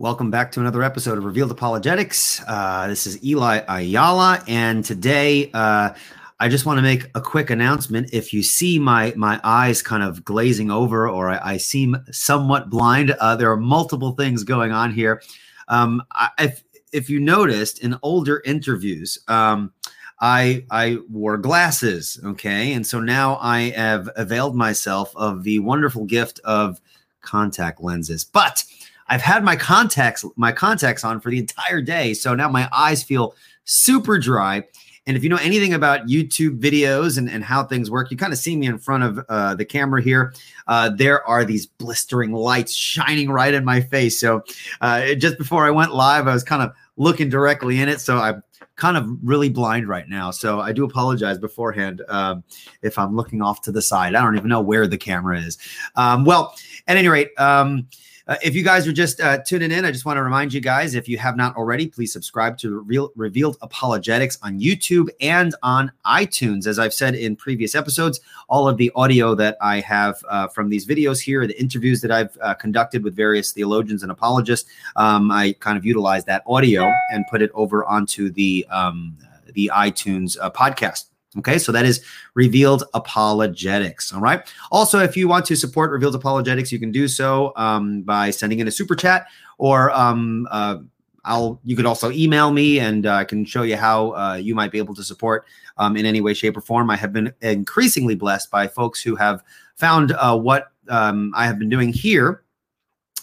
Welcome 0.00 0.30
back 0.30 0.52
to 0.52 0.60
another 0.60 0.84
episode 0.84 1.18
of 1.18 1.24
Revealed 1.24 1.50
Apologetics. 1.50 2.40
Uh, 2.46 2.86
this 2.86 3.04
is 3.04 3.20
Eli 3.24 3.62
Ayala, 3.66 4.44
and 4.46 4.84
today 4.84 5.50
uh, 5.52 5.92
I 6.38 6.48
just 6.48 6.64
want 6.64 6.78
to 6.78 6.82
make 6.82 7.06
a 7.16 7.20
quick 7.20 7.50
announcement. 7.50 8.10
If 8.12 8.32
you 8.32 8.44
see 8.44 8.78
my 8.78 9.12
my 9.16 9.40
eyes 9.42 9.82
kind 9.82 10.04
of 10.04 10.24
glazing 10.24 10.70
over, 10.70 11.08
or 11.08 11.30
I, 11.30 11.54
I 11.54 11.56
seem 11.56 11.96
somewhat 12.12 12.70
blind, 12.70 13.10
uh, 13.10 13.34
there 13.34 13.50
are 13.50 13.56
multiple 13.56 14.12
things 14.12 14.44
going 14.44 14.70
on 14.70 14.92
here. 14.92 15.20
Um, 15.66 16.04
I, 16.12 16.30
if 16.38 16.62
if 16.92 17.10
you 17.10 17.18
noticed 17.18 17.80
in 17.80 17.96
older 18.04 18.40
interviews, 18.44 19.18
um, 19.26 19.72
I 20.20 20.64
I 20.70 20.98
wore 21.10 21.38
glasses, 21.38 22.20
okay, 22.24 22.72
and 22.72 22.86
so 22.86 23.00
now 23.00 23.36
I 23.38 23.70
have 23.70 24.08
availed 24.14 24.54
myself 24.54 25.12
of 25.16 25.42
the 25.42 25.58
wonderful 25.58 26.04
gift 26.04 26.38
of 26.44 26.80
contact 27.20 27.80
lenses, 27.80 28.24
but 28.24 28.62
I've 29.08 29.22
had 29.22 29.44
my 29.44 29.56
contacts 29.56 30.24
my 30.36 30.52
contacts 30.52 31.04
on 31.04 31.20
for 31.20 31.30
the 31.30 31.38
entire 31.38 31.80
day, 31.80 32.14
so 32.14 32.34
now 32.34 32.48
my 32.48 32.68
eyes 32.72 33.02
feel 33.02 33.34
super 33.64 34.18
dry. 34.18 34.64
And 35.06 35.16
if 35.16 35.22
you 35.22 35.30
know 35.30 35.38
anything 35.40 35.72
about 35.72 36.06
YouTube 36.06 36.60
videos 36.60 37.16
and, 37.16 37.30
and 37.30 37.42
how 37.42 37.64
things 37.64 37.90
work, 37.90 38.10
you 38.10 38.16
kind 38.18 38.32
of 38.32 38.38
see 38.38 38.54
me 38.54 38.66
in 38.66 38.78
front 38.78 39.04
of 39.04 39.24
uh, 39.30 39.54
the 39.54 39.64
camera 39.64 40.02
here. 40.02 40.34
Uh, 40.66 40.90
there 40.90 41.26
are 41.26 41.46
these 41.46 41.64
blistering 41.64 42.32
lights 42.32 42.74
shining 42.74 43.30
right 43.30 43.54
in 43.54 43.64
my 43.64 43.80
face. 43.80 44.20
So 44.20 44.44
uh, 44.82 45.14
just 45.14 45.38
before 45.38 45.64
I 45.64 45.70
went 45.70 45.94
live, 45.94 46.28
I 46.28 46.34
was 46.34 46.44
kind 46.44 46.62
of 46.62 46.74
looking 46.98 47.30
directly 47.30 47.80
in 47.80 47.88
it. 47.88 48.02
So 48.02 48.18
I'm 48.18 48.42
kind 48.76 48.98
of 48.98 49.08
really 49.22 49.48
blind 49.48 49.88
right 49.88 50.06
now. 50.10 50.30
So 50.30 50.60
I 50.60 50.72
do 50.72 50.84
apologize 50.84 51.38
beforehand 51.38 52.02
um, 52.08 52.44
if 52.82 52.98
I'm 52.98 53.16
looking 53.16 53.40
off 53.40 53.62
to 53.62 53.72
the 53.72 53.80
side. 53.80 54.14
I 54.14 54.22
don't 54.22 54.36
even 54.36 54.48
know 54.50 54.60
where 54.60 54.86
the 54.86 54.98
camera 54.98 55.40
is. 55.40 55.56
Um, 55.96 56.26
well, 56.26 56.54
at 56.86 56.98
any 56.98 57.08
rate, 57.08 57.30
um, 57.38 57.88
uh, 58.28 58.36
if 58.42 58.54
you 58.54 58.62
guys 58.62 58.86
are 58.86 58.92
just 58.92 59.20
uh, 59.20 59.38
tuning 59.38 59.72
in, 59.72 59.86
I 59.86 59.90
just 59.90 60.04
want 60.04 60.18
to 60.18 60.22
remind 60.22 60.52
you 60.52 60.60
guys 60.60 60.94
if 60.94 61.08
you 61.08 61.16
have 61.16 61.34
not 61.34 61.56
already, 61.56 61.86
please 61.86 62.12
subscribe 62.12 62.58
to 62.58 62.78
Reveal, 62.80 63.10
Revealed 63.16 63.56
Apologetics 63.62 64.38
on 64.42 64.60
YouTube 64.60 65.08
and 65.20 65.54
on 65.62 65.90
iTunes. 66.04 66.66
As 66.66 66.78
I've 66.78 66.92
said 66.92 67.14
in 67.14 67.36
previous 67.36 67.74
episodes, 67.74 68.20
all 68.48 68.68
of 68.68 68.76
the 68.76 68.92
audio 68.94 69.34
that 69.34 69.56
I 69.62 69.80
have 69.80 70.22
uh, 70.28 70.46
from 70.48 70.68
these 70.68 70.86
videos 70.86 71.20
here, 71.20 71.46
the 71.46 71.58
interviews 71.58 72.02
that 72.02 72.10
I've 72.10 72.36
uh, 72.42 72.52
conducted 72.52 73.02
with 73.02 73.16
various 73.16 73.52
theologians 73.52 74.02
and 74.02 74.12
apologists, 74.12 74.70
um, 74.96 75.30
I 75.30 75.54
kind 75.60 75.78
of 75.78 75.86
utilize 75.86 76.26
that 76.26 76.42
audio 76.46 76.92
and 77.10 77.24
put 77.30 77.40
it 77.40 77.50
over 77.54 77.84
onto 77.86 78.30
the 78.30 78.66
um, 78.70 79.16
the 79.54 79.70
iTunes 79.74 80.36
uh, 80.40 80.50
podcast. 80.50 81.07
Okay, 81.36 81.58
so 81.58 81.72
that 81.72 81.84
is 81.84 82.02
Revealed 82.34 82.84
Apologetics. 82.94 84.12
All 84.14 84.20
right. 84.20 84.40
Also, 84.72 84.98
if 85.00 85.14
you 85.14 85.28
want 85.28 85.44
to 85.46 85.56
support 85.56 85.90
Revealed 85.90 86.14
Apologetics, 86.14 86.72
you 86.72 86.78
can 86.78 86.90
do 86.90 87.06
so 87.06 87.52
um, 87.56 88.02
by 88.02 88.30
sending 88.30 88.60
in 88.60 88.68
a 88.68 88.70
super 88.70 88.94
chat, 88.94 89.26
or 89.58 89.90
um, 89.90 90.48
uh, 90.50 90.78
I'll. 91.24 91.60
You 91.64 91.76
could 91.76 91.84
also 91.84 92.10
email 92.10 92.50
me, 92.50 92.80
and 92.80 93.04
uh, 93.04 93.14
I 93.14 93.24
can 93.24 93.44
show 93.44 93.62
you 93.62 93.76
how 93.76 94.12
uh, 94.12 94.34
you 94.36 94.54
might 94.54 94.72
be 94.72 94.78
able 94.78 94.94
to 94.94 95.04
support 95.04 95.44
um, 95.76 95.98
in 95.98 96.06
any 96.06 96.22
way, 96.22 96.32
shape, 96.32 96.56
or 96.56 96.62
form. 96.62 96.88
I 96.88 96.96
have 96.96 97.12
been 97.12 97.34
increasingly 97.42 98.14
blessed 98.14 98.50
by 98.50 98.66
folks 98.66 99.02
who 99.02 99.14
have 99.16 99.44
found 99.76 100.12
uh, 100.12 100.36
what 100.36 100.72
um, 100.88 101.34
I 101.36 101.44
have 101.44 101.58
been 101.58 101.68
doing 101.68 101.92
here 101.92 102.42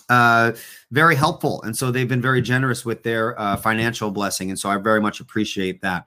uh, 0.09 0.51
very 0.91 1.15
helpful. 1.15 1.61
And 1.63 1.75
so 1.75 1.91
they've 1.91 2.07
been 2.07 2.21
very 2.21 2.41
generous 2.41 2.85
with 2.85 3.03
their 3.03 3.39
uh, 3.39 3.57
financial 3.57 4.11
blessing. 4.11 4.49
And 4.49 4.59
so 4.59 4.69
I 4.69 4.77
very 4.77 5.01
much 5.01 5.19
appreciate 5.19 5.81
that. 5.81 6.05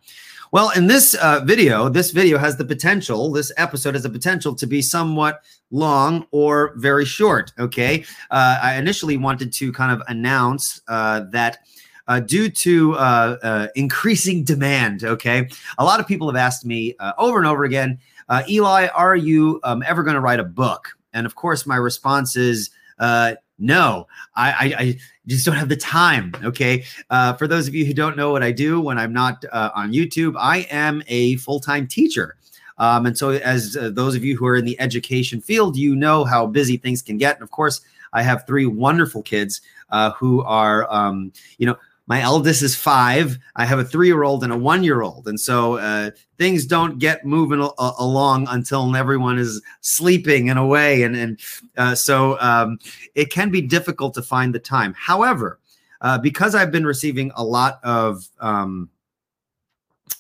Well, 0.51 0.71
in 0.71 0.87
this 0.87 1.15
uh, 1.15 1.41
video, 1.45 1.91
this 1.91 2.11
video 2.11 2.39
has 2.39 2.57
the 2.57 2.65
potential, 2.65 3.31
this 3.31 3.53
episode 3.59 3.95
has 3.95 4.05
the 4.05 4.11
potential 4.11 4.55
to 4.55 4.67
be 4.67 4.81
somewhat 4.81 5.43
long 5.71 6.27
or 6.31 6.73
very 6.77 7.05
short. 7.05 7.53
Okay. 7.59 8.05
Uh, 8.31 8.59
I 8.63 8.77
initially 8.77 9.19
wanted 9.19 9.53
to 9.55 9.73
kind 9.73 9.93
of 9.93 10.03
announce 10.09 10.81
uh, 10.89 11.21
that. 11.31 11.59
Uh, 12.07 12.21
due 12.21 12.49
to 12.49 12.95
uh, 12.95 13.37
uh, 13.43 13.67
increasing 13.75 14.43
demand, 14.43 15.05
okay, 15.05 15.47
a 15.77 15.85
lot 15.85 16.01
of 16.01 16.07
people 16.07 16.27
have 16.27 16.37
asked 16.37 16.65
me 16.65 16.95
uh, 17.01 17.13
over 17.19 17.37
and 17.37 17.47
over 17.47 17.65
again, 17.65 17.99
uh, 18.31 18.43
Eli, 18.49 18.87
are 18.95 19.15
you 19.15 19.61
um, 19.63 19.83
ever 19.87 20.03
going 20.03 20.15
to 20.15 20.21
write 20.23 20.41
a 20.41 20.45
book? 20.45 20.89
And 21.13 21.27
of 21.27 21.35
course, 21.35 21.67
my 21.67 21.77
response 21.77 22.35
is 22.35 22.71
uh, 22.99 23.35
no, 23.59 24.07
I, 24.37 24.51
I, 24.51 24.75
I, 24.79 24.99
just 25.27 25.45
don't 25.45 25.57
have 25.57 25.69
the 25.69 25.77
time. 25.77 26.33
Okay. 26.43 26.85
Uh, 27.11 27.35
for 27.35 27.47
those 27.47 27.69
of 27.69 27.75
you 27.75 27.85
who 27.85 27.93
don't 27.93 28.17
know 28.17 28.31
what 28.31 28.43
I 28.43 28.51
do 28.51 28.81
when 28.81 28.99
I'm 28.99 29.13
not 29.13 29.45
uh, 29.53 29.71
on 29.75 29.93
YouTube, 29.93 30.35
I 30.39 30.67
am 30.71 31.03
a 31.09 31.37
full 31.37 31.61
time 31.61 31.87
teacher. 31.87 32.37
Um, 32.79 33.07
and 33.07 33.19
so, 33.19 33.31
as 33.31 33.77
uh, 33.77 33.91
those 33.93 34.15
of 34.15 34.25
you 34.25 34.37
who 34.37 34.47
are 34.47 34.57
in 34.57 34.65
the 34.65 34.81
education 34.81 35.41
field, 35.41 35.77
you 35.77 35.97
know 35.97 36.25
how 36.25 36.47
busy 36.47 36.77
things 36.77 37.03
can 37.03 37.19
get. 37.19 37.37
And 37.37 37.43
of 37.43 37.51
course, 37.51 37.81
I 38.13 38.23
have 38.23 38.47
three 38.47 38.67
wonderful 38.67 39.23
kids 39.23 39.61
uh, 39.91 40.13
who 40.13 40.43
are, 40.45 40.91
um, 40.93 41.33
you 41.59 41.67
know, 41.67 41.77
my 42.09 42.23
eldest 42.23 42.63
is 42.63 42.75
five. 42.75 43.39
I 43.55 43.67
have 43.67 43.79
a 43.79 43.85
three 43.85 44.07
year 44.07 44.25
old 44.25 44.43
and 44.43 44.53
a 44.53 44.57
one 44.57 44.83
year 44.83 45.03
old. 45.03 45.29
And 45.29 45.39
so 45.39 45.77
uh, 45.77 46.11
things 46.39 46.65
don't 46.65 46.99
get 46.99 47.27
moving 47.27 47.61
a- 47.61 47.93
along 47.99 48.49
until 48.49 48.97
everyone 48.97 49.39
is 49.39 49.61
sleeping 49.83 50.49
and 50.49 50.59
away. 50.59 51.03
And, 51.03 51.15
and 51.15 51.41
uh, 51.77 51.95
so 51.95 52.41
um, 52.41 52.79
it 53.15 53.31
can 53.31 53.51
be 53.51 53.61
difficult 53.61 54.15
to 54.15 54.23
find 54.23 54.55
the 54.55 54.59
time. 54.59 54.95
However, 54.97 55.61
uh, 56.01 56.19
because 56.19 56.55
I've 56.55 56.73
been 56.73 56.87
receiving 56.87 57.31
a 57.37 57.45
lot 57.45 57.79
of, 57.85 58.27
um, 58.41 58.89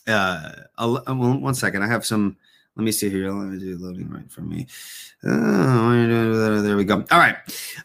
uh, 0.06 0.53
a, 0.76 1.15
one 1.15 1.55
second, 1.55 1.82
I 1.82 1.88
have 1.88 2.05
some 2.05 2.37
let 2.78 2.84
me 2.84 2.93
see 2.93 3.11
here. 3.11 3.33
Let 3.33 3.49
me 3.49 3.59
do 3.59 3.77
loading 3.77 4.09
right 4.09 4.31
for 4.31 4.43
me. 4.43 4.69
Oh, 5.25 6.62
there 6.62 6.77
we 6.77 6.84
go. 6.84 7.05
All 7.11 7.19
right. 7.19 7.37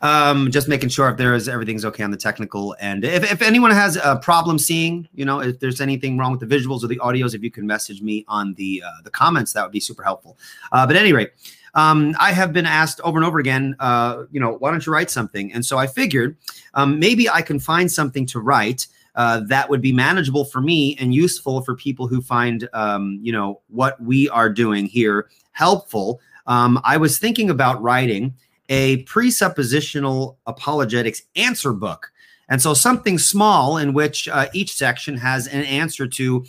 Um, 0.01 0.51
just 0.51 0.67
making 0.67 0.89
sure 0.89 1.09
if 1.09 1.17
there 1.17 1.33
is 1.33 1.49
everything's 1.49 1.83
okay 1.83 2.03
on 2.03 2.11
the 2.11 2.17
technical 2.17 2.75
end. 2.79 3.03
If, 3.03 3.31
if 3.31 3.41
anyone 3.41 3.71
has 3.71 3.97
a 3.97 4.17
problem 4.17 4.59
seeing, 4.59 5.09
you 5.15 5.25
know, 5.25 5.39
if 5.39 5.59
there's 5.59 5.81
anything 5.81 6.15
wrong 6.19 6.31
with 6.31 6.47
the 6.47 6.55
visuals 6.55 6.83
or 6.83 6.87
the 6.87 6.97
audios, 6.97 7.33
if 7.33 7.41
you 7.41 7.49
can 7.49 7.65
message 7.65 8.03
me 8.03 8.23
on 8.27 8.53
the 8.53 8.83
uh, 8.85 9.01
the 9.03 9.09
comments, 9.09 9.51
that 9.53 9.63
would 9.63 9.71
be 9.71 9.79
super 9.79 10.03
helpful. 10.03 10.37
Uh, 10.71 10.85
but 10.85 10.95
at 10.95 11.01
any 11.01 11.11
rate, 11.11 11.31
um, 11.73 12.15
I 12.19 12.31
have 12.31 12.53
been 12.53 12.67
asked 12.67 13.01
over 13.01 13.17
and 13.17 13.25
over 13.25 13.39
again, 13.39 13.75
uh, 13.79 14.25
you 14.31 14.39
know, 14.39 14.57
why 14.59 14.69
don't 14.69 14.85
you 14.85 14.93
write 14.93 15.09
something? 15.09 15.51
And 15.53 15.65
so 15.65 15.79
I 15.79 15.87
figured 15.87 16.37
um, 16.75 16.99
maybe 16.99 17.27
I 17.27 17.41
can 17.41 17.59
find 17.59 17.91
something 17.91 18.27
to 18.27 18.39
write 18.39 18.85
uh, 19.15 19.41
that 19.47 19.69
would 19.69 19.81
be 19.81 19.91
manageable 19.91 20.45
for 20.45 20.61
me 20.61 20.95
and 20.99 21.13
useful 21.13 21.61
for 21.61 21.75
people 21.75 22.07
who 22.07 22.21
find 22.21 22.67
um, 22.73 23.19
you 23.21 23.31
know 23.31 23.61
what 23.67 24.01
we 24.01 24.29
are 24.29 24.49
doing 24.49 24.85
here 24.85 25.29
helpful. 25.51 26.19
Um, 26.45 26.81
i 26.83 26.97
was 26.97 27.19
thinking 27.19 27.49
about 27.49 27.81
writing 27.81 28.33
a 28.69 29.03
presuppositional 29.03 30.37
apologetics 30.45 31.21
answer 31.35 31.73
book. 31.73 32.11
And 32.49 32.61
so 32.61 32.73
something 32.73 33.17
small 33.17 33.77
in 33.77 33.93
which 33.93 34.27
uh, 34.27 34.47
each 34.53 34.73
section 34.73 35.17
has 35.17 35.47
an 35.47 35.63
answer 35.63 36.07
to 36.07 36.45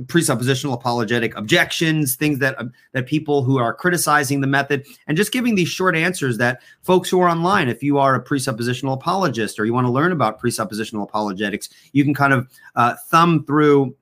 the 0.00 0.06
presuppositional 0.06 0.72
apologetic 0.72 1.36
objections, 1.36 2.16
things 2.16 2.38
that 2.38 2.58
uh, 2.58 2.64
that 2.92 3.06
people 3.06 3.42
who 3.42 3.58
are 3.58 3.74
criticizing 3.74 4.40
the 4.40 4.46
method, 4.46 4.86
and 5.06 5.16
just 5.16 5.32
giving 5.32 5.54
these 5.54 5.68
short 5.68 5.94
answers 5.94 6.38
that 6.38 6.60
folks 6.82 7.08
who 7.08 7.20
are 7.20 7.28
online, 7.28 7.68
if 7.68 7.82
you 7.82 7.98
are 7.98 8.14
a 8.14 8.24
presuppositional 8.24 8.94
apologist 8.94 9.58
or 9.58 9.64
you 9.64 9.72
want 9.72 9.86
to 9.86 9.92
learn 9.92 10.12
about 10.12 10.40
presuppositional 10.40 11.02
apologetics, 11.02 11.68
you 11.92 12.04
can 12.04 12.14
kind 12.14 12.32
of 12.32 12.48
uh, 12.76 12.94
thumb 13.08 13.44
through 13.44 13.94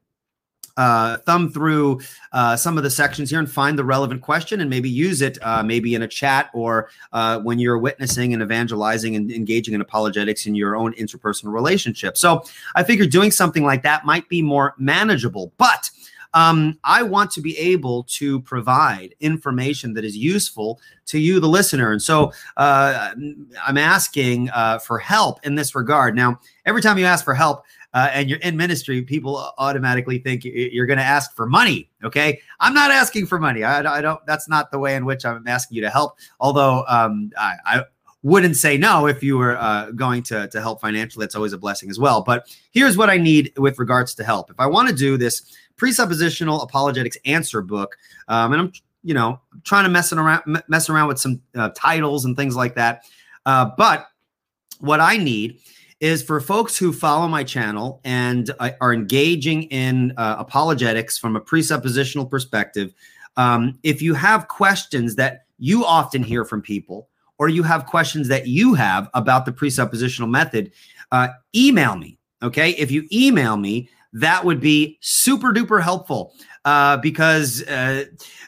uh, 0.79 1.19
thumb 1.19 1.51
through 1.51 2.01
uh, 2.33 2.57
some 2.57 2.79
of 2.79 2.85
the 2.85 2.91
sections 2.91 3.29
here 3.29 3.39
and 3.39 3.51
find 3.51 3.79
the 3.79 3.85
relevant 3.85 4.23
question 4.23 4.61
and 4.61 4.71
maybe 4.71 4.89
use 4.89 5.21
it 5.21 5.37
uh, 5.43 5.63
maybe 5.63 5.95
in 5.95 6.03
a 6.03 6.09
chat 6.09 6.49
or 6.55 6.89
uh, 7.13 7.39
when 7.41 7.59
you're 7.59 7.79
witnessing 7.79 8.33
and 8.33 8.43
evangelizing 8.43 9.17
and 9.17 9.31
engaging 9.31 9.75
in 9.75 9.81
apologetics 9.81 10.47
in 10.47 10.55
your 10.55 10.77
own 10.77 10.95
interpersonal 10.95 11.53
relationship. 11.53 12.17
So 12.17 12.43
I 12.77 12.85
figured 12.85 13.11
doing 13.11 13.31
something 13.31 13.65
like 13.65 13.83
that 13.83 14.07
might 14.07 14.29
be 14.29 14.41
more 14.41 14.75
manageable, 14.79 15.53
but 15.59 15.91
um, 16.35 16.79
I 16.85 17.03
want 17.03 17.31
to 17.33 17.41
be 17.41 17.57
able 17.59 18.05
to 18.05 18.41
provide 18.43 19.15
information 19.21 19.95
that 19.95 20.05
is 20.05 20.17
useful 20.17 20.81
to 21.07 21.19
you, 21.19 21.41
the 21.41 21.49
listener. 21.49 21.93
And 21.93 22.03
so 22.03 22.33
uh, 22.57 23.15
I'm 23.67 23.79
asking 23.79 24.51
uh, 24.51 24.79
for 24.79 24.99
help 24.99 25.45
in 25.45 25.55
this 25.55 25.75
regard. 25.75 26.15
Now, 26.15 26.39
every 26.67 26.83
time 26.83 26.99
you 26.99 27.07
ask 27.07 27.25
for 27.25 27.35
help, 27.35 27.65
uh, 27.95 28.11
and 28.13 28.29
you're 28.29 28.39
in 28.41 28.57
ministry, 28.57 29.03
people 29.03 29.53
automatically 29.59 30.19
think 30.19 30.45
you're 30.45 30.87
going 30.87 30.99
to 30.99 31.05
ask 31.05 31.35
for 31.35 31.47
money. 31.47 31.91
Okay, 32.05 32.41
I'm 32.61 32.75
not 32.75 32.91
asking 32.91 33.27
for 33.27 33.39
money. 33.39 33.65
I, 33.65 33.99
I, 33.99 34.01
don't. 34.01 34.25
That's 34.27 34.49
not 34.49 34.71
the 34.71 34.79
way 34.79 34.95
in 34.95 35.05
which 35.05 35.25
I'm 35.25 35.47
asking 35.49 35.77
you 35.77 35.83
to 35.83 35.91
help. 35.91 36.19
Although 36.39 36.85
um, 36.87 37.31
I, 37.39 37.55
I 37.65 37.85
wouldn't 38.23 38.57
say 38.57 38.77
no 38.77 39.07
if 39.07 39.23
you 39.23 39.39
were 39.39 39.57
uh, 39.57 39.91
going 39.93 40.23
to, 40.25 40.49
to 40.49 40.61
help 40.61 40.81
financially. 40.81 41.23
That's 41.23 41.35
always 41.35 41.53
a 41.53 41.59
blessing 41.59 41.89
as 41.89 41.99
well. 41.99 42.23
But 42.23 42.55
here's 42.73 42.97
what 42.97 43.09
I 43.09 43.17
need 43.17 43.53
with 43.57 43.79
regards 43.79 44.15
to 44.17 44.25
help. 44.25 44.51
If 44.51 44.61
I 44.61 44.67
want 44.67 44.89
to 44.89 44.95
do 44.95 45.17
this 45.17 45.57
presuppositional 45.79 46.63
apologetics 46.63 47.17
answer 47.25 47.63
book, 47.63 47.97
um, 48.29 48.53
and 48.53 48.61
I'm 48.61 48.73
you 49.03 49.15
know 49.15 49.41
trying 49.65 49.85
to 49.85 49.91
mess 49.91 50.13
around 50.13 50.63
mess 50.69 50.91
around 50.91 51.09
with 51.09 51.19
some 51.19 51.41
uh, 51.55 51.71
titles 51.75 52.27
and 52.27 52.37
things 52.37 52.55
like 52.55 52.75
that. 52.75 53.05
Uh, 53.47 53.71
but 53.79 54.09
what 54.81 55.01
I 55.01 55.17
need 55.17 55.61
is 56.01 56.23
for 56.23 56.41
folks 56.41 56.77
who 56.77 56.93
follow 56.93 57.27
my 57.29 57.43
channel 57.43 58.01
and 58.05 58.51
uh, 58.61 58.71
are 58.81 58.95
engaging 58.95 59.65
in 59.65 60.13
uh, 60.17 60.37
apologetics 60.39 61.19
from 61.19 61.37
a 61.37 61.41
presuppositional 61.41 62.31
perspective. 62.31 62.95
Um, 63.37 63.79
if 63.83 64.01
you 64.01 64.15
have 64.15 64.49
questions 64.49 65.17
that 65.17 65.45
you 65.59 65.85
often 65.85 66.23
hear 66.23 66.45
from 66.45 66.63
people, 66.63 67.09
or 67.39 67.49
you 67.49 67.63
have 67.63 67.87
questions 67.87 68.29
that 68.29 68.47
you 68.47 68.75
have 68.75 69.09
about 69.15 69.47
the 69.47 69.53
presuppositional 69.53 70.29
method, 70.29 70.73
uh, 71.13 71.29
email 71.55 71.97
me. 71.97 72.19
Okay. 72.43 72.71
If 72.71 72.91
you 72.91 73.07
email 73.13 73.57
me, 73.57 73.89
that 74.13 74.45
would 74.45 74.61
be 74.61 74.99
super 75.01 75.53
duper 75.53 75.83
helpful 75.83 76.35
uh, 76.65 76.97
because 76.97 77.63
uh, 77.69 78.05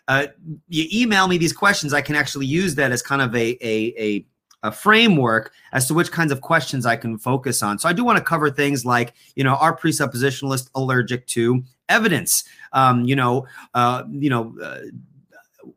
uh, 0.09 0.27
you 0.69 0.87
email 0.93 1.29
me 1.29 1.39
these 1.39 1.53
questions. 1.53 1.93
I 1.93 2.01
can 2.01 2.17
actually 2.17 2.47
use 2.47 2.75
that 2.77 2.93
as 2.93 3.03
kind 3.03 3.23
of 3.23 3.35
a, 3.35 3.59
a, 3.61 3.95
a 3.99 4.27
a 4.63 4.73
framework 4.73 5.53
as 5.73 5.87
to 5.87 5.95
which 5.95 6.13
kinds 6.13 6.33
of 6.33 6.41
questions 6.41 6.87
I 6.87 6.97
can 6.97 7.19
focus 7.19 7.63
on. 7.63 7.79
So 7.79 7.89
I 7.89 7.93
do 7.93 8.05
want 8.05 8.19
to 8.19 8.25
cover 8.25 8.51
things 8.51 8.85
like, 8.85 9.15
you 9.35 9.45
know, 9.45 9.55
are 9.55 9.77
presuppositionalists 9.77 10.71
allergic 10.75 11.27
to 11.29 11.63
evidence? 11.89 12.45
Um, 12.73 13.05
you 13.05 13.17
know, 13.17 13.47
uh, 13.75 14.05
you 14.11 14.31
know, 14.31 14.55
uh, 14.63 14.81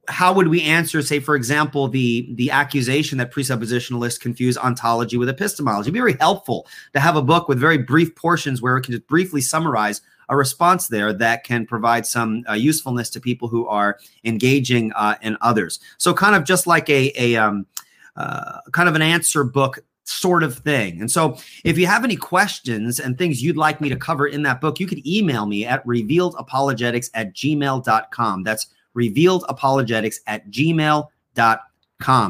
how 0.08 0.34
would 0.34 0.48
we 0.48 0.62
answer, 0.62 1.02
say, 1.02 1.20
for 1.20 1.36
example, 1.36 1.88
the 1.88 2.30
the 2.36 2.52
accusation 2.52 3.18
that 3.18 3.32
presuppositionalists 3.34 4.20
confuse 4.20 4.58
ontology 4.58 5.18
with 5.18 5.30
epistemology? 5.30 5.88
It'd 5.88 5.94
be 5.94 6.00
very 6.00 6.18
helpful 6.20 6.68
to 6.94 7.00
have 7.00 7.16
a 7.16 7.22
book 7.22 7.48
with 7.48 7.60
very 7.60 7.78
brief 7.78 8.16
portions 8.16 8.62
where 8.62 8.78
it 8.78 8.84
can 8.84 8.94
just 8.94 9.08
briefly 9.08 9.42
summarize 9.42 10.02
a 10.30 10.38
response 10.38 10.88
there 10.88 11.12
that 11.14 11.44
can 11.44 11.66
provide 11.66 12.06
some 12.06 12.44
uh, 12.50 12.54
usefulness 12.54 13.10
to 13.12 13.20
people 13.20 13.48
who 13.48 13.68
are 13.68 14.00
engaging 14.24 14.92
uh, 14.94 15.16
in 15.22 15.38
others. 15.42 15.80
So, 15.98 16.14
kind 16.14 16.36
of 16.36 16.44
just 16.44 16.66
like 16.66 16.90
a 16.90 17.12
a 17.18 17.36
um, 17.36 17.66
uh, 18.15 18.60
kind 18.71 18.89
of 18.89 18.95
an 18.95 19.01
answer 19.01 19.44
book 19.44 19.80
sort 20.06 20.44
of 20.44 20.57
thing. 20.57 21.00
And 21.00 21.10
so 21.10 21.38
if 21.63 21.77
you 21.77 21.88
have 21.88 22.04
any 22.04 22.15
questions 22.15 23.00
and 23.00 23.18
things 23.18 23.42
you'd 23.42 23.57
like 23.57 23.80
me 23.80 23.89
to 23.89 23.95
cover 23.95 24.27
in 24.27 24.44
that 24.44 24.60
book, 24.60 24.80
you 24.80 24.88
could 24.88 25.06
email 25.07 25.45
me 25.45 25.65
at 25.65 25.86
revealedapologetics 25.86 27.10
at 27.13 27.33
gmail.com. 27.33 28.44
That's 28.44 28.68
revealedapologetics 28.95 30.18
at 30.27 30.50
gmail.com. 30.50 31.60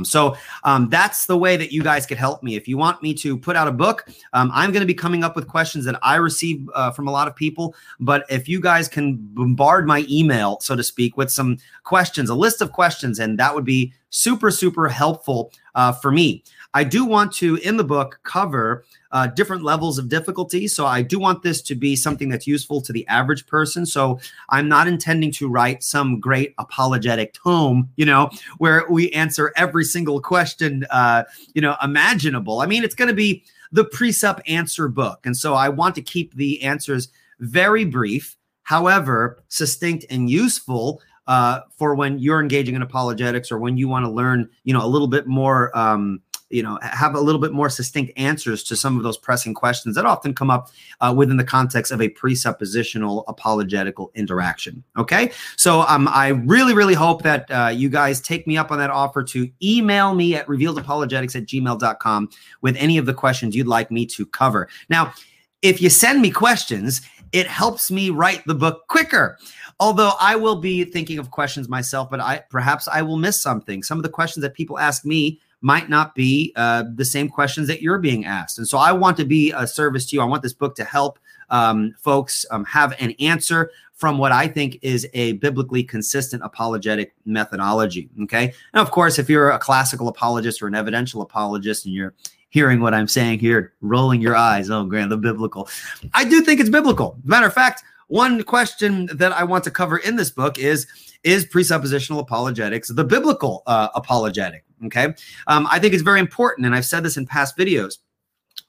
So 0.05 0.37
um, 0.63 0.89
that's 0.89 1.25
the 1.25 1.37
way 1.37 1.57
that 1.57 1.71
you 1.71 1.83
guys 1.83 2.05
could 2.05 2.17
help 2.17 2.43
me. 2.43 2.55
If 2.55 2.67
you 2.67 2.77
want 2.77 3.01
me 3.01 3.13
to 3.15 3.37
put 3.37 3.55
out 3.55 3.67
a 3.67 3.71
book, 3.71 4.07
um, 4.33 4.51
I'm 4.53 4.71
going 4.71 4.81
to 4.81 4.87
be 4.87 4.93
coming 4.93 5.23
up 5.23 5.35
with 5.35 5.47
questions 5.47 5.83
that 5.85 5.99
I 6.03 6.15
receive 6.15 6.69
uh, 6.75 6.91
from 6.91 7.07
a 7.07 7.11
lot 7.11 7.27
of 7.27 7.35
people. 7.35 7.75
But 7.99 8.25
if 8.29 8.47
you 8.47 8.61
guys 8.61 8.87
can 8.87 9.17
bombard 9.33 9.87
my 9.87 10.05
email, 10.09 10.59
so 10.59 10.75
to 10.75 10.83
speak, 10.83 11.17
with 11.17 11.31
some 11.31 11.57
questions, 11.83 12.29
a 12.29 12.35
list 12.35 12.61
of 12.61 12.71
questions, 12.71 13.19
and 13.19 13.39
that 13.39 13.55
would 13.55 13.65
be 13.65 13.93
super, 14.09 14.51
super 14.51 14.87
helpful 14.87 15.51
uh, 15.75 15.91
for 15.91 16.11
me. 16.11 16.43
I 16.73 16.83
do 16.83 17.05
want 17.05 17.31
to, 17.33 17.57
in 17.57 17.77
the 17.77 17.83
book, 17.83 18.19
cover 18.23 18.83
uh, 19.11 19.27
different 19.27 19.63
levels 19.63 19.99
of 19.99 20.09
difficulty. 20.09 20.67
So 20.67 20.85
I 20.85 21.03
do 21.03 21.19
want 21.19 21.43
this 21.43 21.61
to 21.63 21.75
be 21.75 21.95
something 21.95 22.29
that's 22.29 22.47
useful 22.47 22.81
to 22.81 22.91
the 22.91 23.07
average 23.07 23.45
person. 23.45 23.85
So 23.85 24.19
I'm 24.49 24.67
not 24.67 24.87
intending 24.87 25.31
to 25.33 25.47
write 25.47 25.83
some 25.83 26.19
great 26.19 26.55
apologetic 26.57 27.33
tome, 27.33 27.89
you 27.95 28.05
know, 28.05 28.31
where 28.57 28.85
we 28.89 29.11
answer 29.11 29.53
every 29.55 29.83
single 29.83 30.19
question, 30.19 30.85
uh, 30.89 31.23
you 31.53 31.61
know, 31.61 31.75
imaginable. 31.83 32.61
I 32.61 32.65
mean, 32.65 32.83
it's 32.83 32.95
going 32.95 33.09
to 33.09 33.13
be 33.13 33.43
the 33.71 33.85
presup 33.85 34.39
answer 34.47 34.87
book. 34.87 35.25
And 35.25 35.37
so 35.37 35.53
I 35.53 35.69
want 35.69 35.95
to 35.95 36.01
keep 36.01 36.33
the 36.35 36.61
answers 36.63 37.09
very 37.39 37.85
brief, 37.85 38.35
however, 38.63 39.43
succinct 39.47 40.05
and 40.09 40.29
useful 40.29 41.01
uh, 41.27 41.61
for 41.77 41.95
when 41.95 42.19
you're 42.19 42.41
engaging 42.41 42.75
in 42.75 42.81
apologetics 42.81 43.51
or 43.51 43.57
when 43.57 43.77
you 43.77 43.87
want 43.87 44.05
to 44.05 44.11
learn, 44.11 44.49
you 44.63 44.73
know, 44.73 44.83
a 44.83 44.87
little 44.87 45.07
bit 45.07 45.27
more. 45.27 45.75
Um, 45.77 46.21
you 46.53 46.61
know 46.61 46.77
have 46.81 47.15
a 47.15 47.19
little 47.19 47.41
bit 47.41 47.51
more 47.51 47.69
succinct 47.69 48.11
answers 48.15 48.63
to 48.63 48.75
some 48.75 48.95
of 48.95 49.03
those 49.03 49.17
pressing 49.17 49.53
questions 49.53 49.95
that 49.95 50.05
often 50.05 50.33
come 50.33 50.49
up 50.49 50.69
uh, 51.01 51.13
within 51.15 51.37
the 51.37 51.43
context 51.43 51.91
of 51.91 51.99
a 52.01 52.09
presuppositional 52.09 53.23
apologetical 53.27 54.11
interaction 54.15 54.83
okay? 54.97 55.31
So 55.57 55.81
um, 55.81 56.07
i 56.09 56.29
really 56.29 56.73
really 56.73 56.93
hope 56.93 57.23
that 57.23 57.49
uh, 57.49 57.71
you 57.73 57.89
guys 57.89 58.21
take 58.21 58.45
me 58.45 58.57
up 58.57 58.71
on 58.71 58.77
that 58.77 58.91
offer 58.91 59.23
to 59.23 59.49
email 59.61 60.13
me 60.13 60.35
at 60.35 60.45
revealedapologetics 60.47 61.35
at 61.35 61.47
gmail.com 61.47 62.29
with 62.61 62.75
any 62.77 62.97
of 62.97 63.05
the 63.05 63.13
questions 63.13 63.55
you'd 63.55 63.67
like 63.67 63.89
me 63.89 64.05
to 64.05 64.25
cover. 64.25 64.69
Now 64.89 65.13
if 65.61 65.81
you 65.81 65.89
send 65.89 66.21
me 66.21 66.29
questions 66.29 67.01
it 67.31 67.47
helps 67.47 67.89
me 67.89 68.11
write 68.11 68.43
the 68.45 68.53
book 68.53 68.87
quicker. 68.87 69.39
Although 69.79 70.11
i 70.19 70.35
will 70.35 70.57
be 70.57 70.83
thinking 70.83 71.17
of 71.17 71.31
questions 71.31 71.67
myself 71.67 72.09
but 72.11 72.19
i 72.19 72.43
perhaps 72.49 72.87
i 72.87 73.01
will 73.01 73.17
miss 73.17 73.41
something. 73.41 73.81
Some 73.81 73.97
of 73.97 74.03
the 74.03 74.09
questions 74.09 74.43
that 74.43 74.53
people 74.53 74.77
ask 74.77 75.03
me 75.03 75.39
might 75.63 75.87
not 75.87 76.13
be 76.13 76.51
uh, 76.57 76.83
the 76.93 77.05
same 77.05 77.29
questions 77.29 77.67
that 77.69 77.81
you're 77.81 77.97
being 77.97 78.25
asked. 78.25 78.57
And 78.57 78.67
so 78.67 78.77
I 78.77 78.91
want 78.91 79.15
to 79.17 79.25
be 79.25 79.51
a 79.55 79.65
service 79.65 80.05
to 80.07 80.15
you. 80.17 80.21
I 80.21 80.25
want 80.25 80.43
this 80.43 80.53
book 80.53 80.75
to 80.75 80.83
help 80.83 81.17
um, 81.49 81.95
folks 81.97 82.45
um, 82.51 82.65
have 82.65 82.93
an 82.99 83.11
answer 83.19 83.71
from 83.93 84.17
what 84.17 84.33
I 84.33 84.45
think 84.47 84.77
is 84.81 85.07
a 85.13 85.33
biblically 85.33 85.81
consistent 85.81 86.43
apologetic 86.43 87.13
methodology. 87.25 88.09
Okay. 88.23 88.53
And 88.73 88.81
of 88.81 88.91
course, 88.91 89.17
if 89.17 89.29
you're 89.29 89.51
a 89.51 89.59
classical 89.59 90.09
apologist 90.09 90.61
or 90.61 90.67
an 90.67 90.75
evidential 90.75 91.21
apologist 91.21 91.85
and 91.85 91.95
you're 91.95 92.13
hearing 92.49 92.81
what 92.81 92.93
I'm 92.93 93.07
saying 93.07 93.39
here, 93.39 93.73
rolling 93.79 94.19
your 94.19 94.35
eyes, 94.35 94.69
oh, 94.69 94.83
grand, 94.83 95.11
the 95.11 95.17
biblical. 95.17 95.69
I 96.13 96.25
do 96.25 96.41
think 96.41 96.59
it's 96.59 96.69
biblical. 96.69 97.17
Matter 97.23 97.47
of 97.47 97.53
fact, 97.53 97.83
one 98.07 98.43
question 98.43 99.07
that 99.13 99.31
I 99.31 99.45
want 99.45 99.63
to 99.63 99.71
cover 99.71 99.97
in 99.97 100.17
this 100.17 100.29
book 100.29 100.59
is 100.59 100.87
Is 101.23 101.45
presuppositional 101.45 102.19
apologetics 102.19 102.89
the 102.89 103.05
biblical 103.05 103.63
uh, 103.65 103.87
apologetic? 103.95 104.65
Okay. 104.85 105.13
Um, 105.47 105.67
I 105.69 105.79
think 105.79 105.93
it's 105.93 106.03
very 106.03 106.19
important, 106.19 106.65
and 106.65 106.75
I've 106.75 106.85
said 106.85 107.03
this 107.03 107.17
in 107.17 107.25
past 107.25 107.57
videos, 107.57 107.99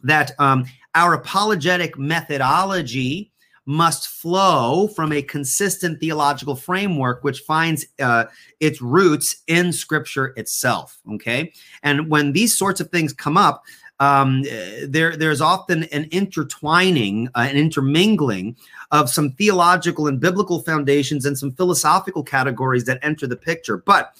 that 0.03 0.33
um, 0.39 0.65
our 0.95 1.15
apologetic 1.15 1.99
methodology 1.99 3.33
must 3.67 4.09
flow 4.09 4.89
from 4.89 5.13
a 5.13 5.23
consistent 5.23 5.99
theological 5.99 6.55
framework 6.55 7.25
which 7.25 7.41
finds 7.41 7.87
uh, 8.01 8.25
its 8.61 8.83
roots 8.83 9.43
in 9.47 9.73
scripture 9.73 10.35
itself 10.37 10.99
okay 11.11 11.51
and 11.83 12.11
when 12.11 12.33
these 12.33 12.57
sorts 12.57 12.81
of 12.81 12.91
things 12.91 13.13
come 13.13 13.39
up 13.39 13.65
um, 14.01 14.43
there 14.87 15.17
there's 15.17 15.41
often 15.41 15.85
an 15.85 16.05
intertwining 16.11 17.27
uh, 17.35 17.47
an 17.49 17.57
intermingling 17.57 18.55
of 18.91 19.09
some 19.09 19.31
theological 19.33 20.09
and 20.09 20.21
biblical 20.21 20.61
foundations 20.61 21.25
and 21.25 21.39
some 21.39 21.53
philosophical 21.53 22.23
categories 22.23 22.85
that 22.85 22.99
enter 23.03 23.27
the 23.27 23.37
picture 23.37 23.79
but 23.79 24.15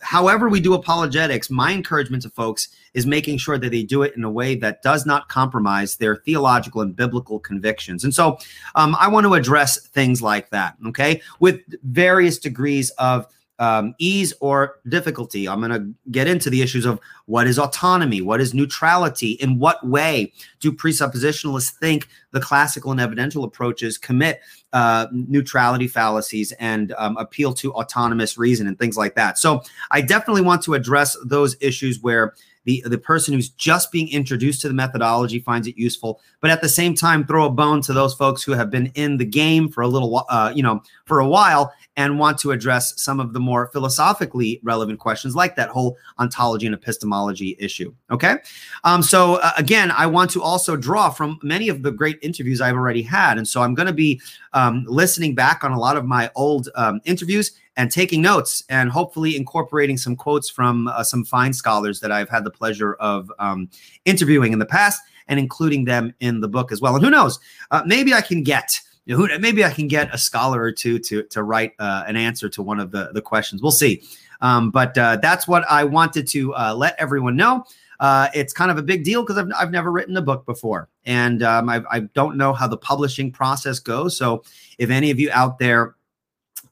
however 0.00 0.48
we 0.48 0.60
do 0.60 0.74
apologetics, 0.74 1.50
my 1.50 1.72
encouragement 1.72 2.22
to 2.22 2.30
folks 2.30 2.68
is 2.94 3.06
making 3.06 3.38
sure 3.38 3.58
that 3.58 3.70
they 3.70 3.82
do 3.82 4.02
it 4.02 4.14
in 4.16 4.24
a 4.24 4.30
way 4.30 4.54
that 4.56 4.82
does 4.82 5.06
not 5.06 5.28
compromise 5.28 5.96
their 5.96 6.16
theological 6.16 6.80
and 6.80 6.96
biblical 6.96 7.38
convictions. 7.38 8.04
And 8.04 8.14
so 8.14 8.38
um, 8.74 8.96
I 8.98 9.08
want 9.08 9.26
to 9.26 9.34
address 9.34 9.86
things 9.88 10.22
like 10.22 10.50
that, 10.50 10.76
okay, 10.86 11.20
with 11.38 11.60
various 11.84 12.38
degrees 12.38 12.90
of 12.90 13.26
um, 13.60 13.94
ease 13.98 14.32
or 14.40 14.80
difficulty. 14.88 15.46
I'm 15.46 15.60
going 15.60 15.70
to 15.70 16.10
get 16.10 16.26
into 16.26 16.50
the 16.50 16.62
issues 16.62 16.86
of 16.86 16.98
what 17.26 17.46
is 17.46 17.58
autonomy, 17.58 18.22
what 18.22 18.40
is 18.40 18.54
neutrality, 18.54 19.32
in 19.32 19.58
what 19.58 19.86
way 19.86 20.32
do 20.58 20.72
presuppositionalists 20.72 21.70
think 21.70 22.08
the 22.32 22.40
classical 22.40 22.90
and 22.90 23.00
evidential 23.00 23.44
approaches 23.44 23.98
commit 23.98 24.40
uh, 24.72 25.06
neutrality 25.12 25.86
fallacies 25.86 26.52
and 26.52 26.94
um, 26.96 27.16
appeal 27.18 27.52
to 27.52 27.72
autonomous 27.74 28.38
reason 28.38 28.66
and 28.66 28.78
things 28.78 28.96
like 28.96 29.14
that. 29.14 29.38
So 29.38 29.62
I 29.90 30.00
definitely 30.00 30.42
want 30.42 30.62
to 30.62 30.74
address 30.74 31.16
those 31.24 31.56
issues 31.60 32.00
where 32.00 32.34
the 32.64 32.82
the 32.86 32.98
person 32.98 33.34
who's 33.34 33.48
just 33.50 33.90
being 33.90 34.08
introduced 34.08 34.60
to 34.60 34.68
the 34.68 34.74
methodology 34.74 35.38
finds 35.38 35.66
it 35.66 35.76
useful 35.76 36.20
but 36.40 36.50
at 36.50 36.60
the 36.60 36.68
same 36.68 36.94
time 36.94 37.24
throw 37.24 37.46
a 37.46 37.50
bone 37.50 37.80
to 37.80 37.92
those 37.92 38.14
folks 38.14 38.42
who 38.42 38.52
have 38.52 38.70
been 38.70 38.86
in 38.94 39.16
the 39.16 39.24
game 39.24 39.68
for 39.68 39.82
a 39.82 39.88
little 39.88 40.24
uh, 40.28 40.52
you 40.54 40.62
know 40.62 40.82
for 41.04 41.20
a 41.20 41.26
while 41.26 41.72
and 42.00 42.18
want 42.18 42.38
to 42.38 42.50
address 42.50 42.94
some 42.96 43.20
of 43.20 43.34
the 43.34 43.40
more 43.40 43.68
philosophically 43.72 44.58
relevant 44.62 44.98
questions 44.98 45.36
like 45.36 45.54
that 45.54 45.68
whole 45.68 45.98
ontology 46.18 46.64
and 46.64 46.74
epistemology 46.74 47.56
issue. 47.58 47.94
Okay. 48.10 48.36
Um, 48.84 49.02
so, 49.02 49.34
uh, 49.34 49.52
again, 49.58 49.90
I 49.90 50.06
want 50.06 50.30
to 50.30 50.42
also 50.42 50.76
draw 50.76 51.10
from 51.10 51.38
many 51.42 51.68
of 51.68 51.82
the 51.82 51.92
great 51.92 52.18
interviews 52.22 52.62
I've 52.62 52.74
already 52.74 53.02
had. 53.02 53.36
And 53.36 53.46
so 53.46 53.60
I'm 53.60 53.74
going 53.74 53.86
to 53.86 53.92
be 53.92 54.18
um, 54.54 54.86
listening 54.88 55.34
back 55.34 55.62
on 55.62 55.72
a 55.72 55.78
lot 55.78 55.98
of 55.98 56.06
my 56.06 56.30
old 56.34 56.70
um, 56.74 57.02
interviews 57.04 57.52
and 57.76 57.92
taking 57.92 58.22
notes 58.22 58.64
and 58.70 58.90
hopefully 58.90 59.36
incorporating 59.36 59.98
some 59.98 60.16
quotes 60.16 60.48
from 60.48 60.88
uh, 60.88 61.04
some 61.04 61.22
fine 61.22 61.52
scholars 61.52 62.00
that 62.00 62.10
I've 62.10 62.30
had 62.30 62.44
the 62.44 62.50
pleasure 62.50 62.94
of 62.94 63.30
um, 63.38 63.68
interviewing 64.06 64.54
in 64.54 64.58
the 64.58 64.64
past 64.64 65.02
and 65.28 65.38
including 65.38 65.84
them 65.84 66.14
in 66.20 66.40
the 66.40 66.48
book 66.48 66.72
as 66.72 66.80
well. 66.80 66.94
And 66.94 67.04
who 67.04 67.10
knows, 67.10 67.38
uh, 67.70 67.82
maybe 67.84 68.14
I 68.14 68.22
can 68.22 68.42
get 68.42 68.80
you 69.10 69.16
know, 69.16 69.26
who, 69.26 69.38
maybe 69.40 69.64
I 69.64 69.70
can 69.70 69.88
get 69.88 70.14
a 70.14 70.18
scholar 70.18 70.62
or 70.62 70.70
two 70.70 71.00
to 71.00 71.24
to 71.24 71.42
write 71.42 71.72
uh, 71.80 72.04
an 72.06 72.14
answer 72.14 72.48
to 72.50 72.62
one 72.62 72.78
of 72.78 72.92
the 72.92 73.10
the 73.12 73.20
questions. 73.20 73.60
We'll 73.60 73.72
see. 73.72 74.04
Um, 74.40 74.70
but 74.70 74.96
uh, 74.96 75.16
that's 75.16 75.48
what 75.48 75.64
I 75.68 75.82
wanted 75.82 76.28
to 76.28 76.54
uh, 76.54 76.74
let 76.76 76.94
everyone 76.96 77.34
know. 77.34 77.64
Uh, 77.98 78.28
it's 78.32 78.52
kind 78.52 78.70
of 78.70 78.78
a 78.78 78.82
big 78.82 79.02
deal 79.02 79.22
because 79.22 79.36
I've, 79.36 79.48
I've 79.58 79.72
never 79.72 79.90
written 79.90 80.16
a 80.16 80.22
book 80.22 80.46
before, 80.46 80.88
and 81.06 81.42
um, 81.42 81.68
I, 81.68 81.82
I 81.90 82.00
don't 82.14 82.36
know 82.36 82.52
how 82.52 82.68
the 82.68 82.76
publishing 82.76 83.32
process 83.32 83.80
goes. 83.80 84.16
So 84.16 84.44
if 84.78 84.90
any 84.90 85.10
of 85.10 85.18
you 85.18 85.28
out 85.32 85.58
there 85.58 85.96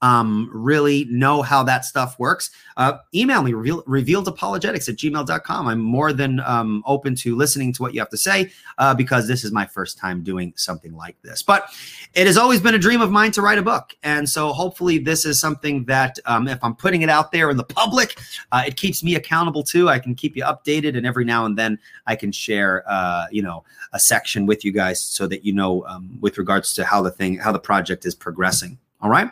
um, 0.02 0.50
really 0.52 1.06
know 1.06 1.42
how 1.42 1.62
that 1.64 1.84
stuff 1.84 2.18
works, 2.18 2.50
uh, 2.76 2.98
email 3.14 3.42
me, 3.42 3.52
reveal, 3.52 3.82
revealedapologetics 3.84 4.88
at 4.88 4.96
gmail.com. 4.96 5.66
I'm 5.66 5.80
more 5.80 6.12
than 6.12 6.40
um, 6.40 6.82
open 6.86 7.14
to 7.16 7.36
listening 7.36 7.72
to 7.74 7.82
what 7.82 7.94
you 7.94 8.00
have 8.00 8.10
to 8.10 8.16
say 8.16 8.50
uh, 8.78 8.94
because 8.94 9.26
this 9.26 9.44
is 9.44 9.52
my 9.52 9.66
first 9.66 9.98
time 9.98 10.22
doing 10.22 10.52
something 10.56 10.94
like 10.94 11.20
this. 11.22 11.42
But 11.42 11.70
it 12.14 12.26
has 12.26 12.36
always 12.36 12.60
been 12.60 12.74
a 12.74 12.78
dream 12.78 13.00
of 13.00 13.10
mine 13.10 13.32
to 13.32 13.42
write 13.42 13.58
a 13.58 13.62
book. 13.62 13.94
And 14.02 14.28
so 14.28 14.52
hopefully 14.52 14.98
this 14.98 15.24
is 15.24 15.40
something 15.40 15.84
that 15.86 16.18
um, 16.26 16.46
if 16.48 16.62
I'm 16.62 16.74
putting 16.74 17.02
it 17.02 17.08
out 17.08 17.32
there 17.32 17.50
in 17.50 17.56
the 17.56 17.64
public, 17.64 18.18
uh, 18.52 18.62
it 18.66 18.76
keeps 18.76 19.02
me 19.02 19.16
accountable 19.16 19.62
too. 19.62 19.88
I 19.88 19.98
can 19.98 20.14
keep 20.14 20.36
you 20.36 20.44
updated 20.44 20.96
and 20.96 21.06
every 21.06 21.24
now 21.24 21.44
and 21.44 21.58
then 21.58 21.78
I 22.06 22.16
can 22.16 22.32
share, 22.32 22.84
uh, 22.86 23.26
you 23.30 23.42
know, 23.42 23.64
a 23.92 23.98
section 23.98 24.46
with 24.46 24.64
you 24.64 24.72
guys 24.72 25.00
so 25.00 25.26
that 25.26 25.44
you 25.44 25.52
know 25.52 25.84
um, 25.86 26.18
with 26.20 26.38
regards 26.38 26.74
to 26.74 26.84
how 26.84 27.02
the 27.02 27.10
thing, 27.10 27.38
how 27.38 27.52
the 27.52 27.58
project 27.58 28.06
is 28.06 28.14
progressing. 28.14 28.78
All 29.00 29.10
right. 29.10 29.30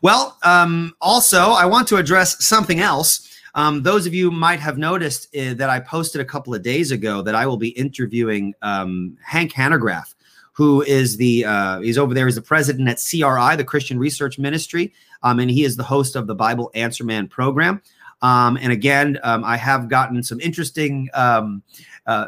Well, 0.00 0.38
um, 0.42 0.94
also, 1.00 1.50
I 1.50 1.66
want 1.66 1.86
to 1.88 1.96
address 1.96 2.44
something 2.44 2.80
else. 2.80 3.28
Um, 3.54 3.82
those 3.82 4.06
of 4.06 4.14
you 4.14 4.30
might 4.30 4.60
have 4.60 4.78
noticed 4.78 5.34
uh, 5.36 5.52
that 5.54 5.68
I 5.68 5.80
posted 5.80 6.20
a 6.22 6.24
couple 6.24 6.54
of 6.54 6.62
days 6.62 6.90
ago 6.90 7.20
that 7.22 7.34
I 7.34 7.46
will 7.46 7.58
be 7.58 7.68
interviewing 7.70 8.54
um, 8.62 9.18
Hank 9.22 9.52
Hanegraaff, 9.52 10.14
who 10.52 10.80
is 10.82 11.18
the 11.18 11.44
uh, 11.44 11.80
he's 11.80 11.98
over 11.98 12.14
there. 12.14 12.26
He's 12.26 12.36
the 12.36 12.42
president 12.42 12.88
at 12.88 12.98
CRI, 12.98 13.56
the 13.56 13.64
Christian 13.64 13.98
Research 13.98 14.38
Ministry, 14.38 14.94
um, 15.22 15.38
and 15.38 15.50
he 15.50 15.64
is 15.64 15.76
the 15.76 15.82
host 15.82 16.16
of 16.16 16.26
the 16.26 16.34
Bible 16.34 16.70
Answer 16.74 17.04
Man 17.04 17.28
program. 17.28 17.82
Um, 18.22 18.56
and 18.56 18.72
again, 18.72 19.18
um, 19.24 19.44
I 19.44 19.58
have 19.58 19.88
gotten 19.88 20.22
some 20.22 20.40
interesting 20.40 21.10
uh, 21.12 21.48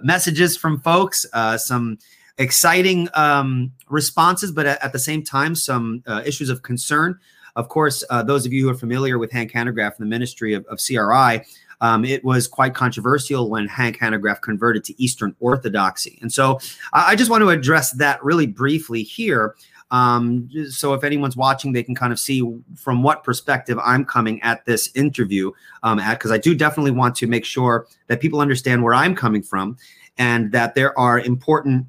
messages 0.03 0.57
from 0.57 0.81
folks, 0.81 1.25
uh, 1.33 1.57
some 1.57 1.99
exciting 2.38 3.09
um, 3.14 3.73
responses, 3.88 4.53
but 4.53 4.67
at, 4.67 4.83
at, 4.83 4.93
the 4.93 4.99
same 4.99 5.23
time, 5.23 5.55
some 5.55 6.03
uh, 6.07 6.23
issues 6.25 6.50
of 6.50 6.62
concern. 6.62 7.19
Of 7.57 7.69
course, 7.69 8.03
uh, 8.11 8.23
those 8.23 8.47
of 8.47 8.53
you 8.53 8.64
who 8.64 8.71
are 8.71 8.76
familiar 8.76 9.19
with 9.19 9.31
Hank 9.31 9.53
Hanegraaff 9.53 9.97
and 9.97 10.07
the 10.07 10.07
ministry 10.07 10.55
of, 10.55 10.67
of 10.67 10.79
CRI, 10.85 11.45
um, 11.81 12.05
it 12.05 12.25
was 12.25 12.49
quite 12.49 12.75
controversial 12.75 13.50
when 13.50 13.69
Hank 13.69 13.99
Hanegraaff 13.99 14.41
converted 14.41 14.85
to 14.85 15.03
Eastern 15.03 15.37
Orthodoxy. 15.38 16.19
And 16.23 16.33
so 16.33 16.59
I, 16.93 17.12
I 17.12 17.17
just 17.17 17.31
want 17.31 17.43
to 17.43 17.50
address 17.50 17.93
that 17.93 18.23
really 18.25 18.47
briefly 18.47 19.03
here. 19.03 19.55
Um, 19.91 20.49
so 20.71 20.95
if 20.95 21.05
anyone's 21.05 21.37
watching, 21.37 21.73
they 21.73 21.83
can 21.83 21.95
kind 21.95 22.12
of 22.12 22.19
see 22.19 22.43
from 22.75 23.03
what 23.03 23.23
perspective 23.23 23.79
I'm 23.81 24.05
coming 24.05 24.43
at 24.43 24.64
this 24.64 24.91
interview 24.95 25.53
um, 25.85 26.00
at, 26.00 26.19
because 26.19 26.33
I 26.33 26.38
do 26.38 26.55
definitely 26.55 26.91
want 26.91 27.14
to 27.17 27.26
make 27.29 27.45
sure 27.45 27.87
that 28.09 28.21
people 28.21 28.41
understand 28.41 28.83
where 28.83 28.95
I'm 28.95 29.14
coming 29.14 29.43
from 29.43 29.76
and 30.19 30.50
that 30.53 30.75
there 30.75 30.99
are 30.99 31.21
important 31.21 31.87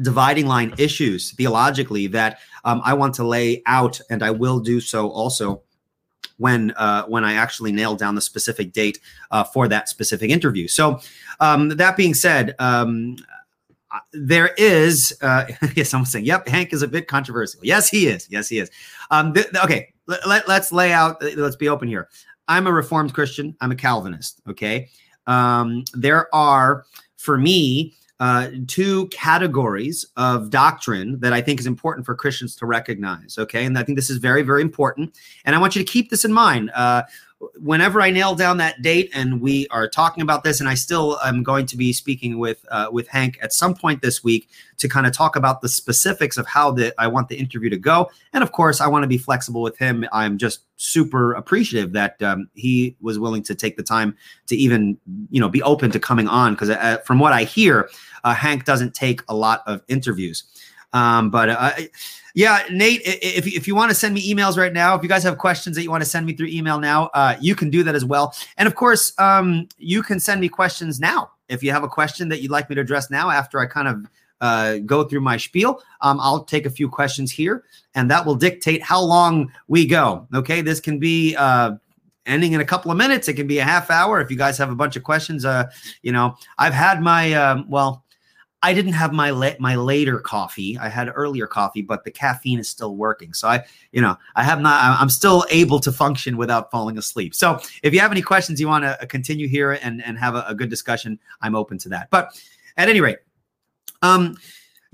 dividing 0.00 0.46
line 0.46 0.74
issues 0.78 1.32
theologically 1.32 2.06
that 2.08 2.38
um, 2.64 2.80
I 2.84 2.94
want 2.94 3.14
to 3.14 3.24
lay 3.26 3.62
out, 3.66 4.00
and 4.10 4.22
I 4.22 4.30
will 4.30 4.60
do 4.60 4.80
so 4.80 5.10
also 5.10 5.62
when 6.38 6.72
uh, 6.72 7.04
when 7.04 7.24
I 7.24 7.34
actually 7.34 7.72
nail 7.72 7.94
down 7.94 8.14
the 8.14 8.20
specific 8.20 8.72
date 8.72 8.98
uh, 9.30 9.44
for 9.44 9.68
that 9.68 9.88
specific 9.88 10.30
interview. 10.30 10.68
So 10.68 11.00
um, 11.40 11.68
that 11.70 11.96
being 11.96 12.14
said, 12.14 12.54
um, 12.58 13.16
there 14.12 14.54
is 14.56 15.16
uh, 15.22 15.46
yes, 15.76 15.90
someone 15.90 16.06
saying, 16.06 16.24
"Yep, 16.24 16.48
Hank 16.48 16.72
is 16.72 16.82
a 16.82 16.88
bit 16.88 17.06
controversial." 17.08 17.60
Yes, 17.62 17.88
he 17.88 18.06
is. 18.06 18.26
Yes, 18.30 18.48
he 18.48 18.58
is. 18.58 18.70
Um, 19.10 19.32
th- 19.32 19.46
okay, 19.62 19.92
let, 20.06 20.26
let, 20.26 20.48
let's 20.48 20.72
lay 20.72 20.92
out. 20.92 21.22
Let's 21.36 21.56
be 21.56 21.68
open 21.68 21.88
here. 21.88 22.08
I'm 22.48 22.66
a 22.66 22.72
Reformed 22.72 23.14
Christian. 23.14 23.56
I'm 23.60 23.70
a 23.70 23.76
Calvinist. 23.76 24.40
Okay, 24.48 24.88
um, 25.26 25.84
there 25.94 26.34
are 26.34 26.84
for 27.16 27.38
me 27.38 27.94
uh, 28.24 28.48
two 28.66 29.06
categories 29.08 30.06
of 30.16 30.48
doctrine 30.48 31.20
that 31.20 31.34
I 31.34 31.42
think 31.42 31.60
is 31.60 31.66
important 31.66 32.06
for 32.06 32.14
Christians 32.14 32.56
to 32.56 32.64
recognize. 32.64 33.36
Okay. 33.36 33.66
And 33.66 33.76
I 33.76 33.82
think 33.82 33.98
this 33.98 34.08
is 34.08 34.16
very, 34.16 34.40
very 34.40 34.62
important. 34.62 35.14
And 35.44 35.54
I 35.54 35.58
want 35.58 35.76
you 35.76 35.84
to 35.84 35.92
keep 35.92 36.08
this 36.08 36.24
in 36.24 36.32
mind. 36.32 36.70
Uh, 36.74 37.02
whenever 37.56 38.00
I 38.00 38.10
nail 38.10 38.34
down 38.34 38.56
that 38.58 38.80
date 38.82 39.10
and 39.12 39.40
we 39.40 39.66
are 39.68 39.88
talking 39.88 40.22
about 40.22 40.44
this, 40.44 40.60
and 40.60 40.68
I 40.68 40.74
still 40.74 41.18
am 41.20 41.42
going 41.42 41.66
to 41.66 41.76
be 41.76 41.92
speaking 41.92 42.38
with 42.38 42.64
uh, 42.70 42.88
with 42.90 43.08
Hank 43.08 43.38
at 43.42 43.52
some 43.52 43.74
point 43.74 44.02
this 44.02 44.24
week 44.24 44.48
to 44.78 44.88
kind 44.88 45.06
of 45.06 45.12
talk 45.12 45.36
about 45.36 45.60
the 45.60 45.68
specifics 45.68 46.36
of 46.36 46.46
how 46.46 46.70
the 46.70 46.94
I 46.98 47.06
want 47.06 47.28
the 47.28 47.36
interview 47.36 47.70
to 47.70 47.76
go. 47.76 48.10
And 48.32 48.42
of 48.42 48.52
course, 48.52 48.80
I 48.80 48.86
want 48.86 49.02
to 49.02 49.08
be 49.08 49.18
flexible 49.18 49.62
with 49.62 49.76
him. 49.78 50.06
I'm 50.12 50.38
just 50.38 50.60
super 50.76 51.32
appreciative 51.34 51.92
that 51.92 52.20
um, 52.22 52.48
he 52.54 52.96
was 53.00 53.18
willing 53.18 53.42
to 53.44 53.54
take 53.54 53.76
the 53.76 53.82
time 53.82 54.16
to 54.46 54.56
even 54.56 54.98
you 55.30 55.40
know 55.40 55.48
be 55.48 55.62
open 55.62 55.90
to 55.90 56.00
coming 56.00 56.28
on 56.28 56.54
because 56.54 56.70
uh, 56.70 56.98
from 57.04 57.18
what 57.18 57.32
I 57.32 57.44
hear, 57.44 57.88
uh, 58.24 58.34
Hank 58.34 58.64
doesn't 58.64 58.94
take 58.94 59.22
a 59.28 59.34
lot 59.34 59.62
of 59.66 59.82
interviews. 59.88 60.44
Um, 60.92 61.30
but 61.30 61.48
uh, 61.50 61.72
yeah, 62.34 62.62
Nate, 62.70 63.02
if, 63.04 63.46
if 63.46 63.68
you 63.68 63.74
want 63.74 63.90
to 63.90 63.94
send 63.94 64.14
me 64.14 64.32
emails 64.32 64.56
right 64.56 64.72
now, 64.72 64.94
if 64.94 65.02
you 65.02 65.08
guys 65.08 65.22
have 65.22 65.38
questions 65.38 65.76
that 65.76 65.82
you 65.82 65.90
want 65.90 66.02
to 66.02 66.08
send 66.08 66.26
me 66.26 66.34
through 66.34 66.48
email 66.48 66.80
now, 66.80 67.10
uh, 67.14 67.36
you 67.40 67.54
can 67.54 67.70
do 67.70 67.82
that 67.82 67.94
as 67.94 68.04
well. 68.04 68.34
And 68.56 68.66
of 68.66 68.74
course, 68.74 69.12
um, 69.18 69.68
you 69.78 70.02
can 70.02 70.18
send 70.18 70.40
me 70.40 70.48
questions 70.48 70.98
now. 70.98 71.30
If 71.48 71.62
you 71.62 71.72
have 71.72 71.84
a 71.84 71.88
question 71.88 72.28
that 72.30 72.40
you'd 72.40 72.50
like 72.50 72.68
me 72.70 72.74
to 72.76 72.80
address 72.80 73.10
now 73.10 73.30
after 73.30 73.60
I 73.60 73.66
kind 73.66 73.88
of 73.88 74.06
uh, 74.40 74.78
go 74.78 75.04
through 75.04 75.20
my 75.20 75.36
spiel, 75.36 75.82
um, 76.00 76.18
I'll 76.20 76.44
take 76.44 76.66
a 76.66 76.70
few 76.70 76.88
questions 76.88 77.30
here 77.30 77.64
and 77.94 78.10
that 78.10 78.24
will 78.24 78.34
dictate 78.34 78.82
how 78.82 79.00
long 79.00 79.52
we 79.68 79.86
go. 79.86 80.26
Okay, 80.34 80.60
this 80.60 80.80
can 80.80 80.98
be 80.98 81.36
uh, 81.36 81.72
ending 82.26 82.52
in 82.52 82.60
a 82.60 82.64
couple 82.64 82.90
of 82.90 82.96
minutes. 82.96 83.28
It 83.28 83.34
can 83.34 83.46
be 83.46 83.58
a 83.58 83.64
half 83.64 83.90
hour. 83.90 84.20
If 84.20 84.30
you 84.30 84.36
guys 84.36 84.58
have 84.58 84.70
a 84.70 84.74
bunch 84.74 84.96
of 84.96 85.02
questions, 85.02 85.44
uh, 85.44 85.70
you 86.02 86.12
know, 86.12 86.36
I've 86.58 86.74
had 86.74 87.02
my, 87.02 87.32
um, 87.34 87.66
well, 87.68 88.03
I 88.64 88.72
didn't 88.72 88.94
have 88.94 89.12
my 89.12 89.28
la- 89.28 89.58
my 89.58 89.76
later 89.76 90.18
coffee. 90.18 90.78
I 90.78 90.88
had 90.88 91.12
earlier 91.14 91.46
coffee, 91.46 91.82
but 91.82 92.02
the 92.02 92.10
caffeine 92.10 92.58
is 92.58 92.66
still 92.66 92.96
working. 92.96 93.34
So 93.34 93.46
I, 93.46 93.62
you 93.92 94.00
know, 94.00 94.16
I 94.36 94.42
have 94.42 94.58
not. 94.58 94.98
I'm 94.98 95.10
still 95.10 95.44
able 95.50 95.78
to 95.80 95.92
function 95.92 96.38
without 96.38 96.70
falling 96.70 96.96
asleep. 96.96 97.34
So 97.34 97.60
if 97.82 97.92
you 97.92 98.00
have 98.00 98.10
any 98.10 98.22
questions, 98.22 98.58
you 98.58 98.66
want 98.66 98.84
to 98.84 99.02
uh, 99.02 99.04
continue 99.04 99.48
here 99.48 99.72
and 99.72 100.02
and 100.02 100.18
have 100.18 100.34
a, 100.34 100.46
a 100.48 100.54
good 100.54 100.70
discussion, 100.70 101.18
I'm 101.42 101.54
open 101.54 101.76
to 101.80 101.90
that. 101.90 102.08
But 102.08 102.40
at 102.78 102.88
any 102.88 103.02
rate, 103.02 103.18
um, 104.00 104.34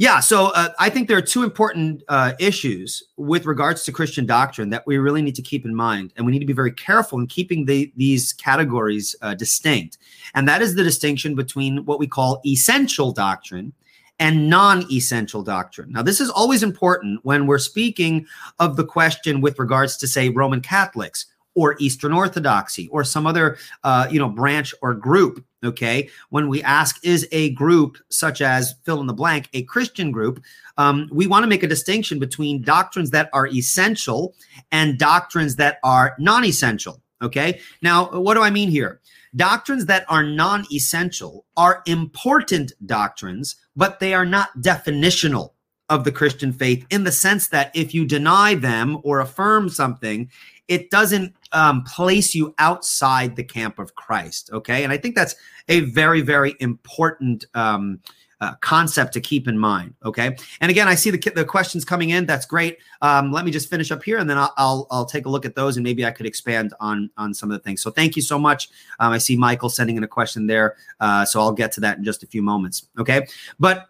yeah, 0.01 0.21
so 0.21 0.47
uh, 0.53 0.71
I 0.79 0.89
think 0.89 1.09
there 1.09 1.19
are 1.19 1.21
two 1.23 1.43
important 1.43 2.03
uh, 2.09 2.33
issues 2.41 3.03
with 3.19 3.45
regards 3.45 3.85
to 3.85 3.93
Christian 3.93 4.25
doctrine 4.25 4.71
that 4.71 4.87
we 4.87 4.97
really 4.97 5.21
need 5.21 5.35
to 5.35 5.43
keep 5.43 5.67
in 5.67 5.75
mind, 5.75 6.15
and 6.17 6.25
we 6.25 6.33
need 6.33 6.39
to 6.39 6.47
be 6.47 6.55
very 6.55 6.73
careful 6.73 7.21
in 7.21 7.27
keeping 7.27 7.67
the, 7.67 7.93
these 7.97 8.33
categories 8.33 9.15
uh, 9.21 9.35
distinct. 9.35 9.99
And 10.35 10.49
that 10.49 10.63
is 10.63 10.75
the 10.75 10.83
distinction 10.83 11.35
between 11.35 11.85
what 11.85 11.99
we 11.99 12.07
call 12.07 12.41
essential 12.47 13.13
doctrine 13.13 13.75
and 14.19 14.49
non 14.49 14.91
essential 14.91 15.43
doctrine. 15.43 15.93
Now, 15.93 16.01
this 16.01 16.19
is 16.19 16.31
always 16.31 16.63
important 16.63 17.21
when 17.23 17.47
we're 17.47 17.59
speaking 17.59 18.25
of 18.59 18.77
the 18.77 18.87
question 18.87 19.43
with 19.43 19.59
regards 19.59 19.99
to, 19.99 20.09
say, 20.09 20.31
Roman 20.31 20.63
Catholics 20.63 21.27
or 21.55 21.77
Eastern 21.79 22.15
Orthodoxy 22.15 22.89
or 22.89 23.05
some 23.05 23.27
other, 23.27 23.59
uh, 23.85 24.09
you 24.11 24.19
know, 24.19 24.31
branch 24.31 24.73
or 24.81 24.95
group 24.95 25.45
Okay. 25.63 26.09
When 26.31 26.49
we 26.49 26.63
ask, 26.63 27.05
is 27.05 27.29
a 27.33 27.51
group 27.51 27.99
such 28.09 28.41
as 28.41 28.75
fill 28.85 29.01
in 29.01 29.07
the 29.07 29.13
blank 29.13 29.49
a 29.53 29.63
Christian 29.65 30.11
group, 30.11 30.43
um, 30.79 31.09
we 31.13 31.27
want 31.27 31.43
to 31.43 31.49
make 31.49 31.63
a 31.63 31.69
distinction 31.69 32.19
between 32.19 32.63
doctrines 32.63 33.11
that 33.11 33.29
are 33.33 33.47
essential 33.49 34.35
and 34.73 34.99
doctrines 34.99 35.57
that 35.57 35.79
are 35.85 36.15
non 36.19 36.45
essential. 36.45 37.03
Okay. 37.23 37.61
Now, 37.83 38.11
what 38.11 38.35
do 38.35 38.43
I 38.43 38.51
mean 38.51 38.71
here? 38.71 39.01
Doctrines 39.37 39.87
that 39.87 40.07
are 40.09 40.23
non 40.25 40.65
essential 40.73 41.45
are 41.57 41.83
important 41.87 42.73
doctrines, 42.87 43.57
but 43.77 44.01
they 44.01 44.15
are 44.15 44.27
not 44.27 44.49
definitional 44.61 45.51
of 45.91 46.05
the 46.05 46.13
Christian 46.13 46.53
faith 46.53 46.87
in 46.89 47.05
the 47.05 47.13
sense 47.13 47.49
that 47.49 47.71
if 47.75 47.93
you 47.93 48.07
deny 48.07 48.55
them 48.55 48.99
or 49.03 49.21
affirm 49.21 49.69
something, 49.69 50.31
it 50.69 50.89
doesn't 50.89 51.35
um, 51.53 51.85
place 51.85 52.35
you 52.35 52.55
outside 52.59 53.37
the 53.37 53.45
camp 53.45 53.79
of 53.79 53.95
Christ. 53.95 54.51
Okay. 54.53 54.85
And 54.85 54.93
I 54.93 54.97
think 54.97 55.15
that's 55.15 55.35
a 55.69 55.81
very, 55.81 56.21
very 56.21 56.55
important 56.61 57.45
um, 57.55 58.01
uh, 58.41 58.55
concept 58.61 59.13
to 59.13 59.21
keep 59.21 59.49
in 59.49 59.59
mind. 59.59 59.95
Okay. 60.05 60.35
And 60.61 60.71
again, 60.71 60.89
I 60.89 60.95
see 60.95 61.11
the, 61.11 61.33
the 61.35 61.45
questions 61.45 61.85
coming 61.85 62.11
in. 62.11 62.25
That's 62.25 62.47
great. 62.47 62.79
Um, 63.03 63.33
let 63.33 63.45
me 63.45 63.51
just 63.51 63.69
finish 63.69 63.91
up 63.91 64.03
here 64.03 64.19
and 64.19 64.31
then 64.31 64.39
I'll, 64.39 64.55
I'll, 64.57 64.87
I'll, 64.91 65.05
take 65.05 65.27
a 65.27 65.29
look 65.29 65.45
at 65.45 65.55
those 65.55 65.77
and 65.77 65.85
maybe 65.85 66.07
I 66.07 66.11
could 66.11 66.25
expand 66.25 66.73
on, 66.81 67.11
on 67.17 67.35
some 67.35 67.51
of 67.51 67.59
the 67.59 67.63
things. 67.63 67.83
So 67.83 67.91
thank 67.91 68.17
you 68.17 68.23
so 68.23 68.39
much. 68.39 68.71
Um, 68.99 69.13
I 69.13 69.19
see 69.19 69.37
Michael 69.37 69.69
sending 69.69 69.97
in 69.97 70.05
a 70.05 70.09
question 70.09 70.47
there. 70.47 70.77
Uh, 71.01 71.25
so 71.25 71.41
I'll 71.41 71.53
get 71.53 71.73
to 71.73 71.81
that 71.81 71.99
in 71.99 72.05
just 72.05 72.23
a 72.23 72.27
few 72.27 72.43
moments. 72.43 72.89
Okay. 72.99 73.27
But 73.59 73.89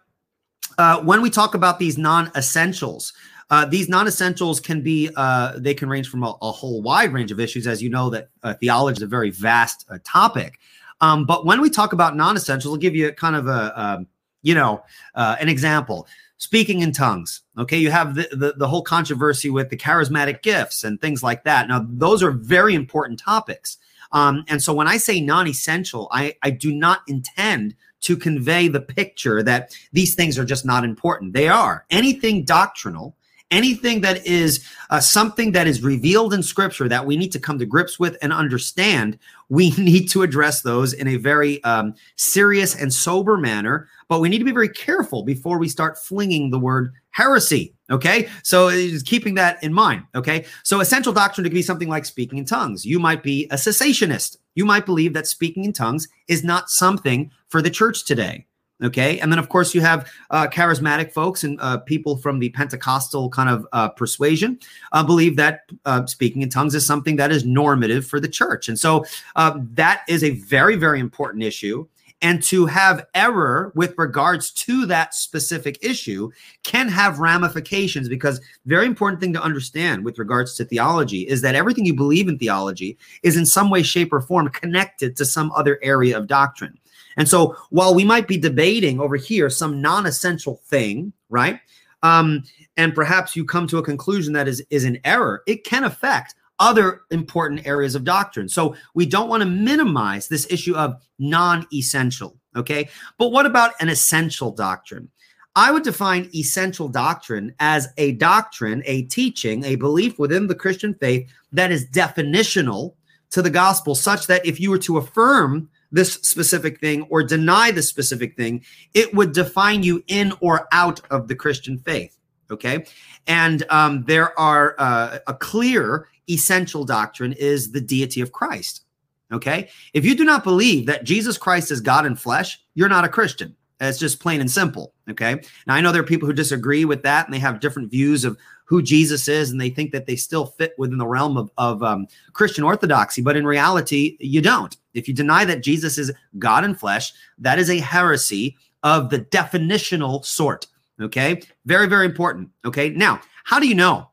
uh, 0.77 1.01
when 1.01 1.21
we 1.21 1.29
talk 1.29 1.53
about 1.53 1.79
these 1.79 1.97
non 1.97 2.31
essentials, 2.35 3.13
uh, 3.51 3.65
these 3.65 3.89
non-essentials 3.89 4.61
can 4.61 4.81
be 4.81 5.09
uh, 5.17 5.53
they 5.57 5.73
can 5.73 5.89
range 5.89 6.09
from 6.09 6.23
a, 6.23 6.33
a, 6.41 6.51
whole 6.51 6.81
wide 6.81 7.11
range 7.11 7.31
of 7.31 7.39
issues 7.39 7.67
as 7.67 7.83
you 7.83 7.89
know 7.89 8.09
that 8.09 8.29
uh, 8.43 8.53
theology 8.55 8.97
is 8.97 9.03
a 9.03 9.07
very 9.07 9.29
vast 9.29 9.85
uh, 9.89 9.99
topic. 10.05 10.57
Um, 11.01 11.25
but 11.25 11.45
when 11.45 11.59
we 11.59 11.69
talk 11.69 11.93
about 11.93 12.15
non-essentials 12.15 12.73
i'll 12.73 12.77
give 12.77 12.95
you 12.95 13.11
kind 13.11 13.35
of 13.35 13.47
a, 13.47 13.51
a 13.51 14.05
you 14.41 14.55
know 14.55 14.83
uh, 15.15 15.35
an 15.39 15.49
example. 15.49 16.07
Speaking 16.37 16.79
in 16.79 16.91
tongues 16.91 17.41
okay? 17.55 17.77
You 17.77 17.91
have 17.91 18.15
the, 18.15 18.27
the, 18.31 18.53
the 18.57 18.67
whole 18.67 18.81
controversy 18.81 19.51
with 19.51 19.69
the 19.69 19.77
charismatic 19.77 20.41
gifts 20.41 20.83
and 20.83 20.99
things 20.99 21.21
like 21.21 21.43
that. 21.43 21.67
Now 21.67 21.85
those 21.87 22.23
are 22.23 22.31
very 22.31 22.73
important 22.73 23.19
topics. 23.19 23.77
Um, 24.13 24.43
and 24.49 24.61
so 24.61 24.73
when 24.73 24.87
i 24.87 24.97
say 24.97 25.21
non-essential 25.21 26.09
i, 26.11 26.35
I 26.41 26.49
do 26.49 26.73
not 26.73 27.01
intend 27.07 27.75
to 28.01 28.17
convey 28.17 28.67
the 28.67 28.81
picture 28.81 29.43
that 29.43 29.77
these 29.93 30.15
things 30.15 30.37
are 30.39 30.43
just 30.43 30.65
not 30.65 30.83
important. 30.83 31.33
They 31.33 31.47
are. 31.47 31.85
Anything 31.91 32.43
doctrinal 32.43 33.15
anything 33.51 34.01
that 34.01 34.25
is 34.25 34.65
uh, 34.89 34.99
something 34.99 35.51
that 35.51 35.67
is 35.67 35.83
revealed 35.83 36.33
in 36.33 36.41
scripture 36.41 36.89
that 36.89 37.05
we 37.05 37.17
need 37.17 37.31
to 37.33 37.39
come 37.39 37.59
to 37.59 37.65
grips 37.65 37.99
with 37.99 38.17
and 38.21 38.33
understand, 38.33 39.19
we 39.49 39.71
need 39.77 40.07
to 40.09 40.23
address 40.23 40.61
those 40.61 40.93
in 40.93 41.07
a 41.07 41.17
very 41.17 41.63
um, 41.63 41.93
serious 42.15 42.75
and 42.75 42.93
sober 42.93 43.37
manner. 43.37 43.87
But 44.07 44.19
we 44.19 44.29
need 44.29 44.39
to 44.39 44.45
be 44.45 44.51
very 44.51 44.69
careful 44.69 45.23
before 45.23 45.57
we 45.57 45.69
start 45.69 45.97
flinging 45.97 46.49
the 46.49 46.59
word 46.59 46.93
heresy. 47.11 47.73
Okay. 47.89 48.29
So 48.43 48.69
keeping 49.03 49.35
that 49.35 49.61
in 49.63 49.73
mind. 49.73 50.03
Okay. 50.15 50.45
So 50.63 50.79
essential 50.79 51.13
doctrine 51.13 51.43
could 51.43 51.53
be 51.53 51.61
something 51.61 51.89
like 51.89 52.05
speaking 52.05 52.39
in 52.39 52.45
tongues. 52.45 52.85
You 52.85 52.99
might 52.99 53.21
be 53.21 53.45
a 53.51 53.55
cessationist. 53.55 54.37
You 54.55 54.65
might 54.65 54.85
believe 54.85 55.13
that 55.13 55.27
speaking 55.27 55.65
in 55.65 55.73
tongues 55.73 56.07
is 56.27 56.43
not 56.43 56.69
something 56.69 57.31
for 57.49 57.61
the 57.61 57.69
church 57.69 58.05
today. 58.05 58.47
Okay. 58.83 59.19
And 59.19 59.31
then, 59.31 59.37
of 59.37 59.49
course, 59.49 59.75
you 59.75 59.81
have 59.81 60.11
uh, 60.31 60.47
charismatic 60.47 61.11
folks 61.11 61.43
and 61.43 61.59
uh, 61.61 61.77
people 61.77 62.17
from 62.17 62.39
the 62.39 62.49
Pentecostal 62.49 63.29
kind 63.29 63.49
of 63.49 63.67
uh, 63.73 63.89
persuasion 63.89 64.59
uh, 64.91 65.03
believe 65.03 65.35
that 65.35 65.61
uh, 65.85 66.05
speaking 66.07 66.41
in 66.41 66.49
tongues 66.49 66.73
is 66.73 66.85
something 66.85 67.15
that 67.17 67.31
is 67.31 67.45
normative 67.45 68.07
for 68.07 68.19
the 68.19 68.27
church. 68.27 68.67
And 68.67 68.79
so 68.79 69.05
uh, 69.35 69.59
that 69.73 70.01
is 70.07 70.23
a 70.23 70.31
very, 70.31 70.75
very 70.75 70.99
important 70.99 71.43
issue. 71.43 71.87
And 72.23 72.41
to 72.43 72.67
have 72.67 73.05
error 73.15 73.71
with 73.75 73.95
regards 73.97 74.51
to 74.51 74.85
that 74.85 75.15
specific 75.15 75.79
issue 75.81 76.29
can 76.63 76.87
have 76.87 77.17
ramifications 77.17 78.07
because 78.07 78.39
very 78.67 78.85
important 78.85 79.19
thing 79.19 79.33
to 79.33 79.41
understand 79.41 80.05
with 80.05 80.19
regards 80.19 80.55
to 80.57 80.65
theology 80.65 81.21
is 81.21 81.41
that 81.41 81.55
everything 81.55 81.85
you 81.85 81.95
believe 81.95 82.27
in 82.27 82.37
theology 82.37 82.97
is 83.23 83.37
in 83.37 83.45
some 83.47 83.71
way, 83.71 83.81
shape, 83.81 84.13
or 84.13 84.21
form 84.21 84.49
connected 84.49 85.15
to 85.17 85.25
some 85.25 85.51
other 85.53 85.79
area 85.81 86.15
of 86.15 86.27
doctrine. 86.27 86.77
And 87.17 87.27
so 87.27 87.55
while 87.69 87.93
we 87.93 88.05
might 88.05 88.27
be 88.27 88.37
debating 88.37 88.99
over 88.99 89.15
here 89.15 89.49
some 89.49 89.81
non-essential 89.81 90.61
thing, 90.65 91.13
right? 91.29 91.59
Um, 92.03 92.43
and 92.77 92.95
perhaps 92.95 93.35
you 93.35 93.45
come 93.45 93.67
to 93.67 93.77
a 93.77 93.83
conclusion 93.83 94.33
that 94.33 94.47
is 94.47 94.63
is 94.69 94.85
an 94.85 94.99
error, 95.03 95.43
it 95.45 95.63
can 95.63 95.83
affect 95.83 96.35
other 96.59 97.01
important 97.09 97.65
areas 97.65 97.95
of 97.95 98.03
doctrine. 98.03 98.47
So 98.47 98.75
we 98.93 99.05
don't 99.05 99.29
want 99.29 99.41
to 99.41 99.49
minimize 99.49 100.27
this 100.27 100.45
issue 100.51 100.75
of 100.75 101.01
non-essential, 101.17 102.37
okay? 102.55 102.87
But 103.17 103.31
what 103.31 103.47
about 103.47 103.73
an 103.81 103.89
essential 103.89 104.51
doctrine? 104.51 105.09
I 105.55 105.71
would 105.71 105.83
define 105.83 106.29
essential 106.33 106.87
doctrine 106.87 107.53
as 107.59 107.89
a 107.97 108.13
doctrine, 108.13 108.83
a 108.85 109.03
teaching, 109.03 109.65
a 109.65 109.75
belief 109.75 110.17
within 110.17 110.47
the 110.47 110.55
Christian 110.55 110.93
faith 110.93 111.29
that 111.51 111.71
is 111.71 111.89
definitional 111.89 112.93
to 113.31 113.41
the 113.41 113.49
gospel, 113.49 113.95
such 113.95 114.27
that 114.27 114.45
if 114.45 114.59
you 114.59 114.69
were 114.69 114.77
to 114.77 114.97
affirm 114.97 115.67
this 115.91 116.13
specific 116.15 116.79
thing 116.79 117.03
or 117.03 117.23
deny 117.23 117.71
the 117.71 117.81
specific 117.81 118.35
thing, 118.35 118.63
it 118.93 119.13
would 119.13 119.33
define 119.33 119.83
you 119.83 120.03
in 120.07 120.33
or 120.39 120.67
out 120.71 121.01
of 121.09 121.27
the 121.27 121.35
Christian 121.35 121.77
faith. 121.77 122.17
Okay. 122.49 122.85
And 123.27 123.63
um, 123.69 124.03
there 124.05 124.37
are 124.39 124.75
uh, 124.77 125.19
a 125.27 125.33
clear 125.33 126.07
essential 126.29 126.85
doctrine 126.85 127.33
is 127.33 127.71
the 127.71 127.81
deity 127.81 128.21
of 128.21 128.31
Christ. 128.31 128.83
Okay. 129.31 129.69
If 129.93 130.03
you 130.03 130.15
do 130.15 130.25
not 130.25 130.43
believe 130.43 130.85
that 130.87 131.03
Jesus 131.03 131.37
Christ 131.37 131.71
is 131.71 131.79
God 131.79 132.05
in 132.05 132.15
flesh, 132.15 132.61
you're 132.73 132.89
not 132.89 133.05
a 133.05 133.09
Christian. 133.09 133.55
It's 133.79 133.97
just 133.97 134.19
plain 134.19 134.41
and 134.41 134.51
simple. 134.51 134.93
Okay. 135.09 135.41
Now, 135.65 135.75
I 135.75 135.81
know 135.81 135.91
there 135.91 136.01
are 136.01 136.05
people 136.05 136.27
who 136.27 136.33
disagree 136.33 136.85
with 136.85 137.03
that 137.03 137.25
and 137.25 137.33
they 137.33 137.39
have 137.39 137.59
different 137.59 137.89
views 137.89 138.25
of 138.25 138.37
who 138.71 138.81
Jesus 138.81 139.27
is 139.27 139.51
and 139.51 139.59
they 139.59 139.69
think 139.69 139.91
that 139.91 140.05
they 140.05 140.15
still 140.15 140.45
fit 140.45 140.73
within 140.77 140.97
the 140.97 141.05
realm 141.05 141.35
of, 141.35 141.51
of 141.57 141.83
um, 141.83 142.07
Christian 142.31 142.63
orthodoxy. 142.63 143.21
But 143.21 143.35
in 143.35 143.45
reality, 143.45 144.15
you 144.21 144.41
don't. 144.41 144.77
If 144.93 145.09
you 145.09 145.13
deny 145.13 145.43
that 145.43 145.61
Jesus 145.61 145.97
is 145.97 146.09
God 146.39 146.63
in 146.63 146.73
flesh, 146.73 147.11
that 147.37 147.59
is 147.59 147.69
a 147.69 147.79
heresy 147.79 148.55
of 148.83 149.09
the 149.09 149.19
definitional 149.19 150.23
sort. 150.23 150.67
Okay. 151.01 151.41
Very, 151.65 151.85
very 151.85 152.05
important. 152.05 152.49
Okay. 152.63 152.91
Now, 152.91 153.19
how 153.43 153.59
do 153.59 153.67
you 153.67 153.75
know 153.75 154.09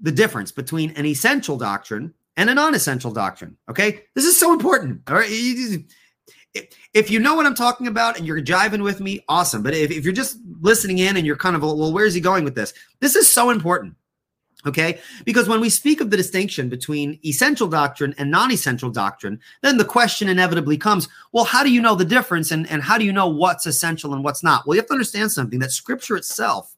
the 0.00 0.10
difference 0.10 0.50
between 0.50 0.90
an 0.96 1.06
essential 1.06 1.56
doctrine 1.56 2.12
and 2.36 2.50
a 2.50 2.54
non 2.54 2.74
essential 2.74 3.12
doctrine? 3.12 3.56
Okay. 3.70 4.02
This 4.16 4.24
is 4.24 4.36
so 4.36 4.52
important. 4.52 5.02
All 5.06 5.14
right. 5.14 5.30
If 6.54 7.10
you 7.10 7.20
know 7.20 7.34
what 7.34 7.46
I'm 7.46 7.54
talking 7.54 7.86
about 7.86 8.16
and 8.16 8.26
you're 8.26 8.40
jiving 8.40 8.82
with 8.82 9.00
me, 9.00 9.24
awesome. 9.28 9.62
But 9.62 9.74
if, 9.74 9.90
if 9.90 10.04
you're 10.04 10.12
just 10.12 10.38
listening 10.60 10.98
in 10.98 11.16
and 11.16 11.26
you're 11.26 11.36
kind 11.36 11.54
of, 11.54 11.62
well, 11.62 11.92
where's 11.92 12.14
he 12.14 12.20
going 12.20 12.44
with 12.44 12.54
this? 12.54 12.72
This 13.00 13.16
is 13.16 13.32
so 13.32 13.50
important. 13.50 13.94
Okay. 14.66 14.98
Because 15.24 15.48
when 15.48 15.60
we 15.60 15.70
speak 15.70 16.00
of 16.00 16.10
the 16.10 16.16
distinction 16.16 16.68
between 16.68 17.20
essential 17.24 17.68
doctrine 17.68 18.14
and 18.18 18.30
non 18.30 18.50
essential 18.50 18.90
doctrine, 18.90 19.40
then 19.62 19.76
the 19.78 19.84
question 19.84 20.28
inevitably 20.28 20.76
comes 20.76 21.08
well, 21.32 21.44
how 21.44 21.62
do 21.62 21.70
you 21.70 21.80
know 21.80 21.94
the 21.94 22.04
difference 22.04 22.50
and, 22.50 22.68
and 22.68 22.82
how 22.82 22.98
do 22.98 23.04
you 23.04 23.12
know 23.12 23.28
what's 23.28 23.66
essential 23.66 24.14
and 24.14 24.24
what's 24.24 24.42
not? 24.42 24.66
Well, 24.66 24.74
you 24.74 24.80
have 24.80 24.88
to 24.88 24.94
understand 24.94 25.30
something 25.30 25.60
that 25.60 25.70
scripture 25.70 26.16
itself 26.16 26.74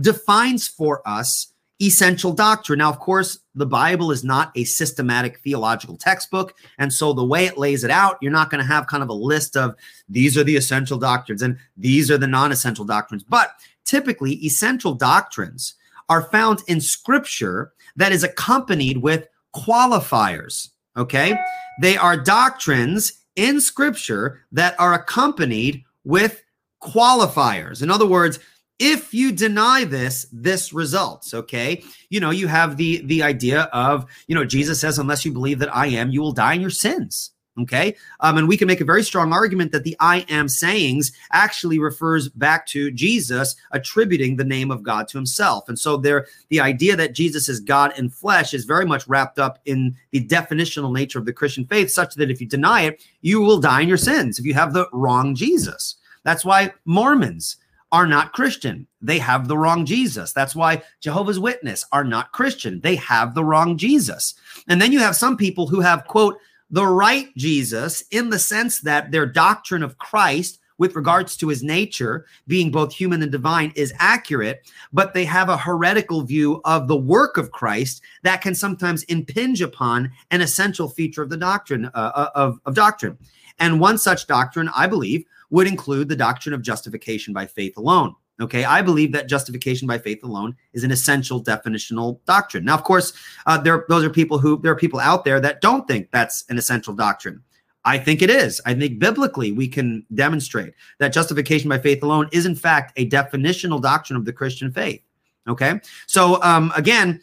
defines 0.00 0.68
for 0.68 1.06
us 1.06 1.52
essential 1.80 2.32
doctrine. 2.32 2.78
Now, 2.78 2.88
of 2.88 2.98
course, 2.98 3.38
the 3.54 3.66
Bible 3.66 4.10
is 4.10 4.24
not 4.24 4.50
a 4.54 4.64
systematic 4.64 5.40
theological 5.40 5.96
textbook. 5.96 6.54
And 6.78 6.92
so 6.92 7.12
the 7.12 7.24
way 7.24 7.46
it 7.46 7.58
lays 7.58 7.84
it 7.84 7.90
out, 7.90 8.18
you're 8.20 8.32
not 8.32 8.50
going 8.50 8.62
to 8.62 8.68
have 8.68 8.86
kind 8.86 9.02
of 9.02 9.08
a 9.08 9.14
list 9.14 9.56
of 9.56 9.74
these 10.08 10.38
are 10.38 10.44
the 10.44 10.56
essential 10.56 10.98
doctrines 10.98 11.42
and 11.42 11.58
these 11.76 12.10
are 12.10 12.18
the 12.18 12.26
non 12.26 12.52
essential 12.52 12.84
doctrines. 12.84 13.24
But 13.24 13.50
typically, 13.84 14.34
essential 14.44 14.94
doctrines 14.94 15.74
are 16.08 16.22
found 16.22 16.62
in 16.66 16.80
scripture 16.80 17.72
that 17.96 18.12
is 18.12 18.22
accompanied 18.22 18.98
with 18.98 19.28
qualifiers. 19.54 20.70
Okay. 20.96 21.38
They 21.82 21.96
are 21.96 22.16
doctrines 22.16 23.24
in 23.34 23.60
scripture 23.60 24.40
that 24.52 24.78
are 24.78 24.94
accompanied 24.94 25.84
with 26.04 26.42
qualifiers. 26.82 27.82
In 27.82 27.90
other 27.90 28.06
words, 28.06 28.38
if 28.78 29.14
you 29.14 29.32
deny 29.32 29.84
this 29.84 30.26
this 30.32 30.72
results 30.72 31.32
okay 31.32 31.82
you 32.10 32.20
know 32.20 32.30
you 32.30 32.46
have 32.46 32.76
the 32.76 33.00
the 33.06 33.22
idea 33.22 33.62
of 33.72 34.04
you 34.26 34.34
know 34.34 34.44
jesus 34.44 34.80
says 34.80 34.98
unless 34.98 35.24
you 35.24 35.32
believe 35.32 35.58
that 35.58 35.74
i 35.74 35.86
am 35.86 36.10
you 36.10 36.20
will 36.20 36.32
die 36.32 36.54
in 36.54 36.60
your 36.60 36.70
sins 36.70 37.32
Okay. 37.58 37.96
Um, 38.20 38.36
and 38.36 38.48
we 38.48 38.56
can 38.56 38.66
make 38.66 38.82
a 38.82 38.84
very 38.84 39.02
strong 39.02 39.32
argument 39.32 39.72
that 39.72 39.84
the 39.84 39.96
I 39.98 40.26
am 40.28 40.48
sayings 40.48 41.12
actually 41.32 41.78
refers 41.78 42.28
back 42.28 42.66
to 42.68 42.90
Jesus 42.90 43.56
attributing 43.72 44.36
the 44.36 44.44
name 44.44 44.70
of 44.70 44.82
God 44.82 45.08
to 45.08 45.18
himself. 45.18 45.68
And 45.68 45.78
so 45.78 45.96
there, 45.96 46.26
the 46.50 46.60
idea 46.60 46.96
that 46.96 47.14
Jesus 47.14 47.48
is 47.48 47.60
God 47.60 47.98
in 47.98 48.10
flesh 48.10 48.52
is 48.52 48.66
very 48.66 48.84
much 48.84 49.08
wrapped 49.08 49.38
up 49.38 49.58
in 49.64 49.96
the 50.10 50.22
definitional 50.26 50.92
nature 50.92 51.18
of 51.18 51.24
the 51.24 51.32
Christian 51.32 51.64
faith, 51.66 51.90
such 51.90 52.14
that 52.16 52.30
if 52.30 52.40
you 52.42 52.46
deny 52.46 52.82
it, 52.82 53.02
you 53.22 53.40
will 53.40 53.58
die 53.58 53.80
in 53.80 53.88
your 53.88 53.96
sins 53.96 54.38
if 54.38 54.44
you 54.44 54.52
have 54.52 54.74
the 54.74 54.86
wrong 54.92 55.34
Jesus. 55.34 55.96
That's 56.24 56.44
why 56.44 56.74
Mormons 56.84 57.56
are 57.92 58.06
not 58.06 58.32
Christian. 58.32 58.86
They 59.00 59.18
have 59.18 59.48
the 59.48 59.56
wrong 59.56 59.84
Jesus. 59.86 60.32
That's 60.32 60.56
why 60.56 60.82
Jehovah's 61.00 61.38
Witness 61.38 61.84
are 61.92 62.04
not 62.04 62.32
Christian. 62.32 62.80
They 62.80 62.96
have 62.96 63.34
the 63.34 63.44
wrong 63.44 63.78
Jesus. 63.78 64.34
And 64.68 64.82
then 64.82 64.92
you 64.92 64.98
have 64.98 65.16
some 65.16 65.36
people 65.36 65.66
who 65.66 65.80
have, 65.80 66.06
quote, 66.06 66.38
the 66.70 66.86
right 66.86 67.34
Jesus 67.36 68.02
in 68.10 68.30
the 68.30 68.38
sense 68.38 68.80
that 68.80 69.12
their 69.12 69.26
doctrine 69.26 69.82
of 69.82 69.98
Christ 69.98 70.58
with 70.78 70.94
regards 70.94 71.36
to 71.36 71.48
his 71.48 71.62
nature 71.62 72.26
being 72.46 72.70
both 72.70 72.92
human 72.92 73.22
and 73.22 73.32
divine 73.32 73.72
is 73.76 73.92
accurate, 73.98 74.70
but 74.92 75.14
they 75.14 75.24
have 75.24 75.48
a 75.48 75.56
heretical 75.56 76.22
view 76.22 76.60
of 76.64 76.88
the 76.88 76.96
work 76.96 77.36
of 77.36 77.50
Christ 77.50 78.02
that 78.22 78.42
can 78.42 78.54
sometimes 78.54 79.04
impinge 79.04 79.62
upon 79.62 80.10
an 80.30 80.40
essential 80.40 80.88
feature 80.88 81.22
of 81.22 81.30
the 81.30 81.36
doctrine 81.36 81.86
uh, 81.86 82.12
uh 82.14 82.30
of, 82.34 82.60
of 82.66 82.74
doctrine. 82.74 83.16
And 83.58 83.80
one 83.80 83.98
such 83.98 84.26
doctrine, 84.26 84.68
I 84.74 84.86
believe, 84.86 85.24
would 85.50 85.66
include 85.66 86.08
the 86.08 86.16
doctrine 86.16 86.54
of 86.54 86.62
justification 86.62 87.32
by 87.32 87.46
faith 87.46 87.76
alone. 87.76 88.14
Okay, 88.38 88.64
I 88.64 88.82
believe 88.82 89.12
that 89.12 89.28
justification 89.28 89.88
by 89.88 89.96
faith 89.96 90.22
alone 90.22 90.56
is 90.74 90.84
an 90.84 90.90
essential 90.90 91.42
definitional 91.42 92.20
doctrine. 92.26 92.66
Now, 92.66 92.74
of 92.74 92.84
course, 92.84 93.14
uh, 93.46 93.56
there 93.56 93.86
those 93.88 94.04
are 94.04 94.10
people 94.10 94.38
who 94.38 94.60
there 94.60 94.72
are 94.72 94.76
people 94.76 95.00
out 95.00 95.24
there 95.24 95.40
that 95.40 95.62
don't 95.62 95.88
think 95.88 96.10
that's 96.10 96.44
an 96.50 96.58
essential 96.58 96.92
doctrine. 96.92 97.42
I 97.86 97.98
think 97.98 98.20
it 98.20 98.28
is. 98.28 98.60
I 98.66 98.74
think 98.74 98.98
biblically 98.98 99.52
we 99.52 99.68
can 99.68 100.04
demonstrate 100.12 100.74
that 100.98 101.12
justification 101.12 101.68
by 101.68 101.78
faith 101.78 102.02
alone 102.02 102.28
is 102.32 102.44
in 102.44 102.56
fact 102.56 102.92
a 102.96 103.08
definitional 103.08 103.80
doctrine 103.80 104.16
of 104.16 104.24
the 104.24 104.32
Christian 104.32 104.72
faith. 104.72 105.00
Okay, 105.48 105.80
so 106.08 106.42
um, 106.42 106.72
again, 106.74 107.22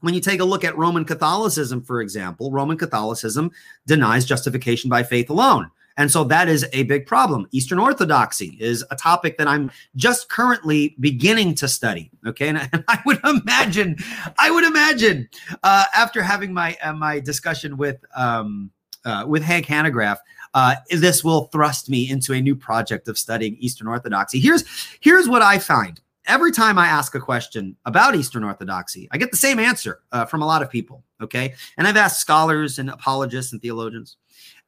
when 0.00 0.12
you 0.12 0.20
take 0.20 0.40
a 0.40 0.44
look 0.44 0.62
at 0.62 0.76
Roman 0.76 1.06
Catholicism, 1.06 1.82
for 1.82 2.02
example, 2.02 2.52
Roman 2.52 2.76
Catholicism 2.76 3.50
denies 3.86 4.26
justification 4.26 4.90
by 4.90 5.02
faith 5.02 5.30
alone. 5.30 5.70
And 5.96 6.10
so 6.10 6.24
that 6.24 6.50
is 6.50 6.66
a 6.74 6.82
big 6.82 7.06
problem. 7.06 7.48
Eastern 7.52 7.78
Orthodoxy 7.78 8.58
is 8.60 8.84
a 8.90 8.96
topic 8.96 9.38
that 9.38 9.48
I'm 9.48 9.70
just 9.94 10.28
currently 10.28 10.94
beginning 11.00 11.54
to 11.54 11.68
study. 11.68 12.10
Okay, 12.26 12.48
and, 12.48 12.68
and 12.70 12.84
I 12.88 13.00
would 13.06 13.18
imagine, 13.24 13.96
I 14.38 14.50
would 14.50 14.64
imagine, 14.64 15.28
uh, 15.62 15.84
after 15.94 16.22
having 16.22 16.52
my 16.52 16.76
uh, 16.82 16.92
my 16.92 17.18
discussion 17.18 17.78
with 17.78 18.04
um, 18.14 18.70
uh, 19.06 19.24
with 19.26 19.42
Hank 19.42 19.66
Hanegraaff, 19.66 20.18
uh, 20.52 20.74
this 20.90 21.24
will 21.24 21.46
thrust 21.46 21.88
me 21.88 22.10
into 22.10 22.34
a 22.34 22.40
new 22.40 22.54
project 22.54 23.08
of 23.08 23.16
studying 23.16 23.56
Eastern 23.58 23.86
Orthodoxy. 23.88 24.38
Here's 24.38 24.64
here's 25.00 25.28
what 25.28 25.40
I 25.40 25.58
find. 25.58 26.00
Every 26.26 26.50
time 26.50 26.76
I 26.76 26.88
ask 26.88 27.14
a 27.14 27.20
question 27.20 27.76
about 27.86 28.16
Eastern 28.16 28.42
Orthodoxy, 28.44 29.08
I 29.12 29.18
get 29.18 29.30
the 29.30 29.36
same 29.36 29.58
answer 29.58 30.00
uh, 30.12 30.24
from 30.26 30.42
a 30.42 30.46
lot 30.46 30.60
of 30.60 30.70
people. 30.70 31.02
Okay, 31.22 31.54
and 31.78 31.88
I've 31.88 31.96
asked 31.96 32.20
scholars 32.20 32.78
and 32.78 32.90
apologists 32.90 33.52
and 33.52 33.62
theologians 33.62 34.18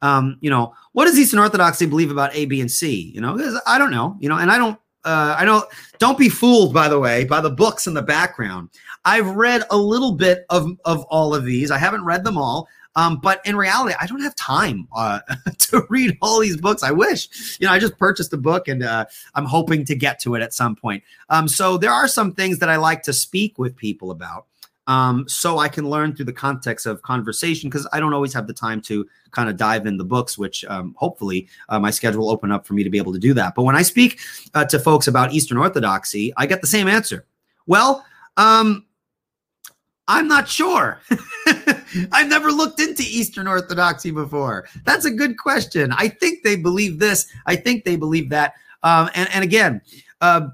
um, 0.02 0.38
you 0.40 0.50
know, 0.50 0.74
what 0.92 1.06
does 1.06 1.18
Eastern 1.18 1.40
Orthodoxy 1.40 1.86
believe 1.86 2.10
about 2.10 2.34
A, 2.34 2.46
B, 2.46 2.60
and 2.60 2.70
C? 2.70 3.10
You 3.14 3.20
know, 3.20 3.60
I 3.66 3.78
don't 3.78 3.90
know, 3.90 4.16
you 4.20 4.28
know, 4.28 4.38
and 4.38 4.50
I 4.50 4.58
don't 4.58 4.78
uh, 5.04 5.36
I 5.38 5.44
know. 5.44 5.64
Don't 5.98 6.18
be 6.18 6.28
fooled, 6.28 6.74
by 6.74 6.88
the 6.88 6.98
way, 6.98 7.24
by 7.24 7.40
the 7.40 7.50
books 7.50 7.86
in 7.86 7.94
the 7.94 8.02
background. 8.02 8.68
I've 9.04 9.28
read 9.28 9.62
a 9.70 9.76
little 9.76 10.12
bit 10.12 10.44
of 10.50 10.70
of 10.84 11.04
all 11.04 11.34
of 11.34 11.44
these. 11.44 11.70
I 11.70 11.78
haven't 11.78 12.04
read 12.04 12.24
them 12.24 12.36
all. 12.36 12.68
Um, 12.98 13.20
but 13.22 13.40
in 13.46 13.54
reality, 13.54 13.94
I 14.00 14.06
don't 14.06 14.22
have 14.22 14.34
time 14.34 14.88
uh, 14.92 15.20
to 15.58 15.86
read 15.88 16.18
all 16.20 16.40
these 16.40 16.56
books. 16.56 16.82
I 16.82 16.90
wish, 16.90 17.56
you 17.60 17.66
know, 17.68 17.72
I 17.72 17.78
just 17.78 17.96
purchased 17.96 18.32
a 18.32 18.36
book 18.36 18.66
and 18.66 18.82
uh, 18.82 19.04
I'm 19.36 19.44
hoping 19.44 19.84
to 19.84 19.94
get 19.94 20.18
to 20.22 20.34
it 20.34 20.42
at 20.42 20.52
some 20.52 20.74
point. 20.74 21.04
Um, 21.30 21.46
so 21.46 21.78
there 21.78 21.92
are 21.92 22.08
some 22.08 22.34
things 22.34 22.58
that 22.58 22.68
I 22.68 22.74
like 22.74 23.04
to 23.04 23.12
speak 23.12 23.56
with 23.56 23.76
people 23.76 24.10
about. 24.10 24.46
Um, 24.88 25.28
so 25.28 25.58
I 25.58 25.68
can 25.68 25.88
learn 25.88 26.16
through 26.16 26.24
the 26.24 26.32
context 26.32 26.86
of 26.86 27.00
conversation 27.02 27.70
because 27.70 27.86
I 27.92 28.00
don't 28.00 28.14
always 28.14 28.32
have 28.34 28.48
the 28.48 28.52
time 28.52 28.80
to 28.82 29.06
kind 29.30 29.48
of 29.48 29.56
dive 29.56 29.86
in 29.86 29.96
the 29.96 30.04
books, 30.04 30.36
which 30.36 30.64
um, 30.64 30.96
hopefully 30.98 31.46
uh, 31.68 31.78
my 31.78 31.92
schedule 31.92 32.22
will 32.22 32.30
open 32.30 32.50
up 32.50 32.66
for 32.66 32.74
me 32.74 32.82
to 32.82 32.90
be 32.90 32.98
able 32.98 33.12
to 33.12 33.20
do 33.20 33.32
that. 33.34 33.54
But 33.54 33.62
when 33.62 33.76
I 33.76 33.82
speak 33.82 34.18
uh, 34.54 34.64
to 34.64 34.78
folks 34.80 35.06
about 35.06 35.32
Eastern 35.32 35.58
Orthodoxy, 35.58 36.32
I 36.36 36.46
get 36.46 36.62
the 36.62 36.66
same 36.66 36.88
answer. 36.88 37.26
Well, 37.66 38.04
um, 38.38 38.86
I'm 40.08 40.26
not 40.26 40.48
sure. 40.48 41.00
I've 42.12 42.28
never 42.28 42.50
looked 42.50 42.80
into 42.80 43.02
Eastern 43.02 43.46
Orthodoxy 43.46 44.10
before. 44.10 44.66
That's 44.84 45.04
a 45.04 45.10
good 45.10 45.38
question. 45.38 45.92
I 45.92 46.08
think 46.08 46.42
they 46.42 46.56
believe 46.56 46.98
this. 46.98 47.26
I 47.46 47.56
think 47.56 47.84
they 47.84 47.96
believe 47.96 48.30
that. 48.30 48.54
Um, 48.82 49.10
and, 49.14 49.28
and 49.32 49.44
again, 49.44 49.82
uh, 50.22 50.48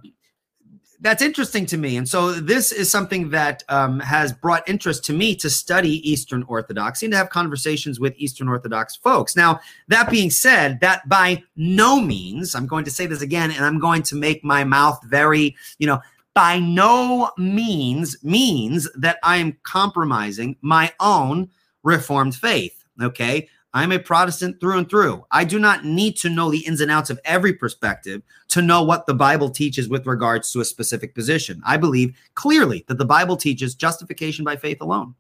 that's 1.05 1.23
interesting 1.23 1.67
to 1.67 1.77
me. 1.77 1.99
And 1.99 2.09
so 2.09 2.33
this 2.33 2.73
is 2.73 2.91
something 2.91 3.29
that 3.31 3.63
um, 3.69 4.01
has 4.01 4.33
brought 4.33 4.67
interest 4.67 5.05
to 5.05 5.13
me 5.13 5.37
to 5.37 5.51
study 5.51 6.11
Eastern 6.11 6.43
Orthodoxy 6.45 7.07
and 7.07 7.13
to 7.13 7.19
have 7.19 7.29
conversations 7.29 8.01
with 8.01 8.15
Eastern 8.17 8.49
Orthodox 8.49 8.97
folks. 8.97 9.37
Now, 9.37 9.61
that 9.89 10.11
being 10.11 10.31
said, 10.31 10.81
that 10.81 11.07
by 11.07 11.43
no 11.57 12.01
means, 12.01 12.55
I'm 12.55 12.67
going 12.67 12.87
to 12.87 12.91
say 12.91 13.05
this 13.05 13.21
again, 13.21 13.51
and 13.51 13.67
I'm 13.67 13.79
going 13.79 14.03
to 14.05 14.17
make 14.17 14.43
my 14.43 14.65
mouth 14.65 14.99
very, 15.05 15.55
you 15.79 15.87
know, 15.87 16.01
by 16.35 16.59
no 16.59 17.31
means 17.39 18.17
means 18.23 18.89
that 18.97 19.19
I 19.23 19.37
am 19.37 19.57
compromising 19.63 20.57
my 20.61 20.93
own 21.01 21.51
Reformed 21.83 22.35
faith. 22.35 22.85
Okay. 23.03 23.49
I'm 23.75 23.91
a 23.91 23.99
Protestant 23.99 24.61
through 24.61 24.79
and 24.79 24.89
through. 24.89 25.27
I 25.33 25.43
do 25.43 25.59
not 25.59 25.85
need 25.85 26.17
to 26.19 26.31
know 26.31 26.49
the 26.49 26.65
ins 26.65 26.81
and 26.81 26.93
outs 26.93 27.11
of 27.11 27.19
every 27.25 27.53
perspective 27.53 28.23
to 28.49 28.63
know 28.63 28.85
what 28.85 29.07
the 29.07 29.15
Bible 29.15 29.51
teaches 29.51 29.89
with 29.89 30.07
regards 30.07 30.53
to 30.53 30.61
a 30.61 30.65
specific 30.65 31.13
position. 31.13 31.61
I 31.67 31.77
believe 31.77 32.17
clearly 32.35 32.85
that 32.87 32.99
the 32.99 33.05
Bible 33.05 33.37
teaches 33.37 33.75
justification 33.75 34.45
by 34.45 34.55
faith 34.55 34.81
alone. 34.81 35.17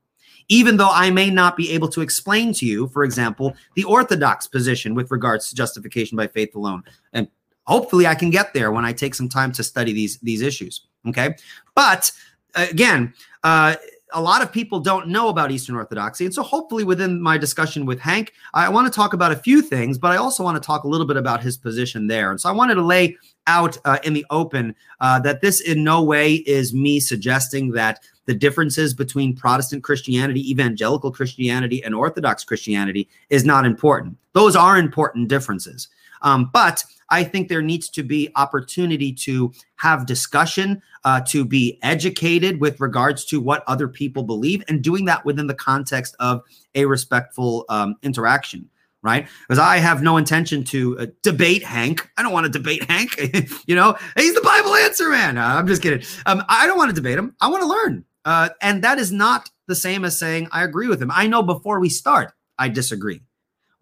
Even 0.48 0.76
though 0.76 0.90
I 0.90 1.10
may 1.10 1.30
not 1.30 1.56
be 1.56 1.72
able 1.72 1.88
to 1.88 2.00
explain 2.00 2.52
to 2.54 2.66
you, 2.66 2.86
for 2.88 3.02
example, 3.02 3.56
the 3.74 3.84
Orthodox 3.84 4.46
position 4.46 4.94
with 4.94 5.10
regards 5.10 5.48
to 5.48 5.56
justification 5.56 6.16
by 6.16 6.28
faith 6.28 6.54
alone. 6.54 6.84
And 7.12 7.26
hopefully 7.64 8.06
I 8.06 8.14
can 8.14 8.30
get 8.30 8.54
there 8.54 8.70
when 8.70 8.84
I 8.84 8.92
take 8.92 9.16
some 9.16 9.28
time 9.28 9.50
to 9.52 9.64
study 9.64 9.92
these, 9.92 10.18
these 10.18 10.42
issues. 10.42 10.86
Okay. 11.06 11.34
But 11.74 12.10
again, 12.54 13.12
uh, 13.42 13.76
a 14.14 14.22
lot 14.22 14.42
of 14.42 14.52
people 14.52 14.78
don't 14.78 15.08
know 15.08 15.28
about 15.28 15.50
Eastern 15.50 15.74
Orthodoxy. 15.74 16.24
And 16.24 16.32
so, 16.32 16.42
hopefully, 16.42 16.84
within 16.84 17.20
my 17.20 17.36
discussion 17.36 17.84
with 17.84 17.98
Hank, 17.98 18.32
I 18.54 18.68
want 18.68 18.90
to 18.90 18.94
talk 18.94 19.12
about 19.12 19.32
a 19.32 19.36
few 19.36 19.60
things, 19.60 19.98
but 19.98 20.12
I 20.12 20.16
also 20.16 20.42
want 20.44 20.60
to 20.60 20.64
talk 20.64 20.84
a 20.84 20.88
little 20.88 21.06
bit 21.06 21.16
about 21.16 21.42
his 21.42 21.56
position 21.56 22.06
there. 22.06 22.30
And 22.30 22.40
so, 22.40 22.48
I 22.48 22.52
wanted 22.52 22.76
to 22.76 22.82
lay 22.82 23.16
out 23.46 23.76
uh, 23.84 23.98
in 24.04 24.14
the 24.14 24.24
open 24.30 24.74
uh, 25.00 25.18
that 25.20 25.40
this 25.40 25.60
in 25.60 25.84
no 25.84 26.02
way 26.02 26.34
is 26.34 26.72
me 26.72 27.00
suggesting 27.00 27.72
that 27.72 28.00
the 28.26 28.34
differences 28.34 28.94
between 28.94 29.36
Protestant 29.36 29.82
Christianity, 29.82 30.48
evangelical 30.50 31.10
Christianity, 31.10 31.82
and 31.84 31.94
Orthodox 31.94 32.44
Christianity 32.44 33.08
is 33.30 33.44
not 33.44 33.66
important. 33.66 34.16
Those 34.32 34.56
are 34.56 34.78
important 34.78 35.28
differences. 35.28 35.88
Um, 36.24 36.50
but 36.52 36.84
I 37.10 37.22
think 37.22 37.48
there 37.48 37.62
needs 37.62 37.88
to 37.90 38.02
be 38.02 38.30
opportunity 38.34 39.12
to 39.12 39.52
have 39.76 40.06
discussion, 40.06 40.82
uh, 41.04 41.20
to 41.28 41.44
be 41.44 41.78
educated 41.82 42.60
with 42.60 42.80
regards 42.80 43.24
to 43.26 43.40
what 43.40 43.62
other 43.66 43.86
people 43.86 44.24
believe, 44.24 44.64
and 44.68 44.82
doing 44.82 45.04
that 45.04 45.24
within 45.24 45.46
the 45.46 45.54
context 45.54 46.16
of 46.18 46.42
a 46.74 46.86
respectful 46.86 47.64
um, 47.68 47.94
interaction. 48.02 48.68
Right, 49.02 49.28
because 49.46 49.58
I 49.58 49.76
have 49.76 50.02
no 50.02 50.16
intention 50.16 50.64
to 50.64 50.98
uh, 50.98 51.06
debate 51.20 51.62
Hank. 51.62 52.08
I 52.16 52.22
don't 52.22 52.32
want 52.32 52.46
to 52.46 52.50
debate 52.50 52.84
Hank. 52.90 53.10
you 53.66 53.74
know, 53.74 53.98
he's 54.16 54.34
the 54.34 54.40
Bible 54.40 54.74
answer 54.76 55.10
man. 55.10 55.36
Uh, 55.36 55.44
I'm 55.44 55.66
just 55.66 55.82
kidding. 55.82 56.06
Um, 56.24 56.42
I 56.48 56.66
don't 56.66 56.78
want 56.78 56.88
to 56.88 56.94
debate 56.94 57.18
him. 57.18 57.36
I 57.38 57.48
want 57.48 57.62
to 57.64 57.68
learn, 57.68 58.06
uh, 58.24 58.48
and 58.62 58.82
that 58.82 58.98
is 58.98 59.12
not 59.12 59.50
the 59.66 59.74
same 59.74 60.06
as 60.06 60.18
saying 60.18 60.48
I 60.52 60.64
agree 60.64 60.88
with 60.88 61.02
him. 61.02 61.10
I 61.14 61.26
know 61.26 61.42
before 61.42 61.80
we 61.80 61.90
start, 61.90 62.32
I 62.58 62.70
disagree 62.70 63.20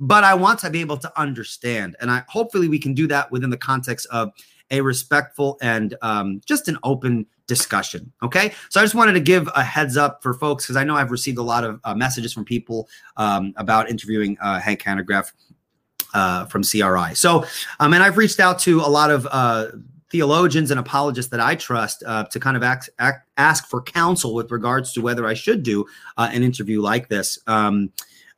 but 0.02 0.24
I 0.24 0.34
want 0.34 0.58
to 0.60 0.70
be 0.70 0.80
able 0.80 0.96
to 0.96 1.20
understand. 1.20 1.94
And 2.00 2.10
I 2.10 2.24
hopefully 2.28 2.68
we 2.68 2.80
can 2.80 2.92
do 2.92 3.06
that 3.06 3.30
within 3.30 3.50
the 3.50 3.56
context 3.56 4.08
of 4.10 4.32
a 4.72 4.80
respectful 4.80 5.58
and 5.62 5.94
um, 6.02 6.40
just 6.44 6.66
an 6.66 6.76
open 6.82 7.24
discussion. 7.46 8.12
Okay. 8.20 8.52
So 8.68 8.80
I 8.80 8.84
just 8.84 8.96
wanted 8.96 9.12
to 9.12 9.20
give 9.20 9.48
a 9.54 9.62
heads 9.62 9.96
up 9.96 10.20
for 10.20 10.34
folks 10.34 10.64
because 10.64 10.76
I 10.76 10.82
know 10.82 10.96
I've 10.96 11.12
received 11.12 11.38
a 11.38 11.42
lot 11.42 11.62
of 11.62 11.80
uh, 11.84 11.94
messages 11.94 12.32
from 12.32 12.44
people 12.44 12.88
um, 13.16 13.54
about 13.56 13.88
interviewing 13.88 14.36
uh, 14.42 14.58
Hank 14.58 14.82
Hanegraaff 14.82 15.30
uh, 16.14 16.46
from 16.46 16.64
CRI. 16.64 17.14
So, 17.14 17.44
um, 17.78 17.94
and 17.94 18.02
I've 18.02 18.18
reached 18.18 18.40
out 18.40 18.58
to 18.60 18.80
a 18.80 18.90
lot 18.90 19.12
of 19.12 19.28
uh, 19.30 19.68
theologians 20.10 20.72
and 20.72 20.80
apologists 20.80 21.30
that 21.30 21.40
I 21.40 21.54
trust 21.54 22.02
uh, 22.04 22.24
to 22.24 22.40
kind 22.40 22.56
of 22.56 22.64
ask, 22.64 22.90
ask, 23.36 23.68
for 23.68 23.80
counsel 23.80 24.34
with 24.34 24.50
regards 24.50 24.92
to 24.94 25.00
whether 25.00 25.26
I 25.26 25.34
should 25.34 25.62
do 25.62 25.86
uh, 26.16 26.28
an 26.32 26.42
interview 26.42 26.82
like 26.82 27.08
this. 27.08 27.38
Um, 27.46 27.92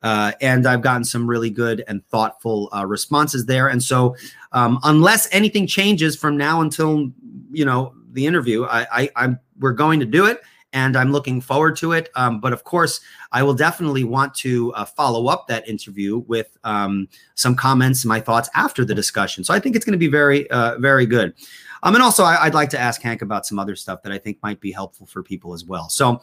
uh, 0.05 0.33
and 0.39 0.67
I've 0.67 0.83
gotten 0.83 1.03
some 1.03 1.27
really 1.27 1.49
good 1.49 1.83
and 1.87 2.05
thoughtful 2.09 2.69
uh, 2.71 2.85
responses 2.85 3.47
there. 3.47 3.69
And 3.69 3.81
so, 3.81 4.15
um, 4.51 4.79
unless 4.83 5.27
anything 5.33 5.65
changes 5.65 6.15
from 6.15 6.37
now 6.37 6.61
until 6.61 7.09
you 7.51 7.65
know 7.65 7.95
the 8.11 8.27
interview, 8.27 8.65
I, 8.65 9.09
I, 9.15 9.25
am 9.25 9.39
we're 9.59 9.73
going 9.73 9.99
to 10.01 10.05
do 10.05 10.27
it, 10.27 10.41
and 10.73 10.95
I'm 10.95 11.11
looking 11.11 11.41
forward 11.41 11.75
to 11.77 11.93
it. 11.93 12.09
Um, 12.13 12.39
but 12.39 12.53
of 12.53 12.63
course, 12.63 13.01
I 13.31 13.41
will 13.41 13.55
definitely 13.55 14.03
want 14.03 14.35
to 14.35 14.71
uh, 14.73 14.85
follow 14.85 15.25
up 15.25 15.47
that 15.47 15.67
interview 15.67 16.19
with 16.27 16.55
um, 16.63 17.07
some 17.33 17.55
comments 17.55 18.05
my 18.05 18.19
thoughts 18.19 18.47
after 18.53 18.85
the 18.85 18.93
discussion. 18.93 19.43
So 19.43 19.55
I 19.55 19.59
think 19.59 19.75
it's 19.75 19.85
going 19.85 19.93
to 19.93 19.97
be 19.97 20.07
very, 20.07 20.47
uh, 20.51 20.77
very 20.77 21.07
good. 21.07 21.33
Um, 21.81 21.95
and 21.95 22.03
also, 22.03 22.23
I, 22.23 22.45
would 22.45 22.53
like 22.53 22.69
to 22.69 22.79
ask 22.79 23.01
Hank 23.01 23.23
about 23.23 23.47
some 23.47 23.57
other 23.57 23.75
stuff 23.75 24.03
that 24.03 24.11
I 24.11 24.19
think 24.19 24.37
might 24.43 24.59
be 24.59 24.71
helpful 24.71 25.07
for 25.07 25.23
people 25.23 25.53
as 25.55 25.65
well. 25.65 25.89
So, 25.89 26.21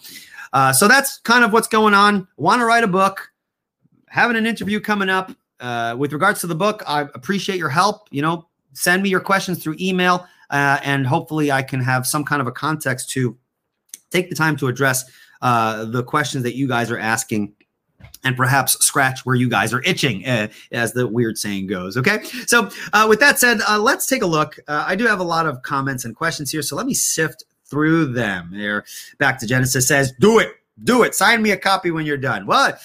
uh, 0.52 0.72
so 0.72 0.86
that's 0.86 1.18
kind 1.18 1.44
of 1.44 1.52
what's 1.52 1.68
going 1.68 1.94
on. 1.94 2.28
Want 2.36 2.60
to 2.60 2.64
write 2.64 2.84
a 2.84 2.88
book? 2.88 3.31
Having 4.12 4.36
an 4.36 4.46
interview 4.46 4.78
coming 4.78 5.08
up. 5.08 5.32
Uh, 5.58 5.94
with 5.96 6.12
regards 6.12 6.40
to 6.40 6.48
the 6.48 6.56
book, 6.56 6.82
I 6.88 7.02
appreciate 7.02 7.56
your 7.56 7.68
help. 7.68 8.08
You 8.10 8.20
know, 8.20 8.48
send 8.72 9.02
me 9.02 9.08
your 9.08 9.20
questions 9.20 9.62
through 9.62 9.76
email, 9.78 10.26
uh, 10.50 10.78
and 10.82 11.06
hopefully, 11.06 11.52
I 11.52 11.62
can 11.62 11.80
have 11.80 12.06
some 12.06 12.24
kind 12.24 12.40
of 12.40 12.48
a 12.48 12.52
context 12.52 13.10
to 13.10 13.36
take 14.10 14.28
the 14.28 14.34
time 14.34 14.56
to 14.56 14.66
address 14.66 15.04
uh, 15.40 15.84
the 15.84 16.02
questions 16.02 16.42
that 16.42 16.56
you 16.56 16.66
guys 16.66 16.90
are 16.90 16.98
asking 16.98 17.54
and 18.24 18.36
perhaps 18.36 18.72
scratch 18.84 19.24
where 19.24 19.36
you 19.36 19.48
guys 19.48 19.72
are 19.72 19.82
itching, 19.82 20.26
uh, 20.26 20.48
as 20.72 20.92
the 20.92 21.06
weird 21.06 21.38
saying 21.38 21.68
goes. 21.68 21.96
Okay. 21.96 22.22
So, 22.46 22.68
uh, 22.92 23.06
with 23.08 23.20
that 23.20 23.38
said, 23.38 23.60
uh, 23.68 23.78
let's 23.78 24.06
take 24.06 24.22
a 24.22 24.26
look. 24.26 24.58
Uh, 24.68 24.84
I 24.86 24.96
do 24.96 25.06
have 25.06 25.20
a 25.20 25.24
lot 25.24 25.46
of 25.46 25.62
comments 25.62 26.04
and 26.04 26.14
questions 26.14 26.50
here. 26.50 26.62
So, 26.62 26.76
let 26.76 26.86
me 26.86 26.94
sift 26.94 27.44
through 27.66 28.06
them. 28.12 28.50
Here, 28.52 28.84
back 29.18 29.38
to 29.40 29.46
Genesis 29.46 29.86
says, 29.86 30.12
Do 30.18 30.38
it. 30.40 30.54
Do 30.82 31.02
it. 31.04 31.14
Sign 31.14 31.42
me 31.42 31.52
a 31.52 31.56
copy 31.56 31.90
when 31.90 32.04
you're 32.04 32.16
done. 32.16 32.46
Well, 32.46 32.76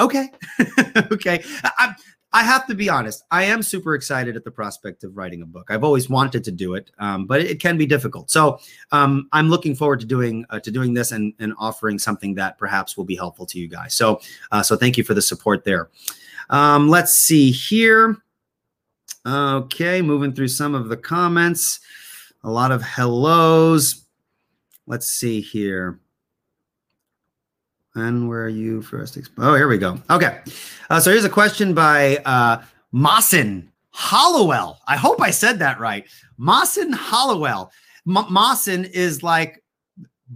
okay, 0.00 0.30
okay. 1.12 1.42
I, 1.62 1.94
I 2.32 2.44
have 2.44 2.66
to 2.68 2.74
be 2.74 2.88
honest. 2.88 3.24
I 3.30 3.44
am 3.44 3.62
super 3.62 3.94
excited 3.94 4.36
at 4.36 4.44
the 4.44 4.50
prospect 4.50 5.02
of 5.02 5.16
writing 5.16 5.42
a 5.42 5.46
book. 5.46 5.68
I've 5.68 5.82
always 5.82 6.08
wanted 6.08 6.44
to 6.44 6.52
do 6.52 6.74
it, 6.74 6.90
um, 6.98 7.26
but 7.26 7.40
it, 7.40 7.60
can 7.60 7.76
be 7.76 7.86
difficult. 7.86 8.30
So 8.30 8.60
um, 8.92 9.28
I'm 9.32 9.48
looking 9.48 9.74
forward 9.74 10.00
to 10.00 10.06
doing 10.06 10.46
uh, 10.50 10.60
to 10.60 10.70
doing 10.70 10.94
this 10.94 11.10
and, 11.10 11.34
and 11.40 11.54
offering 11.58 11.98
something 11.98 12.34
that 12.34 12.56
perhaps 12.56 12.96
will 12.96 13.04
be 13.04 13.16
helpful 13.16 13.46
to 13.46 13.58
you 13.58 13.68
guys. 13.68 13.94
So 13.94 14.20
uh, 14.52 14.62
so 14.62 14.76
thank 14.76 14.96
you 14.96 15.02
for 15.02 15.14
the 15.14 15.22
support 15.22 15.64
there. 15.64 15.90
Um, 16.50 16.88
let's 16.88 17.14
see 17.14 17.50
here. 17.50 18.16
Okay, 19.26 20.00
moving 20.00 20.32
through 20.32 20.48
some 20.48 20.74
of 20.74 20.88
the 20.88 20.96
comments. 20.96 21.80
A 22.44 22.50
lot 22.50 22.72
of 22.72 22.80
hellos. 22.80 24.06
Let's 24.86 25.08
see 25.08 25.40
here. 25.40 26.00
And 27.94 28.28
where 28.28 28.44
are 28.44 28.48
you 28.48 28.82
first? 28.82 29.18
Oh, 29.38 29.54
here 29.54 29.68
we 29.68 29.78
go. 29.78 30.00
Okay. 30.10 30.40
Uh, 30.88 31.00
so 31.00 31.10
here's 31.10 31.24
a 31.24 31.30
question 31.30 31.74
by 31.74 32.18
uh, 32.24 32.62
Mawson 32.92 33.70
Hollowell. 33.90 34.78
I 34.86 34.96
hope 34.96 35.20
I 35.20 35.30
said 35.30 35.58
that 35.58 35.80
right. 35.80 36.06
Mawson 36.38 36.92
Hollowell. 36.92 37.72
M- 38.08 38.26
is 38.92 39.22
like 39.22 39.59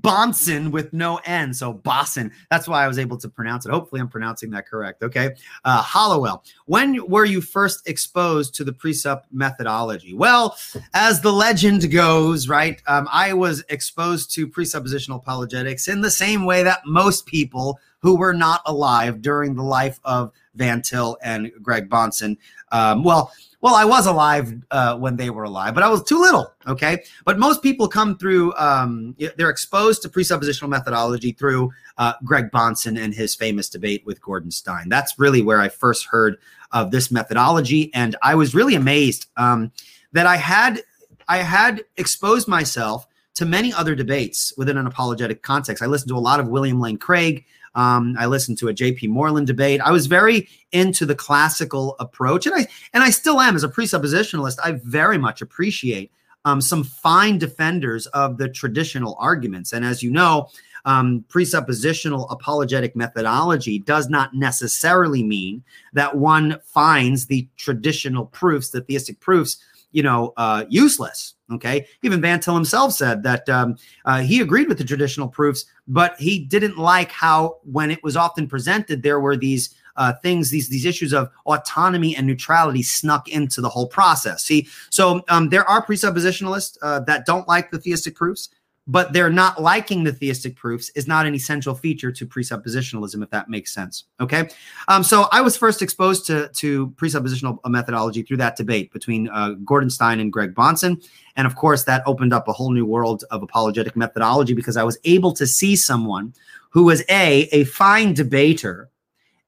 Bahnsen 0.01 0.71
with 0.71 0.93
no 0.93 1.21
N. 1.25 1.55
So 1.55 1.73
Bosson. 1.73 2.33
That's 2.51 2.67
why 2.67 2.85
I 2.85 2.89
was 2.89 2.99
able 2.99 3.17
to 3.19 3.29
pronounce 3.29 3.67
it. 3.67 3.71
Hopefully, 3.71 4.01
I'm 4.01 4.09
pronouncing 4.09 4.51
that 4.51 4.67
correct. 4.67 5.03
Okay. 5.03 5.35
Uh, 5.65 5.83
Hollowell. 5.83 6.43
When 6.67 7.07
were 7.09 7.25
you 7.25 7.41
first 7.41 7.89
exposed 7.89 8.55
to 8.57 8.65
the 8.65 8.73
presup 8.73 9.23
methodology? 9.33 10.15
Well, 10.15 10.57
as 10.95 11.21
the 11.21 11.33
legend 11.33 11.91
goes, 11.93 12.49
right, 12.49 12.83
um, 12.87 13.09
I 13.13 13.33
was 13.33 13.65
exposed 13.69 14.33
to 14.35 14.49
presuppositional 14.49 15.17
apologetics 15.17 15.89
in 15.89 16.01
the 16.01 16.11
same 16.11 16.45
way 16.45 16.63
that 16.63 16.83
most 16.87 17.27
people 17.27 17.79
who 18.01 18.17
were 18.17 18.35
not 18.35 18.61
alive 18.67 19.23
during 19.23 19.55
the 19.55 19.63
life 19.63 19.99
of 20.05 20.31
Van 20.55 20.83
Til 20.83 21.17
and 21.23 21.51
Greg 21.63 21.89
Bahnsen 21.89 22.37
Um, 22.75 23.03
well, 23.05 23.33
well, 23.61 23.77
I 23.77 23.87
was 23.87 24.07
alive 24.07 24.53
uh, 24.73 24.99
when 24.99 25.17
they 25.17 25.31
were 25.31 25.45
alive, 25.45 25.73
but 25.73 25.83
I 25.83 25.89
was 25.89 26.03
too 26.03 26.21
little. 26.21 26.53
Okay, 26.67 27.03
but 27.25 27.39
most 27.39 27.63
people 27.63 27.89
come 27.89 28.19
through. 28.19 28.53
Um, 28.57 29.17
they're 29.39 29.49
exposed 29.49 30.03
to 30.03 30.11
presuppositional 30.11 30.69
methodology 30.69 31.33
through 31.33 31.73
uh, 31.97 32.13
Greg 32.25 32.51
Bahnsen 32.51 33.03
and 33.03 33.15
his 33.15 33.35
famous 33.35 33.71
debate 33.71 34.05
with 34.05 34.21
Gordon 34.21 34.51
Stein. 34.51 34.91
That's 34.91 35.19
really 35.19 35.41
where 35.41 35.63
I 35.63 35.71
first 35.71 36.05
heard 36.05 36.37
of 36.73 36.91
this 36.91 37.11
methodology, 37.11 37.91
and 37.95 38.17
I 38.23 38.35
was 38.35 38.55
really 38.55 38.75
amazed 38.75 39.29
um, 39.39 39.73
that 40.13 40.27
I 40.27 40.37
had 40.37 40.83
I 41.27 41.39
had 41.39 41.85
exposed 41.97 42.49
myself 42.49 43.07
to 43.37 43.47
many 43.47 43.73
other 43.73 43.95
debates 43.95 44.53
within 44.59 44.77
an 44.77 44.87
apologetic 44.87 45.43
context. 45.43 45.83
I 45.83 45.87
listened 45.87 46.11
to 46.11 46.17
a 46.17 46.19
lot 46.19 46.39
of 46.39 46.49
William 46.49 46.81
Lane 46.81 46.99
Craig. 46.99 47.47
Um, 47.75 48.15
I 48.19 48.27
listened 48.27 48.59
to 48.59 48.69
a 48.69 48.73
J.P. 48.73 49.09
Moreland 49.09 49.47
debate. 49.47 49.81
I 49.81 49.91
was 49.91 50.07
very 50.07 50.49
into 50.73 51.07
the 51.07 51.15
classical 51.15 51.97
approach, 51.99 52.47
and 52.47 52.55
I 52.55 52.67
and 52.93 53.03
I 53.03 53.11
still 53.11 53.41
am 53.41 53.57
as 53.57 53.65
a 53.65 53.69
presuppositionalist. 53.69 54.59
I 54.63 54.73
very 54.85 55.19
much 55.19 55.43
appreciate 55.43 56.11
um, 56.45 56.61
some 56.61 56.85
fine 56.85 57.39
defenders 57.39 58.07
of 58.09 58.39
the 58.39 58.49
traditional 58.49 59.17
arguments. 59.19 59.73
And 59.73 59.85
as 59.85 60.03
you 60.03 60.11
know, 60.11 60.49
um, 60.85 61.25
presuppositional 61.29 62.31
apologetic 62.31 62.95
methodology 62.95 63.79
does 63.79 64.09
not 64.09 64.35
necessarily 64.35 65.23
mean 65.23 65.65
that 65.95 66.17
one 66.17 66.59
finds 66.65 67.27
the 67.27 67.49
traditional 67.57 68.27
proofs, 68.27 68.71
the 68.71 68.83
theistic 68.83 69.21
proofs, 69.21 69.57
you 69.93 70.03
know, 70.03 70.35
uh, 70.37 70.65
useless. 70.69 71.34
Okay. 71.53 71.87
Even 72.03 72.23
Van 72.23 72.41
Til 72.41 72.55
himself 72.55 72.93
said 72.93 73.23
that 73.23 73.47
um, 73.51 73.77
uh, 74.07 74.21
he 74.21 74.41
agreed 74.41 74.67
with 74.67 74.79
the 74.79 74.85
traditional 74.85 75.29
proofs, 75.29 75.67
but 75.87 76.15
he 76.19 76.39
didn't 76.39 76.79
like 76.79 77.13
how, 77.13 77.59
when 77.65 77.91
it 77.91 78.03
was 78.03 78.17
often 78.17 78.49
presented, 78.49 79.03
there 79.03 79.21
were 79.21 79.37
these 79.37 79.75
uh, 79.97 80.15
things, 80.23 80.51
these 80.51 80.69
these 80.69 80.87
issues 80.87 81.13
of 81.13 81.29
autonomy 81.47 82.17
and 82.17 82.27
neutrality 82.27 82.83
snuck 82.83 83.29
into 83.29 83.61
the 83.61 83.69
whole 83.69 83.87
process. 83.87 84.43
See, 84.43 84.67
so 84.91 85.23
um, 85.29 85.51
there 85.51 85.69
are 85.69 85.85
presuppositionalists 85.85 86.79
uh, 86.83 87.01
that 87.01 87.27
don't 87.27 87.47
like 87.47 87.71
the 87.71 87.79
theistic 87.79 88.17
proofs 88.17 88.49
but 88.87 89.13
they're 89.13 89.31
not 89.31 89.63
liking 89.63 90.05
the 90.05 90.13
theistic 90.13 90.57
proofs 90.57 90.91
is 90.91 91.07
not 91.07 91.25
an 91.25 91.35
essential 91.35 91.75
feature 91.75 92.13
to 92.13 92.27
presuppositionalism, 92.27 93.23
if 93.23 93.31
that 93.31 93.49
makes 93.49 93.73
sense. 93.73 94.05
Okay. 94.21 94.49
Um, 94.89 95.03
so 95.03 95.27
I 95.33 95.41
was 95.41 95.57
first 95.57 95.81
exposed 95.81 96.27
to, 96.27 96.49
to 96.49 96.89
presuppositional 96.91 97.59
methodology 97.67 98.23
through 98.23 98.37
that 98.39 98.57
debate 98.57 98.93
between 98.93 99.29
uh, 99.31 99.53
Gordon 99.65 99.89
Stein 99.89 100.21
and 100.21 100.33
Greg 100.33 100.55
Bahnsen. 100.55 101.03
And 101.37 101.47
of 101.47 101.57
course, 101.57 101.85
that 101.85 102.03
opened 102.07 102.35
up 102.35 102.47
a 102.47 102.53
whole 102.53 102.73
new 102.73 102.85
world 102.85 103.25
of 103.31 103.43
apologetic 103.43 103.97
methodology 103.97 104.53
because 104.53 104.77
I 104.77 104.85
was 104.85 104.99
able 105.05 105.33
to 105.33 105.47
see 105.47 105.77
someone 105.77 106.35
who 106.71 106.85
was 106.85 107.03
A, 107.09 107.49
a 107.53 107.65
fine 107.65 108.13
debater, 108.13 108.91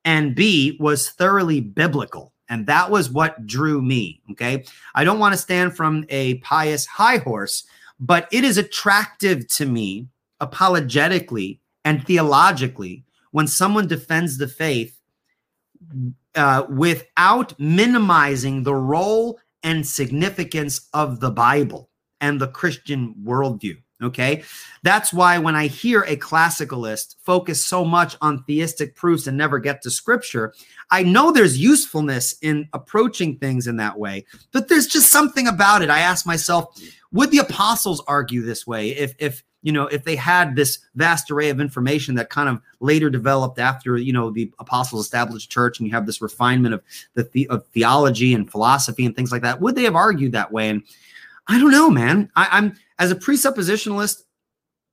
and 0.04 0.34
B, 0.34 0.76
was 0.80 1.10
thoroughly 1.10 1.60
biblical. 1.60 2.32
And 2.48 2.64
that 2.66 2.90
was 2.90 3.10
what 3.10 3.46
drew 3.46 3.82
me. 3.82 4.20
Okay. 4.30 4.64
I 4.94 5.04
don't 5.04 5.18
want 5.18 5.34
to 5.34 5.38
stand 5.38 5.76
from 5.76 6.06
a 6.08 6.34
pious 6.36 6.86
high 6.86 7.18
horse 7.18 7.66
but 7.98 8.28
it 8.30 8.44
is 8.44 8.58
attractive 8.58 9.48
to 9.48 9.66
me 9.66 10.08
apologetically 10.40 11.60
and 11.84 12.06
theologically 12.06 13.04
when 13.30 13.46
someone 13.46 13.86
defends 13.86 14.38
the 14.38 14.48
faith 14.48 15.00
uh, 16.34 16.66
without 16.68 17.58
minimizing 17.58 18.62
the 18.62 18.74
role 18.74 19.38
and 19.62 19.86
significance 19.86 20.88
of 20.92 21.20
the 21.20 21.30
Bible 21.30 21.90
and 22.20 22.40
the 22.40 22.48
Christian 22.48 23.14
worldview. 23.24 23.76
Okay. 24.02 24.42
That's 24.82 25.10
why 25.10 25.38
when 25.38 25.56
I 25.56 25.68
hear 25.68 26.02
a 26.02 26.16
classicalist 26.16 27.16
focus 27.22 27.64
so 27.64 27.82
much 27.82 28.14
on 28.20 28.44
theistic 28.44 28.94
proofs 28.94 29.26
and 29.26 29.38
never 29.38 29.58
get 29.58 29.80
to 29.82 29.90
scripture, 29.90 30.52
I 30.90 31.02
know 31.02 31.32
there's 31.32 31.58
usefulness 31.58 32.36
in 32.42 32.68
approaching 32.74 33.38
things 33.38 33.66
in 33.66 33.76
that 33.78 33.98
way, 33.98 34.26
but 34.52 34.68
there's 34.68 34.86
just 34.86 35.10
something 35.10 35.48
about 35.48 35.80
it. 35.80 35.88
I 35.88 36.00
ask 36.00 36.26
myself, 36.26 36.78
would 37.12 37.30
the 37.30 37.38
apostles 37.38 38.02
argue 38.06 38.42
this 38.42 38.66
way 38.66 38.90
if 38.90 39.14
if 39.18 39.42
you 39.62 39.72
know 39.72 39.86
if 39.86 40.04
they 40.04 40.14
had 40.14 40.54
this 40.54 40.78
vast 40.94 41.30
array 41.30 41.48
of 41.48 41.60
information 41.60 42.14
that 42.16 42.28
kind 42.28 42.48
of 42.48 42.60
later 42.80 43.08
developed 43.08 43.58
after 43.58 43.96
you 43.96 44.12
know 44.12 44.30
the 44.30 44.52
apostles 44.58 45.04
established 45.04 45.50
church 45.50 45.78
and 45.78 45.88
you 45.88 45.94
have 45.94 46.06
this 46.06 46.20
refinement 46.20 46.74
of 46.74 46.82
the, 47.14 47.24
the 47.32 47.48
of 47.48 47.66
theology 47.68 48.34
and 48.34 48.50
philosophy 48.50 49.06
and 49.06 49.16
things 49.16 49.32
like 49.32 49.42
that 49.42 49.60
would 49.60 49.74
they 49.74 49.84
have 49.84 49.96
argued 49.96 50.32
that 50.32 50.52
way 50.52 50.68
and 50.68 50.82
i 51.48 51.58
don't 51.58 51.72
know 51.72 51.90
man 51.90 52.30
I, 52.36 52.48
i'm 52.52 52.76
as 52.98 53.10
a 53.10 53.16
presuppositionalist 53.16 54.22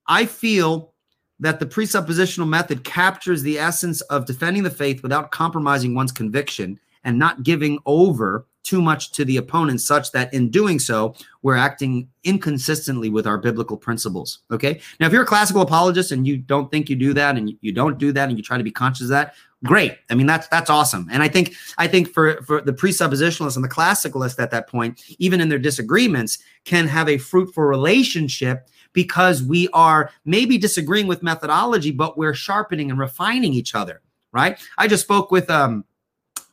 i 0.08 0.26
feel 0.26 0.94
that 1.40 1.60
the 1.60 1.66
presuppositional 1.66 2.48
method 2.48 2.84
captures 2.84 3.42
the 3.42 3.60
essence 3.60 4.02
of 4.02 4.26
defending 4.26 4.64
the 4.64 4.70
faith 4.70 5.04
without 5.04 5.32
compromising 5.32 5.94
one's 5.94 6.12
conviction 6.12 6.80
and 7.04 7.20
not 7.20 7.44
giving 7.44 7.80
over 7.86 8.46
too 8.64 8.82
much 8.82 9.12
to 9.12 9.26
the 9.26 9.38
opponent, 9.38 9.82
such 9.82 10.12
that 10.14 10.34
in 10.34 10.50
doing 10.50 10.80
so, 10.80 11.14
we're 11.42 11.58
acting 11.58 12.08
inconsistently 12.24 13.10
with 13.10 13.28
our 13.28 13.38
biblical 13.38 13.76
principles. 13.76 14.40
Okay. 14.52 14.80
Now, 15.00 15.08
if 15.08 15.14
you're 15.14 15.24
a 15.24 15.28
classical 15.28 15.62
apologist 15.62 16.14
and 16.14 16.26
you 16.26 16.38
don't 16.38 16.72
think 16.72 16.90
you 16.90 16.96
do 16.96 17.14
that 17.14 17.36
and 17.36 17.54
you 17.60 17.74
don't 17.74 17.98
do 17.98 18.14
that 18.14 18.30
and 18.30 18.38
you 18.38 18.44
try 18.44 18.58
to 18.58 18.64
be 18.64 18.72
conscious 18.72 19.04
of 19.04 19.10
that, 19.10 19.36
great. 19.64 19.98
I 20.10 20.16
mean, 20.16 20.28
that's 20.28 20.48
that's 20.48 20.70
awesome. 20.70 21.08
And 21.12 21.24
I 21.24 21.28
think 21.28 21.56
I 21.78 21.88
think 21.88 22.10
for 22.10 22.42
for 22.44 22.62
the 22.62 22.74
presuppositionalists 22.74 23.56
and 23.56 23.64
the 23.64 23.70
classicalists 23.70 24.42
at 24.42 24.52
that 24.52 24.68
point, 24.68 25.02
even 25.20 25.42
in 25.42 25.50
their 25.50 25.60
disagreements, 25.60 26.40
can 26.66 26.88
have 26.88 27.10
a 27.10 27.18
fruitful 27.18 27.64
relationship 27.64 28.70
because 28.94 29.42
we 29.42 29.68
are 29.74 30.12
maybe 30.26 30.58
disagreeing 30.58 31.08
with 31.08 31.24
methodology, 31.24 31.92
but 31.92 32.18
we're 32.18 32.36
sharpening 32.36 32.92
and 32.92 33.00
refining 33.00 33.54
each 33.54 33.76
other. 33.76 34.02
Right. 34.32 34.60
I 34.78 34.88
just 34.88 35.04
spoke 35.04 35.32
with 35.32 35.50
um 35.50 35.86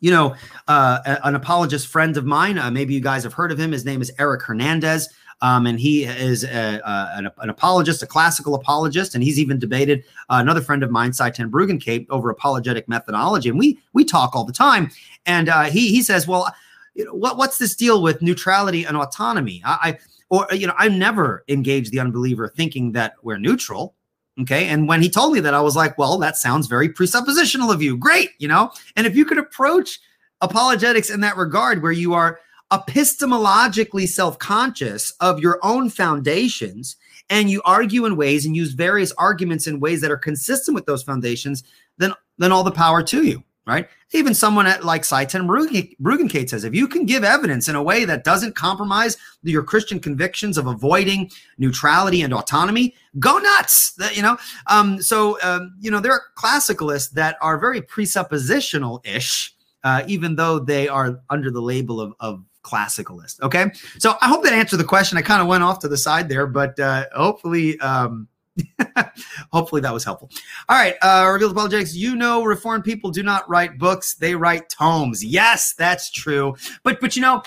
you 0.01 0.11
know, 0.11 0.35
uh, 0.67 1.19
an 1.25 1.35
apologist 1.35 1.87
friend 1.87 2.17
of 2.17 2.25
mine. 2.25 2.59
Uh, 2.59 2.71
maybe 2.71 2.95
you 2.95 3.01
guys 3.01 3.23
have 3.23 3.35
heard 3.35 3.53
of 3.53 3.61
him. 3.61 3.71
His 3.71 3.85
name 3.85 4.01
is 4.01 4.11
Eric 4.19 4.43
Hernandez. 4.43 5.09
Um, 5.43 5.67
and 5.67 5.81
he 5.81 6.05
is 6.05 6.45
a, 6.45 6.81
a, 6.85 7.13
an, 7.17 7.31
an, 7.39 7.49
apologist, 7.49 8.03
a 8.03 8.07
classical 8.07 8.55
apologist, 8.55 9.15
and 9.15 9.25
he's 9.25 9.39
even 9.39 9.59
debated 9.59 10.05
uh, 10.29 10.39
another 10.41 10.61
friend 10.61 10.83
of 10.83 10.91
mine, 10.91 11.13
Sye 11.13 11.31
Ten 11.31 11.51
Bruggencate, 11.51 12.07
over 12.11 12.29
apologetic 12.29 12.89
methodology. 12.89 13.49
And 13.49 13.59
we 13.59 13.79
we 13.95 14.05
talk 14.05 14.37
all 14.37 14.45
the 14.45 14.53
time. 14.53 14.91
And 15.25 15.49
uh, 15.49 15.65
he 15.65 15.89
he 15.89 16.03
says, 16.03 16.27
well, 16.27 16.55
you 16.95 17.07
know, 17.07 17.15
what 17.15 17.39
what's 17.39 17.59
this 17.59 17.75
deal 17.75 18.03
with 18.03 18.21
neutrality 18.21 18.85
and 18.85 18.97
autonomy? 18.97 19.63
I, 19.65 19.79
I 19.83 19.99
or 20.29 20.47
you 20.53 20.67
know, 20.67 20.75
I 20.77 20.89
never 20.89 21.45
engage 21.49 21.91
the 21.91 22.01
unbeliever 22.01 22.49
thinking 22.49 22.93
that 22.93 23.15
we're 23.23 23.39
neutral. 23.39 23.95
Okay. 24.41 24.69
And 24.69 24.89
when 24.89 25.03
he 25.03 25.11
told 25.11 25.33
me 25.33 25.41
that, 25.41 25.55
I 25.55 25.61
was 25.61 25.77
like, 25.77 25.99
well, 25.99 26.17
that 26.19 26.37
sounds 26.37 26.67
very 26.67 26.89
presuppositional 26.89 27.73
of 27.73 27.83
you. 27.83 27.97
Great. 27.97 28.31
You 28.39 28.49
know, 28.49 28.73
and 28.97 29.07
if 29.07 29.17
you 29.17 29.25
could 29.25 29.39
approach 29.39 30.01
apologetics 30.41 31.11
in 31.11 31.21
that 31.21 31.37
regard, 31.37 31.83
where 31.83 31.93
you 31.93 32.15
are 32.15 32.41
epistemologically 32.71 34.09
self 34.09 34.39
conscious 34.39 35.13
of 35.21 35.41
your 35.41 35.59
own 35.63 35.91
foundations 35.91 36.97
and 37.29 37.51
you 37.51 37.63
argue 37.65 38.07
in 38.07 38.17
ways 38.17 38.45
and 38.45 38.57
use 38.57 38.73
various 38.73 39.13
arguments 39.13 39.67
in 39.67 39.81
ways 39.81 40.01
that 40.01 40.11
are 40.11 40.17
consistent 40.17 40.75
with 40.75 40.87
those 40.87 41.03
foundations, 41.03 41.63
then, 41.99 42.13
then 42.39 42.53
all 42.53 42.65
the 42.65 42.71
power 42.71 43.03
to 43.03 43.25
you 43.25 43.43
right? 43.71 43.89
Even 44.13 44.35
someone 44.35 44.67
at 44.67 44.85
like 44.85 45.05
Sye 45.05 45.25
Ten 45.25 45.47
Bruggencate 45.47 46.51
says, 46.51 46.65
if 46.65 46.75
you 46.75 46.89
can 46.89 47.07
give 47.07 47.23
evidence 47.23 47.69
in 47.69 47.77
a 47.77 47.83
way 47.83 48.05
that 48.05 48.25
doesn't 48.25 48.57
compromise 48.57 49.17
your 49.43 49.63
Christian 49.63 50.01
convictions 50.01 50.59
of 50.59 50.67
avoiding 50.67 51.31
neutrality 51.59 52.23
and 52.23 52.35
autonomy, 52.35 52.95
go 53.21 53.39
nuts. 53.39 53.95
You 54.13 54.23
know, 54.23 54.39
um, 54.67 55.01
so 55.01 55.41
um, 55.43 55.75
you 55.81 55.91
know 55.91 56.01
there 56.01 56.13
are 56.13 56.23
classicalists 56.37 57.11
that 57.13 57.37
are 57.41 57.59
very 57.59 57.81
presuppositional 57.81 59.07
ish, 59.07 59.55
uh, 59.85 60.03
even 60.09 60.35
though 60.35 60.59
they 60.59 60.89
are 60.89 61.21
under 61.31 61.51
the 61.51 61.63
label 61.63 62.01
of, 62.01 62.15
of 62.19 62.45
classicalist. 62.63 63.41
Okay, 63.43 63.71
so 63.99 64.17
I 64.21 64.29
hope 64.29 64.43
that 64.45 64.53
answered 64.53 64.79
the 64.79 64.85
question. 64.85 65.19
I 65.19 65.23
kind 65.23 65.43
of 65.43 65.49
went 65.49 65.63
off 65.63 65.79
to 65.81 65.89
the 65.89 65.99
side 65.99 66.29
there, 66.29 66.47
but 66.47 66.79
uh, 66.79 67.07
hopefully. 67.15 67.79
Um, 67.81 68.29
Hopefully 69.53 69.81
that 69.81 69.93
was 69.93 70.05
helpful. 70.05 70.31
All 70.69 70.77
right, 70.77 70.97
uh, 71.03 71.29
Revealed 71.33 71.53
Apologetics. 71.53 71.95
You 71.95 72.17
know, 72.17 72.45
Reformed 72.45 72.85
people 72.85 73.11
do 73.11 73.23
not 73.23 73.49
write 73.49 73.79
books; 73.79 74.15
they 74.15 74.35
write 74.35 74.69
tomes. 74.69 75.25
Yes, 75.25 75.75
that's 75.75 76.11
true. 76.11 76.55
But 76.83 77.01
but 77.01 77.17
you 77.17 77.23
know, 77.23 77.43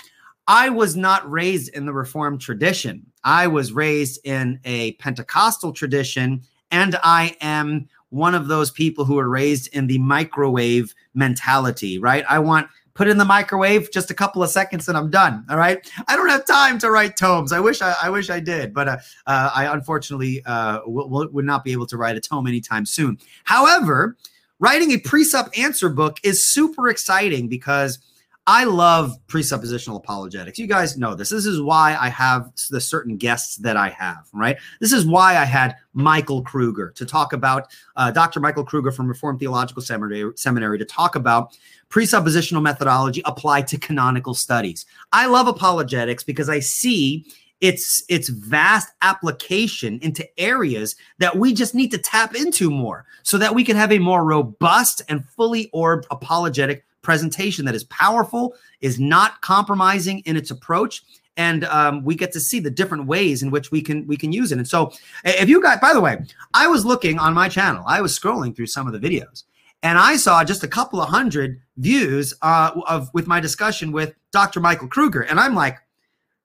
I 0.46 0.70
was 0.70 0.96
not 0.96 1.28
raised 1.30 1.74
in 1.74 1.86
the 1.86 1.92
Reformed 1.92 2.40
tradition. 2.40 3.06
I 3.22 3.46
was 3.46 3.72
raised 3.72 4.20
in 4.24 4.60
a 4.64 4.92
Pentecostal 4.92 5.72
tradition, 5.72 6.42
and 6.70 6.96
I 7.02 7.36
am 7.40 7.88
one 8.10 8.34
of 8.34 8.48
those 8.48 8.70
people 8.70 9.04
who 9.04 9.18
are 9.18 9.28
raised 9.28 9.74
in 9.74 9.86
the 9.86 9.98
microwave 9.98 10.94
mentality. 11.14 11.98
Right? 11.98 12.24
I 12.28 12.38
want 12.38 12.68
put 12.94 13.08
in 13.08 13.18
the 13.18 13.24
microwave 13.24 13.90
just 13.90 14.10
a 14.10 14.14
couple 14.14 14.42
of 14.42 14.50
seconds 14.50 14.88
and 14.88 14.96
I'm 14.96 15.10
done. 15.10 15.44
All 15.50 15.56
right. 15.56 15.78
I 16.08 16.16
don't 16.16 16.28
have 16.28 16.46
time 16.46 16.78
to 16.78 16.90
write 16.90 17.16
tomes. 17.16 17.52
I 17.52 17.60
wish 17.60 17.82
I, 17.82 17.94
I 18.02 18.10
wish 18.10 18.30
I 18.30 18.40
did, 18.40 18.72
but 18.72 18.88
uh, 18.88 18.96
uh, 19.26 19.50
I 19.54 19.72
unfortunately 19.72 20.42
uh, 20.46 20.80
will, 20.86 21.28
would 21.30 21.44
not 21.44 21.64
be 21.64 21.72
able 21.72 21.86
to 21.86 21.96
write 21.96 22.16
a 22.16 22.20
tome 22.20 22.46
anytime 22.46 22.86
soon. 22.86 23.18
However, 23.44 24.16
writing 24.60 24.92
a 24.92 24.98
presup 24.98 25.56
answer 25.58 25.88
book 25.88 26.18
is 26.22 26.46
super 26.46 26.88
exciting 26.88 27.48
because 27.48 27.98
I 28.46 28.64
love 28.64 29.16
presuppositional 29.26 29.96
apologetics. 29.96 30.58
You 30.58 30.66
guys 30.66 30.98
know 30.98 31.14
this. 31.14 31.30
This 31.30 31.46
is 31.46 31.62
why 31.62 31.96
I 31.98 32.10
have 32.10 32.52
the 32.68 32.80
certain 32.80 33.16
guests 33.16 33.56
that 33.56 33.78
I 33.78 33.88
have, 33.88 34.28
right? 34.34 34.58
This 34.80 34.92
is 34.92 35.06
why 35.06 35.38
I 35.38 35.46
had 35.46 35.76
Michael 35.94 36.42
Kruger 36.42 36.90
to 36.90 37.06
talk 37.06 37.32
about, 37.32 37.68
uh, 37.96 38.10
Dr. 38.10 38.40
Michael 38.40 38.64
Kruger 38.64 38.92
from 38.92 39.08
Reformed 39.08 39.40
Theological 39.40 39.80
Seminary, 39.80 40.30
Seminary 40.36 40.78
to 40.78 40.84
talk 40.84 41.16
about 41.16 41.56
presuppositional 41.88 42.60
methodology 42.60 43.22
applied 43.24 43.66
to 43.68 43.78
canonical 43.78 44.34
studies. 44.34 44.84
I 45.10 45.24
love 45.26 45.48
apologetics 45.48 46.22
because 46.22 46.50
I 46.50 46.60
see 46.60 47.24
its 47.62 48.04
its 48.10 48.28
vast 48.28 48.92
application 49.00 49.98
into 50.02 50.28
areas 50.38 50.96
that 51.18 51.38
we 51.38 51.54
just 51.54 51.74
need 51.74 51.90
to 51.92 51.98
tap 51.98 52.34
into 52.34 52.68
more 52.68 53.06
so 53.22 53.38
that 53.38 53.54
we 53.54 53.64
can 53.64 53.76
have 53.76 53.92
a 53.92 53.98
more 53.98 54.22
robust 54.22 55.00
and 55.08 55.24
fully 55.24 55.70
orbed 55.72 56.06
apologetic 56.10 56.84
presentation 57.04 57.64
that 57.66 57.74
is 57.74 57.84
powerful, 57.84 58.54
is 58.80 58.98
not 58.98 59.40
compromising 59.42 60.18
in 60.20 60.36
its 60.36 60.50
approach, 60.50 61.02
and 61.36 61.64
um, 61.64 62.04
we 62.04 62.14
get 62.14 62.32
to 62.32 62.40
see 62.40 62.60
the 62.60 62.70
different 62.70 63.06
ways 63.06 63.42
in 63.42 63.50
which 63.50 63.70
we 63.70 63.82
can 63.82 64.06
we 64.06 64.16
can 64.16 64.32
use 64.32 64.52
it. 64.52 64.58
And 64.58 64.68
so, 64.68 64.92
if 65.24 65.48
you 65.48 65.60
got, 65.60 65.80
by 65.80 65.92
the 65.92 66.00
way, 66.00 66.18
I 66.52 66.66
was 66.66 66.84
looking 66.84 67.18
on 67.18 67.34
my 67.34 67.48
channel, 67.48 67.84
I 67.86 68.00
was 68.00 68.18
scrolling 68.18 68.54
through 68.54 68.66
some 68.66 68.86
of 68.86 68.92
the 68.92 68.98
videos, 68.98 69.44
and 69.82 69.98
I 69.98 70.16
saw 70.16 70.44
just 70.44 70.64
a 70.64 70.68
couple 70.68 71.00
of 71.00 71.08
hundred 71.08 71.60
views 71.76 72.34
uh, 72.42 72.80
of 72.86 73.10
with 73.14 73.26
my 73.26 73.40
discussion 73.40 73.92
with 73.92 74.14
Dr. 74.32 74.60
Michael 74.60 74.88
Kruger, 74.88 75.22
and 75.22 75.38
I'm 75.38 75.54
like. 75.54 75.78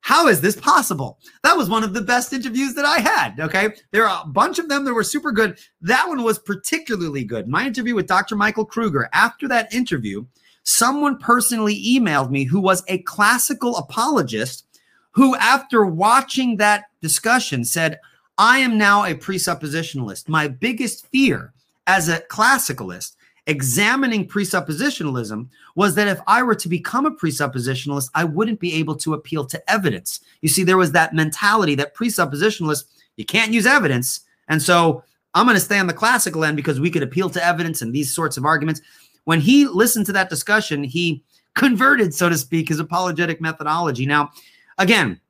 How 0.01 0.29
is 0.29 0.39
this 0.39 0.55
possible? 0.55 1.19
That 1.43 1.57
was 1.57 1.69
one 1.69 1.83
of 1.83 1.93
the 1.93 2.01
best 2.01 2.31
interviews 2.31 2.73
that 2.75 2.85
I 2.85 2.99
had. 2.99 3.37
Okay. 3.37 3.73
There 3.91 4.07
are 4.07 4.23
a 4.23 4.27
bunch 4.27 4.57
of 4.57 4.69
them 4.69 4.85
that 4.85 4.93
were 4.93 5.03
super 5.03 5.33
good. 5.33 5.59
That 5.81 6.07
one 6.07 6.23
was 6.23 6.39
particularly 6.39 7.25
good. 7.25 7.49
My 7.49 7.67
interview 7.67 7.95
with 7.95 8.07
Dr. 8.07 8.37
Michael 8.37 8.65
Kruger, 8.65 9.09
after 9.11 9.45
that 9.49 9.73
interview, 9.73 10.25
someone 10.69 11.17
personally 11.17 11.83
emailed 11.83 12.29
me 12.29 12.43
who 12.43 12.59
was 12.59 12.83
a 12.87 12.99
classical 12.99 13.75
apologist 13.77 14.65
who, 15.11 15.35
after 15.37 15.83
watching 15.83 16.57
that 16.57 16.85
discussion, 17.01 17.65
said, 17.65 17.99
I 18.37 18.59
am 18.59 18.77
now 18.77 19.03
a 19.03 19.15
presuppositionalist. 19.15 20.29
My 20.29 20.47
biggest 20.47 21.07
fear 21.07 21.53
as 21.87 22.07
a 22.07 22.21
classicalist 22.29 23.15
examining 23.47 24.27
presuppositionalism 24.27 25.47
was 25.73 25.95
that 25.95 26.07
if 26.07 26.19
I 26.27 26.43
were 26.43 26.53
to 26.55 26.69
become 26.69 27.07
a 27.07 27.15
presuppositionalist, 27.15 28.11
I 28.13 28.25
wouldn't 28.25 28.59
be 28.59 28.75
able 28.75 28.95
to 28.97 29.15
appeal 29.15 29.45
to 29.47 29.71
evidence. 29.71 30.19
You 30.41 30.49
see, 30.49 30.63
there 30.63 30.77
was 30.77 30.91
that 30.91 31.15
mentality 31.15 31.73
that 31.75 31.95
presuppositionalists, 31.95 32.83
you 33.17 33.25
can't 33.25 33.53
use 33.53 33.65
evidence. 33.65 34.19
And 34.47 34.61
so 34.61 35.03
I'm 35.33 35.47
going 35.47 35.55
to 35.55 35.61
stay 35.61 35.79
on 35.79 35.87
the 35.87 35.93
classical 35.93 36.43
end 36.43 36.57
because 36.57 36.79
we 36.79 36.91
could 36.91 37.01
appeal 37.01 37.31
to 37.31 37.43
evidence 37.43 37.81
and 37.81 37.91
these 37.91 38.13
sorts 38.13 38.37
of 38.37 38.45
arguments 38.45 38.81
when 39.29 39.39
he 39.39 39.67
listened 39.67 40.07
to 40.07 40.11
that 40.11 40.27
discussion, 40.27 40.83
he 40.83 41.23
converted, 41.53 42.15
so 42.15 42.29
to 42.29 42.35
speak, 42.35 42.69
his 42.69 42.79
apologetic 42.79 43.39
methodology. 43.39 44.07
Now, 44.07 44.31
again, 44.79 45.21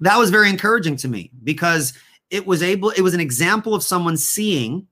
that 0.00 0.18
was 0.18 0.30
very 0.30 0.50
encouraging 0.50 0.96
to 0.96 1.06
me 1.06 1.30
because 1.44 1.92
it 2.30 2.48
was 2.48 2.64
able, 2.64 2.90
it 2.90 3.02
was 3.02 3.14
an 3.14 3.20
example 3.20 3.76
of 3.76 3.84
someone 3.84 4.16
seeing 4.16 4.88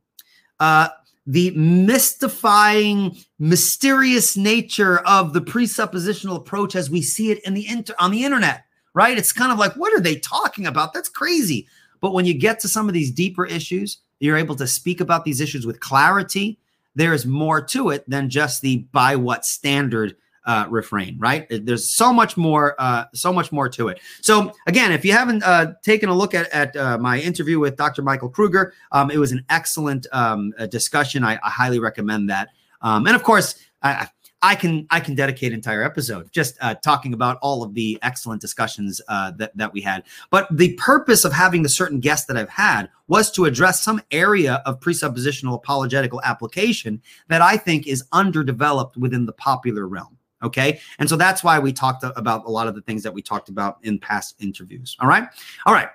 uh, 0.61 0.91
the 1.27 1.51
mystifying, 1.57 3.17
mysterious 3.41 4.37
nature 4.37 4.99
of 4.99 5.33
the 5.33 5.41
presuppositional 5.41 6.37
approach 6.37 6.77
as 6.77 6.89
we 6.89 7.03
see 7.03 7.33
it 7.33 7.43
in 7.45 7.53
the 7.53 7.67
inter- 7.67 7.97
on 7.99 8.13
the 8.13 8.25
internet, 8.25 8.63
right? 8.95 9.19
It's 9.19 9.33
kind 9.33 9.51
of 9.51 9.59
like, 9.59 9.73
what 9.73 9.93
are 9.93 10.01
they 10.01 10.21
talking 10.21 10.69
about? 10.69 10.93
That's 10.93 11.09
crazy. 11.09 11.67
But 12.01 12.13
when 12.13 12.27
you 12.27 12.35
get 12.35 12.61
to 12.61 12.69
some 12.69 12.87
of 12.87 12.95
these 12.95 13.11
deeper 13.11 13.45
issues, 13.45 13.99
you're 14.21 14.37
able 14.37 14.55
to 14.55 14.69
speak 14.69 15.01
about 15.01 15.25
these 15.25 15.41
issues 15.41 15.67
with 15.67 15.81
clarity 15.81 16.61
there 16.97 17.13
is 17.13 17.25
more 17.25 17.61
to 17.61 17.91
it 17.91 18.09
than 18.11 18.29
just 18.29 18.63
the 18.63 18.79
by 18.91 19.15
what 19.15 19.45
standard 19.45 20.17
uh, 20.47 20.67
refrain, 20.71 21.19
right? 21.19 21.47
There's 21.51 21.95
so 21.95 22.13
much 22.13 22.37
more, 22.37 22.77
uh, 22.79 23.05
so 23.13 23.33
much 23.33 23.51
more 23.51 23.69
to 23.69 23.89
it. 23.89 24.01
So 24.23 24.53
again, 24.67 24.93
if 24.93 25.05
you 25.05 25.13
haven't 25.13 25.43
uh, 25.43 25.75
taken 25.83 26.09
a 26.09 26.15
look 26.15 26.35
at, 26.35 26.49
at 26.51 26.77
uh, 26.77 26.99
my 26.99 27.21
interview 27.21 27.59
with 27.59 27.77
Dr. 27.77 28.03
Michael 28.03 28.29
Kruger, 28.29 28.73
um, 28.93 29.11
it 29.11 29.19
was 29.19 29.33
an 29.33 29.45
excellent 29.51 30.07
um, 30.13 30.53
discussion. 30.71 31.25
I, 31.25 31.35
I, 31.43 31.51
highly 31.51 31.81
recommend 31.81 32.31
that. 32.31 32.51
Um, 32.81 33.07
and 33.07 33.17
of 33.17 33.25
course, 33.25 33.57
I, 33.83 34.09
I 34.43 34.55
can 34.55 34.87
I 34.91 35.01
can 35.01 35.15
dedicate 35.15 35.53
an 35.53 35.57
entire 35.57 35.83
episode 35.83 36.31
just 36.31 36.57
uh, 36.61 36.75
talking 36.75 37.15
about 37.15 37.39
all 37.41 37.63
of 37.63 37.75
the 37.75 37.99
excellent 38.03 38.41
discussions 38.41 39.01
uh, 39.09 39.33
that 39.33 39.57
that 39.57 39.73
we 39.73 39.81
had. 39.81 40.05
But 40.31 40.47
the 40.55 40.75
purpose 40.75 41.25
of 41.25 41.33
having 41.33 41.63
the 41.63 41.69
certain 41.69 42.01
guests 42.01 42.27
that 42.27 42.37
I've 42.37 42.51
had 42.51 42.91
was 43.09 43.31
to 43.33 43.47
address 43.47 43.83
some 43.83 44.01
area 44.11 44.63
of 44.67 44.81
presuppositional 44.81 45.55
apologetical 45.55 46.21
application 46.23 47.01
that 47.29 47.41
I 47.41 47.57
think 47.57 47.87
is 47.87 48.05
underdeveloped 48.13 48.97
within 48.97 49.27
the 49.27 49.33
popular 49.33 49.89
realm. 49.89 50.19
Okay, 50.43 50.81
and 50.99 51.09
so 51.09 51.17
that's 51.17 51.43
why 51.43 51.59
we 51.59 51.73
talked 51.73 52.05
about 52.05 52.45
a 52.45 52.51
lot 52.51 52.69
of 52.69 52.75
the 52.75 52.83
things 52.83 53.03
that 53.03 53.15
we 53.15 53.23
talked 53.23 53.49
about 53.49 53.79
in 53.83 53.99
past 53.99 54.37
interviews. 54.39 54.97
All 55.01 55.09
right, 55.09 55.27
all 55.65 55.73
right, 55.73 55.89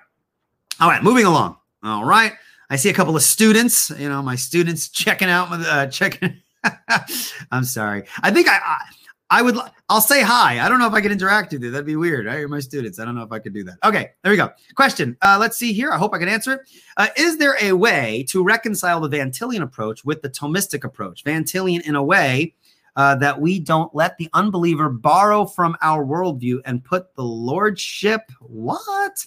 all 0.80 0.88
right. 0.88 1.02
Moving 1.02 1.26
along. 1.26 1.56
All 1.84 2.04
right. 2.04 2.32
I 2.70 2.76
see 2.76 2.88
a 2.88 2.94
couple 2.94 3.14
of 3.14 3.22
students, 3.22 3.90
you 3.90 4.08
know, 4.08 4.22
my 4.22 4.34
students 4.34 4.88
checking 4.90 5.28
out, 5.28 5.48
uh, 5.52 5.86
checking 5.86 6.41
I'm 7.50 7.64
sorry. 7.64 8.04
I 8.22 8.30
think 8.30 8.48
I, 8.48 8.58
I, 8.58 8.78
I 9.32 9.40
would. 9.40 9.56
I'll 9.88 10.02
say 10.02 10.22
hi. 10.22 10.64
I 10.64 10.68
don't 10.68 10.78
know 10.78 10.86
if 10.86 10.92
I 10.92 11.00
could 11.00 11.10
interact 11.10 11.52
with 11.52 11.62
you. 11.62 11.70
That'd 11.70 11.86
be 11.86 11.96
weird. 11.96 12.26
Right? 12.26 12.38
You're 12.38 12.48
my 12.48 12.60
students. 12.60 12.98
I 12.98 13.04
don't 13.04 13.14
know 13.14 13.22
if 13.22 13.32
I 13.32 13.38
could 13.38 13.54
do 13.54 13.64
that. 13.64 13.78
Okay, 13.82 14.10
there 14.22 14.30
we 14.30 14.36
go. 14.36 14.50
Question. 14.74 15.16
Uh, 15.22 15.38
let's 15.40 15.56
see 15.56 15.72
here. 15.72 15.90
I 15.90 15.96
hope 15.96 16.14
I 16.14 16.18
can 16.18 16.28
answer 16.28 16.52
it. 16.52 16.60
Uh, 16.98 17.08
is 17.16 17.38
there 17.38 17.56
a 17.60 17.72
way 17.72 18.26
to 18.28 18.44
reconcile 18.44 19.00
the 19.00 19.08
Van 19.08 19.30
Tillian 19.30 19.62
approach 19.62 20.04
with 20.04 20.20
the 20.20 20.28
Thomistic 20.28 20.84
approach? 20.84 21.24
Van 21.24 21.44
Tillian, 21.44 21.80
in 21.82 21.96
a 21.96 22.02
way. 22.02 22.54
Uh, 22.94 23.14
that 23.14 23.40
we 23.40 23.58
don't 23.58 23.94
let 23.94 24.18
the 24.18 24.28
unbeliever 24.34 24.90
borrow 24.90 25.46
from 25.46 25.74
our 25.80 26.04
worldview 26.04 26.60
and 26.66 26.84
put 26.84 27.14
the 27.14 27.24
lordship. 27.24 28.20
What? 28.38 29.26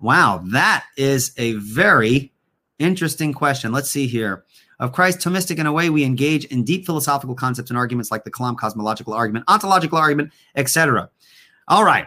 Wow, 0.00 0.42
that 0.52 0.86
is 0.96 1.34
a 1.36 1.52
very 1.56 2.32
interesting 2.78 3.34
question. 3.34 3.72
Let's 3.72 3.90
see 3.90 4.06
here 4.06 4.46
of 4.80 4.92
Christ, 4.92 5.20
Thomistic 5.20 5.58
in 5.58 5.66
a 5.66 5.72
way 5.72 5.90
we 5.90 6.04
engage 6.04 6.44
in 6.46 6.64
deep 6.64 6.86
philosophical 6.86 7.34
concepts 7.34 7.70
and 7.70 7.78
arguments 7.78 8.10
like 8.10 8.24
the 8.24 8.30
Kalam 8.30 8.56
cosmological 8.56 9.12
argument, 9.12 9.44
ontological 9.48 9.98
argument, 9.98 10.32
etc. 10.56 11.10
All 11.68 11.84
right. 11.84 12.06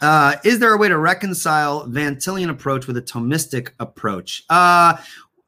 Uh, 0.00 0.36
is 0.44 0.58
there 0.58 0.72
a 0.72 0.78
way 0.78 0.88
to 0.88 0.98
reconcile 0.98 1.86
Van 1.86 2.16
Tillian 2.16 2.48
approach 2.48 2.86
with 2.86 2.96
a 2.96 3.02
Thomistic 3.02 3.70
approach? 3.78 4.44
Uh, 4.48 4.96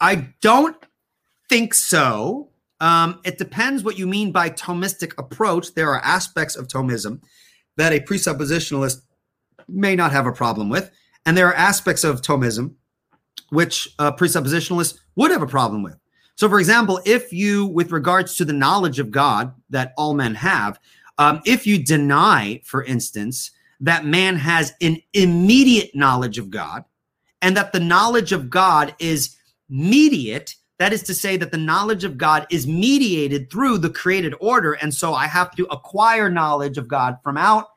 I 0.01 0.29
don't 0.41 0.77
think 1.49 1.75
so. 1.75 2.49
Um, 2.81 3.21
it 3.25 3.39
depends 3.39 3.85
what 3.85 3.99
you 3.99 4.07
mean 4.07 4.33
by 4.33 4.51
Thomistic 4.51 5.15
approach. 5.17 5.75
There 5.75 5.91
are 5.91 6.01
aspects 6.01 6.57
of 6.57 6.67
Thomism 6.67 7.23
that 7.77 7.93
a 7.93 8.01
presuppositionalist 8.01 9.03
may 9.69 9.95
not 9.95 10.13
have 10.13 10.27
a 10.27 10.33
problem 10.33 10.69
with, 10.69 10.91
and 11.25 11.37
there 11.37 11.47
are 11.47 11.55
aspects 11.55 12.05
of 12.05 12.21
Thomism 12.21 12.75
which 13.51 13.95
a 13.99 14.11
presuppositionalist 14.11 14.99
would 15.15 15.31
have 15.31 15.43
a 15.43 15.47
problem 15.47 15.83
with. 15.83 15.97
So, 16.43 16.49
for 16.49 16.59
example, 16.59 17.01
if 17.05 17.33
you, 17.33 17.67
with 17.67 17.93
regards 17.93 18.35
to 18.35 18.45
the 18.45 18.53
knowledge 18.53 18.99
of 18.99 19.13
God 19.13 19.55
that 19.71 19.95
all 19.97 20.13
men 20.13 20.35
have, 20.35 20.81
um, 21.19 21.41
if 21.47 21.69
you 21.69 21.79
deny, 21.79 22.61
for 22.65 22.83
instance, 22.83 23.53
that 23.79 24.05
man 24.05 24.35
has 24.35 24.73
an 24.81 25.01
immediate 25.13 25.95
knowledge 25.95 26.39
of 26.39 26.51
God 26.51 26.85
and 27.43 27.57
that 27.57 27.73
the 27.73 27.79
knowledge 27.79 28.33
of 28.33 28.51
God 28.51 28.93
is 28.99 29.37
mediate, 29.69 30.57
that 30.79 30.93
is 30.93 31.05
to 31.05 31.15
say 31.15 31.37
that 31.37 31.53
the 31.53 31.59
knowledge 31.59 32.03
of 32.03 32.19
God 32.19 32.45
is 32.51 32.67
mediated 32.67 33.49
through 33.49 33.79
the 33.79 33.91
created 33.91 34.35
order. 34.41 34.73
And 34.73 34.93
so 34.93 35.15
I 35.15 35.29
have 35.29 35.55
to 35.55 35.67
acquire 35.67 36.29
knowledge 36.29 36.77
of 36.77 36.89
God 36.89 37.19
from 37.23 37.37
out 37.39 37.69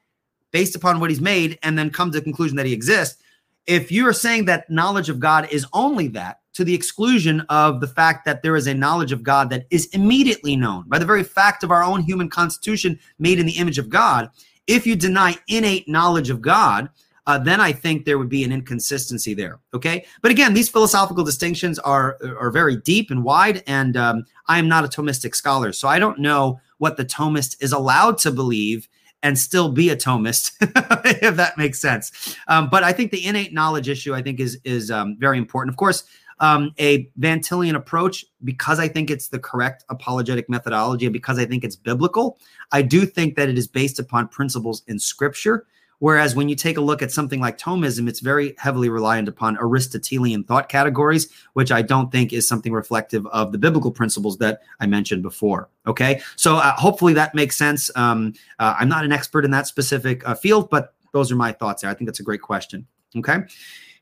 based 0.49 0.75
upon 0.75 0.99
what 0.99 1.11
he's 1.11 1.21
made 1.21 1.59
and 1.61 1.77
then 1.77 1.91
come 1.91 2.09
to 2.11 2.17
the 2.17 2.23
conclusion 2.23 2.57
that 2.57 2.65
he 2.65 2.73
exists. 2.73 3.21
If 3.67 3.91
you're 3.91 4.11
saying 4.11 4.45
that 4.45 4.71
knowledge 4.71 5.09
of 5.09 5.19
God 5.19 5.49
is 5.51 5.67
only 5.71 6.07
that, 6.07 6.39
to 6.55 6.63
the 6.63 6.73
exclusion 6.73 7.41
of 7.49 7.81
the 7.81 7.87
fact 7.87 8.25
that 8.25 8.41
there 8.41 8.55
is 8.55 8.65
a 8.65 8.73
knowledge 8.73 9.11
of 9.11 9.23
God 9.23 9.49
that 9.49 9.65
is 9.69 9.87
immediately 9.87 10.55
known 10.55 10.85
by 10.87 10.97
the 10.97 11.05
very 11.05 11.23
fact 11.23 11.63
of 11.63 11.71
our 11.71 11.83
own 11.83 12.01
human 12.01 12.29
constitution 12.29 12.99
made 13.19 13.39
in 13.39 13.45
the 13.45 13.57
image 13.57 13.77
of 13.77 13.89
God. 13.89 14.29
If 14.65 14.87
you 14.87 14.95
deny 14.95 15.35
innate 15.47 15.87
knowledge 15.87 16.29
of 16.29 16.41
God, 16.41 16.89
uh, 17.27 17.37
then 17.39 17.59
I 17.59 17.71
think 17.71 18.05
there 18.05 18.17
would 18.17 18.29
be 18.29 18.43
an 18.43 18.51
inconsistency 18.51 19.33
there. 19.33 19.59
Okay, 19.73 20.05
but 20.21 20.31
again, 20.31 20.53
these 20.53 20.69
philosophical 20.69 21.23
distinctions 21.23 21.79
are 21.79 22.17
are 22.39 22.51
very 22.51 22.77
deep 22.77 23.11
and 23.11 23.23
wide, 23.23 23.63
and 23.67 23.97
um, 23.97 24.25
I 24.47 24.59
am 24.59 24.67
not 24.67 24.85
a 24.85 24.87
Thomistic 24.87 25.35
scholar, 25.35 25.71
so 25.71 25.87
I 25.87 25.99
don't 25.99 26.19
know 26.19 26.59
what 26.77 26.97
the 26.97 27.05
Thomist 27.05 27.61
is 27.61 27.71
allowed 27.71 28.17
to 28.19 28.31
believe 28.31 28.87
and 29.23 29.39
still 29.39 29.71
be 29.71 29.89
a 29.89 29.95
Thomist, 29.95 30.51
if 31.21 31.35
that 31.35 31.57
makes 31.57 31.81
sense. 31.81 32.37
Um, 32.47 32.69
but 32.69 32.83
I 32.83 32.93
think 32.93 33.11
the 33.11 33.25
innate 33.25 33.53
knowledge 33.53 33.89
issue, 33.89 34.13
I 34.13 34.21
think, 34.21 34.39
is 34.39 34.59
is 34.63 34.91
um, 34.91 35.17
very 35.19 35.39
important. 35.39 35.73
Of 35.73 35.77
course, 35.77 36.03
um, 36.39 36.73
a 36.79 37.09
Van 37.17 37.39
Tillian 37.39 37.75
approach 37.75 38.25
because 38.43 38.79
I 38.79 38.87
think 38.87 39.09
it's 39.09 39.29
the 39.29 39.39
correct 39.39 39.83
apologetic 39.89 40.49
methodology 40.49 41.05
and 41.05 41.13
because 41.13 41.39
I 41.39 41.45
think 41.45 41.63
it's 41.63 41.75
biblical. 41.75 42.39
I 42.71 42.81
do 42.81 43.05
think 43.05 43.35
that 43.35 43.49
it 43.49 43.57
is 43.57 43.67
based 43.67 43.99
upon 43.99 44.27
principles 44.27 44.83
in 44.87 44.99
Scripture, 44.99 45.65
Whereas 45.99 46.35
when 46.35 46.49
you 46.49 46.55
take 46.55 46.77
a 46.77 46.81
look 46.81 47.01
at 47.01 47.11
something 47.11 47.39
like 47.39 47.57
Thomism, 47.57 48.07
it's 48.09 48.19
very 48.19 48.53
heavily 48.57 48.89
reliant 48.89 49.27
upon 49.27 49.57
Aristotelian 49.57 50.43
thought 50.43 50.69
categories, 50.69 51.29
which 51.53 51.71
I 51.71 51.81
don't 51.81 52.11
think 52.11 52.33
is 52.33 52.47
something 52.47 52.73
reflective 52.73 53.25
of 53.27 53.51
the 53.51 53.57
biblical 53.57 53.91
principles 53.91 54.37
that 54.39 54.61
I 54.79 54.87
mentioned 54.87 55.23
before. 55.23 55.69
Okay, 55.87 56.21
so 56.35 56.57
uh, 56.57 56.73
hopefully 56.73 57.13
that 57.13 57.33
makes 57.33 57.55
sense. 57.55 57.89
Um, 57.95 58.33
uh, 58.59 58.75
I'm 58.77 58.89
not 58.89 59.05
an 59.05 59.11
expert 59.11 59.45
in 59.45 59.51
that 59.51 59.67
specific 59.67 60.27
uh, 60.27 60.35
field, 60.35 60.69
but 60.69 60.93
those 61.13 61.31
are 61.31 61.35
my 61.35 61.51
thoughts 61.51 61.81
there. 61.81 61.91
I 61.91 61.93
think 61.93 62.07
that's 62.07 62.19
a 62.19 62.23
great 62.23 62.41
question. 62.41 62.85
Okay. 63.15 63.37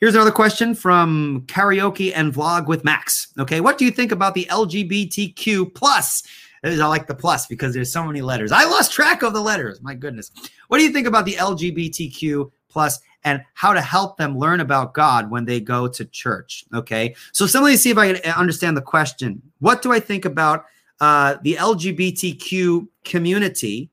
Here's 0.04 0.16
another 0.16 0.32
question 0.32 0.76
from 0.76 1.45
karaoke 1.47 2.12
and 2.14 2.34
vlog 2.34 2.68
with 2.68 2.84
Max. 2.84 3.32
Okay, 3.39 3.62
what 3.62 3.78
do 3.78 3.86
you 3.86 3.91
think 3.91 4.12
about 4.12 4.34
the 4.34 4.45
LGBTQ 4.51 5.74
plus? 5.74 6.24
I 6.62 6.76
like 6.76 7.08
the 7.08 7.16
plus 7.16 7.47
because 7.47 7.74
there's 7.74 7.89
so 7.89 8.04
many 8.04 8.22
letters. 8.22 8.51
I 8.51 8.66
lost 8.66 8.91
track 8.91 9.24
of 9.24 9.32
the 9.32 9.39
letters. 9.39 9.82
My 9.82 9.95
goodness. 9.95 10.30
What 10.68 10.80
do 10.80 10.84
you 10.84 10.91
think 10.91 11.08
about 11.08 11.24
the 11.24 11.36
LGBTQ 11.36 12.51
plus 12.68 12.99
and 13.24 13.45
how 13.54 13.72
to 13.72 13.80
help 13.80 14.18
them 14.18 14.38
learn 14.38 14.60
about 14.60 14.93
God 14.93 15.32
when 15.32 15.45
they 15.45 15.62
go 15.62 15.88
to 15.88 16.04
church? 16.04 16.66
Okay, 16.74 17.16
so 17.32 17.47
so 17.47 17.62
let 17.62 17.70
me 17.70 17.78
see 17.78 17.89
if 17.89 17.97
I 17.97 18.12
can 18.12 18.34
understand 18.34 18.76
the 18.76 18.82
question. 18.82 19.41
What 19.60 19.82
do 19.82 19.93
I 19.93 20.01
think 20.01 20.26
about 20.26 20.66
uh, 20.99 21.38
the 21.43 21.54
LGBTQ 21.54 22.89
community 23.06 23.89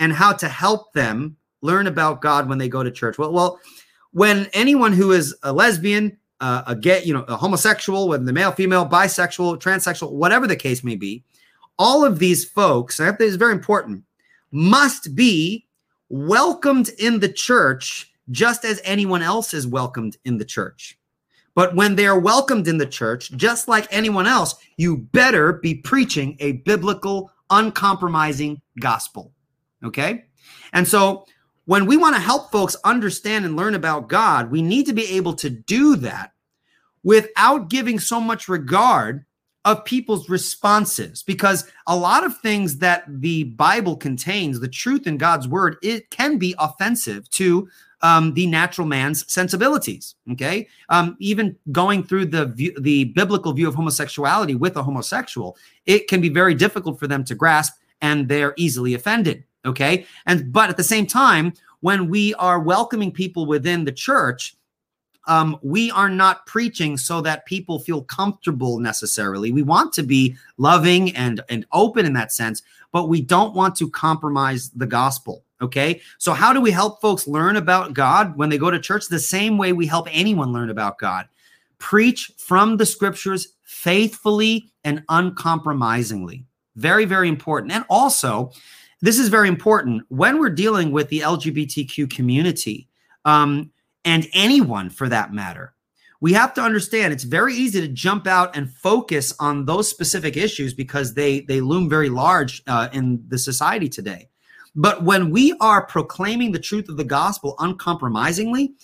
and 0.00 0.12
how 0.12 0.32
to 0.32 0.48
help 0.48 0.92
them 0.92 1.36
learn 1.60 1.86
about 1.86 2.20
God 2.20 2.48
when 2.48 2.58
they 2.58 2.68
go 2.68 2.82
to 2.82 2.90
church? 2.90 3.16
Well, 3.16 3.32
well, 3.32 3.60
when 4.12 4.46
anyone 4.52 4.92
who 4.92 5.12
is 5.12 5.34
a 5.42 5.52
lesbian, 5.52 6.16
uh, 6.40 6.62
a 6.66 6.76
gay, 6.76 7.02
you 7.04 7.14
know, 7.14 7.24
a 7.28 7.36
homosexual, 7.36 8.08
whether 8.08 8.24
the 8.24 8.32
male, 8.32 8.52
female, 8.52 8.86
bisexual, 8.86 9.60
transsexual, 9.60 10.12
whatever 10.12 10.46
the 10.46 10.56
case 10.56 10.84
may 10.84 10.96
be, 10.96 11.24
all 11.78 12.04
of 12.04 12.18
these 12.18 12.44
folks, 12.44 13.00
I 13.00 13.06
think 13.06 13.20
is 13.20 13.36
very 13.36 13.52
important, 13.52 14.04
must 14.50 15.14
be 15.14 15.66
welcomed 16.08 16.90
in 16.98 17.20
the 17.20 17.28
church 17.28 18.12
just 18.30 18.64
as 18.64 18.80
anyone 18.84 19.22
else 19.22 19.54
is 19.54 19.66
welcomed 19.66 20.16
in 20.24 20.38
the 20.38 20.44
church. 20.44 20.98
But 21.54 21.74
when 21.74 21.96
they're 21.96 22.18
welcomed 22.18 22.68
in 22.68 22.78
the 22.78 22.86
church, 22.86 23.30
just 23.32 23.68
like 23.68 23.86
anyone 23.90 24.26
else, 24.26 24.54
you 24.76 24.98
better 24.98 25.54
be 25.54 25.74
preaching 25.74 26.36
a 26.40 26.52
biblical, 26.52 27.30
uncompromising 27.50 28.60
gospel. 28.80 29.32
Okay? 29.84 30.24
And 30.72 30.86
so 30.86 31.26
when 31.64 31.86
we 31.86 31.96
want 31.96 32.16
to 32.16 32.20
help 32.20 32.50
folks 32.50 32.76
understand 32.84 33.44
and 33.44 33.56
learn 33.56 33.74
about 33.74 34.08
God, 34.08 34.50
we 34.50 34.62
need 34.62 34.86
to 34.86 34.92
be 34.92 35.06
able 35.16 35.34
to 35.34 35.50
do 35.50 35.96
that 35.96 36.32
without 37.04 37.68
giving 37.70 37.98
so 37.98 38.20
much 38.20 38.48
regard 38.48 39.24
of 39.64 39.84
people's 39.84 40.28
responses. 40.28 41.22
Because 41.22 41.70
a 41.86 41.96
lot 41.96 42.24
of 42.24 42.38
things 42.38 42.78
that 42.78 43.04
the 43.08 43.44
bible 43.44 43.96
contains 43.96 44.60
the 44.60 44.68
truth 44.68 45.06
in 45.06 45.16
god's 45.16 45.48
word 45.48 45.76
it 45.82 46.10
can 46.10 46.38
be 46.38 46.54
offensive 46.58 47.28
to 47.30 47.68
um, 48.00 48.34
the 48.34 48.46
natural 48.46 48.86
man's 48.86 49.30
sensibilities 49.32 50.14
okay? 50.32 50.68
Um, 50.88 51.16
even 51.20 51.56
going 51.70 52.02
through 52.02 52.26
the 52.26 52.46
view, 52.46 52.74
the 52.80 53.04
biblical 53.04 53.52
view 53.52 53.68
of 53.68 53.74
homosexuality 53.74 54.54
with 54.54 54.76
a 54.76 54.82
homosexual 54.82 55.56
it 55.86 56.08
can 56.08 56.20
be 56.20 56.28
very 56.28 56.54
difficult 56.54 56.98
for 56.98 57.06
them 57.06 57.24
to 57.24 57.34
grasp 57.34 57.74
and 58.00 58.28
they're 58.28 58.54
easily 58.56 58.94
offended 58.94 59.44
okay 59.64 60.06
and 60.26 60.52
but 60.52 60.70
at 60.70 60.76
the 60.76 60.84
same 60.84 61.06
time 61.06 61.52
when 61.80 62.08
we 62.08 62.34
are 62.34 62.60
welcoming 62.60 63.10
people 63.10 63.46
within 63.46 63.84
the 63.84 63.92
church 63.92 64.56
um, 65.26 65.58
we 65.62 65.90
are 65.90 66.08
not 66.08 66.46
preaching 66.46 66.96
so 66.96 67.20
that 67.20 67.46
people 67.46 67.78
feel 67.78 68.02
comfortable 68.02 68.80
necessarily. 68.80 69.52
We 69.52 69.62
want 69.62 69.92
to 69.94 70.02
be 70.02 70.36
loving 70.58 71.14
and 71.14 71.40
and 71.48 71.66
open 71.72 72.06
in 72.06 72.12
that 72.14 72.32
sense, 72.32 72.62
but 72.90 73.08
we 73.08 73.20
don't 73.20 73.54
want 73.54 73.76
to 73.76 73.90
compromise 73.90 74.70
the 74.70 74.86
gospel. 74.86 75.44
Okay, 75.60 76.00
so 76.18 76.32
how 76.32 76.52
do 76.52 76.60
we 76.60 76.72
help 76.72 77.00
folks 77.00 77.28
learn 77.28 77.56
about 77.56 77.94
God 77.94 78.36
when 78.36 78.48
they 78.48 78.58
go 78.58 78.70
to 78.70 78.80
church? 78.80 79.06
The 79.06 79.20
same 79.20 79.58
way 79.58 79.72
we 79.72 79.86
help 79.86 80.08
anyone 80.10 80.52
learn 80.52 80.70
about 80.70 80.98
God. 80.98 81.28
Preach 81.78 82.32
from 82.36 82.76
the 82.76 82.86
scriptures 82.86 83.54
faithfully 83.62 84.72
and 84.82 85.04
uncompromisingly. 85.08 86.44
Very, 86.74 87.04
very 87.04 87.28
important. 87.28 87.72
And 87.72 87.84
also, 87.88 88.50
this 89.02 89.18
is 89.18 89.28
very 89.28 89.48
important 89.48 90.04
when 90.08 90.38
we're 90.38 90.48
dealing 90.48 90.90
with 90.92 91.08
the 91.10 91.20
LGBTQ 91.20 92.10
community. 92.10 92.88
Um, 93.24 93.70
and 94.04 94.26
anyone 94.32 94.90
for 94.90 95.08
that 95.08 95.32
matter. 95.32 95.74
We 96.20 96.32
have 96.34 96.54
to 96.54 96.62
understand 96.62 97.12
it's 97.12 97.24
very 97.24 97.54
easy 97.54 97.80
to 97.80 97.88
jump 97.88 98.26
out 98.26 98.56
and 98.56 98.70
focus 98.70 99.34
on 99.40 99.64
those 99.64 99.88
specific 99.88 100.36
issues 100.36 100.72
because 100.72 101.14
they 101.14 101.40
they 101.40 101.60
loom 101.60 101.88
very 101.88 102.08
large 102.08 102.62
uh, 102.66 102.88
in 102.92 103.24
the 103.28 103.38
society 103.38 103.88
today. 103.88 104.28
But 104.74 105.02
when 105.02 105.30
we 105.30 105.54
are 105.60 105.84
proclaiming 105.84 106.52
the 106.52 106.58
truth 106.58 106.88
of 106.88 106.96
the 106.96 107.04
gospel 107.04 107.56
uncompromisingly, 107.58 108.74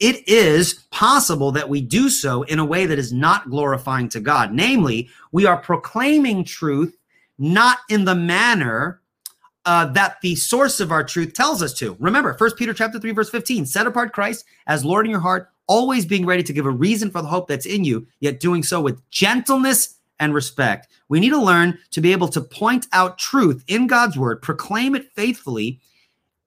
it 0.00 0.28
is 0.28 0.86
possible 0.90 1.52
that 1.52 1.68
we 1.68 1.80
do 1.80 2.10
so 2.10 2.42
in 2.42 2.58
a 2.58 2.64
way 2.64 2.84
that 2.86 2.98
is 2.98 3.12
not 3.12 3.48
glorifying 3.48 4.08
to 4.10 4.20
God. 4.20 4.52
Namely, 4.52 5.08
we 5.32 5.46
are 5.46 5.56
proclaiming 5.56 6.44
truth 6.44 6.96
not 7.38 7.78
in 7.88 8.04
the 8.04 8.14
manner 8.14 9.00
uh, 9.68 9.84
that 9.84 10.18
the 10.22 10.34
source 10.34 10.80
of 10.80 10.90
our 10.90 11.04
truth 11.04 11.34
tells 11.34 11.62
us 11.62 11.74
to. 11.74 11.94
Remember, 12.00 12.32
First 12.32 12.56
Peter 12.56 12.72
chapter 12.72 12.98
3, 12.98 13.12
verse 13.12 13.28
15, 13.28 13.66
set 13.66 13.86
apart 13.86 14.14
Christ 14.14 14.46
as 14.66 14.82
Lord 14.82 15.04
in 15.04 15.10
your 15.10 15.20
heart, 15.20 15.50
always 15.66 16.06
being 16.06 16.24
ready 16.24 16.42
to 16.42 16.54
give 16.54 16.64
a 16.64 16.70
reason 16.70 17.10
for 17.10 17.20
the 17.20 17.28
hope 17.28 17.48
that's 17.48 17.66
in 17.66 17.84
you, 17.84 18.06
yet 18.20 18.40
doing 18.40 18.62
so 18.62 18.80
with 18.80 19.06
gentleness 19.10 19.96
and 20.20 20.32
respect. 20.32 20.88
We 21.10 21.20
need 21.20 21.30
to 21.30 21.42
learn 21.42 21.78
to 21.90 22.00
be 22.00 22.12
able 22.12 22.28
to 22.28 22.40
point 22.40 22.86
out 22.94 23.18
truth 23.18 23.62
in 23.68 23.86
God's 23.86 24.16
word, 24.16 24.40
proclaim 24.40 24.94
it 24.94 25.12
faithfully 25.12 25.80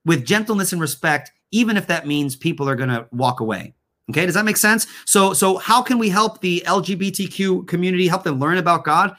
with 0.03 0.25
gentleness 0.25 0.71
and 0.71 0.81
respect, 0.81 1.31
even 1.51 1.77
if 1.77 1.85
that 1.85 2.07
means 2.07 2.35
people 2.35 2.67
are 2.67 2.75
going 2.75 2.89
to 2.89 3.07
walk 3.11 3.39
away. 3.39 3.75
Okay, 4.09 4.25
does 4.25 4.33
that 4.33 4.45
make 4.45 4.57
sense? 4.57 4.87
So, 5.05 5.33
so 5.33 5.57
how 5.57 5.83
can 5.83 5.99
we 5.99 6.09
help 6.09 6.41
the 6.41 6.63
LGBTQ 6.65 7.67
community 7.67 8.07
help 8.07 8.23
them 8.23 8.39
learn 8.39 8.57
about 8.57 8.83
God? 8.83 9.15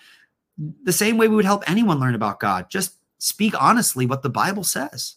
The 0.83 0.93
same 0.93 1.19
way 1.19 1.29
we 1.29 1.37
would 1.37 1.45
help 1.45 1.63
anyone 1.71 2.01
learn 2.01 2.17
about 2.17 2.41
God. 2.41 2.69
Just 2.69 2.97
speak 3.23 3.55
honestly 3.61 4.07
what 4.07 4.23
the 4.23 4.31
Bible 4.31 4.65
says. 4.65 5.17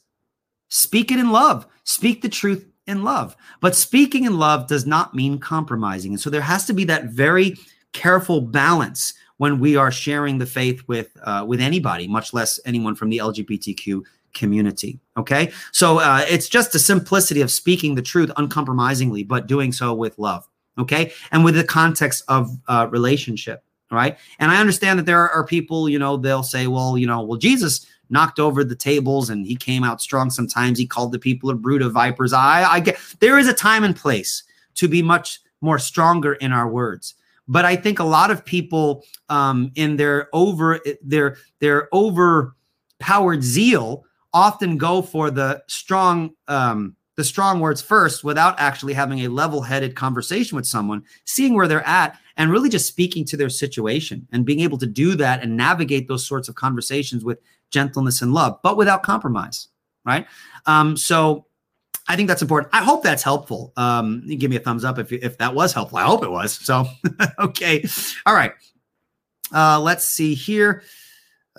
Speak 0.69 1.11
it 1.11 1.19
in 1.19 1.31
love. 1.31 1.67
Speak 1.83 2.21
the 2.21 2.29
truth 2.29 2.65
in 2.87 3.03
love. 3.03 3.35
But 3.61 3.75
speaking 3.75 4.25
in 4.25 4.37
love 4.37 4.67
does 4.67 4.85
not 4.85 5.13
mean 5.13 5.39
compromising. 5.39 6.11
And 6.11 6.19
so 6.19 6.29
there 6.29 6.41
has 6.41 6.65
to 6.65 6.73
be 6.73 6.83
that 6.85 7.05
very 7.05 7.55
careful 7.93 8.41
balance 8.41 9.13
when 9.37 9.59
we 9.59 9.75
are 9.75 9.91
sharing 9.91 10.37
the 10.37 10.45
faith 10.45 10.81
with 10.87 11.17
uh, 11.23 11.43
with 11.47 11.59
anybody, 11.59 12.07
much 12.07 12.33
less 12.33 12.59
anyone 12.65 12.95
from 12.95 13.09
the 13.09 13.17
LGBTQ 13.17 14.01
community. 14.33 14.99
Okay, 15.17 15.51
so 15.71 15.99
uh, 15.99 16.23
it's 16.27 16.47
just 16.47 16.71
the 16.71 16.79
simplicity 16.79 17.41
of 17.41 17.51
speaking 17.51 17.95
the 17.95 18.01
truth 18.01 18.31
uncompromisingly, 18.37 19.23
but 19.23 19.47
doing 19.47 19.71
so 19.71 19.93
with 19.93 20.17
love. 20.19 20.47
Okay, 20.77 21.11
and 21.31 21.43
with 21.43 21.55
the 21.55 21.63
context 21.63 22.23
of 22.27 22.49
uh, 22.67 22.87
relationship. 22.91 23.63
Right, 23.91 24.17
and 24.39 24.51
I 24.51 24.59
understand 24.59 24.97
that 24.99 25.05
there 25.05 25.29
are 25.29 25.45
people, 25.45 25.87
you 25.87 25.99
know, 25.99 26.17
they'll 26.17 26.43
say, 26.43 26.65
well, 26.67 26.97
you 26.97 27.05
know, 27.05 27.21
well, 27.21 27.37
Jesus 27.37 27.85
knocked 28.09 28.39
over 28.39 28.63
the 28.63 28.75
tables 28.75 29.29
and 29.29 29.45
he 29.45 29.55
came 29.55 29.83
out 29.83 30.01
strong. 30.01 30.29
Sometimes 30.29 30.77
he 30.77 30.85
called 30.85 31.11
the 31.11 31.19
people 31.19 31.49
a 31.49 31.55
brood 31.55 31.81
of 31.81 31.93
vipers. 31.93 32.33
I, 32.33 32.63
I 32.63 32.79
get 32.79 32.97
there 33.19 33.37
is 33.37 33.47
a 33.47 33.53
time 33.53 33.83
and 33.83 33.95
place 33.95 34.43
to 34.75 34.87
be 34.87 35.01
much 35.01 35.39
more 35.61 35.79
stronger 35.79 36.33
in 36.33 36.51
our 36.51 36.67
words. 36.67 37.15
But 37.47 37.65
I 37.65 37.75
think 37.75 37.99
a 37.99 38.03
lot 38.03 38.31
of 38.31 38.43
people 38.43 39.03
um, 39.29 39.71
in 39.75 39.97
their 39.97 40.29
over 40.33 40.79
their 41.01 41.37
their 41.59 41.89
overpowered 41.93 43.43
zeal 43.43 44.05
often 44.33 44.77
go 44.77 45.01
for 45.01 45.29
the 45.29 45.63
strong 45.67 46.31
um, 46.47 46.95
the 47.15 47.23
strong 47.23 47.59
words 47.59 47.81
first 47.81 48.23
without 48.23 48.59
actually 48.59 48.93
having 48.93 49.19
a 49.21 49.29
level-headed 49.29 49.95
conversation 49.95 50.57
with 50.57 50.67
someone, 50.67 51.01
seeing 51.23 51.53
where 51.53 51.67
they're 51.67 51.87
at 51.87 52.19
and 52.35 52.51
really 52.51 52.67
just 52.67 52.87
speaking 52.87 53.23
to 53.23 53.37
their 53.37 53.49
situation 53.49 54.27
and 54.33 54.45
being 54.45 54.59
able 54.59 54.77
to 54.77 54.85
do 54.85 55.15
that 55.15 55.41
and 55.41 55.55
navigate 55.55 56.09
those 56.09 56.25
sorts 56.25 56.49
of 56.49 56.55
conversations 56.55 57.23
with 57.23 57.39
gentleness, 57.75 58.21
and 58.23 58.33
love, 58.33 58.57
but 58.63 58.77
without 58.77 59.03
compromise, 59.03 59.67
right? 60.05 60.25
Um, 60.65 60.97
so 60.97 61.45
I 62.07 62.15
think 62.15 62.27
that's 62.27 62.41
important. 62.41 62.73
I 62.73 62.83
hope 62.83 63.03
that's 63.03 63.21
helpful. 63.21 63.73
Um, 63.77 64.25
give 64.27 64.49
me 64.49 64.55
a 64.55 64.59
thumbs 64.59 64.83
up 64.83 64.97
if, 64.97 65.11
if 65.11 65.37
that 65.39 65.53
was 65.53 65.73
helpful. 65.73 65.97
I 65.97 66.03
hope 66.03 66.23
it 66.23 66.31
was. 66.31 66.53
So, 66.53 66.87
okay. 67.39 67.85
All 68.25 68.33
right. 68.33 68.53
Uh, 69.53 69.79
let's 69.79 70.05
see 70.05 70.33
here. 70.33 70.83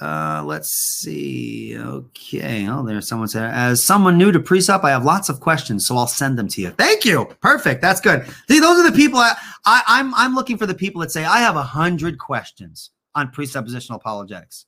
Uh, 0.00 0.42
let's 0.44 0.70
see. 0.70 1.76
Okay. 1.78 2.68
Oh, 2.68 2.84
there's 2.84 3.08
someone 3.08 3.28
said, 3.28 3.50
as 3.52 3.82
someone 3.82 4.18
new 4.18 4.30
to 4.30 4.38
presup, 4.38 4.84
I 4.84 4.90
have 4.90 5.04
lots 5.04 5.28
of 5.28 5.40
questions, 5.40 5.86
so 5.86 5.96
I'll 5.96 6.06
send 6.06 6.38
them 6.38 6.48
to 6.48 6.60
you. 6.60 6.70
Thank 6.70 7.04
you. 7.04 7.26
Perfect. 7.40 7.80
That's 7.80 8.00
good. 8.00 8.26
See, 8.48 8.60
those 8.60 8.78
are 8.78 8.90
the 8.90 8.96
people 8.96 9.18
I, 9.18 9.34
I 9.64 9.82
I'm 9.86 10.14
I'm 10.14 10.34
looking 10.34 10.58
for 10.58 10.66
the 10.66 10.74
people 10.74 11.00
that 11.00 11.10
say 11.10 11.24
I 11.24 11.38
have 11.38 11.56
a 11.56 11.62
hundred 11.62 12.18
questions 12.18 12.90
on 13.14 13.32
presuppositional 13.32 13.96
apologetics. 13.96 14.66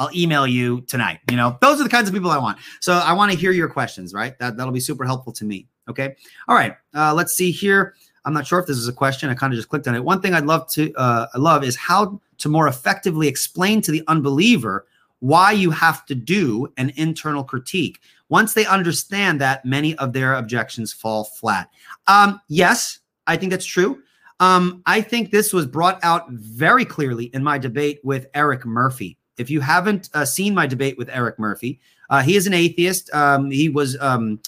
I'll 0.00 0.10
email 0.16 0.46
you 0.46 0.80
tonight. 0.82 1.20
You 1.30 1.36
know, 1.36 1.58
those 1.60 1.78
are 1.78 1.84
the 1.84 1.90
kinds 1.90 2.08
of 2.08 2.14
people 2.14 2.30
I 2.30 2.38
want. 2.38 2.58
So 2.80 2.94
I 2.94 3.12
want 3.12 3.30
to 3.32 3.38
hear 3.38 3.52
your 3.52 3.68
questions, 3.68 4.14
right? 4.14 4.36
That, 4.38 4.56
that'll 4.56 4.72
be 4.72 4.80
super 4.80 5.04
helpful 5.04 5.32
to 5.34 5.44
me. 5.44 5.68
Okay. 5.90 6.16
All 6.48 6.56
right. 6.56 6.74
Uh, 6.94 7.12
let's 7.12 7.34
see 7.34 7.50
here. 7.50 7.94
I'm 8.24 8.32
not 8.32 8.46
sure 8.46 8.58
if 8.58 8.66
this 8.66 8.78
is 8.78 8.88
a 8.88 8.94
question. 8.94 9.28
I 9.28 9.34
kind 9.34 9.52
of 9.52 9.58
just 9.58 9.68
clicked 9.68 9.86
on 9.86 9.94
it. 9.94 10.02
One 10.02 10.22
thing 10.22 10.32
I'd 10.32 10.46
love 10.46 10.70
to, 10.72 10.92
uh, 10.94 11.26
I 11.34 11.38
love 11.38 11.62
is 11.62 11.76
how 11.76 12.18
to 12.38 12.48
more 12.48 12.66
effectively 12.66 13.28
explain 13.28 13.82
to 13.82 13.92
the 13.92 14.02
unbeliever 14.08 14.86
why 15.18 15.52
you 15.52 15.70
have 15.70 16.06
to 16.06 16.14
do 16.14 16.72
an 16.78 16.92
internal 16.96 17.44
critique. 17.44 18.00
Once 18.30 18.54
they 18.54 18.64
understand 18.64 19.38
that, 19.42 19.66
many 19.66 19.94
of 19.96 20.14
their 20.14 20.32
objections 20.32 20.94
fall 20.94 21.24
flat. 21.24 21.68
Um, 22.06 22.40
yes, 22.48 23.00
I 23.26 23.36
think 23.36 23.50
that's 23.50 23.66
true. 23.66 24.02
Um, 24.38 24.82
I 24.86 25.02
think 25.02 25.30
this 25.30 25.52
was 25.52 25.66
brought 25.66 26.02
out 26.02 26.30
very 26.30 26.86
clearly 26.86 27.26
in 27.26 27.44
my 27.44 27.58
debate 27.58 28.00
with 28.02 28.28
Eric 28.32 28.64
Murphy. 28.64 29.18
If 29.40 29.50
you 29.50 29.60
haven't 29.60 30.10
uh, 30.12 30.24
seen 30.24 30.54
my 30.54 30.66
debate 30.66 30.98
with 30.98 31.08
Eric 31.08 31.38
Murphy, 31.38 31.80
uh, 32.10 32.22
he 32.22 32.36
is 32.36 32.46
an 32.46 32.54
atheist. 32.54 33.12
Um, 33.14 33.50
he 33.50 33.68
was 33.68 33.98
um, 34.00 34.38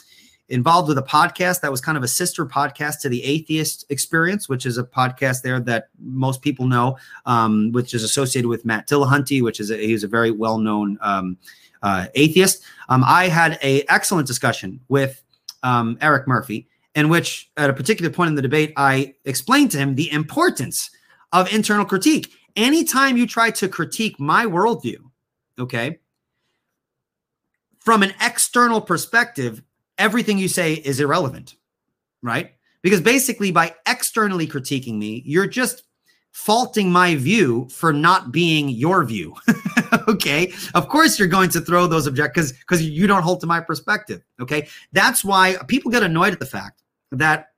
involved 0.49 0.89
with 0.89 0.99
a 0.99 1.03
podcast 1.03 1.63
that 1.63 1.71
was 1.71 1.81
kind 1.81 1.97
of 1.97 2.05
a 2.05 2.09
sister 2.09 2.45
podcast 2.45 3.01
to 3.01 3.09
the 3.09 3.25
Atheist 3.25 3.87
Experience, 3.89 4.51
which 4.51 4.67
is 4.67 4.77
a 4.77 4.85
podcast 4.85 5.41
there 5.43 5.61
that 5.61 5.89
most 5.99 6.43
people 6.43 6.67
know, 6.67 6.99
um, 7.25 7.73
which 7.73 7.95
is 7.95 8.03
associated 8.03 8.49
with 8.49 8.65
Matt 8.67 8.87
Dillahunty, 8.87 9.43
which 9.43 9.61
is 9.61 9.71
a, 9.71 9.77
he's 9.79 10.05
a 10.05 10.09
very 10.09 10.31
well 10.31 10.59
known 10.59 10.99
um, 11.01 11.39
uh, 11.83 12.07
atheist. 12.15 12.63
Um, 12.91 13.03
I 13.07 13.29
had 13.29 13.59
a 13.63 13.83
excellent 13.89 14.27
discussion 14.27 14.79
with 14.89 15.23
um, 15.63 15.97
Eric 16.03 16.29
Murphy, 16.29 16.69
in 16.95 17.09
which 17.09 17.51
at 17.57 17.71
a 17.71 17.73
particular 17.73 18.11
point 18.11 18.29
in 18.29 18.35
the 18.35 18.43
debate, 18.43 18.75
I 18.77 19.15
explained 19.25 19.71
to 19.71 19.79
him 19.79 19.95
the 19.95 20.13
importance 20.13 20.91
of 21.33 21.51
internal 21.53 21.87
critique. 21.87 22.31
Anytime 22.57 23.17
you 23.17 23.27
try 23.27 23.51
to 23.53 23.69
critique 23.69 24.19
my 24.21 24.45
worldview, 24.45 24.99
okay, 25.59 25.99
from 27.79 28.03
an 28.03 28.15
external 28.21 28.81
perspective, 28.81 29.63
everything 29.99 30.39
you 30.39 30.49
say 30.49 30.75
is 30.75 31.01
irrelevant, 31.01 31.57
right? 32.23 32.53
Because 32.83 33.01
basically, 33.01 33.51
by 33.51 33.75
externally 33.87 34.47
critiquing 34.47 34.99
me, 34.99 35.23
you're 35.25 35.47
just 35.47 35.85
faulting 36.33 36.91
my 36.91 37.15
view 37.15 37.69
for 37.71 37.93
not 37.93 38.33
being 38.33 38.69
your 38.69 39.05
view. 39.05 39.35
okay. 40.09 40.53
Of 40.75 40.89
course, 40.89 41.19
you're 41.19 41.29
going 41.29 41.51
to 41.51 41.61
throw 41.61 41.87
those 41.87 42.07
objections 42.07 42.53
because 42.53 42.83
you 42.83 43.07
don't 43.07 43.23
hold 43.23 43.41
to 43.41 43.47
my 43.47 43.61
perspective. 43.61 44.23
Okay. 44.41 44.69
That's 44.93 45.25
why 45.25 45.57
people 45.69 45.91
get 45.91 46.03
annoyed 46.03 46.33
at 46.33 46.41
the 46.41 46.47
fact 46.47 46.83
that 47.13 47.52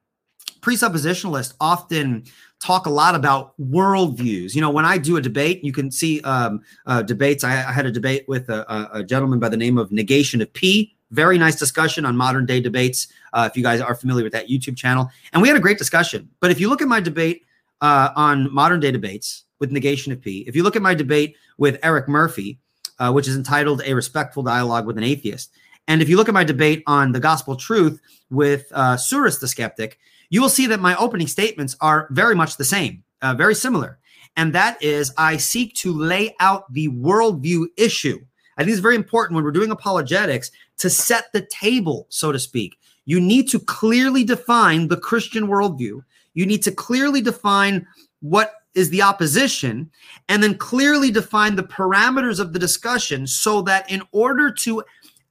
presuppositionalists 0.65 1.53
often 1.61 2.25
talk 2.59 2.87
a 2.87 2.91
lot 2.91 3.15
about 3.15 3.53
worldviews. 3.61 4.55
You 4.55 4.63
know, 4.63 4.71
when 4.71 4.87
I 4.87 4.97
do 4.97 5.19
a 5.19 5.21
debate, 5.21 5.63
you 5.63 5.73
can 5.73 5.91
see 5.91 6.23
um, 6.23 6.63
uh, 6.87 7.03
debates. 7.03 7.45
I, 7.45 7.53
I, 7.53 7.73
had 7.73 7.85
a 7.85 7.93
debate 7.93 8.25
with 8.29 8.49
a, 8.49 8.89
a, 8.93 9.05
gentleman 9.05 9.39
by 9.39 9.51
the 9.51 9.59
name 9.59 9.77
of 9.77 9.93
Negation 9.93 10.41
of 10.41 10.51
P. 10.55 10.97
Very 11.11 11.37
nice 11.37 11.57
discussion 11.57 12.07
on 12.07 12.17
modern 12.17 12.47
day 12.47 12.61
debates. 12.61 13.09
Uh, 13.35 13.47
if 13.51 13.57
you 13.59 13.63
guys 13.63 13.83
are 13.83 13.95
familiar 13.95 14.25
with 14.25 14.33
that 14.33 14.49
YouTube 14.49 14.77
channel, 14.77 15.11
and 15.35 15.43
we 15.43 15.49
had 15.49 15.57
a 15.57 15.61
great 15.61 15.77
discussion. 15.77 16.31
But 16.41 16.51
if 16.51 16.59
you 16.59 16.71
look 16.71 16.81
at 16.81 16.89
my 16.89 17.01
debate 17.01 17.45
uh, 17.83 18.09
on 18.17 18.53
modern 18.53 18.81
day 18.81 18.91
debates 18.91 19.45
with 19.61 19.71
Negation 19.71 20.13
of 20.13 20.23
P, 20.23 20.45
if 20.47 20.57
you 20.57 20.63
look 20.63 20.77
at 20.77 20.83
my 20.83 20.95
debate 20.95 21.37
with 21.59 21.79
Eric 21.83 22.09
Murphy, 22.09 22.59
uh, 22.99 23.13
which 23.13 23.29
is 23.29 23.37
entitled 23.37 23.83
"A 23.85 23.93
Respectful 23.93 24.43
Dialogue 24.43 24.87
with 24.87 24.97
an 24.97 25.05
Atheist," 25.05 25.53
and 25.89 26.01
if 26.01 26.09
you 26.09 26.17
look 26.17 26.29
at 26.29 26.35
my 26.35 26.45
debate 26.45 26.83
on 26.87 27.13
the 27.13 27.21
Gospel 27.21 27.55
Truth 27.55 28.01
with 28.31 28.65
uh, 28.73 28.97
Suris 28.97 29.39
the 29.39 29.47
Skeptic, 29.47 29.99
you 30.35 30.41
will 30.41 30.49
see 30.49 30.67
that 30.67 30.81
my 30.81 30.97
opening 30.97 31.29
statements 31.29 31.77
are 31.81 32.09
very 32.11 32.35
much 32.35 32.57
the 32.57 32.65
same, 32.65 33.05
uh, 33.23 33.35
very 33.35 33.55
similar. 33.55 34.01
And 34.35 34.53
that 34.53 34.83
is, 34.83 35.13
I 35.17 35.37
seek 35.37 35.77
to 35.77 35.93
lay 35.93 36.35
out 36.41 36.73
the 36.73 36.89
worldview 36.89 37.67
issue. 37.77 38.19
I 38.59 38.65
think 38.65 38.73
it's 38.73 38.81
very 38.81 38.97
important 38.97 39.37
when 39.37 39.45
we're 39.45 39.53
doing 39.53 39.71
apologetics 39.71 40.51
to 40.79 40.91
set 40.91 41.27
the 41.33 41.47
table, 41.53 42.09
so 42.09 42.33
to 42.33 42.41
speak. 42.41 42.77
You 43.05 43.21
need 43.21 43.49
to 43.51 43.61
clearly 43.61 44.25
define 44.25 44.89
the 44.89 44.97
Christian 44.97 45.47
worldview. 45.47 46.01
You 46.35 46.47
need 46.47 46.65
to 46.65 46.73
clearly 46.73 47.21
define 47.21 47.87
what 48.19 48.55
is 48.75 48.91
the 48.91 49.03
opposition 49.03 49.89
and 50.29 50.43
then 50.43 50.59
clearly 50.59 51.13
define 51.13 51.55
the 51.55 51.63
parameters 51.63 52.41
of 52.41 52.53
the 52.53 52.59
discussion 52.59 53.29
so 53.29 53.63
that 53.63 53.89
in 53.89 54.03
order 54.11 54.51
to 54.51 54.83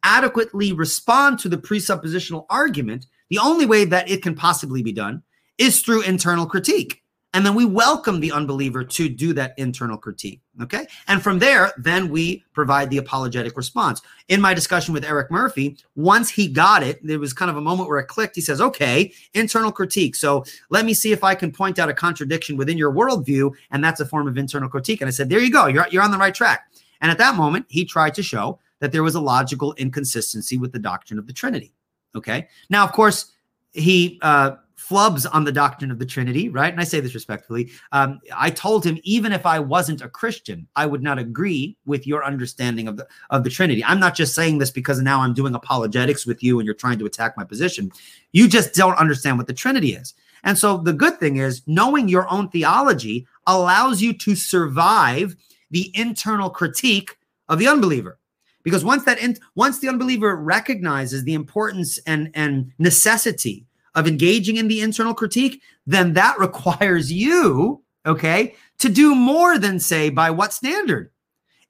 adequately 0.04 0.72
respond 0.72 1.40
to 1.40 1.50
the 1.50 1.58
presuppositional 1.58 2.46
argument, 2.50 3.08
the 3.30 3.40
only 3.40 3.66
way 3.66 3.86
that 3.86 4.10
it 4.10 4.22
can 4.22 4.36
possibly 4.36 4.82
be 4.82 4.92
done 4.92 5.24
is 5.58 5.82
through 5.82 6.02
internal 6.02 6.46
critique. 6.46 7.04
And 7.36 7.44
then 7.44 7.56
we 7.56 7.66
welcome 7.66 8.20
the 8.20 8.32
unbeliever 8.32 8.84
to 8.84 9.10
do 9.10 9.34
that 9.34 9.56
internal 9.58 9.98
critique. 9.98 10.40
Okay. 10.62 10.86
And 11.08 11.20
from 11.20 11.40
there, 11.40 11.74
then 11.78 12.10
we 12.10 12.44
provide 12.54 12.92
the 12.92 13.00
apologetic 13.00 13.58
response. 13.58 14.04
In 14.28 14.40
my 14.40 14.54
discussion 14.54 14.94
with 14.94 15.04
Eric 15.04 15.32
Murphy, 15.32 15.78
once 15.96 16.30
he 16.30 16.48
got 16.48 16.84
it, 16.84 17.00
there 17.02 17.18
was 17.18 17.34
kind 17.34 17.50
of 17.50 17.58
a 17.58 17.62
moment 17.62 17.90
where 17.90 17.98
it 17.98 18.08
clicked. 18.08 18.36
He 18.36 18.42
says, 18.42 18.62
okay, 18.62 19.12
internal 19.34 19.72
critique. 19.72 20.16
So 20.16 20.46
let 20.70 20.86
me 20.86 20.94
see 20.94 21.12
if 21.12 21.24
I 21.24 21.34
can 21.34 21.52
point 21.52 21.80
out 21.80 21.90
a 21.90 21.94
contradiction 21.94 22.56
within 22.56 22.78
your 22.78 22.94
worldview. 22.94 23.52
And 23.72 23.84
that's 23.84 24.00
a 24.00 24.06
form 24.06 24.28
of 24.28 24.38
internal 24.38 24.70
critique. 24.70 25.02
And 25.02 25.08
I 25.08 25.12
said, 25.12 25.30
there 25.30 25.40
you 25.40 25.52
go. 25.52 25.66
You're, 25.66 25.88
you're 25.90 26.04
on 26.04 26.12
the 26.12 26.20
right 26.20 26.36
track. 26.36 26.68
And 27.02 27.10
at 27.10 27.18
that 27.18 27.36
moment, 27.36 27.66
he 27.68 27.84
tried 27.84 28.14
to 28.14 28.22
show 28.22 28.60
that 28.80 28.92
there 28.92 29.02
was 29.02 29.16
a 29.16 29.22
logical 29.22 29.74
inconsistency 29.74 30.58
with 30.58 30.72
the 30.72 30.80
doctrine 30.80 31.18
of 31.18 31.26
the 31.26 31.34
Trinity. 31.34 31.74
Okay. 32.16 32.48
Now, 32.70 32.84
of 32.84 32.92
course, 32.92 33.32
he 33.72 34.20
uh, 34.22 34.56
flubs 34.78 35.26
on 35.32 35.44
the 35.44 35.52
doctrine 35.52 35.92
of 35.92 36.00
the 36.00 36.06
Trinity, 36.06 36.50
right? 36.50 36.72
And 36.72 36.82
I 36.82 36.84
say 36.84 37.00
this 37.00 37.16
respectfully. 37.16 37.72
Um, 37.92 38.20
I 38.36 38.50
told 38.50 38.86
him 38.86 39.00
even 39.04 39.32
if 39.32 39.46
I 39.46 39.60
wasn't 39.60 40.02
a 40.02 40.10
Christian, 40.10 40.68
I 40.76 40.86
would 40.86 41.02
not 41.02 41.18
agree 41.18 41.78
with 41.86 42.06
your 42.06 42.26
understanding 42.26 42.88
of 42.88 42.98
the 42.98 43.08
of 43.30 43.44
the 43.44 43.50
Trinity. 43.50 43.84
I'm 43.84 44.00
not 44.00 44.16
just 44.16 44.36
saying 44.36 44.58
this 44.58 44.72
because 44.72 45.02
now 45.02 45.22
I'm 45.22 45.34
doing 45.34 45.56
apologetics 45.56 46.26
with 46.26 46.44
you 46.44 46.60
and 46.60 46.66
you're 46.66 46.76
trying 46.76 47.00
to 47.00 47.06
attack 47.06 47.38
my 47.38 47.44
position. 47.44 47.92
You 48.32 48.48
just 48.48 48.74
don't 48.74 48.98
understand 48.98 49.38
what 49.38 49.48
the 49.48 49.54
Trinity 49.54 49.94
is. 49.94 50.14
And 50.44 50.58
so 50.58 50.78
the 50.78 50.94
good 50.94 51.20
thing 51.20 51.38
is 51.38 51.62
knowing 51.66 52.10
your 52.10 52.30
own 52.30 52.50
theology 52.50 53.26
allows 53.48 54.02
you 54.02 54.14
to 54.14 54.36
survive 54.36 55.36
the 55.72 55.92
internal 55.96 56.50
critique 56.50 57.18
of 57.48 57.60
the 57.60 57.68
unbeliever 57.68 58.20
because 58.64 58.84
once 58.84 59.04
that 59.06 59.20
once 59.56 59.80
the 59.80 59.90
unbeliever 59.90 60.36
recognizes 60.36 61.24
the 61.24 61.34
importance 61.34 62.00
and 62.08 62.32
and 62.34 62.72
necessity 62.80 63.66
of 63.96 64.08
engaging 64.08 64.58
in 64.58 64.68
the 64.68 64.82
internal 64.82 65.14
critique 65.14 65.62
then 65.86 66.14
that 66.14 66.40
requires 66.40 67.12
you 67.12 67.82
okay 68.06 68.56
to 68.80 68.90
do 68.90 69.16
more 69.16 69.58
than 69.58 69.80
say 69.80 70.10
by 70.10 70.30
what 70.30 70.54
standard. 70.54 71.10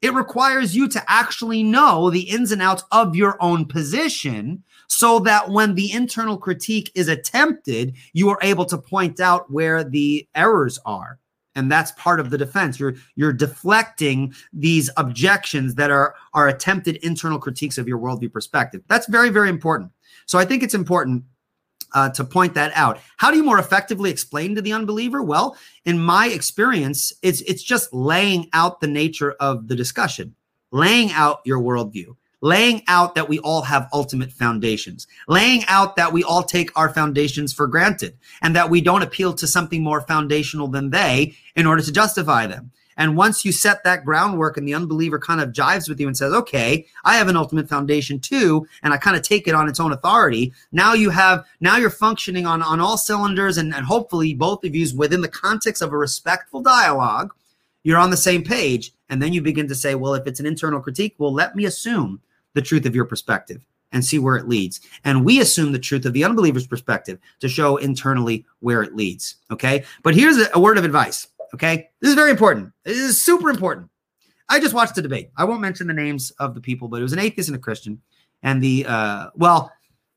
It 0.02 0.14
requires 0.14 0.76
you 0.76 0.90
to 0.90 1.04
actually 1.08 1.64
know 1.64 2.10
the 2.10 2.30
ins 2.30 2.52
and 2.52 2.62
outs 2.62 2.84
of 2.92 3.16
your 3.16 3.38
own 3.42 3.66
position 3.66 4.64
so 4.90 5.20
that 5.20 5.50
when 5.50 5.76
the 5.76 5.92
internal 5.94 6.38
critique 6.38 6.92
is 6.94 7.08
attempted 7.08 7.96
you 8.12 8.30
are 8.30 8.40
able 8.42 8.66
to 8.66 8.78
point 8.78 9.20
out 9.20 9.50
where 9.52 9.84
the 9.84 10.28
errors 10.36 10.78
are 10.86 11.20
and 11.56 11.72
that's 11.72 11.92
part 11.94 12.20
of 12.20 12.30
the 12.30 12.38
defense. 12.38 12.80
You're 12.80 12.96
you're 13.16 13.34
deflecting 13.34 14.34
these 14.52 14.90
objections 14.98 15.76
that 15.76 15.92
are 15.92 16.16
are 16.34 16.48
attempted 16.48 16.98
internal 16.98 17.40
critiques 17.40 17.78
of 17.78 17.88
your 17.88 18.00
worldview 18.00 18.32
perspective. 18.32 18.82
That's 18.88 19.08
very 19.08 19.30
very 19.30 19.50
important. 19.50 19.92
So 20.26 20.40
i 20.40 20.46
think 20.46 20.64
it's 20.64 20.74
important 20.74 21.24
uh, 21.94 22.10
to 22.10 22.24
point 22.24 22.56
that 22.56 22.72
out. 22.76 23.00
How 23.18 23.30
do 23.30 23.38
you 23.38 23.44
more 23.44 23.60
effectively 23.60 24.10
explain 24.10 24.56
to 24.56 24.62
the 24.62 24.74
unbeliever? 24.74 25.22
Well 25.22 25.56
in 25.86 26.00
my 26.00 26.28
experience 26.28 27.14
it's 27.22 27.42
it's 27.42 27.64
just 27.64 27.94
laying 27.94 28.50
out 28.54 28.80
the 28.80 28.88
nature 28.88 29.34
of 29.40 29.68
the 29.68 29.76
discussion 29.76 30.36
laying 30.74 31.12
out 31.12 31.40
your 31.46 31.60
worldview 31.60 32.16
laying 32.44 32.84
out 32.90 33.16
that 33.16 33.30
we 33.30 33.40
all 33.40 33.62
have 33.62 33.88
ultimate 33.94 34.30
foundations, 34.30 35.08
laying 35.30 35.64
out 35.70 35.96
that 35.96 36.12
we 36.12 36.26
all 36.26 36.44
take 36.44 36.78
our 36.78 36.90
foundations 36.90 37.54
for 37.54 37.68
granted 37.68 38.18
and 38.42 38.54
that 38.54 38.70
we 38.70 38.82
don't 38.82 39.02
appeal 39.02 39.34
to 39.34 39.48
something 39.48 39.82
more 39.82 40.02
foundational 40.02 40.68
than 40.68 40.90
they 40.90 41.34
in 41.56 41.66
order 41.66 41.82
to 41.82 41.92
justify 41.92 42.46
them. 42.46 42.70
And 42.98 43.16
once 43.16 43.46
you 43.46 43.54
set 43.54 43.86
that 43.86 44.04
groundwork 44.04 44.58
and 44.58 44.68
the 44.68 44.74
unbeliever 44.74 45.18
kind 45.20 45.40
of 45.40 45.54
jives 45.54 45.88
with 45.88 46.02
you 46.02 46.08
and 46.08 46.18
says, 46.18 46.34
okay, 46.34 46.86
I 47.06 47.16
have 47.16 47.30
an 47.30 47.38
ultimate 47.38 47.70
foundation 47.70 48.20
too, 48.20 48.68
and 48.84 48.94
I 48.94 48.98
kind 48.98 49.16
of 49.16 49.24
take 49.24 49.48
it 49.48 49.56
on 49.56 49.70
its 49.70 49.80
own 49.80 49.94
authority. 49.94 50.52
Now 50.74 50.94
you 50.94 51.12
have, 51.12 51.46
now 51.62 51.78
you're 51.78 51.90
functioning 51.90 52.46
on, 52.46 52.62
on 52.62 52.82
all 52.82 52.98
cylinders 52.98 53.58
and, 53.58 53.74
and 53.74 53.86
hopefully 53.86 54.34
both 54.34 54.66
of 54.66 54.76
you 54.76 54.86
within 54.98 55.22
the 55.22 55.30
context 55.30 55.82
of 55.82 55.94
a 55.94 55.98
respectful 55.98 56.62
dialogue, 56.62 57.34
you're 57.84 57.98
on 57.98 58.12
the 58.12 58.18
same 58.18 58.44
page. 58.44 58.92
And 59.10 59.22
then 59.22 59.32
you 59.32 59.42
begin 59.42 59.70
to 59.70 59.76
say, 59.76 59.96
well, 59.96 60.14
if 60.14 60.28
it's 60.28 60.42
an 60.42 60.46
internal 60.46 60.82
critique, 60.82 61.16
well, 61.18 61.34
let 61.34 61.56
me 61.56 61.64
assume 61.64 62.20
the 62.54 62.62
truth 62.62 62.86
of 62.86 62.96
your 62.96 63.06
perspective 63.06 63.62
and 63.92 64.04
see 64.04 64.20
where 64.20 64.36
it 64.36 64.48
leads. 64.48 64.82
And 65.04 65.24
we 65.24 65.40
assume 65.40 65.72
the 65.72 65.80
truth 65.80 66.06
of 66.06 66.14
the 66.14 66.24
unbeliever's 66.24 66.68
perspective 66.68 67.20
to 67.40 67.48
show 67.48 67.78
internally 67.78 68.46
where 68.60 68.82
it 68.82 68.96
leads. 68.96 69.36
Okay. 69.52 69.84
But 70.02 70.16
here's 70.16 70.38
a, 70.54 70.60
word 70.60 70.78
of 70.78 70.84
advice. 70.84 71.28
Okay. 71.54 71.90
This 72.02 72.10
is 72.10 72.16
very 72.16 72.32
important. 72.32 72.74
This 72.84 72.98
is 72.98 73.24
super 73.24 73.50
important. 73.50 73.90
I 74.50 74.60
just 74.60 74.74
watched 74.74 74.96
the 74.96 75.02
debate. 75.02 75.30
I 75.38 75.46
won't 75.46 75.62
mention 75.62 75.88
the 75.88 75.94
names 75.94 76.32
of 76.32 76.56
the 76.56 76.62
people, 76.62 76.88
but 76.88 77.00
it 77.00 77.04
was 77.04 77.14
an 77.14 77.20
atheist 77.20 77.50
and 77.50 77.56
a 77.56 77.60
Christian. 77.60 78.02
And 78.42 78.62
the, 78.62 78.86
uh, 78.88 79.30
well, 79.36 79.72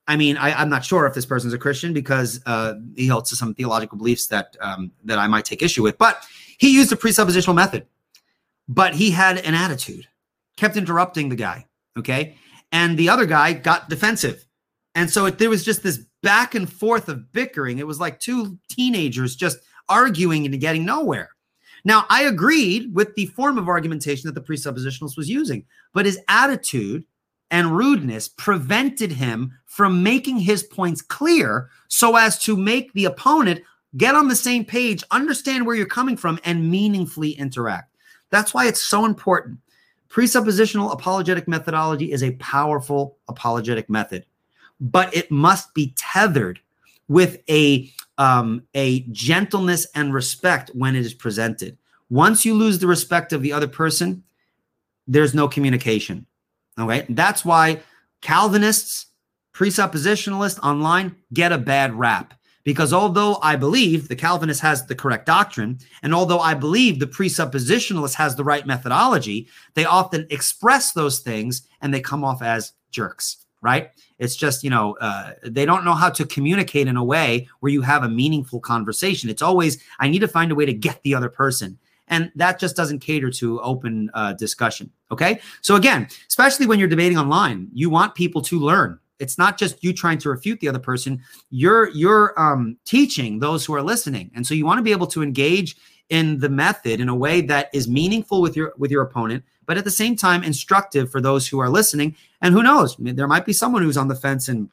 I 0.09 0.17
mean, 0.17 0.37
I, 0.37 0.63
am 0.63 0.69
not 0.69 0.85
sure 0.85 1.07
if 1.07 1.15
this 1.15 1.27
person's 1.27 1.53
a 1.53 1.59
Christian 1.59 1.93
because 1.93 2.41
uh, 2.47 2.75
he 2.97 3.07
holds 3.07 3.31
to 3.31 3.37
some 3.37 3.55
theological 3.55 3.99
beliefs 3.99 4.29
that 4.29 4.57
um, 4.61 4.93
that 5.05 5.19
I 5.19 5.27
might 5.27 5.45
take 5.45 5.63
issue 5.63 5.83
with. 5.83 5.99
But 5.99 6.25
he 6.59 6.75
used 6.75 6.93
a 6.93 6.97
presuppositional 6.97 7.57
method, 7.57 7.87
but 8.69 8.95
he 8.95 9.11
had 9.11 9.39
an 9.39 9.55
attitude, 9.55 10.07
kept 10.57 10.77
interrupting 10.77 11.29
the 11.29 11.37
guy, 11.37 11.67
Okay. 11.97 12.37
And 12.73 12.99
the 12.99 13.09
other 13.09 13.27
guy 13.27 13.53
got 13.53 13.89
defensive. 13.89 14.47
And 14.95 15.11
so 15.11 15.27
it, 15.27 15.39
there 15.39 15.51
was 15.51 15.65
just 15.65 15.83
this 15.83 16.05
back 16.23 16.55
and 16.55 16.71
forth 16.71 17.09
of 17.09 17.33
bickering. 17.33 17.79
It 17.79 17.87
was 17.87 18.01
like 18.01 18.19
two 18.19 18.59
teenagers 18.69 19.37
just 19.37 19.59
arguing 19.89 20.45
and 20.47 20.61
getting 20.61 20.85
nowhere. 20.85 21.31
Now, 21.85 22.05
I 22.11 22.23
agreed 22.23 22.95
with 22.95 23.15
the 23.15 23.27
form 23.27 23.59
of 23.59 23.69
argumentation 23.69 24.27
that 24.27 24.35
the 24.35 24.41
presuppositionalist 24.41 25.17
was 25.17 25.29
using, 25.29 25.65
but 25.95 26.07
his 26.07 26.19
attitude 26.29 27.05
and 27.51 27.77
rudeness 27.77 28.29
prevented 28.29 29.13
him 29.13 29.53
from 29.67 30.03
making 30.03 30.39
his 30.39 30.65
points 30.65 31.01
clear 31.01 31.71
so 31.89 32.17
as 32.17 32.39
to 32.43 32.57
make 32.57 32.93
the 32.93 33.05
opponent 33.05 33.63
get 33.97 34.17
on 34.17 34.29
the 34.29 34.35
same 34.35 34.65
page, 34.65 35.05
understand 35.11 35.65
where 35.65 35.77
you're 35.77 35.87
coming 35.87 36.17
from, 36.17 36.41
and 36.45 36.71
meaningfully 36.71 37.31
interact. 37.31 37.95
That's 38.31 38.53
why 38.53 38.67
it's 38.67 38.83
so 38.83 39.05
important. 39.05 39.59
Presuppositional 40.17 40.95
apologetic 40.95 41.47
methodology 41.47 42.11
is 42.11 42.23
a 42.23 42.31
powerful 42.37 43.19
apologetic 43.29 43.91
method, 43.91 44.25
but 44.81 45.15
it 45.15 45.31
must 45.31 45.75
be 45.75 45.93
tethered 45.95 46.59
with 47.07 47.43
a 47.51 47.93
um, 48.17 48.63
a 48.73 49.01
gentleness 49.13 49.87
and 49.95 50.15
respect 50.15 50.71
when 50.73 50.97
it 50.97 51.05
is 51.05 51.13
presented. 51.13 51.77
Once 52.09 52.47
you 52.47 52.55
lose 52.55 52.79
the 52.79 52.87
respect 52.87 53.35
of 53.35 53.43
the 53.43 53.53
other 53.53 53.69
person, 53.69 54.25
there's 55.07 55.35
no 55.35 55.49
communication. 55.49 56.25
Okay. 56.79 57.05
That's 57.11 57.45
why 57.45 57.83
Calvinists, 58.23 59.09
presuppositionalists 59.53 60.59
online 60.61 61.15
get 61.35 61.53
a 61.53 61.59
bad 61.59 61.93
rap. 61.93 62.33
Because 62.67 62.93
although 62.93 63.39
I 63.43 63.55
believe 63.55 64.09
the 64.09 64.17
Calvinist 64.17 64.61
has 64.61 64.85
the 64.85 64.97
correct 64.97 65.25
doctrine, 65.25 65.79
and 66.03 66.13
although 66.13 66.41
I 66.41 66.53
believe 66.53 66.99
the 66.99 67.07
presuppositionalist 67.07 68.15
has 68.15 68.35
the 68.35 68.43
right 68.43 68.67
methodology, 68.67 69.47
they 69.75 69.85
often 69.85 70.27
express 70.31 70.91
those 70.91 71.21
things 71.21 71.63
and 71.81 71.95
they 71.95 72.01
come 72.01 72.25
off 72.25 72.43
as 72.43 72.73
jerks 72.91 73.47
right? 73.63 73.91
It's 74.19 74.37
just, 74.37 74.63
you 74.63 74.71
know, 74.71 74.97
uh, 75.01 75.33
they 75.43 75.65
don't 75.65 75.85
know 75.85 75.95
how 75.95 76.11
to 76.11 76.25
communicate 76.25 76.87
in 76.87 76.97
a 76.97 77.03
way 77.03 77.49
where 77.61 77.73
you 77.73 77.83
have 77.83 78.05
a 78.05 78.09
meaningful 78.09 78.61
conversation. 78.61 79.29
It's 79.29 79.43
always, 79.43 79.83
I 79.99 80.09
need 80.09 80.21
to 80.21 80.29
find 80.29 80.53
a 80.53 80.55
way 80.55 80.67
to 80.67 80.73
get 80.73 81.03
the 81.03 81.17
other 81.17 81.29
person. 81.29 81.77
And 82.07 82.31
that 82.37 82.61
just 82.61 82.77
doesn't 82.77 83.01
cater 83.01 83.31
to 83.31 83.61
open 83.63 84.11
uh, 84.15 84.35
discussion. 84.35 84.93
Okay. 85.11 85.41
So, 85.63 85.75
again, 85.75 86.07
especially 86.29 86.67
when 86.67 86.79
you're 86.79 86.87
debating 86.87 87.19
online, 87.19 87.69
you 87.73 87.91
want 87.91 88.15
people 88.15 88.41
to 88.43 88.61
learn. 88.61 89.01
It's 89.19 89.39
not 89.39 89.59
just 89.59 89.83
you 89.83 89.93
trying 89.93 90.19
to 90.19 90.29
refute 90.29 90.61
the 90.61 90.69
other 90.69 90.79
person. 90.79 91.23
You're 91.51 91.91
you're 91.91 92.39
um, 92.41 92.77
teaching 92.85 93.39
those 93.39 93.65
who 93.65 93.75
are 93.75 93.83
listening, 93.83 94.31
and 94.35 94.47
so 94.47 94.55
you 94.55 94.67
want 94.67 94.79
to 94.79 94.83
be 94.83 94.93
able 94.93 95.07
to 95.09 95.23
engage 95.23 95.77
in 96.09 96.39
the 96.39 96.49
method 96.49 97.01
in 97.01 97.09
a 97.09 97.15
way 97.15 97.41
that 97.41 97.69
is 97.73 97.89
meaningful 97.89 98.41
with 98.41 98.57
your 98.57 98.73
with 98.79 98.91
your 98.91 99.03
opponent 99.03 99.43
but 99.67 99.77
at 99.77 99.85
the 99.85 99.91
same 99.91 100.17
time 100.17 100.43
instructive 100.43 101.11
for 101.11 101.21
those 101.21 101.47
who 101.47 101.59
are 101.59 101.69
listening. 101.69 102.17
And 102.41 102.55
who 102.55 102.63
knows, 102.63 102.97
there 102.99 103.29
might 103.29 103.45
be 103.45 103.53
someone 103.53 103.83
who's 103.83 103.97
on 103.97 104.09
the 104.09 104.15
fence 104.15 104.49
and 104.49 104.71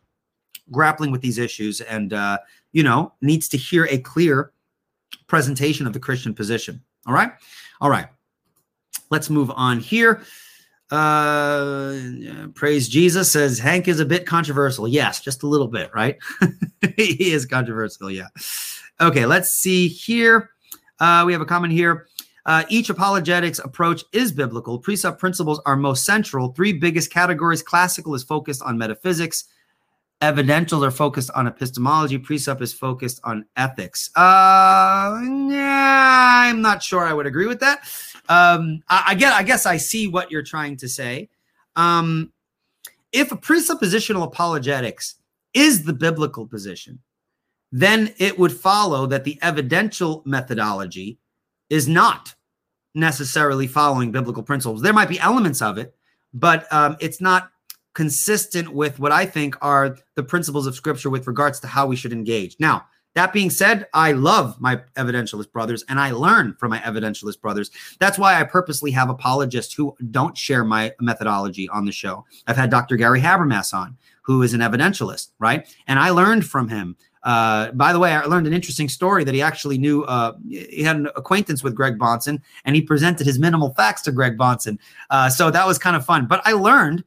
grappling 0.71 1.11
with 1.11 1.21
these 1.21 1.37
issues 1.37 1.81
and, 1.81 2.13
uh, 2.13 2.37
you 2.71 2.83
know, 2.83 3.11
needs 3.21 3.49
to 3.49 3.57
hear 3.57 3.85
a 3.89 3.97
clear 3.97 4.51
presentation 5.27 5.85
of 5.87 5.93
the 5.93 5.99
Christian 5.99 6.33
position. 6.33 6.81
All 7.05 7.13
right. 7.13 7.31
All 7.81 7.89
right. 7.89 8.07
Let's 9.09 9.29
move 9.29 9.51
on 9.55 9.79
here. 9.79 10.21
Uh, 10.93 12.49
praise 12.53 12.87
Jesus 12.87 13.31
says 13.31 13.57
Hank 13.57 13.87
is 13.87 13.99
a 13.99 14.05
bit 14.05 14.27
controversial. 14.27 14.87
Yes, 14.87 15.21
just 15.21 15.41
a 15.41 15.47
little 15.47 15.67
bit, 15.67 15.89
right? 15.91 16.17
he 16.95 17.31
is 17.31 17.47
controversial. 17.47 18.11
Yeah. 18.11 18.27
Okay, 19.01 19.25
let's 19.25 19.49
see 19.49 19.87
here. 19.87 20.51
Uh, 20.99 21.23
we 21.25 21.33
have 21.33 21.41
a 21.41 21.47
comment 21.47 21.73
here. 21.73 22.05
Uh, 22.45 22.63
each 22.69 22.91
apologetics 22.91 23.57
approach 23.57 24.03
is 24.13 24.31
biblical. 24.31 24.79
Presup 24.79 25.17
principles 25.17 25.59
are 25.65 25.75
most 25.75 26.05
central. 26.05 26.49
Three 26.49 26.73
biggest 26.73 27.11
categories 27.11 27.63
classical 27.63 28.13
is 28.13 28.23
focused 28.23 28.61
on 28.61 28.77
metaphysics, 28.77 29.45
evidentials 30.24 30.88
are 30.88 30.91
focused 30.91 31.30
on 31.36 31.47
epistemology, 31.47 32.17
presup 32.17 32.61
is 32.61 32.74
focused 32.74 33.19
on 33.26 33.45
ethics. 33.57 34.09
Uh, 34.15 35.19
yeah, 35.49 36.43
I'm 36.45 36.61
not 36.61 36.82
sure 36.82 37.05
I 37.05 37.13
would 37.13 37.28
agree 37.28 37.45
with 37.47 37.59
that. 37.59 37.80
Um, 38.30 38.82
I, 38.88 39.03
I, 39.07 39.15
get, 39.15 39.34
I 39.34 39.43
guess 39.43 39.65
I 39.65 39.78
see 39.78 40.07
what 40.07 40.32
you're 40.32 40.43
trying 40.43 40.78
to 40.78 40.88
say. 40.88 41.30
Um, 41.76 42.32
if 43.11 43.32
a 43.32 43.36
presuppositional 43.36 44.24
apologetics 44.24 45.15
is 45.53 45.84
the 45.84 45.93
biblical 45.93 46.47
position, 46.47 46.99
then 47.71 48.13
it 48.17 48.39
would 48.39 48.51
follow 48.51 49.05
that 49.07 49.26
the 49.26 49.38
evidential 49.41 50.24
methodology 50.26 51.19
is 51.69 51.88
not 51.88 52.34
necessarily 52.95 53.67
following 53.67 54.11
biblical 54.11 54.43
principles. 54.43 54.82
There 54.82 54.93
might 54.93 55.09
be 55.09 55.19
elements 55.19 55.61
of 55.61 55.78
it, 55.78 55.95
but 56.34 56.71
um, 56.71 56.95
it's 56.99 57.19
not 57.19 57.51
consistent 57.93 58.69
with 58.69 58.99
what 58.99 59.11
I 59.11 59.25
think 59.25 59.55
are 59.61 59.97
the 60.15 60.23
principles 60.23 60.67
of 60.67 60.75
Scripture 60.75 61.09
with 61.09 61.27
regards 61.27 61.59
to 61.61 61.67
how 61.67 61.85
we 61.87 61.95
should 61.95 62.13
engage. 62.13 62.55
Now, 62.59 62.85
that 63.15 63.31
being 63.31 63.51
said, 63.51 63.85
I 63.93 64.13
love 64.13 64.59
my 64.59 64.81
evidentialist 64.95 65.51
brothers 65.51 65.83
and 65.87 65.99
I 65.99 66.11
learn 66.11 66.55
from 66.55 66.71
my 66.71 66.79
evidentialist 66.79 67.41
brothers. 67.41 67.69
That's 67.99 68.17
why 68.17 68.39
I 68.39 68.43
purposely 68.43 68.89
have 68.91 69.09
apologists 69.09 69.73
who 69.73 69.95
don't 70.09 70.35
share 70.35 70.63
my 70.63 70.93
methodology 70.99 71.69
on 71.69 71.85
the 71.85 71.91
show. 71.91 72.25
I've 72.47 72.57
had 72.57 72.71
Dr. 72.71 72.95
Gary 72.95 73.21
Habermas 73.21 73.71
on, 73.71 73.97
who 74.23 74.41
is 74.41 74.55
an 74.55 74.61
evidentialist, 74.61 75.29
right? 75.37 75.67
And 75.85 75.99
I 75.99 76.09
learned 76.09 76.45
from 76.45 76.69
him 76.69 76.95
uh, 77.23 77.71
by 77.71 77.93
the 77.93 77.99
way, 77.99 78.11
I 78.11 78.25
learned 78.25 78.47
an 78.47 78.53
interesting 78.53 78.89
story 78.89 79.23
that 79.23 79.33
he 79.33 79.41
actually 79.41 79.77
knew. 79.77 80.03
Uh, 80.03 80.33
he 80.47 80.83
had 80.83 80.97
an 80.97 81.07
acquaintance 81.15 81.63
with 81.63 81.73
Greg 81.73 81.97
Bahnsen, 81.97 82.41
and 82.65 82.75
he 82.75 82.81
presented 82.81 83.25
his 83.25 83.39
minimal 83.39 83.73
facts 83.73 84.01
to 84.03 84.11
Greg 84.11 84.37
Bahnsen. 84.37 84.77
Uh, 85.09 85.29
so 85.29 85.49
that 85.49 85.65
was 85.65 85.77
kind 85.77 85.95
of 85.95 86.05
fun. 86.05 86.27
But 86.27 86.41
I 86.45 86.53
learned 86.53 87.03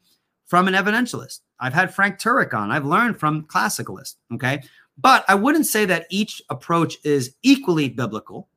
from 0.47 0.69
an 0.69 0.75
evidentialist. 0.75 1.41
I've 1.59 1.75
had 1.75 1.95
Frank 1.95 2.19
Turek 2.19 2.55
on. 2.55 2.71
I've 2.71 2.85
learned 2.85 3.19
from 3.19 3.45
classicalists. 3.45 4.17
Okay, 4.35 4.63
but 4.99 5.25
I 5.29 5.35
wouldn't 5.35 5.67
say 5.67 5.85
that 5.87 6.07
each 6.11 6.43
approach 6.51 6.97
is 7.05 7.35
equally 7.43 7.89
biblical, 7.89 8.49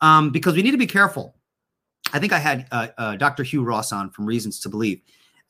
um, 0.00 0.30
because 0.30 0.54
we 0.54 0.62
need 0.62 0.72
to 0.72 0.78
be 0.78 0.86
careful. 0.86 1.34
I 2.12 2.18
think 2.18 2.32
I 2.32 2.38
had 2.38 2.66
uh, 2.70 2.88
uh, 2.96 3.16
Dr. 3.16 3.42
Hugh 3.42 3.62
Ross 3.62 3.92
on 3.92 4.10
from 4.10 4.26
Reasons 4.26 4.60
to 4.60 4.68
Believe, 4.68 5.00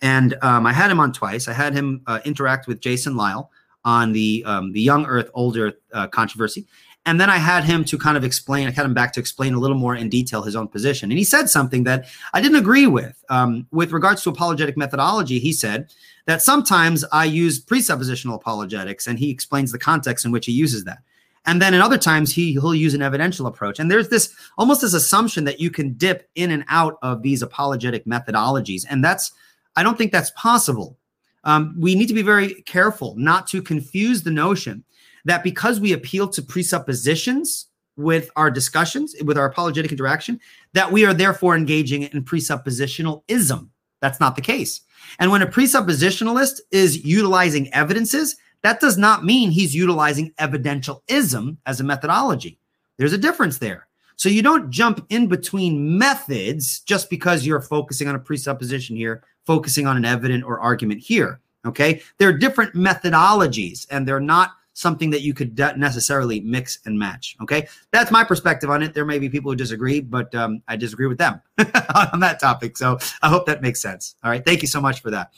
and 0.00 0.34
um, 0.42 0.66
I 0.66 0.72
had 0.72 0.90
him 0.90 1.00
on 1.00 1.12
twice. 1.12 1.48
I 1.48 1.52
had 1.52 1.74
him 1.74 2.02
uh, 2.06 2.20
interact 2.24 2.66
with 2.66 2.80
Jason 2.80 3.16
Lisle 3.16 3.50
on 3.84 4.12
the 4.12 4.42
um, 4.46 4.72
the 4.72 4.80
young 4.80 5.06
Earth, 5.06 5.30
old 5.34 5.56
Earth 5.56 5.76
uh, 5.92 6.08
controversy. 6.08 6.66
And 7.08 7.18
then 7.18 7.30
I 7.30 7.38
had 7.38 7.64
him 7.64 7.86
to 7.86 7.96
kind 7.96 8.18
of 8.18 8.22
explain, 8.22 8.68
I 8.68 8.70
had 8.70 8.84
him 8.84 8.92
back 8.92 9.14
to 9.14 9.20
explain 9.20 9.54
a 9.54 9.58
little 9.58 9.78
more 9.78 9.94
in 9.94 10.10
detail 10.10 10.42
his 10.42 10.54
own 10.54 10.68
position. 10.68 11.10
And 11.10 11.16
he 11.16 11.24
said 11.24 11.48
something 11.48 11.84
that 11.84 12.04
I 12.34 12.42
didn't 12.42 12.58
agree 12.58 12.86
with. 12.86 13.24
Um, 13.30 13.66
with 13.70 13.92
regards 13.92 14.22
to 14.24 14.30
apologetic 14.30 14.76
methodology, 14.76 15.38
he 15.38 15.54
said 15.54 15.90
that 16.26 16.42
sometimes 16.42 17.06
I 17.10 17.24
use 17.24 17.64
presuppositional 17.64 18.34
apologetics, 18.34 19.06
and 19.06 19.18
he 19.18 19.30
explains 19.30 19.72
the 19.72 19.78
context 19.78 20.26
in 20.26 20.32
which 20.32 20.44
he 20.44 20.52
uses 20.52 20.84
that. 20.84 20.98
And 21.46 21.62
then 21.62 21.72
in 21.72 21.80
other 21.80 21.96
times, 21.96 22.30
he, 22.30 22.52
he'll 22.52 22.74
use 22.74 22.92
an 22.92 23.00
evidential 23.00 23.46
approach. 23.46 23.78
And 23.78 23.90
there's 23.90 24.10
this 24.10 24.34
almost 24.58 24.82
this 24.82 24.92
assumption 24.92 25.44
that 25.44 25.60
you 25.60 25.70
can 25.70 25.94
dip 25.94 26.28
in 26.34 26.50
and 26.50 26.62
out 26.68 26.98
of 27.00 27.22
these 27.22 27.40
apologetic 27.40 28.04
methodologies. 28.04 28.84
And 28.86 29.02
that's, 29.02 29.32
I 29.76 29.82
don't 29.82 29.96
think 29.96 30.12
that's 30.12 30.32
possible 30.32 30.98
um, 31.44 31.74
we 31.78 31.94
need 31.94 32.08
to 32.08 32.14
be 32.14 32.22
very 32.22 32.54
careful 32.62 33.14
not 33.16 33.46
to 33.46 33.62
confuse 33.62 34.22
the 34.22 34.30
notion 34.30 34.84
that 35.28 35.42
because 35.42 35.80
we 35.80 35.92
appeal 35.92 36.28
to 36.28 36.42
presuppositions 36.42 37.66
with 37.96 38.30
our 38.36 38.50
discussions, 38.50 39.14
with 39.24 39.36
our 39.36 39.46
apologetic 39.46 39.90
interaction, 39.90 40.40
that 40.72 40.90
we 40.92 41.04
are 41.04 41.14
therefore 41.14 41.56
engaging 41.56 42.02
in 42.04 42.24
presuppositionalism. 42.24 43.68
That's 44.00 44.20
not 44.20 44.36
the 44.36 44.42
case. 44.42 44.82
And 45.18 45.30
when 45.30 45.42
a 45.42 45.46
presuppositionalist 45.46 46.60
is 46.70 47.04
utilizing 47.04 47.72
evidences, 47.74 48.36
that 48.62 48.80
does 48.80 48.96
not 48.96 49.24
mean 49.24 49.50
he's 49.50 49.74
utilizing 49.74 50.32
evidentialism 50.38 51.56
as 51.66 51.80
a 51.80 51.84
methodology. 51.84 52.58
There's 52.96 53.12
a 53.12 53.18
difference 53.18 53.58
there. 53.58 53.88
So 54.16 54.28
you 54.28 54.42
don't 54.42 54.70
jump 54.70 55.04
in 55.10 55.28
between 55.28 55.98
methods 55.98 56.80
just 56.80 57.10
because 57.10 57.46
you're 57.46 57.60
focusing 57.60 58.08
on 58.08 58.14
a 58.14 58.20
presupposition 58.20 58.96
here 58.96 59.22
focusing 59.48 59.86
on 59.86 59.96
an 59.96 60.04
evident 60.04 60.44
or 60.44 60.60
argument 60.60 61.00
here. 61.00 61.40
Okay. 61.64 62.02
There 62.18 62.28
are 62.28 62.34
different 62.34 62.74
methodologies 62.74 63.86
and 63.90 64.06
they're 64.06 64.20
not 64.20 64.50
something 64.78 65.10
that 65.10 65.22
you 65.22 65.34
could 65.34 65.58
necessarily 65.76 66.38
mix 66.40 66.78
and 66.86 66.96
match. 66.96 67.36
Okay. 67.42 67.66
That's 67.90 68.12
my 68.12 68.22
perspective 68.22 68.70
on 68.70 68.80
it. 68.80 68.94
There 68.94 69.04
may 69.04 69.18
be 69.18 69.28
people 69.28 69.50
who 69.50 69.56
disagree, 69.56 70.00
but 70.00 70.32
um, 70.36 70.62
I 70.68 70.76
disagree 70.76 71.08
with 71.08 71.18
them 71.18 71.40
on 71.58 72.20
that 72.20 72.38
topic. 72.38 72.76
So 72.76 72.96
I 73.20 73.28
hope 73.28 73.44
that 73.46 73.60
makes 73.60 73.82
sense. 73.82 74.14
All 74.22 74.30
right. 74.30 74.44
Thank 74.44 74.62
you 74.62 74.68
so 74.68 74.80
much 74.80 75.02
for 75.02 75.10
that. 75.10 75.32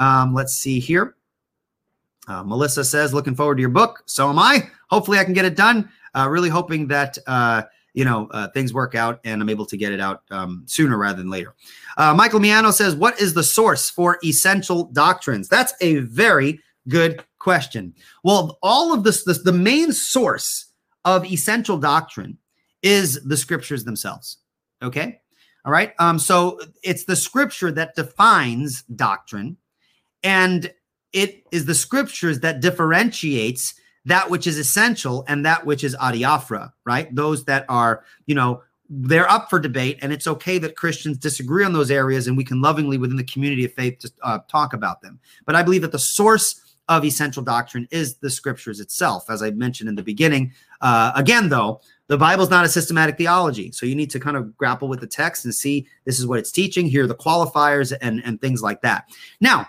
Um, 0.00 0.34
let's 0.34 0.54
see 0.54 0.80
here. 0.80 1.14
Uh, 2.26 2.42
Melissa 2.42 2.82
says, 2.82 3.14
looking 3.14 3.36
forward 3.36 3.54
to 3.56 3.60
your 3.60 3.70
book. 3.70 4.02
So 4.06 4.28
am 4.28 4.38
I. 4.38 4.68
Hopefully, 4.90 5.18
I 5.18 5.24
can 5.24 5.32
get 5.32 5.44
it 5.44 5.56
done. 5.56 5.88
Uh, 6.14 6.28
really 6.28 6.48
hoping 6.48 6.88
that. 6.88 7.18
Uh, 7.26 7.62
you 7.94 8.06
know, 8.06 8.26
uh, 8.30 8.48
things 8.48 8.72
work 8.72 8.94
out 8.94 9.20
and 9.22 9.42
I'm 9.42 9.50
able 9.50 9.66
to 9.66 9.76
get 9.76 9.92
it 9.92 10.00
out 10.00 10.22
um, 10.30 10.62
sooner 10.64 10.96
rather 10.96 11.18
than 11.18 11.28
later. 11.28 11.54
Uh, 11.98 12.14
Michael 12.14 12.40
Miano 12.40 12.72
says, 12.72 12.96
What 12.96 13.20
is 13.20 13.34
the 13.34 13.42
source 13.42 13.90
for 13.90 14.18
essential 14.24 14.84
doctrines? 14.84 15.46
That's 15.46 15.74
a 15.82 15.96
very 15.96 16.60
good 16.88 17.24
question. 17.38 17.94
Well, 18.24 18.58
all 18.62 18.92
of 18.92 19.04
this, 19.04 19.24
this 19.24 19.42
the 19.42 19.52
main 19.52 19.92
source 19.92 20.66
of 21.04 21.24
essential 21.24 21.78
doctrine 21.78 22.38
is 22.82 23.22
the 23.24 23.36
scriptures 23.36 23.84
themselves. 23.84 24.38
Okay. 24.82 25.20
All 25.64 25.72
right. 25.72 25.92
Um, 25.98 26.18
so 26.18 26.58
it's 26.82 27.04
the 27.04 27.16
scripture 27.16 27.70
that 27.72 27.94
defines 27.94 28.82
doctrine, 28.82 29.56
and 30.24 30.72
it 31.12 31.44
is 31.52 31.66
the 31.66 31.74
scriptures 31.74 32.40
that 32.40 32.60
differentiates 32.60 33.74
that 34.04 34.28
which 34.30 34.48
is 34.48 34.58
essential 34.58 35.24
and 35.28 35.46
that 35.46 35.64
which 35.64 35.84
is 35.84 35.94
adiaphora, 35.96 36.72
right? 36.84 37.14
Those 37.14 37.44
that 37.44 37.64
are, 37.68 38.04
you 38.26 38.34
know, 38.34 38.62
they're 38.88 39.30
up 39.30 39.48
for 39.48 39.58
debate, 39.58 39.98
and 40.02 40.12
it's 40.12 40.26
okay 40.26 40.58
that 40.58 40.76
Christians 40.76 41.16
disagree 41.16 41.64
on 41.64 41.72
those 41.72 41.90
areas, 41.90 42.26
and 42.26 42.36
we 42.36 42.44
can 42.44 42.60
lovingly, 42.60 42.98
within 42.98 43.16
the 43.16 43.24
community 43.24 43.64
of 43.64 43.72
faith, 43.72 44.00
just 44.00 44.14
uh, 44.22 44.40
talk 44.50 44.74
about 44.74 45.00
them. 45.00 45.18
But 45.46 45.54
I 45.54 45.62
believe 45.62 45.82
that 45.82 45.92
the 45.92 45.98
source 45.98 46.60
of 46.88 47.04
essential 47.04 47.42
doctrine 47.42 47.86
is 47.90 48.16
the 48.16 48.30
scriptures 48.30 48.80
itself, 48.80 49.30
as 49.30 49.42
I 49.42 49.50
mentioned 49.50 49.88
in 49.88 49.94
the 49.94 50.02
beginning. 50.02 50.52
Uh, 50.80 51.12
again, 51.14 51.48
though, 51.48 51.80
the 52.08 52.18
Bible's 52.18 52.50
not 52.50 52.64
a 52.64 52.68
systematic 52.68 53.16
theology, 53.16 53.72
so 53.72 53.86
you 53.86 53.94
need 53.94 54.10
to 54.10 54.20
kind 54.20 54.36
of 54.36 54.56
grapple 54.56 54.88
with 54.88 55.00
the 55.00 55.06
text 55.06 55.44
and 55.44 55.54
see 55.54 55.86
this 56.04 56.18
is 56.18 56.26
what 56.26 56.38
it's 56.38 56.50
teaching. 56.50 56.86
Here 56.86 57.04
are 57.04 57.06
the 57.06 57.14
qualifiers 57.14 57.92
and 58.00 58.22
and 58.24 58.40
things 58.40 58.62
like 58.62 58.82
that. 58.82 59.08
Now, 59.40 59.66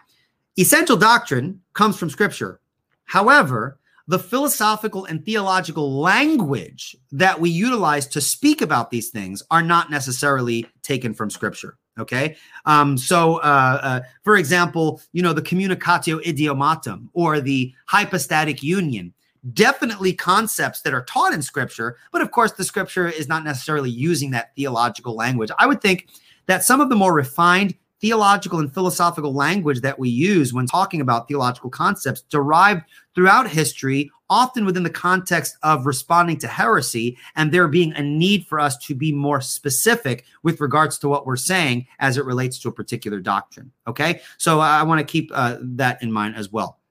essential 0.58 0.98
doctrine 0.98 1.62
comes 1.74 1.98
from 1.98 2.10
Scripture. 2.10 2.60
However, 3.06 3.80
the 4.08 4.20
philosophical 4.20 5.06
and 5.06 5.24
theological 5.24 6.00
language 6.00 6.96
that 7.12 7.40
we 7.40 7.50
utilize 7.50 8.06
to 8.08 8.22
speak 8.22 8.62
about 8.62 8.92
these 8.92 9.10
things 9.10 9.42
are 9.50 9.62
not 9.62 9.90
necessarily 9.90 10.66
taken 10.82 11.14
from 11.14 11.30
scripture 11.30 11.78
okay? 12.00 12.36
Um, 12.66 12.98
so 12.98 13.38
uh, 13.38 13.80
uh, 13.82 14.00
for 14.24 14.38
example 14.38 15.02
you 15.12 15.22
know 15.22 15.34
the 15.34 15.42
communicatio 15.42 16.24
idiomatum 16.24 17.08
or 17.14 17.40
the 17.40 17.74
hypostatic 17.88 18.64
union. 18.64 19.14
Definitely 19.54 20.14
concepts 20.14 20.82
that 20.82 20.94
are 20.94 21.04
taught 21.04 21.34
in 21.34 21.42
scripture 21.42 21.98
but 22.12 22.22
of 22.22 22.32
course 22.32 22.54
the 22.54 22.64
scripture 22.64 23.08
is 23.08 23.28
not 23.28 23.44
necessarily 23.44 23.90
using 23.90 24.32
that 24.32 24.56
theological 24.56 25.16
language. 25.16 25.52
I 25.60 25.68
would 25.68 25.82
think 25.82 26.08
that 26.46 26.64
some 26.64 26.82
of 26.82 26.90
the 26.90 26.96
more 26.96 27.14
refined 27.14 27.76
theological 28.04 28.60
and 28.60 28.74
philosophical 28.74 29.34
language 29.34 29.80
that 29.80 29.98
we 29.98 30.10
use 30.10 30.54
when 30.54 30.66
talking 30.66 31.00
about 31.00 31.26
theological 31.26 31.70
concepts 31.70 32.24
derived 32.24 32.84
throughout 33.16 33.50
history, 33.50 34.12
often 34.30 34.66
within 34.66 34.84
the 34.84 34.90
context 34.90 35.56
of 35.64 35.86
responding 35.86 36.38
to 36.38 36.46
heresy, 36.46 37.18
and 37.38 37.50
there 37.50 37.66
being 37.70 37.94
a 37.94 38.04
need 38.04 38.46
for 38.46 38.60
us 38.60 38.76
to 38.76 38.94
be 38.94 39.14
more 39.14 39.40
specific 39.40 40.26
with 40.44 40.60
regards 40.60 40.98
to 40.98 41.08
what 41.08 41.26
we're 41.26 41.38
saying 41.38 41.88
as 42.00 42.18
it 42.18 42.26
relates 42.26 42.60
to 42.60 42.68
a 42.68 42.74
particular 42.74 43.22
doctrine. 43.22 43.72
Okay, 43.88 44.20
so 44.38 44.60
I 44.60 44.84
want 44.84 45.00
to 45.00 45.10
keep 45.10 45.32
uh, 45.34 45.56
that 45.62 46.04
in 46.04 46.12
mind 46.12 46.36
as 46.36 46.52
well. 46.52 46.82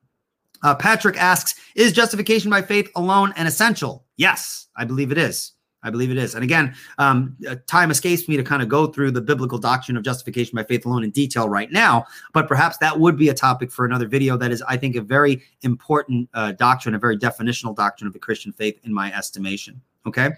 Uh, 0.62 0.74
Patrick 0.74 1.18
asks, 1.18 1.56
is 1.76 1.92
justification 1.92 2.50
by 2.50 2.62
faith 2.62 2.90
alone 2.96 3.34
an 3.36 3.46
essential? 3.46 4.06
Yes, 4.16 4.68
I 4.74 4.86
believe 4.86 5.12
it 5.12 5.18
is. 5.18 5.51
I 5.82 5.90
believe 5.90 6.10
it 6.10 6.16
is. 6.16 6.34
And 6.34 6.44
again, 6.44 6.74
um, 6.98 7.36
uh, 7.48 7.56
time 7.66 7.90
escapes 7.90 8.28
me 8.28 8.36
to 8.36 8.42
kind 8.42 8.62
of 8.62 8.68
go 8.68 8.86
through 8.86 9.10
the 9.10 9.20
biblical 9.20 9.58
doctrine 9.58 9.96
of 9.96 10.04
justification 10.04 10.54
by 10.54 10.62
faith 10.62 10.86
alone 10.86 11.02
in 11.04 11.10
detail 11.10 11.48
right 11.48 11.70
now, 11.72 12.06
but 12.32 12.46
perhaps 12.46 12.78
that 12.78 12.98
would 12.98 13.16
be 13.16 13.30
a 13.30 13.34
topic 13.34 13.70
for 13.70 13.84
another 13.84 14.06
video. 14.06 14.36
That 14.36 14.52
is, 14.52 14.62
I 14.62 14.76
think, 14.76 14.96
a 14.96 15.00
very 15.00 15.42
important 15.62 16.28
uh, 16.34 16.52
doctrine, 16.52 16.94
a 16.94 16.98
very 16.98 17.18
definitional 17.18 17.74
doctrine 17.74 18.06
of 18.06 18.12
the 18.12 18.18
Christian 18.18 18.52
faith, 18.52 18.78
in 18.84 18.92
my 18.92 19.12
estimation. 19.12 19.80
Okay. 20.06 20.30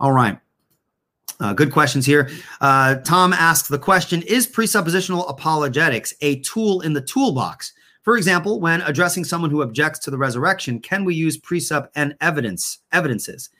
All 0.00 0.12
right. 0.12 0.38
Uh, 1.40 1.52
good 1.52 1.72
questions 1.72 2.06
here. 2.06 2.30
Uh, 2.60 2.96
Tom 2.96 3.32
asks 3.32 3.68
the 3.68 3.78
question 3.78 4.22
Is 4.22 4.46
presuppositional 4.46 5.28
apologetics 5.28 6.14
a 6.20 6.40
tool 6.40 6.80
in 6.82 6.92
the 6.92 7.00
toolbox? 7.00 7.72
For 8.02 8.16
example, 8.16 8.60
when 8.60 8.82
addressing 8.82 9.24
someone 9.24 9.50
who 9.50 9.62
objects 9.62 9.98
to 10.00 10.10
the 10.10 10.18
resurrection, 10.18 10.78
can 10.78 11.04
we 11.04 11.14
use 11.14 11.40
presup 11.40 11.88
and 11.96 12.14
evidence 12.20 12.78
evidences? 12.92 13.50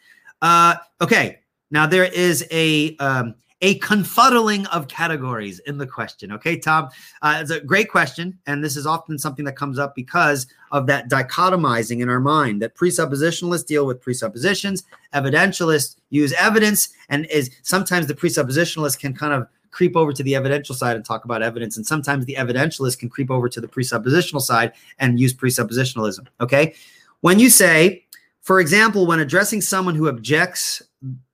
Uh, 0.45 0.77
okay, 1.01 1.39
now 1.71 1.87
there 1.87 2.05
is 2.05 2.47
a 2.51 2.95
um, 2.99 3.35
a 3.63 3.79
confuddling 3.79 4.67
of 4.67 4.89
categories 4.89 5.59
in 5.61 5.79
the 5.79 5.87
question. 5.87 6.31
Okay, 6.33 6.59
Tom, 6.59 6.91
uh, 7.23 7.39
it's 7.41 7.51
a 7.51 7.61
great 7.61 7.91
question, 7.91 8.39
and 8.47 8.63
this 8.63 8.77
is 8.77 8.87
often 8.87 9.19
something 9.19 9.47
that 9.47 9.57
comes 9.57 9.79
up 9.79 9.95
because 9.95 10.47
of 10.71 10.87
that 10.87 11.09
dichotomizing 11.09 12.01
in 12.01 12.11
our 12.11 12.21
mind. 12.21 12.61
That 12.61 12.77
presuppositionalists 12.77 13.65
deal 13.65 13.87
with 13.87 14.03
presuppositions, 14.03 14.85
evidentialists 15.15 15.97
use 16.11 16.35
evidence, 16.35 16.91
and 17.09 17.25
is 17.31 17.51
sometimes 17.63 18.07
the 18.07 18.15
presuppositionalist 18.15 18.99
can 18.99 19.15
kind 19.15 19.33
of 19.33 19.49
creep 19.71 19.97
over 19.97 20.13
to 20.13 20.23
the 20.23 20.35
evidential 20.35 20.75
side 20.75 20.95
and 20.95 21.07
talk 21.07 21.25
about 21.25 21.43
evidence, 21.43 21.79
and 21.79 21.87
sometimes 21.87 22.27
the 22.27 22.35
evidentialist 22.35 22.99
can 22.99 23.09
creep 23.09 23.31
over 23.31 23.49
to 23.49 23.63
the 23.63 23.69
presuppositional 23.69 24.43
side 24.43 24.75
and 24.99 25.19
use 25.19 25.33
presuppositionalism. 25.33 26.27
Okay, 26.39 26.75
when 27.23 27.39
you 27.39 27.49
say 27.49 28.04
for 28.45 28.61
example, 28.61 29.07
when 29.07 29.21
addressing 29.21 29.63
someone 29.63 29.95
who 29.95 30.07
objects 30.07 30.83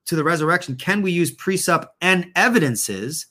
to 0.06 0.16
the 0.16 0.24
resurrection, 0.24 0.76
can 0.76 1.02
we 1.02 1.10
use 1.10 1.34
presup 1.36 1.88
and 2.00 2.30
evidences? 2.36 3.26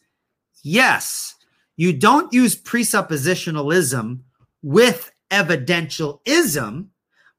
Yes. 0.64 1.36
You 1.78 1.94
don't 1.94 2.32
use 2.34 2.62
presuppositionalism 2.62 4.20
with 4.62 5.12
evidentialism, 5.32 6.88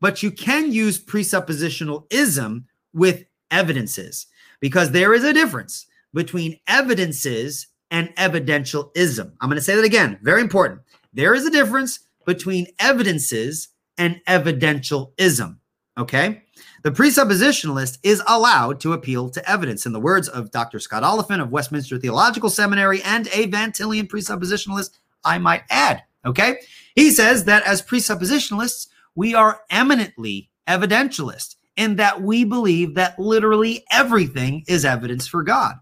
but 0.01 0.23
you 0.23 0.31
can 0.31 0.73
use 0.73 1.05
presuppositionalism 1.05 2.65
with 2.95 3.25
evidences 3.51 4.27
because 4.61 4.93
there 4.93 5.13
is 5.13 5.25
a 5.25 5.35
difference 5.35 5.87
between 6.15 6.59
evidences 6.67 7.67
and 7.91 8.09
evidentialism. 8.17 9.31
I'm 9.41 9.51
going 9.51 9.57
to 9.57 9.63
say 9.63 9.77
that 9.77 9.85
again, 9.85 10.19
very 10.23 10.41
important. 10.41 10.81
There 11.13 11.35
is 11.35 11.45
a 11.45 11.51
difference 11.51 12.01
between 12.25 12.67
evidences 12.79 13.69
and 13.99 14.23
evidentialism. 14.27 15.60
Okay. 16.01 16.43
The 16.83 16.91
presuppositionalist 16.91 17.99
is 18.03 18.23
allowed 18.27 18.81
to 18.81 18.95
appeal 18.95 19.29
to 19.29 19.51
evidence. 19.51 19.85
In 19.85 19.93
the 19.93 20.01
words 20.01 20.29
of 20.29 20.51
Dr. 20.51 20.79
Scott 20.79 21.03
Oliphint 21.03 21.43
of 21.43 21.53
Westminster 21.53 21.99
Theological 21.99 22.49
Seminary 22.49 23.03
and 23.03 23.29
a 23.35 23.47
Van 23.47 23.71
Tillian 23.71 24.09
presuppositionalist, 24.09 24.99
I 25.23 25.37
might 25.37 25.65
add. 25.69 26.03
Okay. 26.25 26.57
He 26.95 27.11
says 27.11 27.45
that 27.45 27.67
as 27.67 27.83
presuppositionalists, 27.83 28.89
we 29.15 29.35
are 29.35 29.61
eminently 29.69 30.49
evidentialist 30.67 31.57
in 31.77 31.97
that 31.97 32.23
we 32.23 32.45
believe 32.45 32.95
that 32.95 33.19
literally 33.19 33.85
everything 33.93 34.65
is 34.67 34.87
evidence 34.87 35.29
for 35.29 35.43
God. 35.43 35.75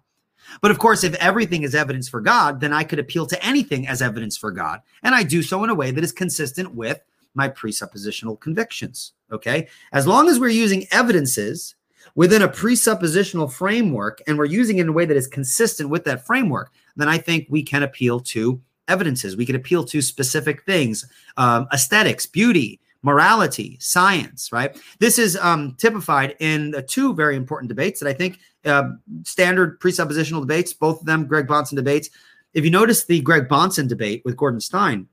But 0.60 0.72
of 0.72 0.80
course, 0.80 1.04
if 1.04 1.14
everything 1.14 1.62
is 1.62 1.76
evidence 1.76 2.08
for 2.08 2.20
God, 2.20 2.60
then 2.60 2.72
I 2.72 2.82
could 2.82 2.98
appeal 2.98 3.26
to 3.26 3.44
anything 3.44 3.86
as 3.86 4.02
evidence 4.02 4.36
for 4.36 4.50
God. 4.50 4.80
And 5.04 5.14
I 5.14 5.22
do 5.22 5.44
so 5.44 5.62
in 5.62 5.70
a 5.70 5.74
way 5.74 5.92
that 5.92 6.02
is 6.02 6.10
consistent 6.10 6.74
with 6.74 7.00
my 7.34 7.48
presuppositional 7.48 8.40
convictions. 8.40 9.12
Okay. 9.32 9.68
As 9.92 10.06
long 10.06 10.28
as 10.28 10.40
we're 10.40 10.48
using 10.48 10.86
evidences 10.90 11.74
within 12.14 12.42
a 12.42 12.48
presuppositional 12.48 13.52
framework 13.52 14.22
and 14.26 14.38
we're 14.38 14.46
using 14.46 14.78
it 14.78 14.82
in 14.82 14.88
a 14.88 14.92
way 14.92 15.04
that 15.04 15.16
is 15.16 15.26
consistent 15.26 15.90
with 15.90 16.04
that 16.04 16.26
framework, 16.26 16.72
then 16.96 17.08
I 17.08 17.18
think 17.18 17.46
we 17.48 17.62
can 17.62 17.82
appeal 17.82 18.20
to 18.20 18.60
evidences. 18.88 19.36
We 19.36 19.46
can 19.46 19.56
appeal 19.56 19.84
to 19.84 20.02
specific 20.02 20.64
things, 20.64 21.06
um, 21.36 21.68
aesthetics, 21.72 22.26
beauty, 22.26 22.80
morality, 23.02 23.76
science, 23.80 24.50
right? 24.50 24.76
This 24.98 25.18
is 25.18 25.36
um, 25.36 25.76
typified 25.78 26.34
in 26.40 26.72
the 26.72 26.82
two 26.82 27.14
very 27.14 27.36
important 27.36 27.68
debates 27.68 28.00
that 28.00 28.08
I 28.08 28.12
think 28.12 28.40
uh, 28.64 28.90
standard 29.24 29.78
presuppositional 29.80 30.40
debates, 30.40 30.72
both 30.72 31.00
of 31.00 31.06
them 31.06 31.26
Greg 31.26 31.46
Bahnsen 31.46 31.76
debates. 31.76 32.10
If 32.54 32.64
you 32.64 32.70
notice 32.70 33.04
the 33.04 33.20
Greg 33.20 33.48
Bahnsen 33.48 33.88
debate 33.88 34.22
with 34.24 34.36
Gordon 34.36 34.60
Stein, 34.60 35.06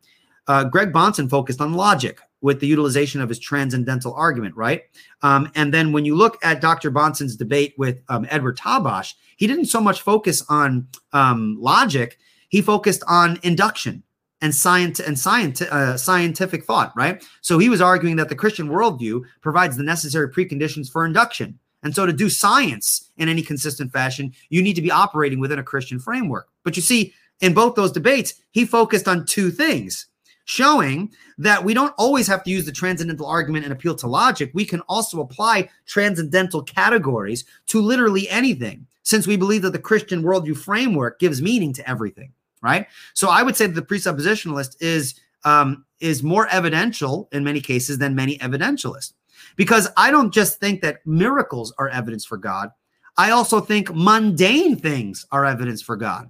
uh, 0.48 0.64
Greg 0.64 0.92
Bahnsen 0.92 1.30
focused 1.30 1.62
on 1.62 1.74
logic 1.74 2.20
with 2.46 2.60
the 2.60 2.68
utilization 2.68 3.22
of 3.22 3.28
his 3.28 3.40
transcendental 3.40 4.14
argument, 4.14 4.56
right? 4.56 4.84
Um, 5.24 5.52
and 5.56 5.74
then 5.74 5.92
when 5.92 6.06
you 6.06 6.16
look 6.16 6.38
at 6.46 6.62
Dr. 6.62 6.92
Bahnsen's 6.92 7.36
debate 7.36 7.74
with 7.76 8.04
um, 8.08 8.28
Edward 8.30 8.56
Tabash, 8.56 9.16
he 9.36 9.48
didn't 9.48 9.66
so 9.66 9.82
much 9.82 10.02
focus 10.02 10.46
on 10.48 10.88
um, 11.12 11.58
logic, 11.60 12.20
he 12.50 12.62
focused 12.62 13.02
on 13.08 13.40
induction 13.42 14.04
and 14.42 14.54
science 14.54 15.00
and 15.00 15.18
science, 15.18 15.60
uh, 15.60 15.98
scientific 15.98 16.66
thought, 16.66 16.94
right? 16.96 17.26
So 17.42 17.58
he 17.58 17.68
was 17.68 17.82
arguing 17.82 18.16
that 18.18 18.30
the 18.30 18.36
Christian 18.36 18.70
worldview 18.70 19.24
provides 19.42 19.76
the 19.76 19.82
necessary 19.84 20.30
preconditions 20.30 20.88
for 20.92 21.04
induction. 21.04 21.58
And 21.82 21.96
so 21.96 22.06
to 22.06 22.14
do 22.14 22.30
science 22.30 23.10
in 23.18 23.28
any 23.28 23.42
consistent 23.42 23.92
fashion, 23.92 24.34
you 24.50 24.62
need 24.62 24.76
to 24.76 24.84
be 24.84 24.92
operating 24.92 25.40
within 25.40 25.58
a 25.58 25.64
Christian 25.64 25.98
framework. 25.98 26.48
But 26.64 26.76
you 26.76 26.84
see, 26.84 27.12
in 27.42 27.56
both 27.56 27.74
those 27.74 27.92
debates, 27.92 28.36
he 28.52 28.66
focused 28.66 29.08
on 29.08 29.26
two 29.26 29.50
things 29.50 30.06
showing 30.46 31.12
that 31.38 31.64
we 31.64 31.74
don't 31.74 31.94
always 31.98 32.28
have 32.28 32.44
to 32.44 32.52
use 32.52 32.66
the 32.66 32.72
transcendental 32.72 33.26
argument 33.26 33.66
and 33.66 33.74
appeal 33.74 33.96
to 33.96 34.08
logic. 34.08 34.52
We 34.54 34.64
can 34.64 34.82
also 34.82 35.20
apply 35.20 35.70
transcendental 35.86 36.64
categories 36.64 37.46
to 37.68 37.82
literally 37.82 38.30
anything, 38.30 38.86
since 39.04 39.28
we 39.28 39.38
believe 39.38 39.64
that 39.64 39.74
the 39.74 39.80
Christian 39.80 40.24
worldview 40.24 40.56
framework 40.56 41.20
gives 41.20 41.42
meaning 41.42 41.74
to 41.74 41.90
everything, 41.90 42.32
right? 42.62 42.88
So 43.14 43.30
I 43.30 43.44
would 43.44 43.56
say 43.56 43.68
that 43.68 43.74
the 43.74 43.82
presuppositionalist 43.82 44.78
is 44.80 45.20
um, 45.44 45.86
is 46.00 46.24
more 46.24 46.48
evidential 46.48 47.28
in 47.32 47.44
many 47.44 47.62
cases 47.62 47.98
than 47.98 48.16
many 48.16 48.38
evidentialists, 48.40 49.14
because 49.56 49.88
I 49.96 50.12
don't 50.12 50.34
just 50.34 50.60
think 50.60 50.82
that 50.82 51.06
miracles 51.06 51.74
are 51.78 51.90
evidence 51.90 52.26
for 52.26 52.38
God. 52.38 52.70
I 53.18 53.32
also 53.32 53.62
think 53.62 53.94
mundane 53.94 54.76
things 54.76 55.26
are 55.32 55.46
evidence 55.46 55.82
for 55.82 55.96
God. 55.96 56.30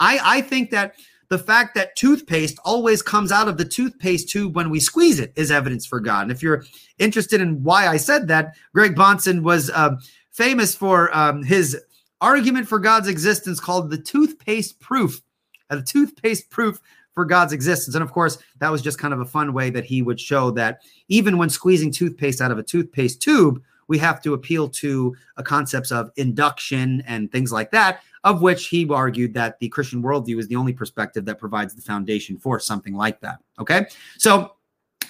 I, 0.00 0.18
I 0.22 0.40
think 0.42 0.70
that 0.70 0.96
the 1.28 1.38
fact 1.38 1.74
that 1.74 1.96
toothpaste 1.96 2.58
always 2.64 3.02
comes 3.02 3.32
out 3.32 3.48
of 3.48 3.56
the 3.56 3.64
toothpaste 3.64 4.28
tube 4.28 4.54
when 4.54 4.70
we 4.70 4.80
squeeze 4.80 5.20
it 5.20 5.32
is 5.36 5.50
evidence 5.50 5.84
for 5.86 6.00
God. 6.00 6.22
And 6.22 6.32
if 6.32 6.42
you're 6.42 6.64
interested 6.98 7.40
in 7.40 7.62
why 7.62 7.88
I 7.88 7.96
said 7.96 8.28
that, 8.28 8.56
Greg 8.74 8.94
Bahnsen 8.94 9.42
was 9.42 9.70
um, 9.70 9.98
famous 10.30 10.74
for 10.74 11.16
um, 11.16 11.42
his 11.42 11.76
argument 12.20 12.68
for 12.68 12.78
God's 12.78 13.08
existence 13.08 13.60
called 13.60 13.90
the 13.90 13.98
toothpaste 13.98 14.80
proof. 14.80 15.20
Uh, 15.68 15.76
the 15.76 15.82
toothpaste 15.82 16.48
proof 16.50 16.80
for 17.12 17.24
God's 17.24 17.52
existence. 17.52 17.94
And 17.94 18.04
of 18.04 18.12
course, 18.12 18.38
that 18.58 18.70
was 18.70 18.82
just 18.82 18.98
kind 18.98 19.14
of 19.14 19.20
a 19.20 19.24
fun 19.24 19.52
way 19.52 19.70
that 19.70 19.84
he 19.84 20.02
would 20.02 20.20
show 20.20 20.50
that 20.52 20.82
even 21.08 21.38
when 21.38 21.48
squeezing 21.50 21.90
toothpaste 21.90 22.40
out 22.40 22.50
of 22.50 22.58
a 22.58 22.62
toothpaste 22.62 23.20
tube, 23.20 23.62
we 23.88 23.98
have 23.98 24.22
to 24.22 24.34
appeal 24.34 24.68
to 24.68 25.16
uh, 25.36 25.42
concepts 25.42 25.90
of 25.90 26.10
induction 26.16 27.02
and 27.06 27.32
things 27.32 27.52
like 27.52 27.70
that, 27.70 28.00
of 28.26 28.42
which 28.42 28.66
he 28.66 28.86
argued 28.90 29.32
that 29.32 29.56
the 29.60 29.68
Christian 29.68 30.02
worldview 30.02 30.38
is 30.38 30.48
the 30.48 30.56
only 30.56 30.72
perspective 30.72 31.24
that 31.24 31.38
provides 31.38 31.74
the 31.76 31.80
foundation 31.80 32.36
for 32.36 32.58
something 32.58 32.92
like 32.92 33.20
that. 33.20 33.38
Okay. 33.60 33.86
So 34.18 34.56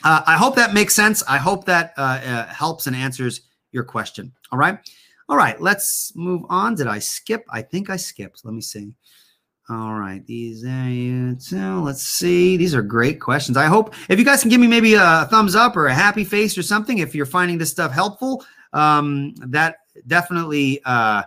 uh, 0.05 0.23
I 0.27 0.37
hope 0.37 0.55
that 0.57 0.75
makes 0.75 0.95
sense. 0.95 1.25
I 1.27 1.39
hope 1.39 1.65
that 1.65 1.95
uh, 1.97 2.21
uh, 2.23 2.47
helps 2.47 2.87
and 2.87 2.95
answers 2.95 3.41
your 3.73 3.85
question. 3.85 4.33
All 4.53 4.59
right. 4.59 4.79
All 5.31 5.37
right. 5.39 5.59
Let's 5.59 6.13
move 6.15 6.43
on. 6.51 6.75
Did 6.75 6.89
I 6.89 6.99
skip? 6.99 7.43
I 7.51 7.63
think 7.63 7.89
I 7.89 7.97
skipped. 7.97 8.45
Let 8.45 8.53
me 8.53 8.61
see. 8.61 8.93
All 9.69 9.95
right, 9.95 10.25
these 10.27 10.65
are. 10.65 11.81
Let's 11.81 12.03
see. 12.03 12.57
These 12.57 12.73
are 12.73 12.83
great 12.83 13.21
questions. 13.21 13.57
I 13.57 13.67
hope 13.67 13.95
if 14.09 14.17
you 14.17 14.25
guys 14.25 14.41
can 14.41 14.49
give 14.49 14.61
me 14.61 14.69
maybe 14.69 14.95
a 14.95 15.27
thumbs 15.29 15.57
up 15.57 15.77
or 15.77 15.89
a 15.89 15.95
happy 15.95 16.23
face 16.23 16.57
or 16.57 16.63
something 16.63 16.99
if 16.99 17.17
you're 17.17 17.27
finding 17.27 17.59
this 17.59 17.73
stuff 17.73 17.91
helpful, 17.91 18.45
um, 18.73 19.35
that 19.39 19.79
definitely 20.07 20.81
uh, 20.85 21.25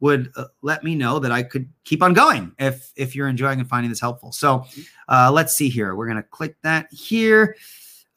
would 0.00 0.32
uh, 0.36 0.46
let 0.62 0.82
me 0.82 0.94
know 0.94 1.18
that 1.18 1.30
I 1.30 1.42
could 1.42 1.68
keep 1.84 2.02
on 2.02 2.14
going 2.14 2.52
if 2.58 2.92
if 2.96 3.14
you're 3.14 3.28
enjoying 3.28 3.60
and 3.60 3.68
finding 3.68 3.90
this 3.90 4.00
helpful. 4.00 4.32
So 4.32 4.64
uh, 5.08 5.30
let's 5.32 5.54
see 5.54 5.68
here. 5.68 5.94
We're 5.94 6.08
gonna 6.08 6.22
click 6.22 6.56
that 6.62 6.92
here. 6.92 7.56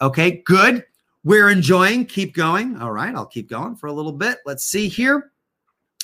Okay, 0.01 0.41
good. 0.45 0.85
We're 1.23 1.49
enjoying. 1.49 2.05
Keep 2.05 2.35
going. 2.35 2.77
All 2.77 2.91
right, 2.91 3.13
I'll 3.15 3.25
keep 3.25 3.49
going 3.49 3.75
for 3.75 3.87
a 3.87 3.93
little 3.93 4.11
bit. 4.11 4.39
Let's 4.45 4.65
see 4.65 4.87
here. 4.87 5.31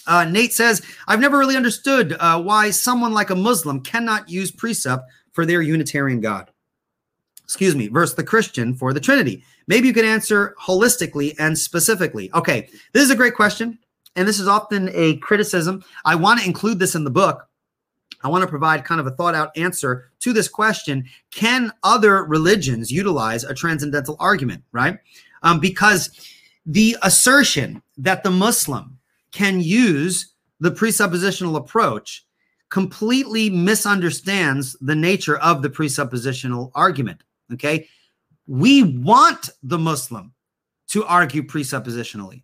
Uh, 0.07 0.25
Nate 0.25 0.53
says, 0.53 0.81
I've 1.07 1.19
never 1.19 1.37
really 1.37 1.55
understood 1.55 2.15
uh, 2.19 2.41
why 2.41 2.71
someone 2.71 3.13
like 3.13 3.29
a 3.29 3.35
Muslim 3.35 3.81
cannot 3.81 4.29
use 4.29 4.51
presup 4.51 5.03
for 5.33 5.45
their 5.45 5.61
Unitarian 5.61 6.19
God. 6.19 6.49
Excuse 7.43 7.75
me, 7.75 7.87
versus 7.87 8.15
the 8.15 8.23
Christian 8.23 8.73
for 8.73 8.93
the 8.93 8.99
Trinity. 8.99 9.43
Maybe 9.67 9.87
you 9.87 9.93
could 9.93 10.05
answer 10.05 10.55
holistically 10.59 11.35
and 11.37 11.57
specifically. 11.57 12.31
Okay, 12.33 12.69
this 12.93 13.03
is 13.03 13.11
a 13.11 13.15
great 13.15 13.35
question. 13.35 13.77
And 14.19 14.27
this 14.27 14.41
is 14.41 14.49
often 14.49 14.89
a 14.93 15.15
criticism. 15.19 15.81
I 16.03 16.15
want 16.15 16.41
to 16.41 16.45
include 16.45 16.77
this 16.77 16.93
in 16.93 17.05
the 17.05 17.09
book. 17.09 17.47
I 18.21 18.27
want 18.27 18.41
to 18.41 18.49
provide 18.49 18.83
kind 18.83 18.99
of 18.99 19.07
a 19.07 19.11
thought 19.11 19.33
out 19.33 19.57
answer 19.57 20.11
to 20.19 20.33
this 20.33 20.49
question 20.49 21.05
Can 21.31 21.71
other 21.83 22.25
religions 22.25 22.91
utilize 22.91 23.45
a 23.45 23.53
transcendental 23.53 24.17
argument, 24.19 24.61
right? 24.73 24.97
Um, 25.41 25.61
because 25.61 26.09
the 26.65 26.97
assertion 27.01 27.81
that 27.97 28.23
the 28.23 28.29
Muslim 28.29 28.99
can 29.31 29.61
use 29.61 30.33
the 30.59 30.71
presuppositional 30.71 31.55
approach 31.55 32.25
completely 32.67 33.49
misunderstands 33.49 34.75
the 34.81 34.95
nature 34.95 35.37
of 35.37 35.61
the 35.61 35.69
presuppositional 35.69 36.71
argument. 36.75 37.23
Okay. 37.53 37.87
We 38.47 38.83
want 38.83 39.49
the 39.63 39.77
Muslim 39.77 40.33
to 40.89 41.05
argue 41.05 41.41
presuppositionally. 41.41 42.43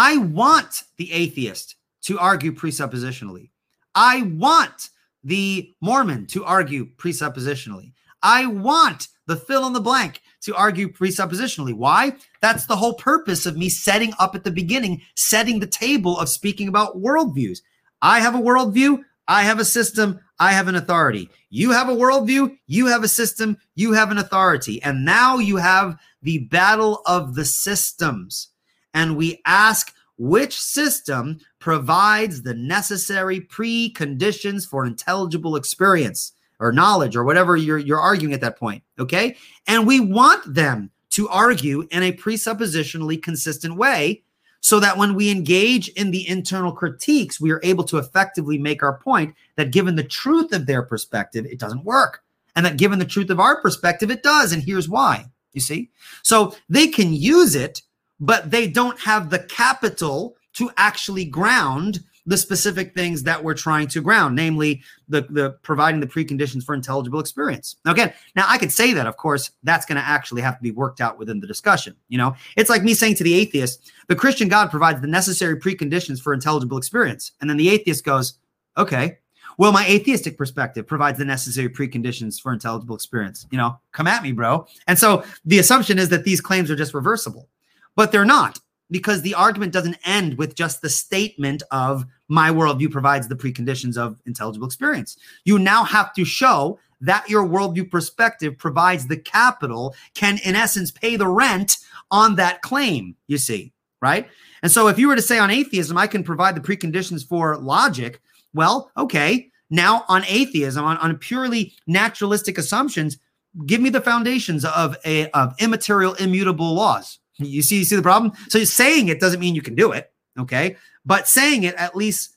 I 0.00 0.16
want 0.16 0.84
the 0.96 1.12
atheist 1.12 1.74
to 2.02 2.20
argue 2.20 2.52
presuppositionally. 2.52 3.50
I 3.96 4.22
want 4.22 4.90
the 5.24 5.74
Mormon 5.80 6.28
to 6.28 6.44
argue 6.44 6.86
presuppositionally. 6.86 7.94
I 8.22 8.46
want 8.46 9.08
the 9.26 9.34
fill 9.34 9.66
in 9.66 9.72
the 9.72 9.80
blank 9.80 10.22
to 10.42 10.54
argue 10.54 10.88
presuppositionally. 10.88 11.74
Why? 11.74 12.14
That's 12.40 12.66
the 12.66 12.76
whole 12.76 12.94
purpose 12.94 13.44
of 13.44 13.56
me 13.56 13.68
setting 13.68 14.12
up 14.20 14.36
at 14.36 14.44
the 14.44 14.52
beginning, 14.52 15.02
setting 15.16 15.58
the 15.58 15.66
table 15.66 16.16
of 16.16 16.28
speaking 16.28 16.68
about 16.68 17.02
worldviews. 17.02 17.58
I 18.00 18.20
have 18.20 18.36
a 18.36 18.40
worldview, 18.40 19.00
I 19.26 19.42
have 19.42 19.58
a 19.58 19.64
system, 19.64 20.20
I 20.38 20.52
have 20.52 20.68
an 20.68 20.76
authority. 20.76 21.28
You 21.50 21.72
have 21.72 21.88
a 21.88 21.96
worldview, 21.96 22.56
you 22.68 22.86
have 22.86 23.02
a 23.02 23.08
system, 23.08 23.58
you 23.74 23.94
have 23.94 24.12
an 24.12 24.18
authority. 24.18 24.80
And 24.80 25.04
now 25.04 25.38
you 25.38 25.56
have 25.56 25.98
the 26.22 26.38
battle 26.38 27.02
of 27.04 27.34
the 27.34 27.44
systems. 27.44 28.50
And 28.94 29.16
we 29.16 29.40
ask 29.46 29.94
which 30.16 30.60
system 30.60 31.38
provides 31.60 32.42
the 32.42 32.54
necessary 32.54 33.40
preconditions 33.40 34.66
for 34.66 34.84
intelligible 34.84 35.56
experience 35.56 36.32
or 36.58 36.72
knowledge 36.72 37.14
or 37.14 37.22
whatever 37.22 37.56
you're 37.56 37.78
you're 37.78 38.00
arguing 38.00 38.34
at 38.34 38.40
that 38.40 38.58
point 38.58 38.82
okay? 38.98 39.36
And 39.66 39.86
we 39.86 40.00
want 40.00 40.54
them 40.54 40.90
to 41.10 41.28
argue 41.28 41.86
in 41.90 42.02
a 42.02 42.12
presuppositionally 42.12 43.22
consistent 43.22 43.76
way 43.76 44.22
so 44.60 44.80
that 44.80 44.98
when 44.98 45.14
we 45.14 45.30
engage 45.30 45.88
in 45.90 46.10
the 46.10 46.28
internal 46.28 46.72
critiques 46.72 47.40
we 47.40 47.52
are 47.52 47.60
able 47.62 47.84
to 47.84 47.98
effectively 47.98 48.58
make 48.58 48.82
our 48.82 48.98
point 48.98 49.34
that 49.54 49.70
given 49.70 49.94
the 49.94 50.02
truth 50.02 50.52
of 50.52 50.66
their 50.66 50.82
perspective 50.82 51.46
it 51.46 51.60
doesn't 51.60 51.84
work 51.84 52.24
and 52.56 52.66
that 52.66 52.76
given 52.76 52.98
the 52.98 53.04
truth 53.04 53.30
of 53.30 53.38
our 53.38 53.62
perspective 53.62 54.10
it 54.10 54.24
does 54.24 54.52
and 54.52 54.64
here's 54.64 54.88
why 54.88 55.26
you 55.52 55.60
see? 55.60 55.90
So 56.22 56.54
they 56.68 56.88
can 56.88 57.12
use 57.12 57.54
it 57.54 57.82
but 58.20 58.50
they 58.50 58.68
don't 58.68 58.98
have 59.00 59.30
the 59.30 59.40
capital 59.40 60.36
to 60.54 60.70
actually 60.76 61.24
ground 61.24 62.00
the 62.26 62.36
specific 62.36 62.94
things 62.94 63.22
that 63.22 63.42
we're 63.42 63.54
trying 63.54 63.88
to 63.88 64.02
ground, 64.02 64.36
namely 64.36 64.82
the, 65.08 65.22
the 65.30 65.50
providing 65.62 65.98
the 65.98 66.06
preconditions 66.06 66.62
for 66.62 66.74
intelligible 66.74 67.20
experience. 67.20 67.76
Now, 67.86 67.92
again, 67.92 68.12
now 68.36 68.44
I 68.46 68.58
could 68.58 68.70
say 68.70 68.92
that, 68.92 69.06
of 69.06 69.16
course, 69.16 69.50
that's 69.62 69.86
going 69.86 69.96
to 69.96 70.06
actually 70.06 70.42
have 70.42 70.58
to 70.58 70.62
be 70.62 70.70
worked 70.70 71.00
out 71.00 71.18
within 71.18 71.40
the 71.40 71.46
discussion. 71.46 71.96
You 72.08 72.18
know, 72.18 72.34
it's 72.54 72.68
like 72.68 72.82
me 72.82 72.92
saying 72.92 73.14
to 73.14 73.24
the 73.24 73.32
atheist, 73.32 73.90
the 74.08 74.16
Christian 74.16 74.48
God 74.48 74.70
provides 74.70 75.00
the 75.00 75.06
necessary 75.06 75.58
preconditions 75.58 76.20
for 76.20 76.34
intelligible 76.34 76.76
experience. 76.76 77.32
And 77.40 77.48
then 77.48 77.56
the 77.56 77.70
atheist 77.70 78.04
goes, 78.04 78.38
okay, 78.76 79.18
well, 79.56 79.72
my 79.72 79.86
atheistic 79.86 80.36
perspective 80.36 80.86
provides 80.86 81.18
the 81.18 81.24
necessary 81.24 81.70
preconditions 81.70 82.38
for 82.38 82.52
intelligible 82.52 82.94
experience. 82.94 83.46
You 83.50 83.56
know, 83.56 83.80
come 83.92 84.06
at 84.06 84.22
me, 84.22 84.32
bro. 84.32 84.66
And 84.86 84.98
so 84.98 85.24
the 85.46 85.58
assumption 85.58 85.98
is 85.98 86.10
that 86.10 86.24
these 86.24 86.42
claims 86.42 86.70
are 86.70 86.76
just 86.76 86.94
reversible, 86.94 87.48
but 87.96 88.12
they're 88.12 88.24
not 88.24 88.58
because 88.90 89.22
the 89.22 89.34
argument 89.34 89.72
doesn't 89.72 89.98
end 90.04 90.38
with 90.38 90.54
just 90.54 90.80
the 90.80 90.88
statement 90.88 91.62
of 91.70 92.04
my 92.28 92.50
worldview 92.50 92.90
provides 92.90 93.28
the 93.28 93.36
preconditions 93.36 93.96
of 93.96 94.20
intelligible 94.26 94.66
experience. 94.66 95.16
You 95.44 95.58
now 95.58 95.84
have 95.84 96.12
to 96.14 96.24
show 96.24 96.78
that 97.00 97.28
your 97.28 97.46
worldview 97.46 97.90
perspective 97.90 98.58
provides 98.58 99.06
the 99.06 99.16
capital, 99.16 99.94
can 100.14 100.38
in 100.44 100.56
essence 100.56 100.90
pay 100.90 101.16
the 101.16 101.28
rent 101.28 101.78
on 102.10 102.34
that 102.36 102.62
claim, 102.62 103.14
you 103.28 103.38
see, 103.38 103.72
right? 104.02 104.28
And 104.62 104.72
so 104.72 104.88
if 104.88 104.98
you 104.98 105.08
were 105.08 105.16
to 105.16 105.22
say 105.22 105.38
on 105.38 105.50
atheism, 105.50 105.96
I 105.96 106.06
can 106.06 106.24
provide 106.24 106.56
the 106.56 106.60
preconditions 106.60 107.26
for 107.26 107.56
logic, 107.56 108.20
well, 108.52 108.90
okay, 108.96 109.50
now 109.70 110.04
on 110.08 110.24
atheism, 110.26 110.84
on, 110.84 110.96
on 110.96 111.16
purely 111.18 111.74
naturalistic 111.86 112.58
assumptions, 112.58 113.18
give 113.66 113.80
me 113.80 113.90
the 113.90 114.00
foundations 114.00 114.64
of 114.64 114.96
a 115.04 115.30
of 115.30 115.54
immaterial 115.60 116.14
immutable 116.14 116.74
laws 116.74 117.18
you 117.38 117.62
see, 117.62 117.78
you 117.78 117.84
see 117.84 117.96
the 117.96 118.02
problem? 118.02 118.32
So 118.48 118.62
saying 118.64 119.08
it 119.08 119.20
doesn't 119.20 119.40
mean 119.40 119.54
you 119.54 119.62
can 119.62 119.74
do 119.74 119.92
it. 119.92 120.12
Okay. 120.38 120.76
But 121.04 121.28
saying 121.28 121.64
it 121.64 121.74
at 121.76 121.96
least 121.96 122.36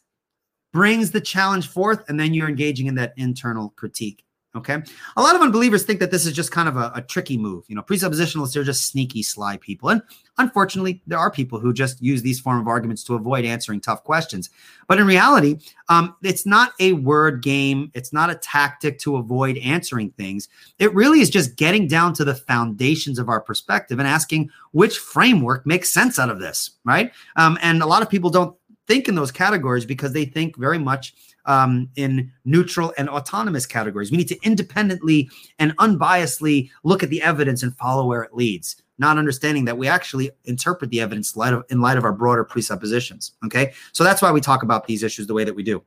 brings 0.73 1.11
the 1.11 1.21
challenge 1.21 1.67
forth, 1.67 2.07
and 2.07 2.19
then 2.19 2.33
you're 2.33 2.47
engaging 2.47 2.87
in 2.87 2.95
that 2.95 3.13
internal 3.17 3.69
critique. 3.75 4.23
Okay. 4.53 4.77
A 5.15 5.21
lot 5.21 5.33
of 5.33 5.41
unbelievers 5.41 5.83
think 5.83 6.01
that 6.01 6.11
this 6.11 6.25
is 6.25 6.33
just 6.33 6.51
kind 6.51 6.67
of 6.67 6.75
a, 6.75 6.91
a, 6.93 7.01
tricky 7.01 7.37
move. 7.37 7.63
You 7.69 7.75
know, 7.75 7.81
presuppositionalists 7.81 8.57
are 8.57 8.65
just 8.65 8.85
sneaky, 8.87 9.23
sly 9.23 9.55
people. 9.55 9.87
And 9.87 10.01
unfortunately, 10.39 11.01
there 11.07 11.17
are 11.17 11.31
people 11.31 11.57
who 11.57 11.71
just 11.71 12.01
use 12.01 12.21
these 12.21 12.41
form 12.41 12.59
of 12.59 12.67
arguments 12.67 13.01
to 13.05 13.15
avoid 13.15 13.45
answering 13.45 13.79
tough 13.79 14.03
questions. 14.03 14.49
But 14.89 14.99
in 14.99 15.07
reality, 15.07 15.59
um, 15.87 16.17
it's 16.21 16.45
not 16.45 16.73
a 16.81 16.91
word 16.93 17.41
game. 17.41 17.91
It's 17.93 18.11
not 18.11 18.29
a 18.29 18.35
tactic 18.35 18.99
to 18.99 19.15
avoid 19.15 19.57
answering 19.59 20.11
things. 20.11 20.49
It 20.79 20.93
really 20.93 21.21
is 21.21 21.29
just 21.29 21.55
getting 21.55 21.87
down 21.87 22.13
to 22.15 22.25
the 22.25 22.35
foundations 22.35 23.19
of 23.19 23.29
our 23.29 23.39
perspective 23.39 23.99
and 23.99 24.07
asking 24.07 24.49
which 24.71 24.99
framework 24.99 25.65
makes 25.65 25.93
sense 25.93 26.19
out 26.19 26.29
of 26.29 26.41
this, 26.41 26.71
right? 26.83 27.13
Um, 27.37 27.57
and 27.61 27.81
a 27.81 27.87
lot 27.87 28.01
of 28.01 28.09
people 28.09 28.29
don't 28.29 28.53
think 28.85 29.07
in 29.07 29.15
those 29.15 29.31
categories 29.31 29.85
because 29.85 30.11
they 30.11 30.25
think 30.25 30.57
very 30.57 30.77
much 30.77 31.13
um, 31.45 31.89
in 31.95 32.31
neutral 32.45 32.93
and 32.97 33.09
autonomous 33.09 33.65
categories. 33.65 34.11
We 34.11 34.17
need 34.17 34.27
to 34.29 34.39
independently 34.43 35.29
and 35.59 35.75
unbiasedly 35.77 36.69
look 36.83 37.03
at 37.03 37.09
the 37.09 37.21
evidence 37.21 37.63
and 37.63 37.75
follow 37.77 38.05
where 38.05 38.23
it 38.23 38.33
leads, 38.33 38.81
not 38.97 39.17
understanding 39.17 39.65
that 39.65 39.77
we 39.77 39.87
actually 39.87 40.31
interpret 40.45 40.89
the 40.89 41.01
evidence 41.01 41.35
light 41.35 41.53
of, 41.53 41.63
in 41.69 41.81
light 41.81 41.97
of 41.97 42.03
our 42.03 42.13
broader 42.13 42.43
presuppositions. 42.43 43.33
Okay, 43.45 43.73
so 43.91 44.03
that's 44.03 44.21
why 44.21 44.31
we 44.31 44.41
talk 44.41 44.63
about 44.63 44.87
these 44.87 45.03
issues 45.03 45.27
the 45.27 45.33
way 45.33 45.43
that 45.43 45.55
we 45.55 45.63
do. 45.63 45.83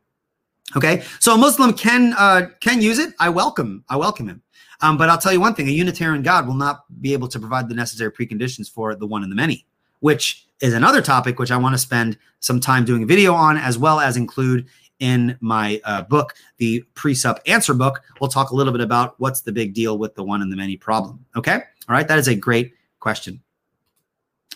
Okay, 0.77 1.03
so 1.21 1.35
a 1.35 1.39
Muslim 1.39 1.73
can 1.75 2.15
uh, 2.15 2.49
can 2.61 2.81
use 2.81 2.99
it. 2.99 3.15
I 3.21 3.29
welcome 3.29 3.85
I 3.89 3.97
welcome 3.97 4.29
him. 4.29 4.43
Um, 4.81 4.97
but 4.97 5.09
I'll 5.09 5.19
tell 5.19 5.33
you 5.33 5.41
one 5.41 5.55
thing: 5.55 5.69
a 5.69 5.73
Unitarian 5.73 6.23
God 6.23 6.47
will 6.47 6.55
not 6.55 6.85
be 7.01 7.13
able 7.13 7.29
to 7.29 7.39
provide 7.39 7.69
the 7.69 7.75
necessary 7.75 8.11
preconditions 8.11 8.71
for 8.71 8.95
the 8.95 9.07
one 9.07 9.23
and 9.23 9.31
the 9.31 9.37
many, 9.37 9.67
which 10.01 10.47
is 10.61 10.73
another 10.73 11.03
topic 11.03 11.39
which 11.39 11.51
I 11.51 11.57
want 11.57 11.75
to 11.75 11.79
spend 11.79 12.17
some 12.41 12.61
time 12.61 12.85
doing 12.85 13.03
a 13.03 13.07
video 13.07 13.35
on, 13.35 13.57
as 13.57 13.77
well 13.77 14.01
as 14.01 14.17
include 14.17 14.67
in 15.01 15.37
my 15.41 15.81
uh, 15.85 16.03
book, 16.03 16.35
the 16.59 16.85
Presup 16.95 17.39
Answer 17.47 17.75
book. 17.75 18.03
We'll 18.21 18.31
talk 18.31 18.51
a 18.51 18.55
little 18.55 18.73
bit 18.73 18.81
about 18.81 19.15
what's 19.19 19.41
the 19.41 19.53
big 19.53 19.75
deal 19.75 19.99
with 19.99 20.15
the 20.15 20.25
one 20.25 20.43
and 20.43 20.51
the 20.51 20.57
many 20.57 20.77
problem. 20.77 21.25
Okay. 21.37 21.55
All 21.55 21.61
right. 21.89 22.07
That 22.07 22.19
is 22.19 22.29
a 22.29 22.35
great 22.35 22.75
question. 23.01 23.41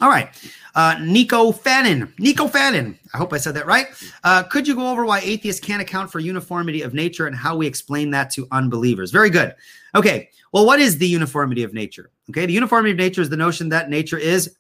All 0.01 0.09
right. 0.09 0.29
Uh, 0.77 0.97
Nico 1.01 1.51
Fannin. 1.51 2.13
Nico 2.19 2.47
Fannin. 2.47 2.97
I 3.13 3.19
hope 3.19 3.33
I 3.33 3.39
said 3.39 3.55
that 3.55 3.67
right. 3.67 3.89
Uh, 4.23 4.45
could 4.45 4.69
you 4.69 4.77
go 4.77 4.89
over 4.91 5.05
why 5.05 5.19
atheists 5.21 5.61
can't 5.61 5.83
account 5.83 6.13
for 6.13 6.21
uniformity 6.21 6.83
of 6.83 6.95
nature 6.95 7.27
and 7.27 7.35
how 7.35 7.57
we 7.57 7.67
explain 7.67 8.11
that 8.13 8.31
to 8.31 8.47
unbelievers? 8.53 9.11
Very 9.11 9.31
good. 9.31 9.55
Okay. 9.97 10.31
Well, 10.53 10.65
what 10.65 10.79
is 10.79 10.99
the 10.99 11.07
uniformity 11.07 11.65
of 11.65 11.75
nature? 11.75 12.11
Okay. 12.31 12.47
The 12.47 12.53
uniformity 12.53 12.93
of 12.93 12.99
nature 12.99 13.23
is 13.23 13.29
the 13.29 13.37
notion 13.37 13.69
that 13.71 13.91
nature 13.91 14.19
is 14.19 14.55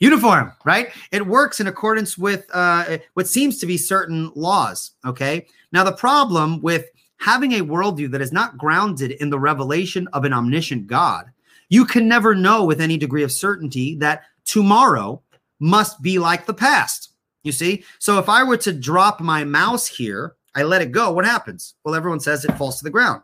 uniform, 0.00 0.52
right? 0.64 0.90
It 1.12 1.26
works 1.26 1.60
in 1.60 1.66
accordance 1.66 2.16
with 2.16 2.46
uh, 2.52 2.98
what 3.14 3.28
seems 3.28 3.58
to 3.58 3.66
be 3.66 3.76
certain 3.76 4.30
laws. 4.34 4.92
Okay. 5.04 5.46
Now, 5.72 5.84
the 5.84 5.92
problem 5.92 6.60
with 6.62 6.86
having 7.18 7.52
a 7.52 7.64
worldview 7.64 8.10
that 8.12 8.20
is 8.20 8.32
not 8.32 8.56
grounded 8.56 9.12
in 9.12 9.30
the 9.30 9.38
revelation 9.38 10.08
of 10.12 10.24
an 10.24 10.32
omniscient 10.32 10.86
God, 10.86 11.26
you 11.68 11.84
can 11.84 12.08
never 12.08 12.34
know 12.34 12.64
with 12.64 12.80
any 12.80 12.96
degree 12.96 13.22
of 13.22 13.32
certainty 13.32 13.96
that 13.96 14.22
tomorrow 14.44 15.22
must 15.60 16.00
be 16.00 16.18
like 16.18 16.46
the 16.46 16.54
past. 16.54 17.10
You 17.42 17.52
see? 17.52 17.84
So 17.98 18.18
if 18.18 18.28
I 18.28 18.42
were 18.44 18.56
to 18.58 18.72
drop 18.72 19.20
my 19.20 19.44
mouse 19.44 19.86
here, 19.86 20.36
I 20.54 20.62
let 20.62 20.82
it 20.82 20.92
go, 20.92 21.12
what 21.12 21.24
happens? 21.24 21.74
Well, 21.84 21.94
everyone 21.94 22.20
says 22.20 22.44
it 22.44 22.56
falls 22.56 22.78
to 22.78 22.84
the 22.84 22.90
ground. 22.90 23.22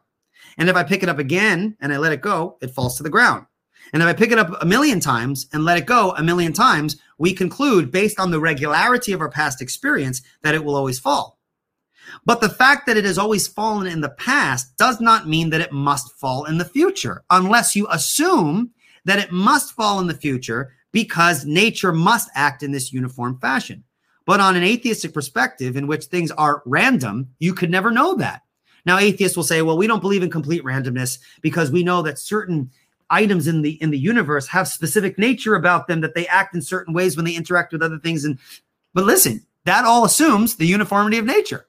And 0.58 0.68
if 0.68 0.76
I 0.76 0.84
pick 0.84 1.02
it 1.02 1.08
up 1.08 1.18
again 1.18 1.76
and 1.80 1.92
I 1.92 1.96
let 1.96 2.12
it 2.12 2.20
go, 2.20 2.58
it 2.60 2.70
falls 2.70 2.96
to 2.96 3.02
the 3.02 3.10
ground. 3.10 3.46
And 3.92 4.02
if 4.02 4.08
I 4.08 4.12
pick 4.12 4.32
it 4.32 4.38
up 4.38 4.60
a 4.60 4.66
million 4.66 5.00
times 5.00 5.46
and 5.52 5.64
let 5.64 5.78
it 5.78 5.86
go 5.86 6.12
a 6.16 6.22
million 6.22 6.52
times, 6.52 6.96
we 7.18 7.32
conclude 7.32 7.90
based 7.90 8.18
on 8.18 8.30
the 8.30 8.40
regularity 8.40 9.12
of 9.12 9.20
our 9.20 9.30
past 9.30 9.62
experience 9.62 10.22
that 10.42 10.54
it 10.54 10.64
will 10.64 10.74
always 10.74 10.98
fall. 10.98 11.38
But 12.24 12.40
the 12.40 12.48
fact 12.48 12.86
that 12.86 12.96
it 12.96 13.04
has 13.04 13.18
always 13.18 13.48
fallen 13.48 13.86
in 13.86 14.00
the 14.00 14.10
past 14.10 14.76
does 14.76 15.00
not 15.00 15.28
mean 15.28 15.50
that 15.50 15.60
it 15.60 15.72
must 15.72 16.12
fall 16.18 16.44
in 16.44 16.58
the 16.58 16.64
future, 16.64 17.24
unless 17.30 17.74
you 17.74 17.86
assume 17.90 18.70
that 19.04 19.18
it 19.18 19.32
must 19.32 19.72
fall 19.72 20.00
in 20.00 20.06
the 20.06 20.14
future 20.14 20.72
because 20.92 21.44
nature 21.44 21.92
must 21.92 22.30
act 22.34 22.62
in 22.62 22.72
this 22.72 22.92
uniform 22.92 23.38
fashion. 23.40 23.84
But 24.26 24.40
on 24.40 24.56
an 24.56 24.64
atheistic 24.64 25.12
perspective, 25.12 25.76
in 25.76 25.86
which 25.86 26.06
things 26.06 26.30
are 26.30 26.62
random, 26.64 27.28
you 27.38 27.52
could 27.52 27.70
never 27.70 27.90
know 27.90 28.14
that. 28.16 28.42
Now, 28.86 28.98
atheists 28.98 29.36
will 29.36 29.44
say, 29.44 29.62
well, 29.62 29.78
we 29.78 29.86
don't 29.86 30.00
believe 30.00 30.22
in 30.22 30.30
complete 30.30 30.62
randomness 30.62 31.18
because 31.40 31.70
we 31.70 31.82
know 31.82 32.02
that 32.02 32.18
certain 32.18 32.70
items 33.14 33.46
in 33.46 33.62
the 33.62 33.80
in 33.82 33.90
the 33.90 33.98
universe 33.98 34.48
have 34.48 34.68
specific 34.68 35.18
nature 35.18 35.54
about 35.54 35.86
them 35.86 36.00
that 36.00 36.14
they 36.14 36.26
act 36.26 36.54
in 36.54 36.62
certain 36.62 36.94
ways 36.94 37.16
when 37.16 37.24
they 37.24 37.34
interact 37.34 37.72
with 37.72 37.82
other 37.82 37.98
things. 37.98 38.24
And 38.24 38.38
but 38.92 39.04
listen, 39.04 39.46
that 39.64 39.84
all 39.84 40.04
assumes 40.04 40.56
the 40.56 40.66
uniformity 40.66 41.18
of 41.18 41.24
nature. 41.24 41.66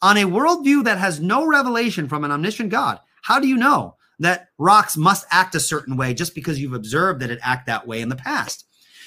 On 0.00 0.16
a 0.16 0.24
worldview 0.24 0.84
that 0.84 0.98
has 0.98 1.20
no 1.20 1.46
revelation 1.46 2.08
from 2.08 2.24
an 2.24 2.30
omniscient 2.30 2.70
God, 2.70 3.00
how 3.22 3.40
do 3.40 3.48
you 3.48 3.56
know 3.56 3.96
that 4.18 4.48
rocks 4.58 4.96
must 4.96 5.26
act 5.30 5.54
a 5.54 5.60
certain 5.60 5.96
way 5.96 6.14
just 6.14 6.34
because 6.34 6.60
you've 6.60 6.72
observed 6.74 7.20
that 7.20 7.30
it 7.30 7.38
act 7.42 7.66
that 7.66 7.86
way 7.86 8.00
in 8.00 8.08
the 8.08 8.16
past. 8.16 8.64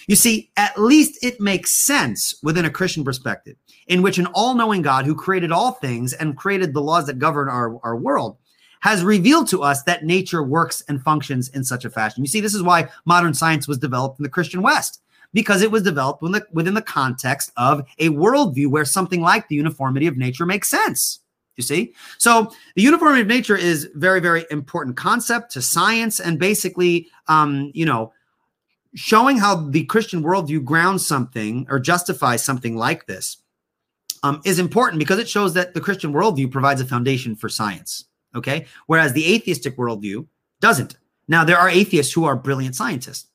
You 0.07 0.15
see, 0.15 0.51
at 0.57 0.79
least 0.79 1.23
it 1.23 1.39
makes 1.39 1.85
sense 1.85 2.35
within 2.41 2.65
a 2.65 2.71
Christian 2.71 3.03
perspective, 3.03 3.55
in 3.87 4.01
which 4.01 4.17
an 4.17 4.25
all 4.27 4.55
knowing 4.55 4.81
God 4.81 5.05
who 5.05 5.15
created 5.15 5.51
all 5.51 5.73
things 5.73 6.13
and 6.13 6.37
created 6.37 6.73
the 6.73 6.81
laws 6.81 7.05
that 7.05 7.19
govern 7.19 7.49
our, 7.49 7.79
our 7.83 7.95
world 7.95 8.37
has 8.81 9.03
revealed 9.03 9.47
to 9.49 9.63
us 9.63 9.83
that 9.83 10.03
nature 10.03 10.43
works 10.43 10.83
and 10.87 11.01
functions 11.01 11.49
in 11.49 11.63
such 11.63 11.85
a 11.85 11.89
fashion. 11.89 12.23
You 12.23 12.29
see, 12.29 12.41
this 12.41 12.53
is 12.53 12.63
why 12.63 12.89
modern 13.05 13.33
science 13.33 13.67
was 13.67 13.77
developed 13.77 14.19
in 14.19 14.23
the 14.23 14.29
Christian 14.29 14.61
West, 14.61 15.01
because 15.33 15.61
it 15.61 15.71
was 15.71 15.83
developed 15.83 16.21
within 16.21 16.41
the, 16.41 16.47
within 16.51 16.73
the 16.73 16.81
context 16.81 17.51
of 17.57 17.87
a 17.99 18.09
worldview 18.09 18.67
where 18.67 18.85
something 18.85 19.21
like 19.21 19.47
the 19.47 19.55
uniformity 19.55 20.07
of 20.07 20.17
nature 20.17 20.45
makes 20.45 20.69
sense. 20.69 21.19
You 21.57 21.63
see? 21.63 21.93
So 22.17 22.51
the 22.75 22.81
uniformity 22.81 23.21
of 23.21 23.27
nature 23.27 23.57
is 23.57 23.89
very, 23.93 24.19
very 24.19 24.45
important 24.49 24.97
concept 24.97 25.51
to 25.51 25.61
science 25.61 26.19
and 26.19 26.39
basically, 26.39 27.07
um, 27.27 27.71
you 27.73 27.85
know, 27.85 28.13
showing 28.95 29.37
how 29.37 29.55
the 29.55 29.85
Christian 29.85 30.23
worldview 30.23 30.63
grounds 30.63 31.05
something 31.05 31.67
or 31.69 31.79
justifies 31.79 32.43
something 32.43 32.75
like 32.75 33.05
this 33.05 33.37
um, 34.23 34.41
is 34.43 34.59
important 34.59 34.99
because 34.99 35.19
it 35.19 35.29
shows 35.29 35.53
that 35.53 35.73
the 35.73 35.81
Christian 35.81 36.13
worldview 36.13 36.51
provides 36.51 36.81
a 36.81 36.85
foundation 36.85 37.35
for 37.35 37.47
science. 37.47 38.05
Okay. 38.35 38.65
Whereas 38.87 39.13
the 39.13 39.33
atheistic 39.33 39.77
worldview 39.77 40.27
doesn't. 40.59 40.97
Now, 41.27 41.43
there 41.43 41.57
are 41.57 41.69
atheists 41.69 42.13
who 42.13 42.25
are 42.25 42.35
brilliant 42.35 42.75
scientists, 42.75 43.27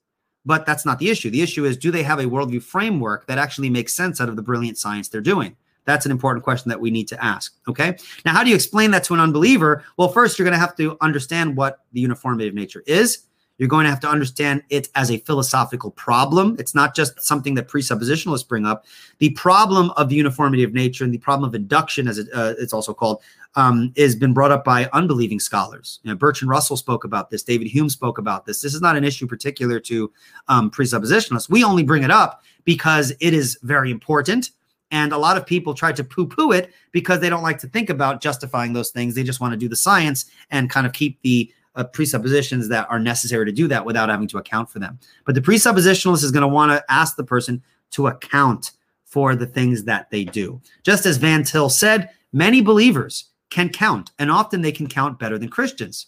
but 0.45 0.67
that's 0.67 0.85
not 0.85 0.99
the 0.99 1.11
issue. 1.11 1.31
The 1.31 1.43
issue 1.43 1.65
is 1.65 1.77
do 1.77 1.91
they 1.91 2.03
have 2.03 2.19
a 2.19 2.25
worldview 2.25 2.63
framework 2.63 3.27
that 3.27 3.39
actually 3.39 3.71
makes 3.71 3.95
sense 3.95 4.21
out 4.21 4.29
of 4.29 4.37
the 4.37 4.43
brilliant 4.43 4.79
science 4.79 5.09
they're 5.09 5.21
doing? 5.21 5.57
That's 5.87 6.05
an 6.05 6.13
important 6.13 6.45
question 6.45 6.69
that 6.69 6.81
we 6.81 6.91
need 6.91 7.09
to 7.09 7.25
ask. 7.25 7.55
Okay. 7.69 7.97
Now, 8.25 8.33
how 8.33 8.43
do 8.43 8.51
you 8.51 8.57
explain 8.57 8.91
that 8.91 9.05
to 9.05 9.15
an 9.15 9.21
unbeliever? 9.21 9.85
Well, 9.97 10.09
first, 10.09 10.39
you're 10.39 10.45
going 10.45 10.59
to 10.59 10.59
have 10.59 10.77
to 10.77 10.97
understand 11.01 11.57
what 11.57 11.85
the 11.93 12.01
uniformity 12.01 12.49
of 12.49 12.55
nature 12.55 12.83
is. 12.87 13.27
You're 13.59 13.69
going 13.69 13.85
to 13.85 13.91
have 13.91 14.01
to 14.01 14.09
understand 14.09 14.63
it 14.69 14.89
as 14.95 15.11
a 15.11 15.19
philosophical 15.19 15.91
problem. 15.91 16.57
It's 16.59 16.75
not 16.75 16.95
just 16.95 17.21
something 17.21 17.55
that 17.55 17.69
presuppositionalists 17.69 18.47
bring 18.47 18.67
up. 18.67 18.85
The 19.19 19.31
problem 19.31 19.91
of 19.97 20.09
the 20.09 20.17
uniformity 20.17 20.63
of 20.63 20.75
nature 20.75 21.05
and 21.05 21.13
the 21.13 21.19
problem 21.19 21.49
of 21.49 21.55
induction, 21.55 22.09
as 22.09 22.19
it, 22.19 22.29
uh, 22.35 22.55
it's 22.59 22.73
also 22.73 22.93
called, 22.93 23.23
um, 23.55 23.93
has 23.97 24.15
been 24.15 24.35
brought 24.35 24.53
up 24.53 24.65
by 24.65 24.89
unbelieving 24.93 25.41
scholars. 25.41 26.01
You 26.03 26.11
know, 26.11 26.17
Bertrand 26.17 26.51
Russell 26.51 26.77
spoke 26.77 27.05
about 27.05 27.31
this. 27.31 27.43
David 27.43 27.69
Hume 27.69 27.89
spoke 27.89 28.19
about 28.19 28.45
this. 28.45 28.61
This 28.61 28.75
is 28.75 28.83
not 28.83 28.97
an 28.97 29.05
issue 29.05 29.27
particular 29.27 29.81
to 29.81 30.13
um, 30.49 30.71
presuppositionalists. 30.71 31.49
We 31.49 31.65
only 31.65 31.83
bring 31.83 32.03
it 32.03 32.11
up 32.11 32.43
because 32.65 33.13
it 33.21 33.33
is 33.33 33.59
very 33.63 33.91
important 33.91 34.51
and 34.91 35.13
a 35.13 35.19
lot 35.19 35.37
of 35.37 35.47
people 35.47 35.75
try 35.75 35.93
to 35.93 36.05
poo 36.05 36.27
poo 36.27 36.53
it 36.53 36.73
because 36.93 37.21
they 37.21 37.29
don't 37.29 37.43
like 37.43 37.59
to 37.59 37.69
think 37.69 37.91
about 37.91 38.21
justifying 38.21 38.73
those 38.73 38.91
things. 38.91 39.15
They 39.15 39.25
just 39.25 39.41
want 39.41 39.53
to 39.53 39.59
do 39.59 39.69
the 39.69 39.77
science 39.77 40.27
and 40.51 40.71
kind 40.71 40.87
of 40.87 40.93
keep 40.93 41.21
the 41.23 41.53
uh, 41.77 41.85
presuppositions 41.85 42.69
that 42.69 42.89
are 42.91 42.99
necessary 42.99 43.45
to 43.45 43.53
do 43.53 43.69
that 43.69 43.85
without 43.85 44.09
having 44.09 44.29
to 44.29 44.39
account 44.39 44.69
for 44.69 44.79
them. 44.79 44.99
But 45.25 45.35
the 45.35 45.41
presuppositionalist 45.41 46.25
is 46.25 46.33
going 46.33 46.43
to 46.43 46.49
want 46.49 46.73
to 46.73 46.85
ask 46.93 47.17
the 47.17 47.25
person 47.25 47.63
to 47.93 48.09
account 48.09 48.73
for 49.05 49.37
the 49.37 49.47
things 49.47 49.85
that 49.85 50.11
they 50.11 50.25
do. 50.25 50.61
Just 50.83 51.07
as 51.07 51.17
Van 51.17 51.45
Til 51.45 51.71
said, 51.71 52.11
many 52.33 52.61
believers 52.61 53.27
can 53.51 53.69
count, 53.69 54.11
and 54.19 54.31
often 54.31 54.63
they 54.63 54.73
can 54.73 54.89
count 54.89 55.19
better 55.19 55.39
than 55.39 55.49
Christians. 55.49 56.07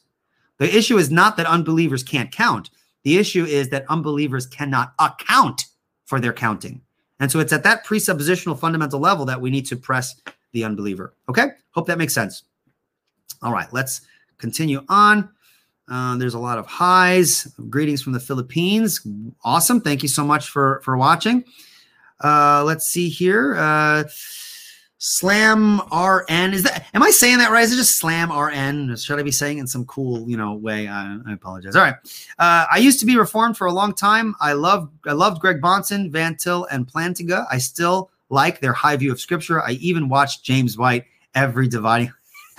The 0.58 0.76
issue 0.76 0.98
is 0.98 1.10
not 1.10 1.36
that 1.36 1.46
unbelievers 1.46 2.02
can't 2.02 2.32
count. 2.32 2.70
The 3.04 3.16
issue 3.16 3.44
is 3.44 3.68
that 3.68 3.86
unbelievers 3.88 4.46
cannot 4.46 4.92
account 4.98 5.66
for 6.04 6.20
their 6.20 6.32
counting. 6.32 6.82
And 7.20 7.30
so 7.30 7.38
it's 7.40 7.52
at 7.52 7.62
that 7.62 7.86
presuppositional 7.86 8.58
fundamental 8.58 9.00
level 9.00 9.24
that 9.26 9.40
we 9.40 9.50
need 9.50 9.66
to 9.66 9.76
press 9.76 10.20
the 10.52 10.64
unbeliever. 10.64 11.14
Okay. 11.28 11.48
Hope 11.70 11.86
that 11.86 11.98
makes 11.98 12.14
sense. 12.14 12.44
All 13.42 13.52
right. 13.52 13.72
Let's 13.72 14.02
continue 14.38 14.84
on. 14.88 15.30
Uh, 15.90 16.16
there's 16.16 16.34
a 16.34 16.38
lot 16.38 16.58
of 16.58 16.66
highs. 16.66 17.44
Greetings 17.70 18.02
from 18.02 18.12
the 18.12 18.20
Philippines. 18.20 19.06
Awesome. 19.44 19.80
Thank 19.80 20.02
you 20.02 20.08
so 20.08 20.24
much 20.24 20.48
for 20.48 20.80
for 20.84 20.96
watching. 20.96 21.44
Uh, 22.22 22.62
let's 22.64 22.86
see 22.86 23.08
here. 23.08 23.54
Uh, 23.56 24.04
Slam 24.98 25.80
RN. 25.92 26.52
Is 26.54 26.64
that 26.64 26.86
am 26.92 27.02
I 27.02 27.10
saying 27.10 27.38
that 27.38 27.50
right? 27.50 27.62
Is 27.62 27.72
it 27.72 27.76
just 27.76 27.98
Slam 27.98 28.32
RN? 28.32 28.96
Should 28.96 29.18
I 29.18 29.22
be 29.22 29.30
saying 29.30 29.58
in 29.58 29.66
some 29.66 29.84
cool, 29.86 30.28
you 30.28 30.36
know, 30.36 30.54
way? 30.54 30.88
I, 30.88 31.18
I 31.26 31.32
apologize. 31.32 31.76
All 31.76 31.82
right. 31.82 31.94
Uh, 32.38 32.66
I 32.70 32.78
used 32.78 33.00
to 33.00 33.06
be 33.06 33.16
reformed 33.16 33.56
for 33.56 33.66
a 33.66 33.72
long 33.72 33.94
time. 33.94 34.34
I 34.40 34.52
love 34.54 34.90
I 35.06 35.12
loved 35.12 35.40
Greg 35.40 35.60
Bahnsen, 35.60 36.10
Van 36.10 36.36
Til, 36.36 36.66
and 36.70 36.86
Plantinga. 36.86 37.46
I 37.50 37.58
still 37.58 38.10
like 38.28 38.60
their 38.60 38.72
high 38.72 38.96
view 38.96 39.12
of 39.12 39.20
scripture. 39.20 39.62
I 39.62 39.72
even 39.72 40.08
watched 40.08 40.44
James 40.44 40.76
White 40.76 41.04
every 41.34 41.68
dividing. 41.68 42.12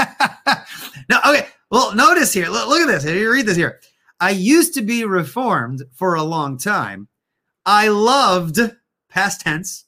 no, 1.09 1.19
okay. 1.27 1.47
Well, 1.71 1.93
notice 1.93 2.33
here. 2.33 2.49
Look, 2.49 2.67
look 2.67 2.81
at 2.81 2.87
this. 2.87 3.03
Here, 3.03 3.15
you 3.15 3.31
read 3.31 3.45
this 3.45 3.57
here. 3.57 3.79
I 4.19 4.31
used 4.31 4.73
to 4.73 4.81
be 4.81 5.05
reformed 5.05 5.83
for 5.93 6.15
a 6.15 6.23
long 6.23 6.57
time. 6.57 7.07
I 7.65 7.89
loved 7.89 8.59
past 9.09 9.41
tense 9.41 9.85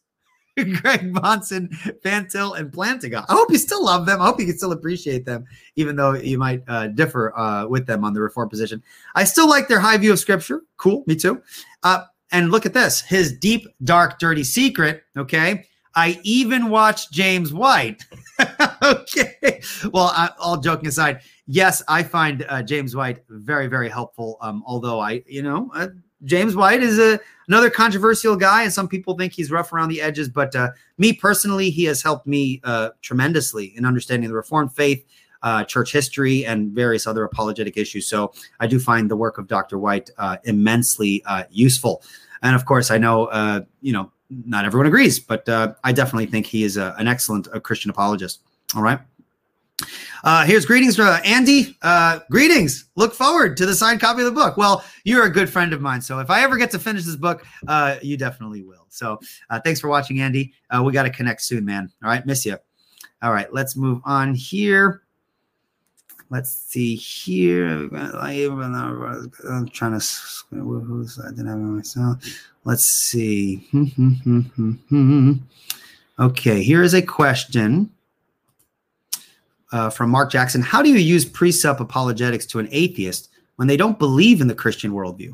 Greg 0.55 1.13
Bahnsen, 1.13 1.71
Van 2.03 2.27
Til, 2.27 2.53
and 2.53 2.71
Plantinga. 2.71 3.25
I 3.27 3.33
hope 3.33 3.51
you 3.51 3.57
still 3.57 3.83
love 3.83 4.05
them. 4.05 4.21
I 4.21 4.25
hope 4.25 4.39
you 4.39 4.45
can 4.45 4.57
still 4.57 4.73
appreciate 4.73 5.25
them, 5.25 5.45
even 5.75 5.95
though 5.95 6.13
you 6.13 6.37
might 6.37 6.61
uh, 6.67 6.87
differ 6.87 7.37
uh, 7.37 7.65
with 7.67 7.87
them 7.87 8.03
on 8.03 8.13
the 8.13 8.21
reform 8.21 8.49
position. 8.49 8.83
I 9.15 9.23
still 9.23 9.49
like 9.49 9.67
their 9.67 9.79
high 9.79 9.97
view 9.97 10.11
of 10.11 10.19
scripture. 10.19 10.61
Cool, 10.77 11.03
me 11.07 11.15
too. 11.15 11.41
Uh, 11.83 12.03
and 12.31 12.51
look 12.51 12.65
at 12.65 12.73
this 12.73 13.01
his 13.01 13.33
deep, 13.37 13.67
dark, 13.83 14.19
dirty 14.19 14.43
secret. 14.43 15.03
Okay. 15.17 15.65
I 15.93 16.19
even 16.23 16.69
watched 16.69 17.11
James 17.11 17.53
White. 17.53 18.05
okay. 18.83 19.61
Well, 19.91 20.11
I, 20.15 20.29
all 20.39 20.57
joking 20.57 20.87
aside, 20.87 21.19
yes, 21.51 21.83
I 21.89 22.01
find 22.01 22.45
uh, 22.47 22.63
James 22.63 22.95
White 22.95 23.23
very, 23.29 23.67
very 23.67 23.89
helpful. 23.89 24.37
Um, 24.41 24.63
although 24.65 24.99
I, 24.99 25.21
you 25.27 25.43
know, 25.43 25.69
uh, 25.75 25.87
James 26.23 26.55
White 26.55 26.81
is 26.81 26.97
a 26.97 27.19
another 27.47 27.69
controversial 27.69 28.35
guy, 28.37 28.63
and 28.63 28.71
some 28.71 28.87
people 28.87 29.17
think 29.17 29.33
he's 29.33 29.51
rough 29.51 29.73
around 29.73 29.89
the 29.89 30.01
edges. 30.01 30.29
But 30.29 30.55
uh, 30.55 30.69
me 30.97 31.13
personally, 31.13 31.69
he 31.69 31.83
has 31.85 32.01
helped 32.01 32.25
me 32.25 32.61
uh, 32.63 32.89
tremendously 33.01 33.73
in 33.75 33.85
understanding 33.85 34.29
the 34.29 34.35
Reformed 34.35 34.73
faith, 34.73 35.05
uh, 35.41 35.65
church 35.65 35.91
history, 35.91 36.45
and 36.45 36.71
various 36.71 37.05
other 37.05 37.23
apologetic 37.25 37.75
issues. 37.75 38.07
So 38.07 38.31
I 38.59 38.67
do 38.67 38.79
find 38.79 39.11
the 39.11 39.17
work 39.17 39.37
of 39.37 39.47
Dr. 39.47 39.77
White 39.77 40.09
uh, 40.17 40.37
immensely 40.45 41.23
useful. 41.49 42.01
And 42.43 42.55
of 42.55 42.65
course, 42.65 42.91
I 42.91 42.97
know 42.97 43.65
you 43.81 43.91
know 43.91 44.11
not 44.29 44.63
everyone 44.63 44.87
agrees, 44.87 45.19
but 45.19 45.49
I 45.49 45.91
definitely 45.91 46.27
think 46.27 46.45
he 46.45 46.63
is 46.63 46.77
a, 46.77 46.95
an 46.97 47.07
excellent 47.07 47.49
Christian 47.63 47.91
apologist. 47.91 48.41
All 48.73 48.81
right. 48.81 48.99
Uh, 50.23 50.45
here's 50.45 50.65
greetings 50.65 50.95
from 50.95 51.07
uh, 51.07 51.19
Andy. 51.25 51.77
Uh, 51.81 52.19
greetings. 52.29 52.85
Look 52.95 53.13
forward 53.13 53.57
to 53.57 53.65
the 53.65 53.75
signed 53.75 53.99
copy 53.99 54.21
of 54.21 54.25
the 54.25 54.31
book. 54.31 54.57
Well, 54.57 54.83
you're 55.03 55.25
a 55.25 55.29
good 55.29 55.49
friend 55.49 55.73
of 55.73 55.81
mine. 55.81 56.01
So 56.01 56.19
if 56.19 56.29
I 56.29 56.43
ever 56.43 56.57
get 56.57 56.71
to 56.71 56.79
finish 56.79 57.05
this 57.05 57.15
book, 57.15 57.45
uh, 57.67 57.97
you 58.01 58.17
definitely 58.17 58.61
will. 58.61 58.85
So 58.89 59.19
uh, 59.49 59.59
thanks 59.59 59.79
for 59.79 59.87
watching, 59.87 60.21
Andy. 60.21 60.53
Uh, 60.69 60.83
we 60.83 60.93
got 60.93 61.03
to 61.03 61.09
connect 61.09 61.41
soon, 61.41 61.65
man. 61.65 61.91
All 62.03 62.09
right. 62.09 62.25
Miss 62.25 62.45
you. 62.45 62.57
All 63.21 63.31
right. 63.31 63.51
Let's 63.53 63.75
move 63.75 64.01
on 64.05 64.35
here. 64.35 65.03
let's 66.29 66.51
see 66.51 66.95
here. 66.95 67.89
I'm 67.93 69.69
trying 69.69 69.99
to. 69.99 70.05
Who's 70.49 71.19
I 71.19 71.29
didn't 71.29 71.47
have 71.47 71.57
myself. 71.57 72.17
Let's 72.63 72.85
see. 72.85 73.67
okay, 76.19 76.61
here 76.61 76.83
is 76.83 76.93
a 76.93 77.01
question 77.01 77.89
uh, 79.71 79.89
from 79.89 80.09
Mark 80.09 80.31
Jackson. 80.31 80.61
How 80.61 80.81
do 80.81 80.89
you 80.89 80.97
use 80.97 81.25
presup 81.25 81.79
apologetics 81.79 82.45
to 82.47 82.59
an 82.59 82.67
atheist 82.71 83.29
when 83.55 83.67
they 83.67 83.77
don't 83.77 83.99
believe 83.99 84.41
in 84.41 84.47
the 84.47 84.55
Christian 84.55 84.91
worldview? 84.91 85.33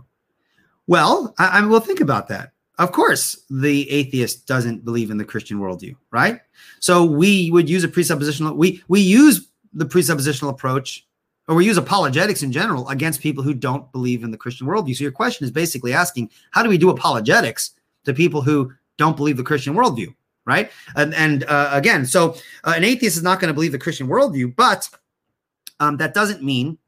Well, 0.87 1.33
I, 1.37 1.59
I 1.59 1.61
will 1.65 1.79
think 1.79 1.99
about 1.99 2.27
that. 2.29 2.51
Of 2.77 2.91
course, 2.91 3.43
the 3.49 3.89
atheist 3.89 4.45
doesn't 4.45 4.85
believe 4.85 5.09
in 5.09 5.17
the 5.17 5.25
Christian 5.25 5.59
worldview, 5.59 5.95
right? 6.11 6.41
So 6.79 7.03
we 7.03 7.49
would 7.51 7.67
use 7.67 7.83
a 7.83 7.87
presuppositional. 7.87 8.55
We 8.55 8.83
we 8.87 9.01
use 9.01 9.49
the 9.73 9.85
presuppositional 9.85 10.49
approach, 10.49 11.05
or 11.47 11.55
we 11.55 11.65
use 11.65 11.77
apologetics 11.77 12.43
in 12.43 12.51
general 12.51 12.87
against 12.89 13.19
people 13.19 13.43
who 13.43 13.55
don't 13.55 13.91
believe 13.91 14.23
in 14.23 14.29
the 14.29 14.37
Christian 14.37 14.67
worldview. 14.67 14.95
So 14.95 15.03
your 15.03 15.11
question 15.11 15.43
is 15.45 15.51
basically 15.51 15.93
asking, 15.93 16.29
how 16.51 16.61
do 16.61 16.69
we 16.69 16.77
do 16.77 16.91
apologetics 16.91 17.71
to 18.05 18.13
people 18.13 18.41
who 18.41 18.71
don't 18.97 19.17
believe 19.17 19.37
the 19.37 19.43
Christian 19.43 19.73
worldview? 19.73 20.13
Right? 20.47 20.71
And, 20.95 21.13
and 21.13 21.43
uh, 21.43 21.69
again, 21.73 22.05
so 22.07 22.37
uh, 22.63 22.73
an 22.75 22.83
atheist 22.83 23.17
is 23.17 23.23
not 23.23 23.39
going 23.39 23.49
to 23.49 23.53
believe 23.53 23.73
the 23.73 23.77
Christian 23.77 24.07
worldview, 24.07 24.55
but 24.55 24.89
um, 25.79 25.97
that 25.97 26.15
doesn't 26.15 26.41
mean 26.41 26.79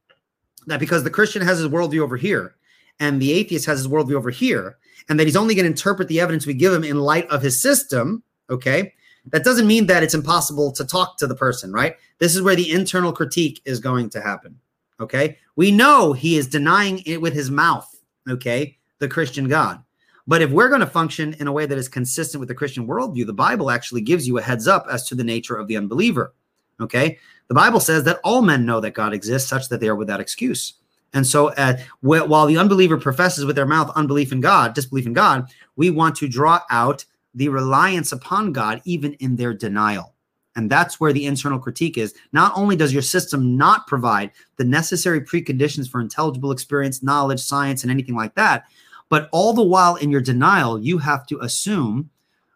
that 0.65 0.79
because 0.79 1.03
the 1.03 1.11
Christian 1.11 1.43
has 1.43 1.59
his 1.59 1.67
worldview 1.67 1.99
over 1.99 2.17
here 2.17 2.55
and 2.99 3.21
the 3.21 3.33
atheist 3.33 3.65
has 3.65 3.79
his 3.79 3.87
worldview 3.87 4.15
over 4.15 4.29
here, 4.29 4.77
and 5.07 5.19
that 5.19 5.25
he's 5.25 5.37
only 5.37 5.55
going 5.55 5.63
to 5.63 5.71
interpret 5.71 6.07
the 6.07 6.19
evidence 6.19 6.45
we 6.45 6.53
give 6.53 6.73
him 6.73 6.83
in 6.83 6.99
light 6.99 7.27
of 7.29 7.41
his 7.41 7.61
system, 7.61 8.21
okay? 8.49 8.93
That 9.31 9.43
doesn't 9.43 9.67
mean 9.67 9.85
that 9.87 10.03
it's 10.03 10.13
impossible 10.13 10.71
to 10.73 10.85
talk 10.85 11.17
to 11.17 11.27
the 11.27 11.35
person, 11.35 11.71
right? 11.71 11.95
This 12.19 12.35
is 12.35 12.41
where 12.41 12.55
the 12.55 12.71
internal 12.71 13.13
critique 13.13 13.61
is 13.65 13.79
going 13.79 14.09
to 14.11 14.21
happen, 14.21 14.59
okay? 14.99 15.37
We 15.55 15.71
know 15.71 16.13
he 16.13 16.37
is 16.37 16.47
denying 16.47 17.01
it 17.05 17.21
with 17.21 17.33
his 17.33 17.49
mouth, 17.49 17.89
okay? 18.29 18.77
The 18.99 19.07
Christian 19.07 19.47
God. 19.47 19.81
But 20.29 20.43
if 20.43 20.51
we're 20.51 20.69
going 20.69 20.81
to 20.81 20.85
function 20.85 21.33
in 21.39 21.47
a 21.47 21.51
way 21.51 21.65
that 21.65 21.77
is 21.79 21.89
consistent 21.89 22.39
with 22.39 22.49
the 22.49 22.53
Christian 22.53 22.85
worldview, 22.85 23.25
the 23.25 23.33
Bible 23.33 23.71
actually 23.71 24.01
gives 24.01 24.27
you 24.27 24.37
a 24.37 24.43
heads 24.43 24.67
up 24.67 24.85
as 24.87 25.07
to 25.07 25.15
the 25.15 25.23
nature 25.23 25.55
of 25.55 25.67
the 25.67 25.75
unbeliever. 25.75 26.35
Okay. 26.79 27.17
The 27.47 27.55
Bible 27.55 27.79
says 27.79 28.03
that 28.03 28.19
all 28.23 28.43
men 28.43 28.63
know 28.63 28.79
that 28.79 28.93
God 28.93 29.11
exists 29.11 29.49
such 29.49 29.69
that 29.69 29.79
they 29.79 29.87
are 29.87 29.95
without 29.95 30.19
excuse. 30.19 30.75
And 31.15 31.25
so, 31.25 31.47
uh, 31.53 31.77
while 32.01 32.45
the 32.45 32.59
unbeliever 32.59 32.99
professes 32.99 33.43
with 33.43 33.55
their 33.55 33.65
mouth 33.65 33.91
unbelief 33.95 34.31
in 34.31 34.39
God, 34.39 34.75
disbelief 34.75 35.07
in 35.07 35.13
God, 35.13 35.49
we 35.75 35.89
want 35.89 36.15
to 36.17 36.27
draw 36.27 36.59
out 36.69 37.05
the 37.33 37.49
reliance 37.49 38.11
upon 38.11 38.53
God 38.53 38.83
even 38.85 39.13
in 39.13 39.35
their 39.35 39.55
denial. 39.55 40.13
And 40.55 40.69
that's 40.69 40.99
where 40.99 41.11
the 41.11 41.25
internal 41.25 41.57
critique 41.57 41.97
is. 41.97 42.13
Not 42.33 42.53
only 42.55 42.75
does 42.75 42.93
your 42.93 43.01
system 43.01 43.57
not 43.57 43.87
provide 43.87 44.29
the 44.57 44.63
necessary 44.63 45.21
preconditions 45.21 45.89
for 45.89 45.99
intelligible 45.99 46.51
experience, 46.51 47.01
knowledge, 47.01 47.39
science, 47.39 47.81
and 47.81 47.89
anything 47.89 48.15
like 48.15 48.35
that, 48.35 48.65
but 49.09 49.27
all 49.31 49.53
the 49.53 49.63
while 49.63 49.95
in 49.95 50.11
your 50.11 50.21
denial, 50.21 50.79
you 50.79 50.99
have 50.99 51.25
to 51.27 51.39
assume 51.39 52.09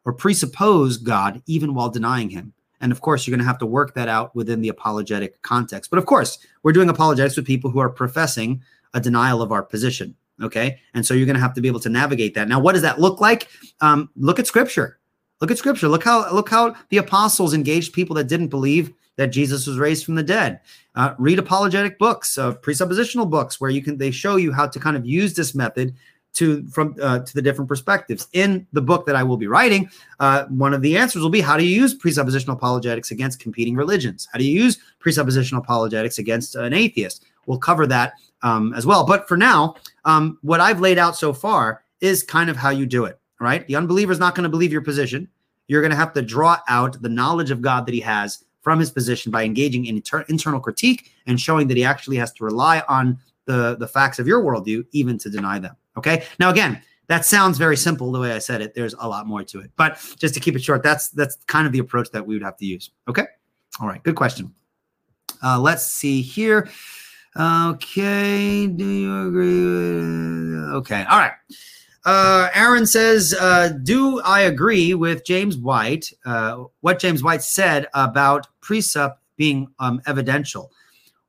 or 0.06 0.14
presuppose 0.14 0.98
God 0.98 1.42
even 1.46 1.74
while 1.74 1.90
denying 1.90 2.30
him. 2.30 2.54
And 2.82 2.92
of 2.92 3.02
course, 3.02 3.26
you're 3.26 3.32
going 3.32 3.44
to 3.44 3.48
have 3.48 3.60
to 3.60 3.66
work 3.66 3.96
that 3.96 4.10
out 4.10 4.36
within 4.36 4.62
the 4.62 4.70
apologetic 4.70 5.42
context. 5.42 5.90
But 5.90 6.00
of 6.00 6.06
course, 6.06 6.40
we're 6.64 6.74
doing 6.74 6.90
apologetics 6.90 7.38
with 7.38 7.46
people 7.46 7.70
who 7.70 7.80
are 7.80 7.90
professing 7.90 8.62
a 8.94 9.00
denial 9.00 9.42
of 9.42 9.52
our 9.52 9.64
position. 9.64 10.16
Okay. 10.42 10.80
And 10.94 11.06
so 11.06 11.14
you're 11.14 11.26
going 11.26 11.36
to 11.36 11.42
have 11.42 11.54
to 11.54 11.62
be 11.62 11.68
able 11.68 11.80
to 11.80 11.90
navigate 11.90 12.34
that. 12.36 12.48
Now, 12.48 12.60
what 12.60 12.74
does 12.74 12.82
that 12.82 13.00
look 13.00 13.22
like? 13.22 13.48
Um, 13.82 14.10
look 14.18 14.40
at 14.40 14.48
scripture. 14.48 15.00
Look 15.40 15.52
at 15.52 15.58
scripture. 15.58 15.88
Look 15.88 16.04
how 16.04 16.32
look 16.34 16.50
how 16.50 16.76
the 16.90 16.98
apostles 16.98 17.54
engaged 17.54 17.94
people 17.94 18.16
that 18.16 18.28
didn't 18.28 18.48
believe 18.48 18.94
that 19.16 19.28
Jesus 19.28 19.68
was 19.68 19.78
raised 19.78 20.06
from 20.06 20.16
the 20.16 20.24
dead. 20.24 20.60
Uh, 20.96 21.14
read 21.18 21.40
apologetic 21.40 22.00
books, 22.00 22.38
uh, 22.38 22.54
presuppositional 22.54 23.30
books, 23.30 23.62
where 23.62 23.70
you 23.70 23.82
can 23.82 23.98
they 23.98 24.12
show 24.12 24.38
you 24.38 24.52
how 24.52 24.68
to 24.68 24.80
kind 24.80 24.98
of 24.98 25.06
use 25.06 25.34
this 25.34 25.54
method 25.54 25.96
to 26.34 26.66
from 26.68 26.96
uh, 27.02 27.20
to 27.20 27.34
the 27.34 27.42
different 27.42 27.68
perspectives. 27.68 28.28
In 28.34 28.68
the 28.74 28.82
book 28.82 29.06
that 29.06 29.16
I 29.16 29.24
will 29.24 29.38
be 29.38 29.48
writing, 29.48 29.90
uh, 30.20 30.46
one 30.46 30.74
of 30.74 30.82
the 30.82 30.98
answers 30.98 31.22
will 31.22 31.30
be 31.30 31.42
how 31.42 31.58
do 31.58 31.66
you 31.66 31.76
use 31.76 31.98
presuppositional 31.98 32.54
apologetics 32.54 33.12
against 33.12 33.40
competing 33.40 33.76
religions? 33.76 34.28
How 34.32 34.40
do 34.40 34.46
you 34.46 34.62
use 34.64 34.80
presuppositional 35.04 35.60
apologetics 35.60 36.18
against 36.18 36.56
an 36.56 36.74
atheist? 36.74 37.26
We'll 37.46 37.60
cover 37.60 37.88
that 37.88 38.14
um, 38.42 38.74
as 38.74 38.86
well. 38.86 39.06
But 39.06 39.28
for 39.28 39.38
now, 39.38 39.76
um, 40.06 40.38
what 40.42 40.60
I've 40.60 40.80
laid 40.80 40.98
out 40.98 41.16
so 41.16 41.34
far 41.34 41.84
is 42.02 42.24
kind 42.24 42.50
of 42.50 42.58
how 42.58 42.70
you 42.70 42.86
do 42.86 43.06
it. 43.06 43.20
Right? 43.40 43.68
The 43.68 43.76
unbeliever 43.76 44.12
is 44.12 44.20
not 44.20 44.36
going 44.36 44.44
to 44.44 44.50
believe 44.50 44.72
your 44.72 44.82
position. 44.82 45.28
You're 45.68 45.82
going 45.82 45.92
to 45.92 45.98
have 45.98 46.14
to 46.14 46.22
draw 46.22 46.60
out 46.70 47.02
the 47.02 47.10
knowledge 47.10 47.52
of 47.52 47.62
God 47.62 47.86
that 47.86 47.94
he 47.94 48.00
has 48.02 48.46
from 48.62 48.80
his 48.80 48.90
position 48.90 49.32
by 49.32 49.44
engaging 49.44 49.86
in 49.86 49.98
inter- 49.98 50.26
internal 50.30 50.60
critique 50.60 51.12
and 51.28 51.40
showing 51.40 51.68
that 51.68 51.78
he 51.78 51.84
actually 51.84 52.16
has 52.18 52.32
to 52.34 52.46
rely 52.46 52.82
on 52.88 53.20
the, 53.46 53.76
the 53.78 53.88
facts 53.88 54.20
of 54.20 54.28
your 54.28 54.42
worldview 54.42 54.86
even 54.94 55.18
to 55.18 55.30
deny 55.30 55.60
them. 55.60 55.76
Okay. 55.98 56.26
Now, 56.40 56.50
again, 56.50 56.82
that 57.08 57.26
sounds 57.26 57.58
very 57.58 57.78
simple 57.78 58.12
the 58.12 58.20
way 58.20 58.32
I 58.32 58.40
said 58.40 58.62
it. 58.62 58.74
There's 58.74 58.96
a 58.98 59.08
lot 59.08 59.28
more 59.28 59.44
to 59.44 59.60
it, 59.60 59.72
but 59.76 60.00
just 60.18 60.34
to 60.36 60.40
keep 60.40 60.56
it 60.56 60.64
short, 60.64 60.84
that's 60.84 61.10
that's 61.10 61.36
kind 61.48 61.68
of 61.68 61.74
the 61.74 61.80
approach 61.80 62.10
that 62.12 62.26
we 62.26 62.36
would 62.36 62.44
have 62.44 62.58
to 62.58 62.66
use. 62.66 62.92
Okay. 63.08 63.26
All 63.80 63.88
right. 63.88 64.02
Good 64.04 64.16
question. 64.16 64.54
Uh, 65.44 65.60
let's 65.60 65.86
see 65.86 66.22
here. 66.22 66.70
Okay. 67.38 68.68
Do 68.68 68.88
you 68.88 69.28
agree? 69.28 69.66
With, 69.66 70.74
okay. 70.76 71.04
All 71.10 71.20
right. 71.20 71.34
Uh, 72.06 72.50
Aaron 72.54 72.86
says, 72.86 73.34
uh, 73.40 73.70
"Do 73.84 74.20
I 74.22 74.42
agree 74.42 74.94
with 74.94 75.26
James 75.26 75.58
White? 75.58 76.12
Uh, 76.26 76.66
what 76.82 77.00
James 77.00 77.24
White 77.24 77.44
said 77.44 77.88
about 77.94 78.48
presup 78.62 79.16
being 79.38 79.68
um, 79.80 80.02
evidential? 80.06 80.72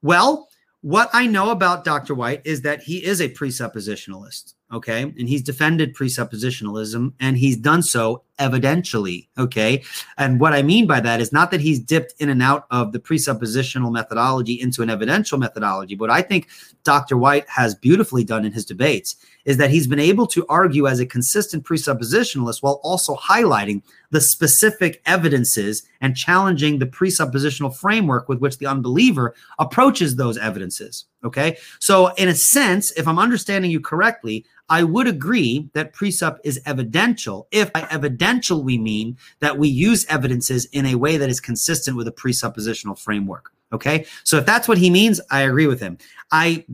Well, 0.02 0.48
what 0.80 1.08
I 1.12 1.26
know 1.26 1.50
about 1.50 1.84
Dr. 1.84 2.14
White 2.14 2.42
is 2.44 2.62
that 2.62 2.82
he 2.82 3.04
is 3.04 3.20
a 3.20 3.28
presuppositionalist, 3.28 4.53
okay? 4.72 5.02
And 5.02 5.28
he's 5.28 5.42
defended 5.42 5.94
presuppositionalism 5.94 7.12
and 7.20 7.38
he's 7.38 7.56
done 7.56 7.82
so 7.82 8.23
evidentially, 8.38 9.28
okay? 9.38 9.82
And 10.18 10.40
what 10.40 10.52
I 10.52 10.62
mean 10.62 10.86
by 10.86 11.00
that 11.00 11.20
is 11.20 11.32
not 11.32 11.50
that 11.50 11.60
he's 11.60 11.78
dipped 11.78 12.14
in 12.18 12.28
and 12.28 12.42
out 12.42 12.66
of 12.70 12.92
the 12.92 12.98
presuppositional 12.98 13.92
methodology 13.92 14.60
into 14.60 14.82
an 14.82 14.90
evidential 14.90 15.38
methodology. 15.38 15.96
What 15.96 16.10
I 16.10 16.22
think 16.22 16.48
Dr. 16.82 17.16
White 17.16 17.48
has 17.48 17.74
beautifully 17.74 18.24
done 18.24 18.44
in 18.44 18.52
his 18.52 18.64
debates 18.64 19.16
is 19.44 19.56
that 19.58 19.70
he's 19.70 19.86
been 19.86 19.98
able 19.98 20.26
to 20.28 20.46
argue 20.48 20.86
as 20.86 21.00
a 21.00 21.06
consistent 21.06 21.64
presuppositionalist 21.64 22.62
while 22.62 22.80
also 22.82 23.14
highlighting 23.16 23.82
the 24.10 24.20
specific 24.20 25.02
evidences 25.06 25.82
and 26.00 26.16
challenging 26.16 26.78
the 26.78 26.86
presuppositional 26.86 27.74
framework 27.74 28.28
with 28.28 28.38
which 28.38 28.58
the 28.58 28.66
unbeliever 28.66 29.34
approaches 29.58 30.16
those 30.16 30.38
evidences. 30.38 31.06
Okay. 31.24 31.56
So, 31.80 32.08
in 32.14 32.28
a 32.28 32.34
sense, 32.34 32.90
if 32.92 33.08
I'm 33.08 33.18
understanding 33.18 33.70
you 33.70 33.80
correctly, 33.80 34.44
I 34.68 34.82
would 34.82 35.06
agree 35.06 35.68
that 35.74 35.92
presup 35.92 36.38
is 36.42 36.60
evidential 36.64 37.48
if 37.50 37.72
by 37.72 37.86
evidential 37.90 38.62
we 38.62 38.78
mean 38.78 39.16
that 39.40 39.58
we 39.58 39.68
use 39.68 40.06
evidences 40.06 40.64
in 40.66 40.86
a 40.86 40.94
way 40.94 41.16
that 41.16 41.28
is 41.28 41.40
consistent 41.40 41.96
with 41.96 42.08
a 42.08 42.12
presuppositional 42.12 42.98
framework. 42.98 43.50
Okay. 43.72 44.06
So, 44.22 44.38
if 44.38 44.46
that's 44.46 44.68
what 44.68 44.78
he 44.78 44.88
means, 44.88 45.20
I 45.30 45.42
agree 45.42 45.66
with 45.66 45.80
him. 45.80 45.98
I 46.30 46.64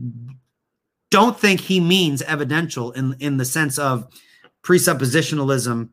don't 1.09 1.37
think 1.37 1.59
he 1.59 1.79
means 1.79 2.21
evidential 2.21 2.91
in 2.91 3.15
in 3.19 3.37
the 3.37 3.45
sense 3.45 3.77
of 3.77 4.07
presuppositionalism 4.63 5.89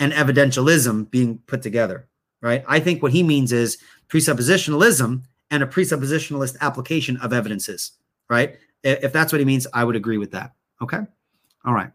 and 0.00 0.12
evidentialism 0.12 1.10
being 1.10 1.38
put 1.46 1.62
together, 1.62 2.06
right? 2.40 2.64
I 2.68 2.80
think 2.80 3.02
what 3.02 3.12
he 3.12 3.22
means 3.22 3.52
is 3.52 3.78
presuppositionalism 4.08 5.22
and 5.50 5.62
a 5.62 5.66
presuppositionalist 5.66 6.58
application 6.60 7.16
of 7.18 7.32
evidences, 7.32 7.92
right? 8.28 8.56
If 8.84 9.12
that's 9.12 9.32
what 9.32 9.40
he 9.40 9.44
means, 9.44 9.66
I 9.74 9.84
would 9.84 9.96
agree 9.96 10.18
with 10.18 10.30
that. 10.32 10.52
Okay. 10.82 11.00
All 11.64 11.74
right. 11.74 11.90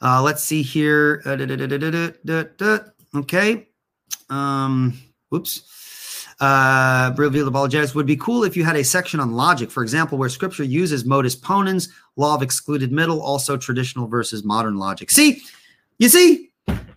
Uh, 0.00 0.22
let's 0.22 0.42
see 0.42 0.62
here. 0.62 1.22
Uh, 1.24 1.36
da, 1.36 1.46
da, 1.46 2.46
da, 2.56 2.78
okay. 3.14 3.68
Um, 4.30 4.98
whoops 5.28 5.72
uh, 6.42 7.14
apologetics 7.16 7.94
would 7.94 8.04
be 8.06 8.16
cool 8.16 8.42
if 8.42 8.56
you 8.56 8.64
had 8.64 8.74
a 8.74 8.82
section 8.82 9.20
on 9.20 9.30
logic, 9.32 9.70
for 9.70 9.84
example, 9.84 10.18
where 10.18 10.28
scripture 10.28 10.64
uses 10.64 11.04
modus 11.04 11.36
ponens, 11.36 11.88
law 12.16 12.34
of 12.34 12.42
excluded 12.42 12.90
middle, 12.90 13.22
also 13.22 13.56
traditional 13.56 14.08
versus 14.08 14.42
modern 14.42 14.76
logic. 14.76 15.12
See, 15.12 15.42
you 15.98 16.08
see, 16.08 16.50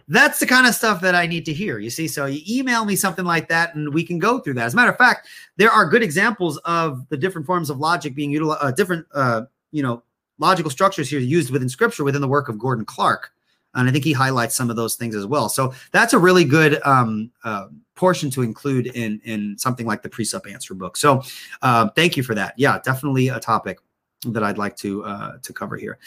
that's 0.07 0.39
the 0.39 0.47
kind 0.47 0.65
of 0.65 0.73
stuff 0.73 0.99
that 1.01 1.13
I 1.13 1.27
need 1.27 1.45
to 1.45 1.53
hear. 1.53 1.77
You 1.77 1.91
see, 1.91 2.07
so 2.07 2.25
you 2.25 2.41
email 2.49 2.85
me 2.85 2.95
something 2.95 3.23
like 3.23 3.47
that 3.49 3.75
and 3.75 3.93
we 3.93 4.03
can 4.03 4.17
go 4.17 4.39
through 4.39 4.55
that. 4.55 4.65
As 4.65 4.73
a 4.73 4.77
matter 4.77 4.91
of 4.91 4.97
fact, 4.97 5.27
there 5.57 5.69
are 5.69 5.87
good 5.87 6.01
examples 6.01 6.57
of 6.65 7.07
the 7.09 7.17
different 7.17 7.45
forms 7.45 7.69
of 7.69 7.77
logic 7.77 8.15
being 8.15 8.31
utilized, 8.31 8.63
uh, 8.63 8.71
different, 8.71 9.05
uh, 9.13 9.43
you 9.71 9.83
know, 9.83 10.01
logical 10.37 10.71
structures 10.71 11.09
here 11.09 11.19
used 11.19 11.51
within 11.51 11.69
scripture 11.69 12.03
within 12.03 12.21
the 12.21 12.27
work 12.27 12.49
of 12.49 12.59
Gordon 12.59 12.85
Clark. 12.85 13.31
And 13.73 13.89
I 13.89 13.91
think 13.91 14.05
he 14.05 14.13
highlights 14.13 14.55
some 14.55 14.69
of 14.69 14.77
those 14.77 14.95
things 14.95 15.15
as 15.15 15.25
well. 15.25 15.49
So 15.49 15.73
that's 15.91 16.13
a 16.13 16.19
really 16.19 16.45
good 16.45 16.81
um, 16.85 17.29
uh, 17.43 17.67
portion 17.95 18.29
to 18.31 18.41
include 18.41 18.87
in 18.87 19.19
in 19.25 19.57
something 19.57 19.85
like 19.85 20.01
the 20.01 20.09
presup 20.09 20.49
answer 20.51 20.73
book. 20.73 20.95
So 20.95 21.23
uh, 21.61 21.89
thank 21.89 22.15
you 22.15 22.23
for 22.23 22.35
that. 22.35 22.53
Yeah, 22.57 22.79
definitely 22.83 23.27
a 23.29 23.39
topic 23.39 23.79
that 24.27 24.43
I'd 24.43 24.57
like 24.57 24.77
to 24.77 25.03
uh, 25.03 25.37
to 25.41 25.53
cover 25.53 25.75
here. 25.75 25.97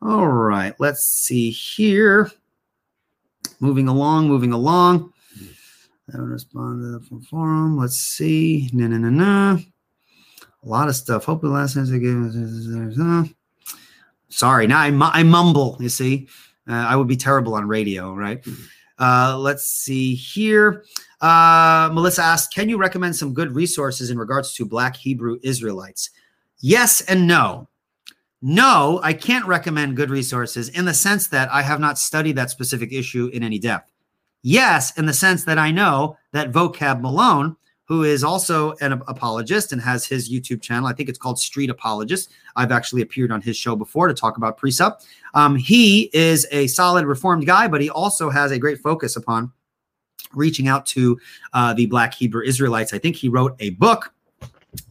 All 0.00 0.28
right, 0.28 0.74
let's 0.78 1.02
see 1.02 1.50
here. 1.50 2.30
Moving 3.60 3.88
along, 3.88 4.28
moving 4.28 4.52
along. 4.52 5.12
I 6.14 6.20
would 6.20 6.30
respond 6.30 6.82
to 6.82 7.16
the 7.16 7.20
forum. 7.26 7.76
Let's 7.76 7.96
see. 7.96 8.70
No, 8.72 8.86
no, 8.86 8.96
no, 8.96 9.10
no. 9.10 9.58
a 10.62 10.68
lot 10.68 10.88
of 10.88 10.96
stuff. 10.96 11.24
Hopefully, 11.24 11.52
last 11.52 11.76
I 11.76 11.98
gave. 11.98 13.34
Sorry, 14.28 14.66
now 14.66 14.78
I, 14.78 15.20
I 15.20 15.22
mumble. 15.22 15.76
You 15.80 15.88
see, 15.88 16.28
uh, 16.68 16.72
I 16.72 16.96
would 16.96 17.08
be 17.08 17.16
terrible 17.16 17.54
on 17.54 17.66
radio, 17.66 18.14
right? 18.14 18.44
Uh, 18.98 19.38
let's 19.38 19.70
see 19.70 20.14
here. 20.14 20.84
Uh, 21.20 21.90
Melissa 21.92 22.22
asked, 22.22 22.54
"Can 22.54 22.68
you 22.68 22.76
recommend 22.78 23.16
some 23.16 23.32
good 23.34 23.54
resources 23.54 24.10
in 24.10 24.18
regards 24.18 24.54
to 24.54 24.64
Black 24.64 24.96
Hebrew 24.96 25.38
Israelites?" 25.42 26.10
Yes 26.60 27.00
and 27.02 27.26
no. 27.26 27.68
No, 28.40 29.00
I 29.02 29.14
can't 29.14 29.46
recommend 29.46 29.96
good 29.96 30.10
resources 30.10 30.68
in 30.68 30.84
the 30.84 30.94
sense 30.94 31.26
that 31.28 31.50
I 31.52 31.62
have 31.62 31.80
not 31.80 31.98
studied 31.98 32.36
that 32.36 32.50
specific 32.50 32.92
issue 32.92 33.30
in 33.32 33.42
any 33.42 33.58
depth. 33.58 33.90
Yes, 34.42 34.96
in 34.96 35.06
the 35.06 35.12
sense 35.12 35.44
that 35.44 35.58
I 35.58 35.72
know 35.72 36.16
that 36.32 36.52
Vocab 36.52 37.00
Malone 37.00 37.56
who 37.88 38.04
is 38.04 38.22
also 38.22 38.74
an 38.82 38.92
apologist 38.92 39.72
and 39.72 39.80
has 39.80 40.06
his 40.06 40.30
YouTube 40.30 40.60
channel. 40.60 40.86
I 40.86 40.92
think 40.92 41.08
it's 41.08 41.18
called 41.18 41.38
Street 41.38 41.70
Apologist. 41.70 42.30
I've 42.54 42.70
actually 42.70 43.00
appeared 43.00 43.32
on 43.32 43.40
his 43.40 43.56
show 43.56 43.74
before 43.74 44.08
to 44.08 44.14
talk 44.14 44.36
about 44.36 44.60
presup. 44.60 45.06
Um, 45.32 45.56
he 45.56 46.10
is 46.12 46.46
a 46.52 46.66
solid 46.66 47.06
reformed 47.06 47.46
guy, 47.46 47.66
but 47.66 47.80
he 47.80 47.88
also 47.88 48.28
has 48.28 48.52
a 48.52 48.58
great 48.58 48.78
focus 48.78 49.16
upon 49.16 49.52
reaching 50.34 50.68
out 50.68 50.84
to 50.84 51.18
uh, 51.54 51.72
the 51.72 51.86
Black 51.86 52.12
Hebrew 52.12 52.42
Israelites. 52.42 52.92
I 52.92 52.98
think 52.98 53.16
he 53.16 53.30
wrote 53.30 53.56
a 53.58 53.70
book. 53.70 54.12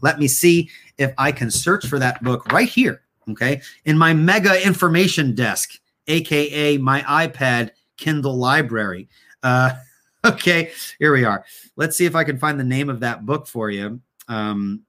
Let 0.02 0.18
me 0.18 0.28
see 0.28 0.69
if 0.98 1.14
I 1.19 1.32
can 1.32 1.52
search 1.52 1.86
for 1.86 1.99
that 1.99 2.24
book 2.24 2.52
right 2.52 2.68
here. 2.68 3.03
Okay. 3.30 3.61
In 3.86 3.95
my 3.95 4.14
mega 4.14 4.65
information 4.65 5.36
desk, 5.36 5.80
AKA 6.07 6.80
my 6.80 7.02
iPad 7.02 7.69
Kindle 7.98 8.38
library. 8.38 9.07
Uh, 9.44 9.74
okay, 10.34 10.72
here 10.99 11.14
we 11.14 11.24
are. 11.24 11.45
Let's 11.76 11.98
see 11.98 12.06
if 12.06 12.16
I 12.16 12.24
can 12.24 12.38
find 12.38 12.60
the 12.60 12.64
name 12.64 12.90
of 12.90 12.99
that 13.02 13.26
book 13.26 13.48
for 13.48 13.70
you. 13.70 14.02
Um, 14.28 14.84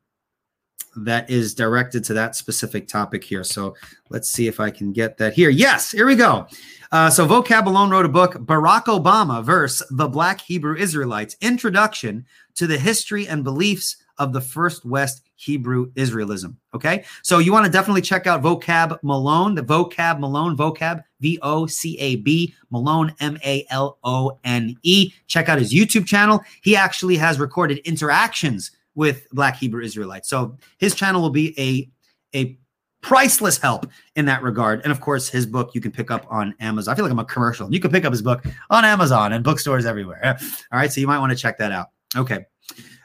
that 0.97 1.31
is 1.31 1.55
directed 1.55 2.02
to 2.05 2.15
that 2.15 2.35
specific 2.35 2.89
topic 2.89 3.23
here. 3.23 3.44
So 3.44 3.77
let's 4.10 4.31
see 4.31 4.48
if 4.48 4.59
I 4.59 4.70
can 4.70 4.93
get 4.93 5.16
that 5.19 5.32
here. 5.32 5.51
Yes, 5.51 5.93
here 5.93 6.06
we 6.06 6.16
go. 6.16 6.47
Uh, 6.90 7.10
so 7.10 7.27
Vocab 7.27 7.65
Malone 7.65 7.90
wrote 7.90 8.06
a 8.06 8.09
book, 8.09 8.35
Barack 8.35 8.85
Obama 8.85 9.44
versus 9.44 9.86
the 9.90 10.09
Black 10.09 10.40
Hebrew 10.40 10.77
Israelites 10.77 11.36
Introduction 11.40 12.27
to 12.56 12.66
the 12.66 12.78
History 12.78 13.28
and 13.28 13.44
Beliefs 13.44 13.97
of 14.19 14.32
the 14.32 14.40
First 14.40 14.85
West 14.85 15.23
Hebrew 15.36 15.93
Israelism. 15.93 16.57
Okay. 16.74 17.05
So 17.23 17.39
you 17.39 17.53
want 17.53 17.66
to 17.66 17.73
definitely 17.73 18.03
check 18.03 18.27
out 18.27 18.43
Vocab 18.43 18.99
Malone, 19.03 19.55
the 19.55 19.62
Vocab 19.62 20.19
Malone, 20.19 20.57
Vocab, 20.57 21.03
V 21.20 21.39
O 21.43 21.66
C 21.66 21.97
A 21.99 22.16
B, 22.16 22.55
Malone, 22.70 23.15
M 23.20 23.39
A 23.45 23.65
L 23.70 23.99
O 24.05 24.39
N 24.45 24.77
E. 24.82 25.12
Check 25.27 25.49
out 25.49 25.59
his 25.59 25.73
YouTube 25.73 26.07
channel. 26.07 26.40
He 26.62 26.77
actually 26.77 27.16
has 27.16 27.39
recorded 27.39 27.78
interactions 27.78 28.73
with 28.95 29.28
Black 29.31 29.57
Hebrew 29.57 29.82
Israelites. 29.82 30.28
So 30.28 30.57
his 30.78 30.95
channel 30.95 31.23
will 31.23 31.31
be 31.31 31.55
a, 31.57 31.89
a 32.36 32.59
priceless 33.01 33.57
help 33.59 33.86
in 34.16 34.24
that 34.24 34.43
regard. 34.43 34.82
And 34.82 34.90
of 34.90 35.01
course, 35.01 35.28
his 35.28 35.47
book 35.47 35.70
you 35.74 35.81
can 35.81 35.93
pick 35.93 36.11
up 36.11 36.27
on 36.28 36.55
Amazon. 36.61 36.93
I 36.93 36.97
feel 36.97 37.05
like 37.05 37.12
I'm 37.12 37.19
a 37.20 37.24
commercial. 37.24 37.73
You 37.73 37.81
can 37.81 37.93
pick 37.93 38.05
up 38.05 38.12
his 38.12 38.23
book 38.23 38.45
on 38.70 38.85
Amazon 38.85 39.32
and 39.32 39.45
bookstores 39.45 39.86
everywhere. 39.86 40.20
All 40.73 40.78
right. 40.78 40.93
So 40.93 41.01
you 41.01 41.07
might 41.07 41.20
want 41.20 41.31
to 41.31 41.36
check 41.36 41.59
that 41.59 41.70
out. 41.70 41.90
Okay. 42.16 42.47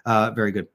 Uh, 0.06 0.32
very 0.32 0.52
good. 0.52 0.68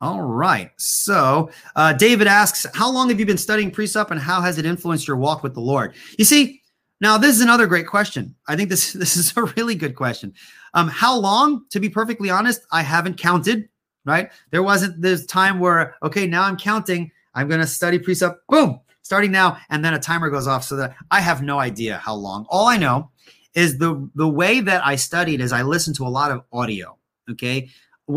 All 0.00 0.22
right. 0.22 0.70
So 0.78 1.50
uh, 1.76 1.92
David 1.92 2.26
asks, 2.26 2.66
How 2.74 2.90
long 2.90 3.10
have 3.10 3.20
you 3.20 3.26
been 3.26 3.36
studying 3.36 3.70
presup 3.70 4.10
and 4.10 4.18
how 4.18 4.40
has 4.40 4.56
it 4.56 4.64
influenced 4.64 5.06
your 5.06 5.18
walk 5.18 5.42
with 5.42 5.52
the 5.52 5.60
Lord? 5.60 5.94
You 6.18 6.24
see, 6.24 6.62
now 7.02 7.18
this 7.18 7.36
is 7.36 7.42
another 7.42 7.66
great 7.66 7.86
question. 7.86 8.34
I 8.48 8.56
think 8.56 8.70
this, 8.70 8.92
this 8.94 9.16
is 9.16 9.36
a 9.36 9.42
really 9.42 9.74
good 9.74 9.94
question. 9.94 10.32
Um, 10.72 10.88
how 10.88 11.18
long? 11.18 11.66
To 11.70 11.80
be 11.80 11.90
perfectly 11.90 12.30
honest, 12.30 12.62
I 12.72 12.82
haven't 12.82 13.18
counted, 13.18 13.68
right? 14.06 14.30
There 14.50 14.62
wasn't 14.62 15.02
this 15.02 15.26
time 15.26 15.58
where, 15.58 15.96
okay, 16.02 16.26
now 16.26 16.44
I'm 16.44 16.56
counting. 16.56 17.10
I'm 17.34 17.48
going 17.48 17.60
to 17.60 17.66
study 17.66 17.98
presup, 17.98 18.36
boom, 18.48 18.80
starting 19.02 19.32
now. 19.32 19.58
And 19.68 19.84
then 19.84 19.94
a 19.94 19.98
timer 19.98 20.30
goes 20.30 20.46
off 20.46 20.64
so 20.64 20.76
that 20.76 20.96
I 21.10 21.20
have 21.20 21.42
no 21.42 21.58
idea 21.58 21.98
how 21.98 22.14
long. 22.14 22.46
All 22.48 22.66
I 22.66 22.78
know 22.78 23.10
is 23.54 23.78
the, 23.78 24.08
the 24.14 24.28
way 24.28 24.60
that 24.60 24.84
I 24.86 24.96
studied 24.96 25.40
is 25.40 25.52
I 25.52 25.62
listened 25.62 25.96
to 25.96 26.06
a 26.06 26.08
lot 26.08 26.30
of 26.30 26.42
audio. 26.52 26.96
Okay 27.30 27.68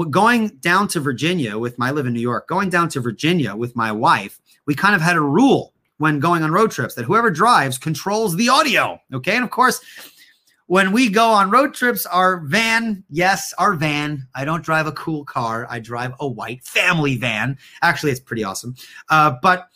going 0.10 0.49
down 0.60 0.88
to 0.90 0.99
Virginia 0.99 1.57
with 1.57 1.78
my 1.78 1.90
I 1.90 1.91
live 1.91 2.06
in 2.06 2.14
New 2.14 2.20
York, 2.20 2.48
going 2.48 2.70
down 2.70 2.90
to 2.90 2.99
Virginia 2.99 3.56
with 3.56 3.76
my 3.76 3.91
wife, 3.91 4.40
we 4.65 4.76
kind 4.76 4.95
of 4.95 5.02
had 5.02 5.15
a 5.15 5.22
rule 5.22 5.74
when 5.98 6.20
going 6.20 6.44
on 6.44 6.52
road 6.52 6.72
trips 6.72 6.95
that 6.95 7.06
whoever 7.06 7.30
drives 7.30 7.78
controls 7.78 8.36
the 8.36 8.49
audio. 8.49 8.99
Okay. 9.14 9.36
And 9.36 9.44
of 9.44 9.52
course, 9.52 9.82
when 10.68 10.91
we 10.91 11.10
go 11.10 11.30
on 11.30 11.52
road 11.52 11.74
trips, 11.74 12.06
our 12.06 12.40
van, 12.45 13.03
yes, 13.10 13.53
our 13.60 13.76
van, 13.76 14.28
I 14.34 14.45
don't 14.45 14.64
drive 14.64 14.88
a 14.88 14.91
cool 14.94 15.26
car. 15.26 15.68
I 15.70 15.80
drive 15.80 16.14
a 16.20 16.28
white 16.28 16.64
family 16.64 17.18
van. 17.18 17.57
Actually, 17.82 18.11
it's 18.11 18.22
pretty 18.22 18.44
awesome. 18.44 18.76
Uh, 19.10 19.36
but 19.41 19.68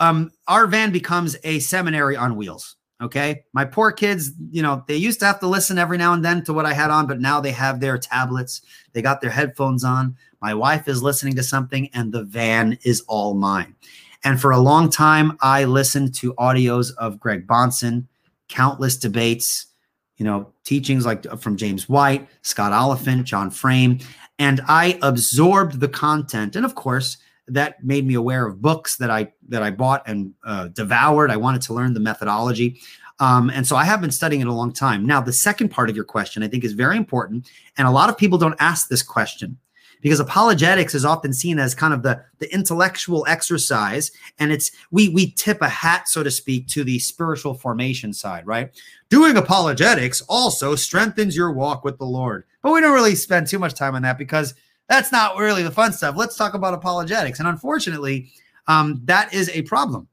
um, 0.00 0.30
our 0.48 0.66
van 0.66 0.90
becomes 0.90 1.36
a 1.44 1.60
seminary 1.60 2.16
on 2.16 2.36
wheels. 2.36 2.76
Okay. 3.02 3.42
My 3.52 3.64
poor 3.64 3.90
kids, 3.90 4.30
you 4.52 4.62
know, 4.62 4.84
they 4.86 4.94
used 4.94 5.18
to 5.20 5.26
have 5.26 5.40
to 5.40 5.48
listen 5.48 5.76
every 5.76 5.98
now 5.98 6.12
and 6.12 6.24
then 6.24 6.44
to 6.44 6.52
what 6.52 6.66
I 6.66 6.72
had 6.72 6.90
on, 6.90 7.08
but 7.08 7.20
now 7.20 7.40
they 7.40 7.50
have 7.50 7.80
their 7.80 7.98
tablets, 7.98 8.62
they 8.92 9.02
got 9.02 9.20
their 9.20 9.30
headphones 9.30 9.82
on. 9.82 10.16
My 10.40 10.54
wife 10.54 10.86
is 10.86 11.02
listening 11.02 11.34
to 11.36 11.42
something, 11.42 11.88
and 11.94 12.12
the 12.12 12.22
van 12.22 12.78
is 12.84 13.02
all 13.08 13.34
mine. 13.34 13.74
And 14.24 14.40
for 14.40 14.52
a 14.52 14.58
long 14.58 14.88
time, 14.88 15.36
I 15.40 15.64
listened 15.64 16.14
to 16.16 16.34
audios 16.34 16.92
of 16.96 17.18
Greg 17.18 17.46
Bahnsen, 17.46 18.06
countless 18.48 18.96
debates, 18.96 19.66
you 20.16 20.24
know, 20.24 20.52
teachings 20.62 21.04
like 21.04 21.26
uh, 21.26 21.36
from 21.36 21.56
James 21.56 21.88
White, 21.88 22.28
Scott 22.42 22.70
Oliphint, 22.70 23.24
John 23.24 23.50
Frame, 23.50 23.98
and 24.38 24.60
I 24.68 24.98
absorbed 25.02 25.80
the 25.80 25.88
content. 25.88 26.54
And 26.54 26.64
of 26.64 26.76
course, 26.76 27.16
that 27.48 27.82
made 27.84 28.06
me 28.06 28.14
aware 28.14 28.46
of 28.46 28.62
books 28.62 28.96
that 28.96 29.10
I 29.10 29.32
that 29.48 29.62
I 29.62 29.70
bought 29.70 30.02
and 30.06 30.32
uh, 30.44 30.68
devoured. 30.68 31.30
I 31.30 31.36
wanted 31.36 31.62
to 31.62 31.74
learn 31.74 31.94
the 31.94 32.00
methodology. 32.00 32.80
Um, 33.20 33.50
and 33.50 33.66
so 33.66 33.76
I 33.76 33.84
have 33.84 34.00
been 34.00 34.10
studying 34.10 34.40
it 34.40 34.48
a 34.48 34.52
long 34.52 34.72
time. 34.72 35.06
Now, 35.06 35.20
the 35.20 35.32
second 35.32 35.68
part 35.68 35.90
of 35.90 35.96
your 35.96 36.04
question 36.04 36.42
I 36.42 36.48
think 36.48 36.64
is 36.64 36.72
very 36.72 36.96
important. 36.96 37.48
And 37.76 37.86
a 37.86 37.90
lot 37.90 38.08
of 38.08 38.16
people 38.16 38.38
don't 38.38 38.56
ask 38.58 38.88
this 38.88 39.02
question 39.02 39.58
because 40.02 40.18
apologetics 40.18 40.94
is 40.94 41.04
often 41.04 41.32
seen 41.32 41.58
as 41.58 41.74
kind 41.74 41.94
of 41.94 42.02
the, 42.02 42.22
the 42.40 42.52
intellectual 42.52 43.24
exercise. 43.28 44.10
And 44.38 44.52
it's 44.52 44.72
we 44.90 45.08
we 45.08 45.30
tip 45.32 45.62
a 45.62 45.68
hat, 45.68 46.08
so 46.08 46.22
to 46.22 46.30
speak, 46.30 46.66
to 46.68 46.84
the 46.84 46.98
spiritual 46.98 47.54
formation 47.54 48.12
side, 48.12 48.46
right? 48.46 48.70
Doing 49.08 49.36
apologetics 49.36 50.20
also 50.28 50.74
strengthens 50.74 51.36
your 51.36 51.52
walk 51.52 51.84
with 51.84 51.98
the 51.98 52.04
Lord. 52.04 52.44
But 52.62 52.72
we 52.72 52.80
don't 52.80 52.94
really 52.94 53.14
spend 53.14 53.46
too 53.46 53.58
much 53.58 53.74
time 53.74 53.94
on 53.94 54.02
that 54.02 54.18
because 54.18 54.54
that's 54.92 55.10
not 55.10 55.38
really 55.38 55.62
the 55.62 55.70
fun 55.70 55.90
stuff. 55.90 56.16
Let's 56.18 56.36
talk 56.36 56.52
about 56.52 56.74
apologetics. 56.74 57.38
And 57.38 57.48
unfortunately, 57.48 58.30
um, 58.66 59.00
that 59.04 59.32
is 59.32 59.48
a 59.48 59.62
problem. 59.62 60.06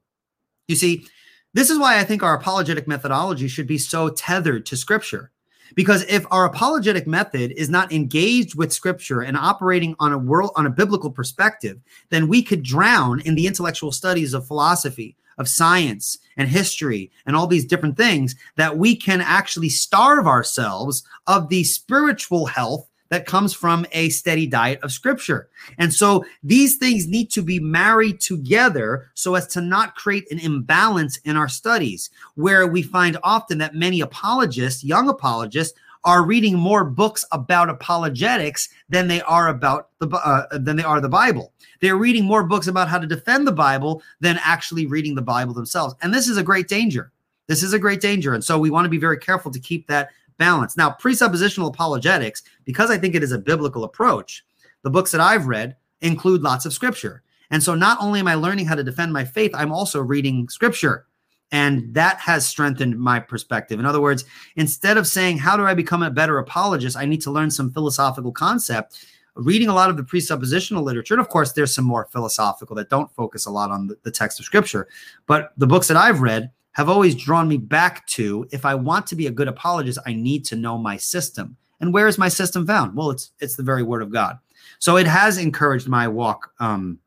You 0.70 0.78
see, 0.78 1.06
this 1.54 1.70
is 1.70 1.78
why 1.78 2.00
I 2.00 2.06
think 2.06 2.24
our 2.24 2.34
apologetic 2.34 2.88
methodology 2.88 3.50
should 3.50 3.68
be 3.68 3.78
so 3.78 4.08
tethered 4.08 4.66
to 4.68 4.78
scripture. 4.78 5.32
Because 5.76 6.04
if 6.08 6.26
our 6.32 6.46
apologetic 6.46 7.08
method 7.08 7.52
is 7.52 7.70
not 7.70 7.92
engaged 7.92 8.56
with 8.56 8.72
scripture 8.72 9.22
and 9.22 9.36
operating 9.36 9.96
on 10.00 10.14
a 10.14 10.18
world 10.18 10.52
on 10.56 10.66
a 10.66 10.72
biblical 10.72 11.12
perspective, 11.12 11.78
then 12.10 12.30
we 12.30 12.42
could 12.42 12.64
drown 12.64 13.20
in 13.22 13.36
the 13.36 13.48
intellectual 13.48 13.92
studies 13.92 14.34
of 14.34 14.48
philosophy, 14.48 15.18
of 15.38 15.50
science 15.50 16.18
and 16.38 16.48
history 16.48 17.12
and 17.26 17.36
all 17.36 17.48
these 17.48 17.66
different 17.66 17.98
things 17.98 18.34
that 18.56 18.78
we 18.78 18.96
can 18.96 19.20
actually 19.20 19.70
starve 19.70 20.26
ourselves 20.26 21.04
of 21.28 21.50
the 21.50 21.66
spiritual 21.66 22.46
health 22.46 22.90
that 23.10 23.26
comes 23.26 23.54
from 23.54 23.86
a 23.92 24.10
steady 24.10 24.48
diet 24.48 24.80
of 24.82 24.92
scripture. 24.92 25.50
And 25.78 25.94
so 25.94 26.26
these 26.44 26.78
things 26.78 27.08
need 27.08 27.30
to 27.32 27.42
be 27.42 27.60
married 27.60 28.20
together 28.20 29.10
so 29.14 29.36
as 29.36 29.48
to 29.48 29.62
not 29.62 29.96
create 29.96 30.32
an 30.32 30.40
imbalance 30.40 31.18
in 31.18 31.36
our 31.36 31.50
studies, 31.50 32.10
where 32.36 32.68
we 32.68 32.82
find 32.82 33.18
often 33.24 33.58
that 33.58 33.76
many 33.76 34.02
apologists, 34.02 34.84
young 34.84 35.10
apologists, 35.10 35.78
are 36.06 36.24
reading 36.24 36.58
more 36.58 36.86
books 36.86 37.26
about 37.32 37.70
apologetics 37.70 38.70
than 38.88 39.08
they 39.08 39.22
are 39.22 39.50
about 39.50 39.90
the 40.00 40.08
uh, 40.08 40.58
than 40.58 40.78
they 40.78 40.84
are 40.84 41.02
the 41.02 41.10
Bible. 41.10 41.52
They're 41.82 41.98
reading 41.98 42.24
more 42.24 42.44
books 42.44 42.68
about 42.68 42.88
how 42.88 43.00
to 43.00 43.08
defend 43.08 43.46
the 43.46 43.52
Bible 43.52 44.02
than 44.20 44.40
actually 44.44 44.86
reading 44.86 45.16
the 45.16 45.22
Bible 45.22 45.54
themselves. 45.54 45.96
And 46.02 46.14
this 46.14 46.28
is 46.30 46.38
a 46.38 46.44
great 46.44 46.68
danger. 46.68 47.12
This 47.48 47.64
is 47.64 47.74
a 47.74 47.80
great 47.80 48.00
danger. 48.00 48.34
And 48.34 48.44
so 48.44 48.60
we 48.60 48.70
want 48.70 48.86
to 48.86 48.90
be 48.90 48.98
very 48.98 49.18
careful 49.18 49.52
to 49.52 49.60
keep 49.60 49.88
that 49.88 50.10
balance. 50.40 50.76
Now, 50.76 50.90
presuppositional 51.00 51.68
apologetics, 51.68 52.42
because 52.66 52.90
I 52.90 52.98
think 52.98 53.14
it 53.14 53.22
is 53.22 53.32
a 53.32 53.38
biblical 53.38 53.84
approach, 53.84 54.44
the 54.82 54.90
books 54.90 55.12
that 55.12 55.22
I've 55.22 55.46
read 55.46 55.76
include 56.02 56.42
lots 56.42 56.66
of 56.66 56.74
scripture. 56.74 57.22
And 57.52 57.62
so 57.62 57.76
not 57.76 57.98
only 58.02 58.20
am 58.20 58.28
I 58.28 58.36
learning 58.36 58.66
how 58.66 58.76
to 58.76 58.84
defend 58.84 59.14
my 59.14 59.26
faith, 59.26 59.52
I'm 59.54 59.72
also 59.72 60.02
reading 60.02 60.50
scripture. 60.50 61.06
And 61.52 61.94
that 61.96 62.20
has 62.20 62.48
strengthened 62.48 63.00
my 63.00 63.20
perspective. 63.20 63.80
In 63.80 63.86
other 63.86 64.02
words, 64.02 64.24
instead 64.56 64.98
of 64.98 65.08
saying, 65.08 65.40
How 65.40 65.58
do 65.58 65.64
I 65.64 65.74
become 65.74 66.04
a 66.04 66.12
better 66.12 66.38
apologist? 66.38 66.96
I 66.96 67.06
need 67.06 67.22
to 67.22 67.32
learn 67.32 67.50
some 67.50 67.72
philosophical 67.72 68.32
concept. 68.32 69.06
Reading 69.36 69.68
a 69.70 69.74
lot 69.74 69.90
of 69.90 69.98
the 69.98 70.04
presuppositional 70.04 70.84
literature, 70.84 71.14
and 71.14 71.22
of 71.22 71.30
course, 71.30 71.54
there's 71.54 71.74
some 71.74 71.86
more 71.86 72.08
philosophical 72.12 72.76
that 72.76 72.90
don't 72.90 73.12
focus 73.14 73.46
a 73.46 73.52
lot 73.52 73.72
on 73.72 73.90
the, 74.04 74.12
text 74.12 74.40
of 74.40 74.46
scripture. 74.46 74.88
But 75.28 75.54
the 75.58 75.68
books 75.68 75.88
that 75.88 75.96
I've 75.96 76.22
read 76.22 76.52
have 76.74 76.90
always 76.90 77.16
drawn 77.16 77.48
me 77.48 77.58
back 77.58 78.06
to 78.08 78.48
if 78.52 78.66
I 78.66 78.76
want 78.76 79.08
to 79.08 79.16
be 79.16 79.28
a 79.28 79.32
good 79.32 79.48
apologist, 79.48 80.00
I 80.06 80.14
need 80.14 80.46
to 80.46 80.56
know 80.56 80.78
my 80.78 80.98
system. 80.98 81.58
And 81.82 81.94
where 81.94 82.08
is 82.08 82.18
my 82.18 82.30
system 82.30 82.68
found? 82.68 82.96
Well, 82.96 83.10
it's 83.10 83.32
it's 83.40 83.56
the 83.56 83.64
very 83.64 83.84
word 83.84 84.02
of 84.02 84.12
God. 84.12 84.38
So 84.80 84.98
it 84.98 85.08
has 85.08 85.38
encouraged 85.38 85.88
my 85.88 86.08
walk 86.08 86.52
um, 86.60 87.00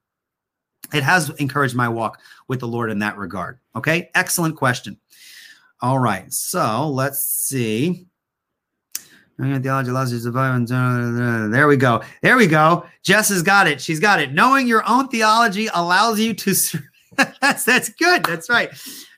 it 0.93 1.03
has 1.03 1.31
encouraged 1.31 1.75
my 1.75 1.89
walk 1.89 2.21
with 2.49 2.61
the 2.61 2.69
Lord 2.69 2.91
in 2.91 2.99
that 3.01 3.17
regard. 3.17 3.59
Okay, 3.75 4.11
excellent 4.15 4.57
question. 4.57 4.99
All 5.81 5.99
right, 5.99 6.33
so 6.33 6.89
let's 6.89 7.23
see. 7.23 8.07
You 9.39 9.59
to 9.59 10.21
survive. 10.21 10.69
There 10.69 11.67
we 11.67 11.77
go. 11.77 12.03
There 12.23 12.37
we 12.37 12.47
go. 12.47 12.87
Jess 13.03 13.31
has 13.31 13.43
got 13.43 13.67
it. 13.67 13.81
She's 13.81 13.99
got 13.99 14.21
it. 14.21 14.33
Knowing 14.33 14.69
your 14.69 14.89
own 14.89 15.09
theology 15.09 15.69
allows 15.75 16.21
you 16.21 16.35
to. 16.35 16.55
that's 17.41 17.65
that's 17.65 17.89
good. 17.89 18.25
That's 18.25 18.49
right. 18.49 18.71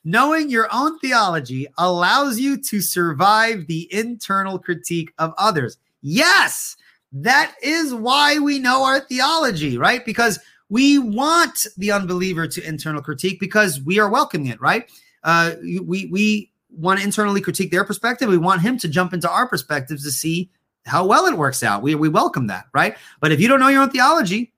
Knowing 0.04 0.50
your 0.50 0.68
own 0.70 0.98
theology 0.98 1.66
allows 1.78 2.38
you 2.38 2.58
to 2.58 2.80
survive 2.80 3.66
the 3.66 3.92
internal 3.92 4.58
critique 4.58 5.12
of 5.18 5.32
others. 5.38 5.78
Yes, 6.02 6.76
that 7.12 7.54
is 7.62 7.94
why 7.94 8.38
we 8.38 8.58
know 8.58 8.84
our 8.84 9.00
theology, 9.00 9.78
right? 9.78 10.04
Because 10.04 10.38
we 10.68 10.98
want 10.98 11.66
the 11.76 11.92
unbeliever 11.92 12.46
to 12.48 12.66
internal 12.66 13.00
critique 13.00 13.40
because 13.40 13.80
we 13.80 13.98
are 13.98 14.10
welcoming 14.10 14.48
it, 14.48 14.60
right? 14.60 14.90
Uh, 15.22 15.52
we 15.62 16.06
we 16.06 16.50
want 16.70 16.98
to 16.98 17.04
internally 17.04 17.40
critique 17.40 17.70
their 17.70 17.84
perspective. 17.84 18.28
We 18.28 18.36
want 18.36 18.60
him 18.60 18.76
to 18.78 18.88
jump 18.88 19.14
into 19.14 19.30
our 19.30 19.48
perspectives 19.48 20.04
to 20.04 20.10
see 20.10 20.50
how 20.86 21.06
well 21.06 21.26
it 21.26 21.38
works 21.38 21.62
out. 21.62 21.82
We, 21.82 21.94
we 21.94 22.08
welcome 22.08 22.48
that, 22.48 22.66
right? 22.74 22.96
But 23.20 23.32
if 23.32 23.40
you 23.40 23.48
don't 23.48 23.60
know 23.60 23.68
your 23.68 23.82
own 23.82 23.90
theology 23.90 24.52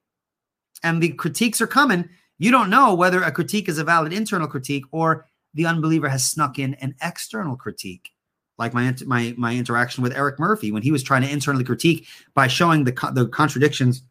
and 0.83 1.03
the 1.03 1.11
critiques 1.11 1.61
are 1.61 1.67
coming, 1.67 2.09
you 2.39 2.51
don't 2.51 2.71
know 2.71 2.95
whether 2.95 3.23
a 3.23 3.31
critique 3.31 3.69
is 3.69 3.79
a 3.79 3.85
valid 3.85 4.13
internal 4.13 4.49
critique 4.49 4.85
or 4.91 5.27
the 5.57 5.67
unbeliever 5.67 6.09
has 6.09 6.25
snuck 6.25 6.59
in 6.59 6.75
an 6.75 6.95
external 7.03 7.57
critique. 7.57 8.11
Like 8.59 8.73
my 8.73 8.95
my 9.05 9.35
my 9.37 9.55
interaction 9.55 10.03
with 10.03 10.17
Eric 10.17 10.39
Murphy 10.39 10.73
when 10.73 10.83
he 10.83 10.93
was 10.93 11.03
trying 11.03 11.23
to 11.23 11.31
internally 11.31 11.65
critique 11.65 12.07
by 12.35 12.47
showing 12.47 12.85
the 12.85 12.93
the 13.13 13.29
contradictions 13.29 14.03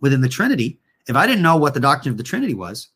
within 0.00 0.20
the 0.20 0.28
Trinity. 0.28 0.78
If 1.08 1.16
I 1.16 1.26
didn't 1.26 1.42
know 1.42 1.56
what 1.56 1.74
the 1.74 1.80
doctrine 1.80 2.12
of 2.12 2.18
the 2.18 2.24
Trinity 2.24 2.54
was, 2.54 2.88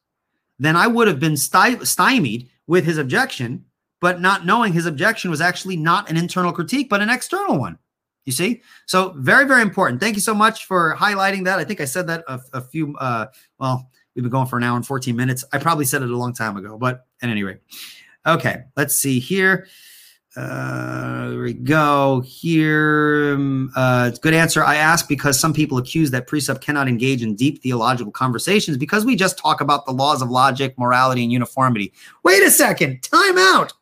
then 0.58 0.76
I 0.76 0.86
would 0.86 1.08
have 1.08 1.20
been 1.20 1.36
stymied 1.36 2.48
with 2.66 2.84
his 2.84 2.98
objection 2.98 3.64
but 4.00 4.20
not 4.20 4.46
knowing 4.46 4.72
his 4.72 4.86
objection 4.86 5.30
was 5.30 5.40
actually 5.40 5.76
not 5.76 6.10
an 6.10 6.16
internal 6.16 6.52
critique, 6.52 6.88
but 6.88 7.02
an 7.02 7.10
external 7.10 7.58
one. 7.58 7.78
You 8.24 8.32
see? 8.32 8.62
So 8.86 9.14
very, 9.16 9.46
very 9.46 9.62
important. 9.62 10.00
Thank 10.00 10.14
you 10.14 10.20
so 10.20 10.34
much 10.34 10.64
for 10.64 10.96
highlighting 10.98 11.44
that. 11.44 11.58
I 11.58 11.64
think 11.64 11.80
I 11.80 11.84
said 11.84 12.06
that 12.08 12.24
a, 12.26 12.40
a 12.54 12.60
few, 12.60 12.96
uh, 12.96 13.26
well, 13.58 13.88
we've 14.14 14.22
been 14.22 14.30
going 14.30 14.46
for 14.46 14.56
an 14.56 14.64
hour 14.64 14.76
and 14.76 14.86
14 14.86 15.14
minutes. 15.14 15.44
I 15.52 15.58
probably 15.58 15.84
said 15.84 16.02
it 16.02 16.10
a 16.10 16.16
long 16.16 16.32
time 16.32 16.56
ago, 16.56 16.78
but 16.78 17.06
at 17.22 17.30
any 17.30 17.42
rate. 17.42 17.58
Okay, 18.26 18.64
let's 18.76 18.96
see 18.96 19.18
here. 19.18 19.66
Uh, 20.36 21.30
there 21.30 21.40
we 21.40 21.52
go. 21.54 22.20
Here, 22.20 23.34
um, 23.34 23.72
uh, 23.74 24.10
good 24.22 24.32
answer. 24.32 24.62
I 24.62 24.76
ask 24.76 25.08
because 25.08 25.40
some 25.40 25.52
people 25.52 25.78
accuse 25.78 26.12
that 26.12 26.28
presup 26.28 26.60
cannot 26.60 26.86
engage 26.86 27.22
in 27.22 27.34
deep 27.34 27.62
theological 27.62 28.12
conversations 28.12 28.76
because 28.76 29.04
we 29.04 29.16
just 29.16 29.38
talk 29.38 29.60
about 29.60 29.86
the 29.86 29.92
laws 29.92 30.22
of 30.22 30.30
logic, 30.30 30.78
morality, 30.78 31.24
and 31.24 31.32
uniformity. 31.32 31.92
Wait 32.22 32.44
a 32.44 32.50
second. 32.50 33.02
Time 33.02 33.38
out. 33.38 33.72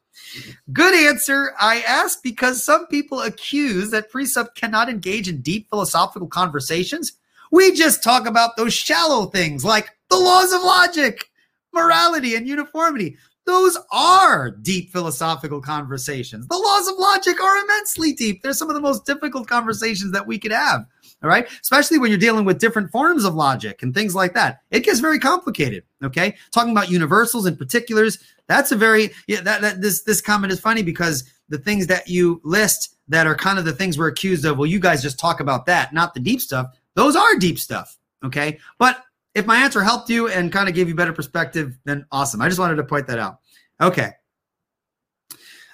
Good 0.72 0.94
answer. 0.94 1.52
I 1.60 1.82
ask 1.82 2.22
because 2.22 2.64
some 2.64 2.86
people 2.86 3.20
accuse 3.20 3.90
that 3.90 4.10
presup 4.10 4.54
cannot 4.54 4.88
engage 4.88 5.28
in 5.28 5.42
deep 5.42 5.68
philosophical 5.68 6.28
conversations. 6.28 7.12
We 7.50 7.72
just 7.72 8.02
talk 8.02 8.26
about 8.26 8.56
those 8.56 8.74
shallow 8.74 9.26
things 9.26 9.64
like 9.64 9.90
the 10.08 10.18
laws 10.18 10.52
of 10.52 10.62
logic, 10.62 11.30
morality, 11.72 12.34
and 12.34 12.48
uniformity. 12.48 13.16
Those 13.48 13.78
are 13.90 14.50
deep 14.50 14.92
philosophical 14.92 15.62
conversations. 15.62 16.46
The 16.48 16.58
laws 16.58 16.86
of 16.86 16.98
logic 16.98 17.42
are 17.42 17.56
immensely 17.64 18.12
deep. 18.12 18.42
They're 18.42 18.52
some 18.52 18.68
of 18.68 18.74
the 18.74 18.80
most 18.82 19.06
difficult 19.06 19.48
conversations 19.48 20.12
that 20.12 20.26
we 20.26 20.38
could 20.38 20.52
have. 20.52 20.84
All 21.22 21.30
right. 21.30 21.48
Especially 21.62 21.96
when 21.96 22.10
you're 22.10 22.18
dealing 22.18 22.44
with 22.44 22.58
different 22.58 22.90
forms 22.90 23.24
of 23.24 23.34
logic 23.34 23.82
and 23.82 23.94
things 23.94 24.14
like 24.14 24.34
that. 24.34 24.60
It 24.70 24.84
gets 24.84 25.00
very 25.00 25.18
complicated. 25.18 25.84
Okay. 26.04 26.36
Talking 26.52 26.72
about 26.72 26.90
universals 26.90 27.46
and 27.46 27.58
particulars, 27.58 28.18
that's 28.48 28.70
a 28.70 28.76
very 28.76 29.12
yeah, 29.28 29.40
that, 29.40 29.62
that 29.62 29.80
this 29.80 30.02
this 30.02 30.20
comment 30.20 30.52
is 30.52 30.60
funny 30.60 30.82
because 30.82 31.24
the 31.48 31.58
things 31.58 31.86
that 31.86 32.06
you 32.06 32.42
list 32.44 32.96
that 33.08 33.26
are 33.26 33.34
kind 33.34 33.58
of 33.58 33.64
the 33.64 33.72
things 33.72 33.96
we're 33.96 34.08
accused 34.08 34.44
of, 34.44 34.58
well, 34.58 34.66
you 34.66 34.78
guys 34.78 35.00
just 35.00 35.18
talk 35.18 35.40
about 35.40 35.64
that, 35.64 35.94
not 35.94 36.12
the 36.12 36.20
deep 36.20 36.42
stuff. 36.42 36.66
Those 36.96 37.16
are 37.16 37.34
deep 37.36 37.58
stuff. 37.58 37.96
Okay. 38.22 38.58
But 38.78 39.04
if 39.38 39.46
my 39.46 39.56
answer 39.56 39.82
helped 39.82 40.10
you 40.10 40.28
and 40.28 40.52
kind 40.52 40.68
of 40.68 40.74
gave 40.74 40.88
you 40.88 40.94
better 40.94 41.12
perspective, 41.12 41.78
then 41.84 42.04
awesome. 42.12 42.42
I 42.42 42.48
just 42.48 42.58
wanted 42.58 42.76
to 42.76 42.84
point 42.84 43.06
that 43.06 43.18
out. 43.18 43.38
Okay. 43.80 44.10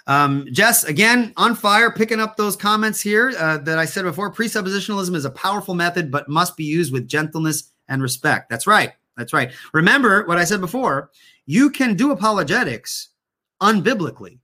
Um, 0.07 0.47
Jess, 0.53 0.85
again, 0.85 1.33
on 1.37 1.55
fire, 1.55 1.91
picking 1.91 2.21
up 2.21 2.37
those 2.37 2.57
comments 2.57 3.01
here 3.01 3.33
uh, 3.39 3.59
that 3.59 3.79
I 3.79 3.87
said 3.87 4.03
before. 4.03 4.31
Presuppositionalism 4.31 5.17
is 5.17 5.25
a 5.25 5.31
powerful 5.31 5.75
method, 5.75 6.11
but 6.11 6.29
must 6.29 6.57
be 6.57 6.65
used 6.65 6.93
with 6.93 7.09
gentleness 7.09 7.71
and 7.89 8.03
respect. 8.03 8.51
That's 8.51 8.67
right. 8.67 8.93
That's 9.17 9.33
right. 9.33 9.53
Remember 9.73 10.27
what 10.27 10.39
I 10.39 10.45
said 10.45 10.61
before. 10.61 11.11
You 11.47 11.71
can 11.71 11.95
do 11.95 12.11
apologetics 12.11 13.09
unbiblically, 13.63 14.41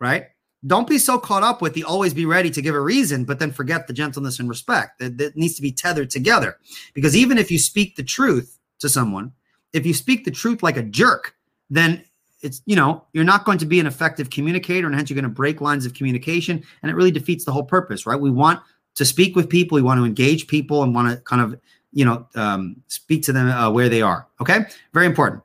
right? 0.00 0.26
Don't 0.66 0.88
be 0.88 0.98
so 0.98 1.18
caught 1.18 1.42
up 1.42 1.62
with 1.62 1.72
the 1.72 1.84
always 1.84 2.12
be 2.12 2.26
ready 2.26 2.50
to 2.50 2.60
give 2.60 2.74
a 2.74 2.80
reason, 2.80 3.24
but 3.24 3.38
then 3.38 3.50
forget 3.50 3.86
the 3.86 3.92
gentleness 3.92 4.38
and 4.38 4.48
respect 4.48 4.98
that, 4.98 5.16
that 5.16 5.36
needs 5.36 5.54
to 5.54 5.62
be 5.62 5.72
tethered 5.72 6.10
together. 6.10 6.58
Because 6.92 7.16
even 7.16 7.38
if 7.38 7.50
you 7.50 7.58
speak 7.58 7.96
the 7.96 8.02
truth 8.02 8.58
to 8.80 8.88
someone, 8.88 9.32
if 9.72 9.86
you 9.86 9.94
speak 9.94 10.24
the 10.24 10.30
truth 10.30 10.62
like 10.62 10.76
a 10.76 10.82
jerk, 10.82 11.34
then 11.70 12.04
it's 12.42 12.62
you 12.66 12.76
know 12.76 13.04
you're 13.12 13.24
not 13.24 13.44
going 13.44 13.58
to 13.58 13.66
be 13.66 13.80
an 13.80 13.86
effective 13.86 14.30
communicator 14.30 14.86
and 14.86 14.96
hence 14.96 15.10
you're 15.10 15.14
going 15.14 15.22
to 15.24 15.28
break 15.28 15.60
lines 15.60 15.84
of 15.84 15.94
communication 15.94 16.62
and 16.82 16.90
it 16.90 16.94
really 16.94 17.10
defeats 17.10 17.44
the 17.44 17.52
whole 17.52 17.62
purpose 17.62 18.06
right? 18.06 18.18
We 18.18 18.30
want 18.30 18.60
to 18.94 19.04
speak 19.04 19.36
with 19.36 19.48
people 19.48 19.76
we 19.76 19.82
want 19.82 19.98
to 19.98 20.04
engage 20.04 20.46
people 20.46 20.82
and 20.82 20.94
want 20.94 21.10
to 21.10 21.16
kind 21.22 21.42
of 21.42 21.60
you 21.92 22.04
know 22.04 22.26
um, 22.34 22.76
speak 22.88 23.22
to 23.24 23.32
them 23.32 23.48
uh, 23.48 23.70
where 23.70 23.88
they 23.88 24.02
are 24.02 24.26
okay? 24.40 24.60
Very 24.92 25.06
important. 25.06 25.42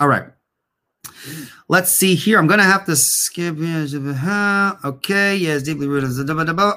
All 0.00 0.08
right 0.08 0.33
let's 1.68 1.90
see 1.90 2.14
here 2.14 2.38
i'm 2.38 2.46
going 2.46 2.58
to 2.58 2.64
have 2.64 2.84
to 2.84 2.96
skip 2.96 3.56
okay 4.84 5.36
yes 5.36 5.62
deeply 5.62 5.86
rooted 5.86 6.30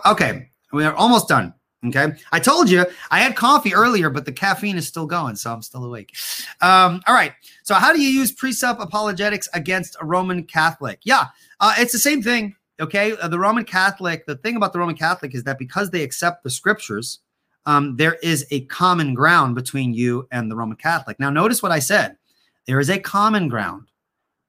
okay 0.06 0.50
we 0.74 0.84
are 0.84 0.94
almost 0.96 1.28
done 1.28 1.54
Okay. 1.86 2.14
I 2.32 2.40
told 2.40 2.70
you 2.70 2.86
I 3.12 3.20
had 3.20 3.36
coffee 3.36 3.74
earlier, 3.74 4.10
but 4.10 4.26
the 4.26 4.32
caffeine 4.32 4.78
is 4.78 4.88
still 4.88 5.06
going, 5.06 5.36
so 5.36 5.54
I'm 5.54 5.62
still 5.62 5.84
awake. 5.84 6.16
Um, 6.62 7.02
all 7.08 7.14
right. 7.14 7.34
So, 7.64 7.76
how 7.76 7.94
do 7.94 8.02
you 8.02 8.10
use 8.10 8.36
presup 8.36 8.80
apologetics 8.80 9.48
against 9.54 9.96
a 10.02 10.06
Roman 10.06 10.44
Catholic? 10.44 11.00
Yeah, 11.04 11.26
uh, 11.60 11.76
it's 11.78 11.92
the 11.92 12.00
same 12.00 12.24
thing. 12.24 12.56
Okay. 12.80 13.16
Uh, 13.18 13.28
the 13.28 13.40
Roman 13.40 13.64
Catholic, 13.64 14.26
the 14.26 14.36
thing 14.38 14.56
about 14.56 14.74
the 14.74 14.80
Roman 14.80 14.96
Catholic 14.96 15.36
is 15.36 15.44
that 15.44 15.60
because 15.60 15.92
they 15.92 16.02
accept 16.02 16.44
the 16.44 16.50
scriptures, 16.50 17.20
um, 17.68 17.96
there 17.98 18.16
is 18.24 18.46
a 18.50 18.62
common 18.62 19.14
ground 19.14 19.54
between 19.54 19.94
you 19.94 20.28
and 20.32 20.50
the 20.50 20.56
Roman 20.56 20.78
Catholic. 20.78 21.20
Now, 21.20 21.30
notice 21.30 21.62
what 21.62 21.72
I 21.72 21.80
said. 21.80 22.18
There 22.66 22.80
is 22.80 22.90
a 22.90 23.00
common 23.00 23.50
ground. 23.50 23.87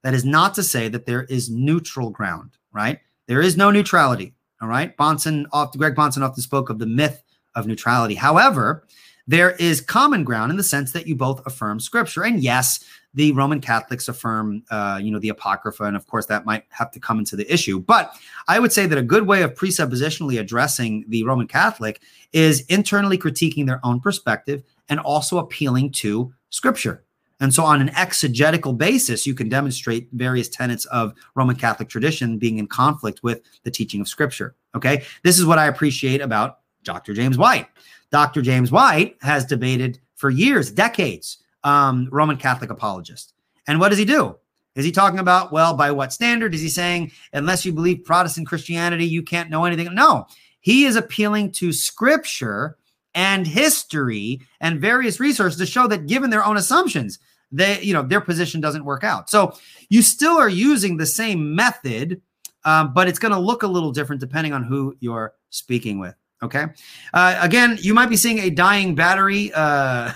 That 0.08 0.14
is 0.14 0.24
not 0.24 0.54
to 0.54 0.62
say 0.62 0.88
that 0.88 1.04
there 1.04 1.24
is 1.24 1.50
neutral 1.50 2.08
ground, 2.08 2.52
right? 2.72 2.98
There 3.26 3.42
is 3.42 3.58
no 3.58 3.70
neutrality. 3.70 4.32
All 4.62 4.66
right. 4.66 4.96
Bahnsen, 4.96 5.44
Greg 5.76 5.94
Bahnsen 5.96 6.22
often 6.22 6.42
spoke 6.42 6.70
of 6.70 6.78
the 6.78 6.86
myth 6.86 7.22
of 7.54 7.66
neutrality. 7.66 8.14
However, 8.14 8.86
there 9.26 9.50
is 9.56 9.82
common 9.82 10.24
ground 10.24 10.50
in 10.50 10.56
the 10.56 10.62
sense 10.62 10.92
that 10.92 11.06
you 11.06 11.14
both 11.14 11.46
affirm 11.46 11.78
scripture. 11.78 12.24
And 12.24 12.42
yes, 12.42 12.82
the 13.12 13.32
Roman 13.32 13.60
Catholics 13.60 14.08
affirm, 14.08 14.62
uh, 14.70 14.98
you 15.02 15.10
know, 15.10 15.18
the 15.18 15.28
Apocrypha. 15.28 15.84
And 15.84 15.94
of 15.94 16.06
course, 16.06 16.24
that 16.24 16.46
might 16.46 16.64
have 16.70 16.90
to 16.92 17.00
come 17.00 17.18
into 17.18 17.36
the 17.36 17.52
issue. 17.52 17.78
But 17.78 18.14
I 18.48 18.60
would 18.60 18.72
say 18.72 18.86
that 18.86 18.96
a 18.96 19.02
good 19.02 19.26
way 19.26 19.42
of 19.42 19.52
presuppositionally 19.52 20.40
addressing 20.40 21.04
the 21.08 21.22
Roman 21.24 21.48
Catholic 21.48 22.00
is 22.32 22.62
internally 22.70 23.18
critiquing 23.18 23.66
their 23.66 23.84
own 23.84 24.00
perspective 24.00 24.62
and 24.88 25.00
also 25.00 25.36
appealing 25.36 25.92
to 25.92 26.32
scripture. 26.48 27.04
And 27.40 27.54
so, 27.54 27.64
on 27.64 27.80
an 27.80 27.90
exegetical 27.90 28.72
basis, 28.72 29.26
you 29.26 29.34
can 29.34 29.48
demonstrate 29.48 30.08
various 30.12 30.48
tenets 30.48 30.84
of 30.86 31.14
Roman 31.34 31.56
Catholic 31.56 31.88
tradition 31.88 32.38
being 32.38 32.58
in 32.58 32.66
conflict 32.66 33.22
with 33.22 33.42
the 33.62 33.70
teaching 33.70 34.00
of 34.00 34.08
Scripture. 34.08 34.56
Okay. 34.74 35.04
This 35.22 35.38
is 35.38 35.46
what 35.46 35.58
I 35.58 35.66
appreciate 35.66 36.20
about 36.20 36.58
Dr. 36.82 37.14
James 37.14 37.38
White. 37.38 37.68
Dr. 38.10 38.42
James 38.42 38.72
White 38.72 39.16
has 39.20 39.44
debated 39.44 40.00
for 40.16 40.30
years, 40.30 40.70
decades, 40.70 41.38
um, 41.64 42.08
Roman 42.10 42.36
Catholic 42.36 42.70
apologists. 42.70 43.32
And 43.66 43.78
what 43.78 43.90
does 43.90 43.98
he 43.98 44.04
do? 44.04 44.36
Is 44.74 44.84
he 44.84 44.92
talking 44.92 45.18
about, 45.18 45.52
well, 45.52 45.74
by 45.74 45.90
what 45.90 46.12
standard? 46.12 46.54
Is 46.54 46.60
he 46.60 46.68
saying, 46.68 47.12
unless 47.32 47.64
you 47.64 47.72
believe 47.72 48.04
Protestant 48.04 48.46
Christianity, 48.46 49.04
you 49.04 49.22
can't 49.22 49.50
know 49.50 49.64
anything? 49.64 49.92
No, 49.94 50.26
he 50.60 50.84
is 50.84 50.96
appealing 50.96 51.52
to 51.52 51.72
Scripture 51.72 52.78
and 53.14 53.46
history 53.46 54.40
and 54.60 54.80
various 54.80 55.18
resources 55.18 55.58
to 55.58 55.66
show 55.66 55.86
that 55.88 56.06
given 56.06 56.30
their 56.30 56.44
own 56.44 56.56
assumptions 56.56 57.18
they 57.50 57.80
you 57.80 57.92
know 57.92 58.02
their 58.02 58.20
position 58.20 58.60
doesn't 58.60 58.84
work 58.84 59.04
out. 59.04 59.30
So 59.30 59.56
you 59.88 60.02
still 60.02 60.36
are 60.36 60.48
using 60.48 60.96
the 60.96 61.06
same 61.06 61.54
method 61.54 62.20
um, 62.64 62.92
but 62.92 63.08
it's 63.08 63.18
going 63.18 63.32
to 63.32 63.38
look 63.38 63.62
a 63.62 63.66
little 63.66 63.92
different 63.92 64.20
depending 64.20 64.52
on 64.52 64.64
who 64.64 64.96
you're 65.00 65.34
speaking 65.50 65.98
with 65.98 66.14
okay? 66.42 66.66
Uh, 67.14 67.38
again 67.40 67.78
you 67.80 67.94
might 67.94 68.10
be 68.10 68.16
seeing 68.16 68.40
a 68.40 68.50
dying 68.50 68.94
battery 68.94 69.50
uh, 69.54 70.12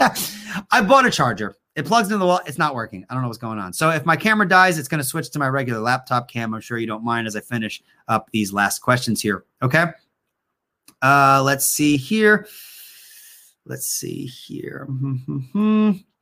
i 0.70 0.80
bought 0.80 1.06
a 1.06 1.10
charger. 1.10 1.56
It 1.74 1.84
plugs 1.84 2.08
into 2.08 2.18
the 2.18 2.26
wall 2.26 2.40
it's 2.46 2.58
not 2.58 2.74
working. 2.74 3.04
I 3.10 3.14
don't 3.14 3.22
know 3.22 3.28
what's 3.28 3.38
going 3.38 3.58
on. 3.58 3.72
So 3.72 3.90
if 3.90 4.06
my 4.06 4.16
camera 4.16 4.48
dies 4.48 4.78
it's 4.78 4.88
going 4.88 5.02
to 5.02 5.06
switch 5.06 5.30
to 5.30 5.38
my 5.38 5.48
regular 5.48 5.80
laptop 5.80 6.28
cam. 6.28 6.54
I'm 6.54 6.60
sure 6.60 6.78
you 6.78 6.86
don't 6.86 7.04
mind 7.04 7.26
as 7.26 7.36
i 7.36 7.40
finish 7.40 7.82
up 8.08 8.30
these 8.30 8.52
last 8.52 8.78
questions 8.78 9.20
here 9.20 9.44
okay? 9.62 9.86
Uh, 11.02 11.42
let's 11.44 11.66
see 11.66 11.96
here. 11.96 12.46
Let's 13.66 13.88
see 13.88 14.26
here 14.26 14.88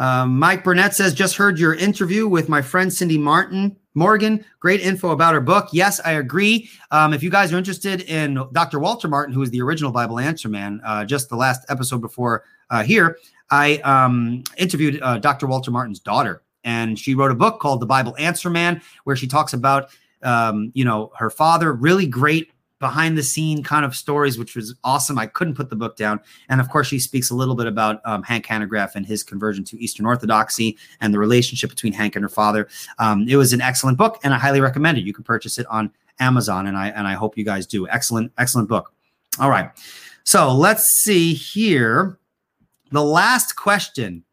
Um, 0.00 0.38
Mike 0.38 0.64
Burnett 0.64 0.94
says, 0.94 1.12
just 1.12 1.36
heard 1.36 1.58
your 1.58 1.74
interview 1.74 2.26
with 2.26 2.48
my 2.48 2.62
friend 2.62 2.90
Cindy 2.90 3.18
Martin 3.18 3.76
Morgan. 3.92 4.42
Great 4.58 4.80
info 4.80 5.10
about 5.10 5.34
her 5.34 5.42
book. 5.42 5.68
Yes, 5.72 6.00
I 6.02 6.12
agree. 6.12 6.70
Um, 6.90 7.12
if 7.12 7.22
you 7.22 7.28
guys 7.28 7.52
are 7.52 7.58
interested 7.58 8.00
in 8.02 8.42
Dr. 8.52 8.78
Walter 8.78 9.08
Martin, 9.08 9.34
who 9.34 9.42
is 9.42 9.50
the 9.50 9.60
original 9.60 9.92
Bible 9.92 10.18
Answer 10.18 10.48
Man, 10.48 10.80
uh, 10.86 11.04
just 11.04 11.28
the 11.28 11.36
last 11.36 11.66
episode 11.68 12.00
before 12.00 12.44
uh, 12.70 12.82
here, 12.82 13.18
I 13.50 13.76
um, 13.78 14.42
interviewed 14.56 15.02
uh, 15.02 15.18
Dr. 15.18 15.46
Walter 15.46 15.70
Martin's 15.70 16.00
daughter, 16.00 16.42
and 16.64 16.98
she 16.98 17.14
wrote 17.14 17.30
a 17.30 17.34
book 17.34 17.60
called 17.60 17.80
The 17.80 17.86
Bible 17.86 18.14
Answer 18.18 18.48
Man, 18.48 18.80
where 19.04 19.16
she 19.16 19.26
talks 19.26 19.52
about, 19.52 19.90
um, 20.22 20.72
you 20.72 20.86
know, 20.86 21.12
her 21.18 21.28
father. 21.28 21.74
Really 21.74 22.06
great 22.06 22.52
behind 22.80 23.16
the 23.16 23.22
scene 23.22 23.62
kind 23.62 23.84
of 23.84 23.94
stories, 23.94 24.38
which 24.38 24.56
was 24.56 24.74
awesome. 24.82 25.18
I 25.18 25.26
couldn't 25.26 25.54
put 25.54 25.70
the 25.70 25.76
book 25.76 25.96
down. 25.96 26.18
And 26.48 26.60
of 26.60 26.68
course, 26.70 26.88
she 26.88 26.98
speaks 26.98 27.30
a 27.30 27.34
little 27.34 27.54
bit 27.54 27.66
about 27.66 28.00
um, 28.04 28.22
Hank 28.22 28.46
Hanegraaff 28.46 28.96
and 28.96 29.06
his 29.06 29.22
conversion 29.22 29.62
to 29.64 29.78
Eastern 29.78 30.06
Orthodoxy 30.06 30.76
and 31.00 31.14
the 31.14 31.18
relationship 31.18 31.70
between 31.70 31.92
Hank 31.92 32.16
and 32.16 32.22
her 32.22 32.28
father. 32.28 32.66
Um, 32.98 33.26
it 33.28 33.36
was 33.36 33.52
an 33.52 33.60
excellent 33.60 33.98
book, 33.98 34.18
and 34.24 34.34
I 34.34 34.38
highly 34.38 34.60
recommend 34.60 34.98
it. 34.98 35.04
You 35.04 35.12
can 35.12 35.24
purchase 35.24 35.58
it 35.58 35.66
on 35.66 35.92
Amazon, 36.18 36.66
and 36.66 36.76
I 36.76 36.88
and 36.88 37.06
I 37.06 37.14
hope 37.14 37.36
you 37.36 37.44
guys 37.44 37.66
do. 37.66 37.86
Excellent, 37.88 38.32
excellent 38.38 38.68
book. 38.68 38.92
All 39.38 39.50
right, 39.50 39.70
so 40.24 40.52
let's 40.52 40.84
see 40.84 41.34
here. 41.34 42.18
The 42.90 43.04
last 43.04 43.54
question. 43.54 44.24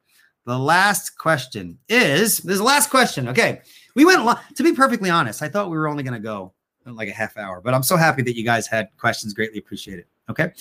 The 0.46 0.58
last 0.58 1.18
question 1.18 1.78
is 1.90 2.38
this 2.38 2.54
is 2.54 2.60
the 2.60 2.64
last 2.64 2.90
question. 2.90 3.28
Okay. 3.28 3.62
We 3.96 4.06
went 4.06 4.30
to 4.56 4.64
be 4.64 4.74
perfectly 4.74 5.10
honest. 5.10 5.42
I 5.42 5.50
thought 5.50 5.70
we 5.70 5.78
were 5.78 5.88
only 5.88 6.04
going 6.04 6.14
to 6.14 6.20
go 6.20 6.54
like 6.96 7.10
a 7.10 7.14
half 7.14 7.38
hour. 7.38 7.62
But 7.62 7.74
I'm 7.74 7.84
so 7.84 7.98
happy 7.98 8.22
that 8.24 8.36
you 8.36 8.44
guys 8.44 8.68
had 8.68 8.90
questions. 8.98 9.34
Greatly 9.34 9.60
appreciate 9.60 10.00
it. 10.00 10.08
Okay. 10.30 10.52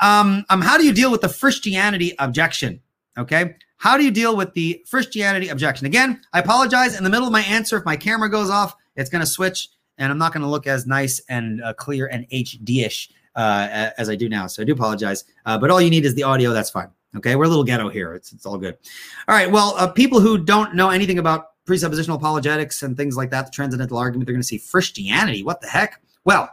Um, 0.00 0.44
um, 0.48 0.60
how 0.60 0.78
do 0.78 0.84
you 0.84 0.92
deal 0.92 1.10
with 1.10 1.20
the 1.20 1.28
Christianity 1.28 2.14
objection? 2.18 2.80
Okay. 3.16 3.56
How 3.78 3.96
do 3.96 4.04
you 4.04 4.10
deal 4.10 4.36
with 4.36 4.52
the 4.54 4.84
Christianity 4.88 5.48
objection? 5.48 5.86
Again, 5.86 6.20
I 6.32 6.40
apologize 6.40 6.96
in 6.96 7.04
the 7.04 7.10
middle 7.10 7.26
of 7.26 7.32
my 7.32 7.42
answer. 7.42 7.76
If 7.76 7.84
my 7.84 7.96
camera 7.96 8.28
goes 8.28 8.50
off, 8.50 8.74
it's 8.96 9.10
going 9.10 9.20
to 9.20 9.26
switch 9.26 9.70
and 9.98 10.10
I'm 10.10 10.18
not 10.18 10.32
going 10.32 10.42
to 10.42 10.48
look 10.48 10.66
as 10.66 10.86
nice 10.86 11.20
and 11.28 11.62
uh, 11.62 11.74
clear 11.74 12.06
and 12.06 12.28
HD-ish 12.30 13.10
uh, 13.34 13.90
as 13.98 14.08
I 14.08 14.16
do 14.16 14.28
now. 14.28 14.46
So 14.46 14.62
I 14.62 14.64
do 14.64 14.72
apologize. 14.72 15.24
Uh, 15.46 15.58
but 15.58 15.70
all 15.70 15.80
you 15.80 15.90
need 15.90 16.04
is 16.04 16.14
the 16.14 16.22
audio. 16.22 16.52
That's 16.52 16.70
fine. 16.70 16.88
Okay. 17.16 17.36
We're 17.36 17.44
a 17.44 17.48
little 17.48 17.64
ghetto 17.64 17.88
here. 17.88 18.14
It's, 18.14 18.32
it's 18.32 18.46
all 18.46 18.58
good. 18.58 18.76
All 19.26 19.34
right. 19.34 19.50
Well, 19.50 19.74
uh, 19.76 19.88
people 19.88 20.20
who 20.20 20.38
don't 20.38 20.74
know 20.74 20.90
anything 20.90 21.18
about 21.18 21.50
presuppositional 21.68 22.16
apologetics 22.16 22.82
and 22.82 22.96
things 22.96 23.16
like 23.16 23.30
that, 23.30 23.46
the 23.46 23.52
transcendental 23.52 23.98
argument, 23.98 24.26
they're 24.26 24.34
going 24.34 24.40
to 24.40 24.48
see 24.48 24.58
Christianity. 24.58 25.42
What 25.42 25.60
the 25.60 25.68
heck? 25.68 26.00
Well, 26.24 26.50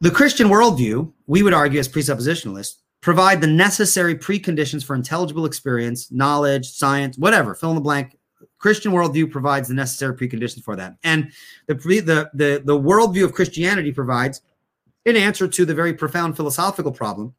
the 0.00 0.10
Christian 0.10 0.48
worldview, 0.48 1.12
we 1.26 1.42
would 1.42 1.54
argue 1.54 1.78
as 1.78 1.88
presuppositionalists, 1.88 2.76
provide 3.02 3.40
the 3.40 3.46
necessary 3.46 4.16
preconditions 4.16 4.84
for 4.84 4.96
intelligible 4.96 5.44
experience, 5.44 6.10
knowledge, 6.10 6.70
science, 6.70 7.18
whatever, 7.18 7.54
fill 7.54 7.70
in 7.70 7.76
the 7.76 7.80
blank. 7.80 8.16
Christian 8.58 8.92
worldview 8.92 9.30
provides 9.30 9.68
the 9.68 9.74
necessary 9.74 10.16
preconditions 10.16 10.62
for 10.62 10.76
that. 10.76 10.96
And 11.04 11.32
the, 11.66 11.74
the, 11.74 12.30
the, 12.32 12.62
the 12.64 12.78
worldview 12.78 13.24
of 13.24 13.32
Christianity 13.32 13.92
provides 13.92 14.40
an 15.04 15.16
answer 15.16 15.48
to 15.48 15.64
the 15.64 15.74
very 15.74 15.92
profound 15.94 16.36
philosophical 16.36 16.92
problem, 16.92 17.34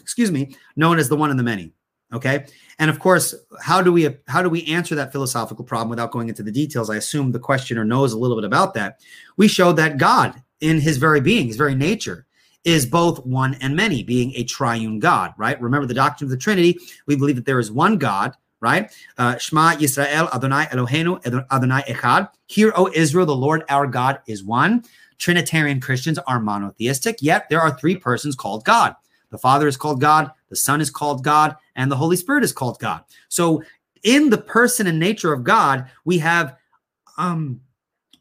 excuse 0.00 0.30
me, 0.30 0.56
known 0.74 0.98
as 0.98 1.08
the 1.08 1.16
one 1.16 1.30
and 1.30 1.38
the 1.38 1.44
many. 1.44 1.72
Okay. 2.12 2.44
And 2.78 2.90
of 2.90 2.98
course, 2.98 3.34
how 3.60 3.80
do 3.80 3.92
we 3.92 4.08
how 4.28 4.42
do 4.42 4.48
we 4.48 4.64
answer 4.66 4.94
that 4.94 5.12
philosophical 5.12 5.64
problem 5.64 5.88
without 5.88 6.10
going 6.10 6.28
into 6.28 6.42
the 6.42 6.52
details? 6.52 6.90
I 6.90 6.96
assume 6.96 7.32
the 7.32 7.38
questioner 7.38 7.84
knows 7.84 8.12
a 8.12 8.18
little 8.18 8.36
bit 8.36 8.44
about 8.44 8.74
that. 8.74 9.00
We 9.36 9.48
showed 9.48 9.76
that 9.76 9.98
God, 9.98 10.42
in 10.60 10.80
his 10.80 10.98
very 10.98 11.20
being, 11.20 11.46
his 11.46 11.56
very 11.56 11.74
nature, 11.74 12.26
is 12.64 12.86
both 12.86 13.24
one 13.24 13.54
and 13.60 13.74
many, 13.74 14.02
being 14.02 14.32
a 14.34 14.44
triune 14.44 14.98
God, 14.98 15.32
right? 15.36 15.60
Remember 15.60 15.86
the 15.86 15.94
doctrine 15.94 16.26
of 16.26 16.30
the 16.30 16.36
Trinity. 16.36 16.78
We 17.06 17.16
believe 17.16 17.36
that 17.36 17.46
there 17.46 17.58
is 17.58 17.72
one 17.72 17.98
God, 17.98 18.34
right? 18.60 18.92
Uh, 19.18 19.38
Shema 19.38 19.72
Yisrael 19.76 20.32
Adonai 20.34 20.66
Eloheinu 20.66 21.24
Adonai 21.50 21.82
Echad. 21.82 22.28
Hear, 22.46 22.72
O 22.76 22.90
Israel, 22.94 23.26
the 23.26 23.34
Lord 23.34 23.64
our 23.68 23.86
God 23.86 24.20
is 24.26 24.44
one. 24.44 24.84
Trinitarian 25.18 25.80
Christians 25.80 26.18
are 26.26 26.40
monotheistic, 26.40 27.16
yet 27.20 27.48
there 27.48 27.60
are 27.60 27.76
three 27.78 27.96
persons 27.96 28.34
called 28.34 28.64
God. 28.64 28.96
The 29.32 29.38
Father 29.38 29.66
is 29.66 29.78
called 29.78 30.00
God, 30.00 30.30
the 30.50 30.56
Son 30.56 30.80
is 30.80 30.90
called 30.90 31.24
God, 31.24 31.56
and 31.74 31.90
the 31.90 31.96
Holy 31.96 32.16
Spirit 32.16 32.44
is 32.44 32.52
called 32.52 32.78
God. 32.78 33.02
So, 33.28 33.64
in 34.04 34.30
the 34.30 34.38
person 34.38 34.86
and 34.86 34.98
nature 34.98 35.32
of 35.32 35.42
God, 35.42 35.88
we 36.04 36.18
have, 36.18 36.56
um, 37.16 37.60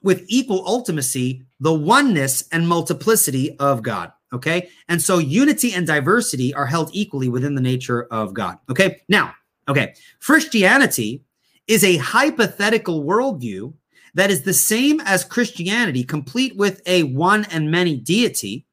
with 0.02 0.24
equal 0.28 0.64
ultimacy, 0.64 1.44
the 1.60 1.74
oneness 1.74 2.48
and 2.52 2.68
multiplicity 2.68 3.58
of 3.60 3.84
God. 3.84 4.12
Okay. 4.34 4.70
And 4.88 5.02
so, 5.02 5.18
unity 5.18 5.74
and 5.74 5.86
diversity 5.86 6.54
are 6.54 6.66
held 6.66 6.90
equally 6.94 7.28
within 7.28 7.56
the 7.56 7.62
nature 7.62 8.04
of 8.06 8.34
God. 8.34 8.58
Okay. 8.70 9.02
Now, 9.10 9.34
okay. 9.68 9.94
Christianity 10.22 11.24
is 11.68 11.84
a 11.84 11.98
hypothetical 11.98 13.04
worldview 13.04 13.74
that 14.14 14.32
is 14.32 14.44
the 14.44 14.54
same 14.54 15.02
as 15.02 15.26
Christianity, 15.26 16.04
complete 16.04 16.56
with 16.56 16.82
a 16.86 17.04
one 17.04 17.46
and 17.46 17.70
many 17.70 17.98
deity 17.98 18.66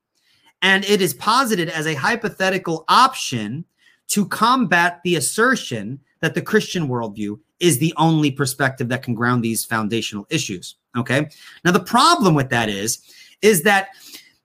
and 0.63 0.85
it 0.85 1.01
is 1.01 1.15
posited 1.15 1.69
as 1.69 1.87
a 1.87 1.95
hypothetical 1.95 2.85
option 2.89 3.65
to 4.09 4.27
combat 4.27 5.01
the 5.05 5.17
assertion 5.17 6.01
that 6.21 6.35
the 6.35 6.43
Christian 6.43 6.89
worldview 6.89 7.39
is 7.61 7.79
the 7.79 7.95
only 7.97 8.31
perspective 8.31 8.89
that 8.89 9.03
can 9.03 9.15
ground 9.15 9.43
these 9.43 9.65
foundational 9.65 10.27
issues. 10.31 10.77
Okay. 10.97 11.29
Now, 11.65 11.73
the 11.73 11.81
problem 11.81 12.35
with 12.35 12.51
that 12.51 12.69
is, 12.69 12.99
is 13.43 13.63
that 13.63 13.89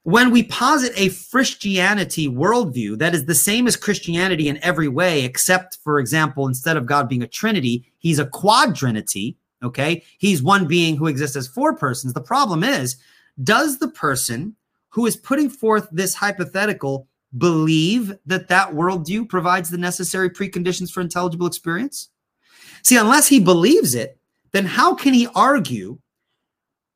when 0.03 0.31
we 0.31 0.43
posit 0.43 0.91
a 0.97 1.09
Christianity 1.31 2.27
worldview 2.27 2.97
that 2.97 3.15
is 3.15 3.25
the 3.25 3.35
same 3.35 3.67
as 3.67 3.77
Christianity 3.77 4.49
in 4.49 4.57
every 4.61 4.89
way, 4.89 5.23
except, 5.23 5.77
for 5.83 5.99
example, 5.99 6.47
instead 6.47 6.75
of 6.75 6.85
God 6.85 7.07
being 7.07 7.23
a 7.23 7.27
trinity, 7.27 7.85
he's 7.99 8.19
a 8.19 8.25
quadrinity. 8.25 9.37
Okay. 9.63 10.03
He's 10.17 10.43
one 10.43 10.67
being 10.67 10.97
who 10.97 11.07
exists 11.07 11.37
as 11.37 11.47
four 11.47 11.75
persons. 11.75 12.13
The 12.13 12.21
problem 12.21 12.63
is, 12.63 12.97
does 13.43 13.79
the 13.79 13.87
person 13.87 14.55
who 14.93 15.07
is 15.07 15.15
putting 15.15 15.49
forth 15.49 15.87
this 15.91 16.13
hypothetical 16.13 17.07
believe 17.37 18.15
that 18.27 18.47
that 18.47 18.69
worldview 18.69 19.27
provides 19.27 19.69
the 19.69 19.77
necessary 19.77 20.29
preconditions 20.29 20.91
for 20.91 21.01
intelligible 21.01 21.47
experience? 21.47 22.09
See, 22.83 22.97
unless 22.97 23.27
he 23.27 23.39
believes 23.39 23.95
it, 23.95 24.19
then 24.51 24.65
how 24.65 24.93
can 24.93 25.15
he 25.15 25.27
argue 25.33 25.97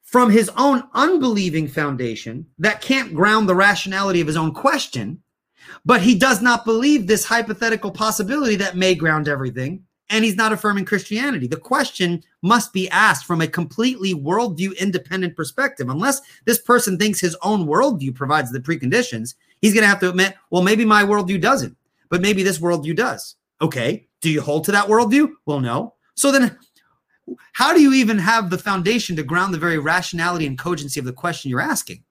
from 0.03 0.29
his 0.29 0.49
own 0.57 0.83
unbelieving 0.93 1.67
foundation 1.67 2.45
that 2.59 2.81
can't 2.81 3.15
ground 3.15 3.49
the 3.49 3.55
rationality 3.55 4.21
of 4.21 4.27
his 4.27 4.37
own 4.37 4.53
question, 4.53 5.23
but 5.83 6.01
he 6.01 6.13
does 6.13 6.39
not 6.39 6.65
believe 6.65 7.07
this 7.07 7.25
hypothetical 7.25 7.89
possibility 7.89 8.55
that 8.57 8.77
may 8.77 8.93
ground 8.93 9.27
everything? 9.27 9.83
And 10.09 10.23
he's 10.23 10.35
not 10.35 10.53
affirming 10.53 10.85
Christianity. 10.85 11.47
The 11.47 11.57
question 11.57 12.23
must 12.41 12.73
be 12.73 12.89
asked 12.89 13.25
from 13.25 13.41
a 13.41 13.47
completely 13.47 14.13
worldview 14.13 14.77
independent 14.77 15.35
perspective. 15.35 15.89
Unless 15.89 16.21
this 16.45 16.59
person 16.59 16.97
thinks 16.97 17.19
his 17.19 17.35
own 17.41 17.65
worldview 17.65 18.15
provides 18.15 18.51
the 18.51 18.59
preconditions, 18.59 19.35
he's 19.61 19.73
going 19.73 19.84
to 19.84 19.89
have 19.89 19.99
to 19.99 20.09
admit, 20.09 20.35
well, 20.49 20.63
maybe 20.63 20.85
my 20.85 21.03
worldview 21.03 21.41
doesn't, 21.41 21.75
but 22.09 22.21
maybe 22.21 22.43
this 22.43 22.59
worldview 22.59 22.95
does. 22.95 23.35
Okay. 23.61 24.07
Do 24.21 24.29
you 24.29 24.41
hold 24.41 24.63
to 24.65 24.71
that 24.71 24.88
worldview? 24.88 25.29
Well, 25.45 25.59
no. 25.59 25.93
So 26.15 26.31
then, 26.31 26.57
how 27.53 27.73
do 27.73 27.81
you 27.81 27.93
even 27.93 28.17
have 28.17 28.49
the 28.49 28.57
foundation 28.57 29.15
to 29.17 29.23
ground 29.23 29.53
the 29.53 29.59
very 29.59 29.77
rationality 29.77 30.47
and 30.47 30.57
cogency 30.57 30.99
of 30.99 31.05
the 31.05 31.13
question 31.13 31.51
you're 31.51 31.61
asking? 31.61 32.03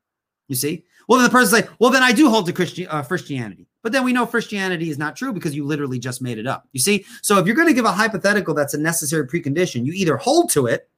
You 0.48 0.54
see? 0.54 0.84
Well, 1.06 1.18
then 1.18 1.24
the 1.24 1.32
person's 1.32 1.52
like, 1.52 1.70
well, 1.78 1.90
then 1.90 2.02
I 2.02 2.12
do 2.12 2.28
hold 2.28 2.46
to 2.46 2.86
uh, 2.86 3.02
Christianity. 3.02 3.66
But 3.82 3.92
then 3.92 4.04
we 4.04 4.12
know 4.12 4.26
Christianity 4.26 4.90
is 4.90 4.98
not 4.98 5.14
true 5.14 5.32
because 5.32 5.54
you 5.54 5.64
literally 5.64 5.98
just 5.98 6.20
made 6.20 6.38
it 6.38 6.46
up. 6.46 6.68
You 6.72 6.80
see? 6.80 7.04
So 7.22 7.38
if 7.38 7.46
you're 7.46 7.54
going 7.54 7.68
to 7.68 7.74
give 7.74 7.84
a 7.84 7.92
hypothetical 7.92 8.54
that's 8.54 8.74
a 8.74 8.80
necessary 8.80 9.26
precondition, 9.26 9.86
you 9.86 9.92
either 9.92 10.16
hold 10.16 10.50
to 10.50 10.66
it 10.66 10.88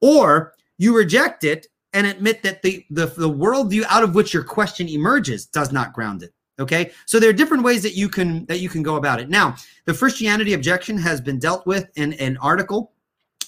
or 0.00 0.52
you 0.78 0.96
reject 0.96 1.44
it 1.44 1.68
and 1.92 2.06
admit 2.06 2.42
that 2.42 2.62
the, 2.62 2.84
the, 2.90 3.06
the 3.06 3.30
worldview 3.30 3.84
out 3.88 4.02
of 4.02 4.14
which 4.14 4.34
your 4.34 4.42
question 4.42 4.88
emerges 4.88 5.46
does 5.46 5.70
not 5.70 5.92
ground 5.92 6.22
it. 6.22 6.32
Okay. 6.58 6.90
So 7.04 7.20
there 7.20 7.30
are 7.30 7.34
different 7.34 7.62
ways 7.62 7.82
that 7.82 7.94
you 7.94 8.08
can 8.08 8.46
that 8.46 8.60
you 8.60 8.68
can 8.68 8.82
go 8.82 8.96
about 8.96 9.20
it. 9.20 9.28
Now, 9.28 9.56
the 9.84 9.94
Christianity 9.94 10.54
objection 10.54 10.96
has 10.98 11.20
been 11.20 11.38
dealt 11.38 11.66
with 11.66 11.88
in 11.96 12.14
an 12.14 12.38
article 12.38 12.92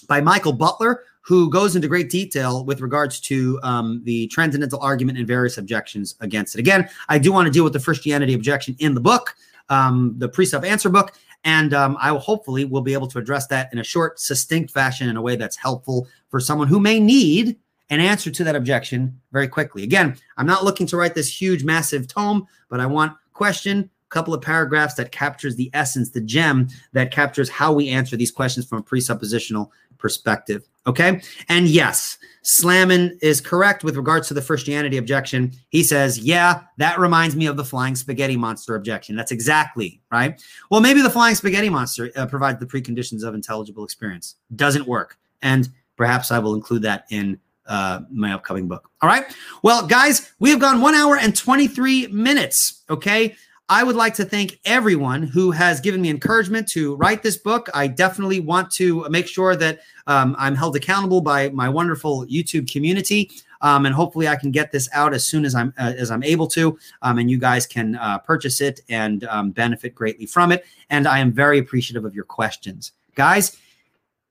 by 0.07 0.21
Michael 0.21 0.53
Butler, 0.53 1.03
who 1.21 1.49
goes 1.49 1.75
into 1.75 1.87
great 1.87 2.09
detail 2.09 2.65
with 2.65 2.81
regards 2.81 3.19
to 3.19 3.59
um, 3.63 4.01
the 4.03 4.27
transcendental 4.27 4.79
argument 4.79 5.17
and 5.17 5.27
various 5.27 5.57
objections 5.57 6.15
against 6.21 6.55
it. 6.55 6.59
Again, 6.59 6.89
I 7.07 7.19
do 7.19 7.31
want 7.31 7.45
to 7.45 7.51
deal 7.51 7.63
with 7.63 7.73
the 7.73 7.79
Christianity 7.79 8.33
objection 8.33 8.75
in 8.79 8.93
the 8.93 9.01
book, 9.01 9.35
um, 9.69 10.15
the 10.17 10.29
presup 10.29 10.65
answer 10.65 10.89
book, 10.89 11.13
and 11.43 11.73
um, 11.73 11.97
I 11.99 12.11
will 12.11 12.19
hopefully 12.19 12.65
will 12.65 12.81
be 12.81 12.93
able 12.93 13.07
to 13.07 13.19
address 13.19 13.47
that 13.47 13.71
in 13.71 13.79
a 13.79 13.83
short, 13.83 14.19
succinct 14.19 14.71
fashion 14.71 15.07
in 15.09 15.17
a 15.17 15.21
way 15.21 15.35
that's 15.35 15.55
helpful 15.55 16.07
for 16.29 16.39
someone 16.39 16.67
who 16.67 16.79
may 16.79 16.99
need 16.99 17.57
an 17.89 17.99
answer 17.99 18.29
to 18.29 18.43
that 18.43 18.55
objection 18.55 19.19
very 19.31 19.47
quickly. 19.47 19.83
Again, 19.83 20.15
I'm 20.37 20.45
not 20.45 20.63
looking 20.63 20.85
to 20.87 20.97
write 20.97 21.15
this 21.15 21.41
huge, 21.41 21.63
massive 21.63 22.07
tome, 22.07 22.47
but 22.69 22.79
I 22.79 22.85
want 22.85 23.13
question, 23.33 23.89
a 24.05 24.09
couple 24.09 24.33
of 24.33 24.41
paragraphs 24.41 24.95
that 24.95 25.11
captures 25.11 25.55
the 25.55 25.71
essence, 25.73 26.09
the 26.09 26.21
gem 26.21 26.67
that 26.93 27.11
captures 27.11 27.49
how 27.49 27.71
we 27.71 27.89
answer 27.89 28.17
these 28.17 28.31
questions 28.31 28.67
from 28.67 28.79
a 28.79 28.83
presuppositional 28.83 29.69
perspective. 29.99 30.67
Okay. 30.87 31.21
And 31.49 31.67
yes, 31.67 32.17
Slammin 32.41 33.17
is 33.21 33.41
correct 33.41 33.83
with 33.83 33.95
regards 33.95 34.27
to 34.29 34.33
the 34.33 34.41
Christianity 34.41 34.97
objection. 34.97 35.51
He 35.69 35.83
says, 35.83 36.17
yeah, 36.17 36.61
that 36.77 36.97
reminds 36.97 37.35
me 37.35 37.45
of 37.45 37.57
the 37.57 37.65
flying 37.65 37.95
spaghetti 37.95 38.35
monster 38.35 38.75
objection. 38.75 39.15
That's 39.15 39.31
exactly 39.31 40.01
right. 40.11 40.41
Well, 40.71 40.81
maybe 40.81 41.01
the 41.01 41.09
flying 41.09 41.35
spaghetti 41.35 41.69
monster 41.69 42.09
uh, 42.15 42.25
provides 42.25 42.59
the 42.59 42.65
preconditions 42.65 43.23
of 43.23 43.35
intelligible 43.35 43.83
experience. 43.83 44.35
Doesn't 44.55 44.87
work. 44.87 45.17
And 45.43 45.69
perhaps 45.95 46.31
I 46.31 46.39
will 46.39 46.55
include 46.55 46.81
that 46.83 47.05
in 47.11 47.39
uh, 47.67 48.01
my 48.11 48.33
upcoming 48.33 48.67
book. 48.67 48.89
All 49.01 49.07
right. 49.07 49.25
Well, 49.61 49.85
guys, 49.85 50.31
we 50.39 50.49
have 50.49 50.59
gone 50.59 50.81
one 50.81 50.95
hour 50.95 51.17
and 51.17 51.35
23 51.35 52.07
minutes. 52.07 52.83
Okay. 52.89 53.35
I 53.71 53.83
would 53.83 53.95
like 53.95 54.15
to 54.15 54.25
thank 54.25 54.59
everyone 54.65 55.21
who 55.21 55.51
has 55.51 55.79
given 55.79 56.01
me 56.01 56.09
encouragement 56.09 56.67
to 56.69 56.95
write 56.95 57.21
this 57.21 57.37
book. 57.37 57.69
I 57.75 57.85
definitely 57.85 58.39
want 58.39 58.71
to 58.71 59.07
make 59.09 59.27
sure 59.27 59.55
that 59.55 59.81
um, 60.07 60.35
I'm 60.39 60.55
held 60.55 60.75
accountable 60.75 61.21
by 61.21 61.49
my 61.49 61.69
wonderful 61.69 62.25
YouTube 62.25 62.71
community. 62.71 63.29
Um, 63.61 63.85
and 63.85 63.93
hopefully 63.93 64.27
I 64.27 64.37
can 64.37 64.49
get 64.49 64.71
this 64.71 64.89
out 64.91 65.13
as 65.13 65.23
soon 65.23 65.45
as 65.45 65.53
I'm 65.53 65.71
uh, 65.77 65.93
as 65.95 66.09
I'm 66.09 66.23
able 66.23 66.47
to, 66.47 66.79
um, 67.03 67.19
and 67.19 67.29
you 67.29 67.37
guys 67.37 67.67
can 67.67 67.95
uh, 67.95 68.17
purchase 68.17 68.59
it 68.59 68.79
and 68.89 69.25
um, 69.25 69.51
benefit 69.51 69.93
greatly 69.93 70.25
from 70.25 70.51
it. 70.51 70.65
And 70.89 71.07
I 71.07 71.19
am 71.19 71.31
very 71.31 71.59
appreciative 71.59 72.05
of 72.05 72.15
your 72.15 72.23
questions, 72.23 72.93
guys. 73.15 73.57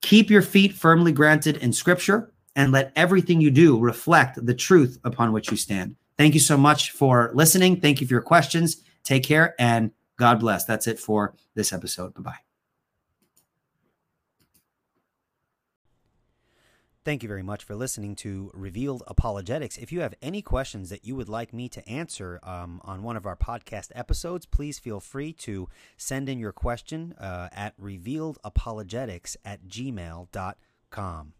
Keep 0.00 0.30
your 0.30 0.42
feet 0.42 0.72
firmly 0.72 1.12
granted 1.12 1.58
in 1.58 1.72
Scripture, 1.72 2.32
and 2.56 2.72
let 2.72 2.90
everything 2.96 3.40
you 3.40 3.50
do 3.50 3.78
reflect 3.78 4.44
the 4.44 4.54
truth 4.54 4.98
upon 5.04 5.32
which 5.32 5.50
you 5.50 5.56
stand. 5.56 5.94
Thank 6.16 6.34
you 6.34 6.40
so 6.40 6.56
much 6.56 6.90
for 6.92 7.30
listening. 7.34 7.80
Thank 7.80 8.00
you 8.00 8.06
for 8.06 8.14
your 8.14 8.22
questions. 8.22 8.82
Take 9.08 9.24
care 9.24 9.54
and 9.58 9.92
God 10.18 10.38
bless. 10.38 10.66
That's 10.66 10.86
it 10.86 10.98
for 10.98 11.34
this 11.54 11.72
episode. 11.72 12.12
Bye 12.12 12.20
bye. 12.20 12.36
Thank 17.06 17.22
you 17.22 17.28
very 17.28 17.42
much 17.42 17.64
for 17.64 17.74
listening 17.74 18.16
to 18.16 18.50
Revealed 18.52 19.02
Apologetics. 19.06 19.78
If 19.78 19.92
you 19.92 20.02
have 20.02 20.12
any 20.20 20.42
questions 20.42 20.90
that 20.90 21.06
you 21.06 21.16
would 21.16 21.30
like 21.30 21.54
me 21.54 21.70
to 21.70 21.88
answer 21.88 22.38
um, 22.42 22.82
on 22.84 23.02
one 23.02 23.16
of 23.16 23.24
our 23.24 23.34
podcast 23.34 23.92
episodes, 23.94 24.44
please 24.44 24.78
feel 24.78 25.00
free 25.00 25.32
to 25.32 25.70
send 25.96 26.28
in 26.28 26.38
your 26.38 26.52
question 26.52 27.14
uh, 27.18 27.48
at 27.50 27.74
revealedapologetics 27.80 29.38
at 29.42 29.66
gmail.com. 29.68 31.32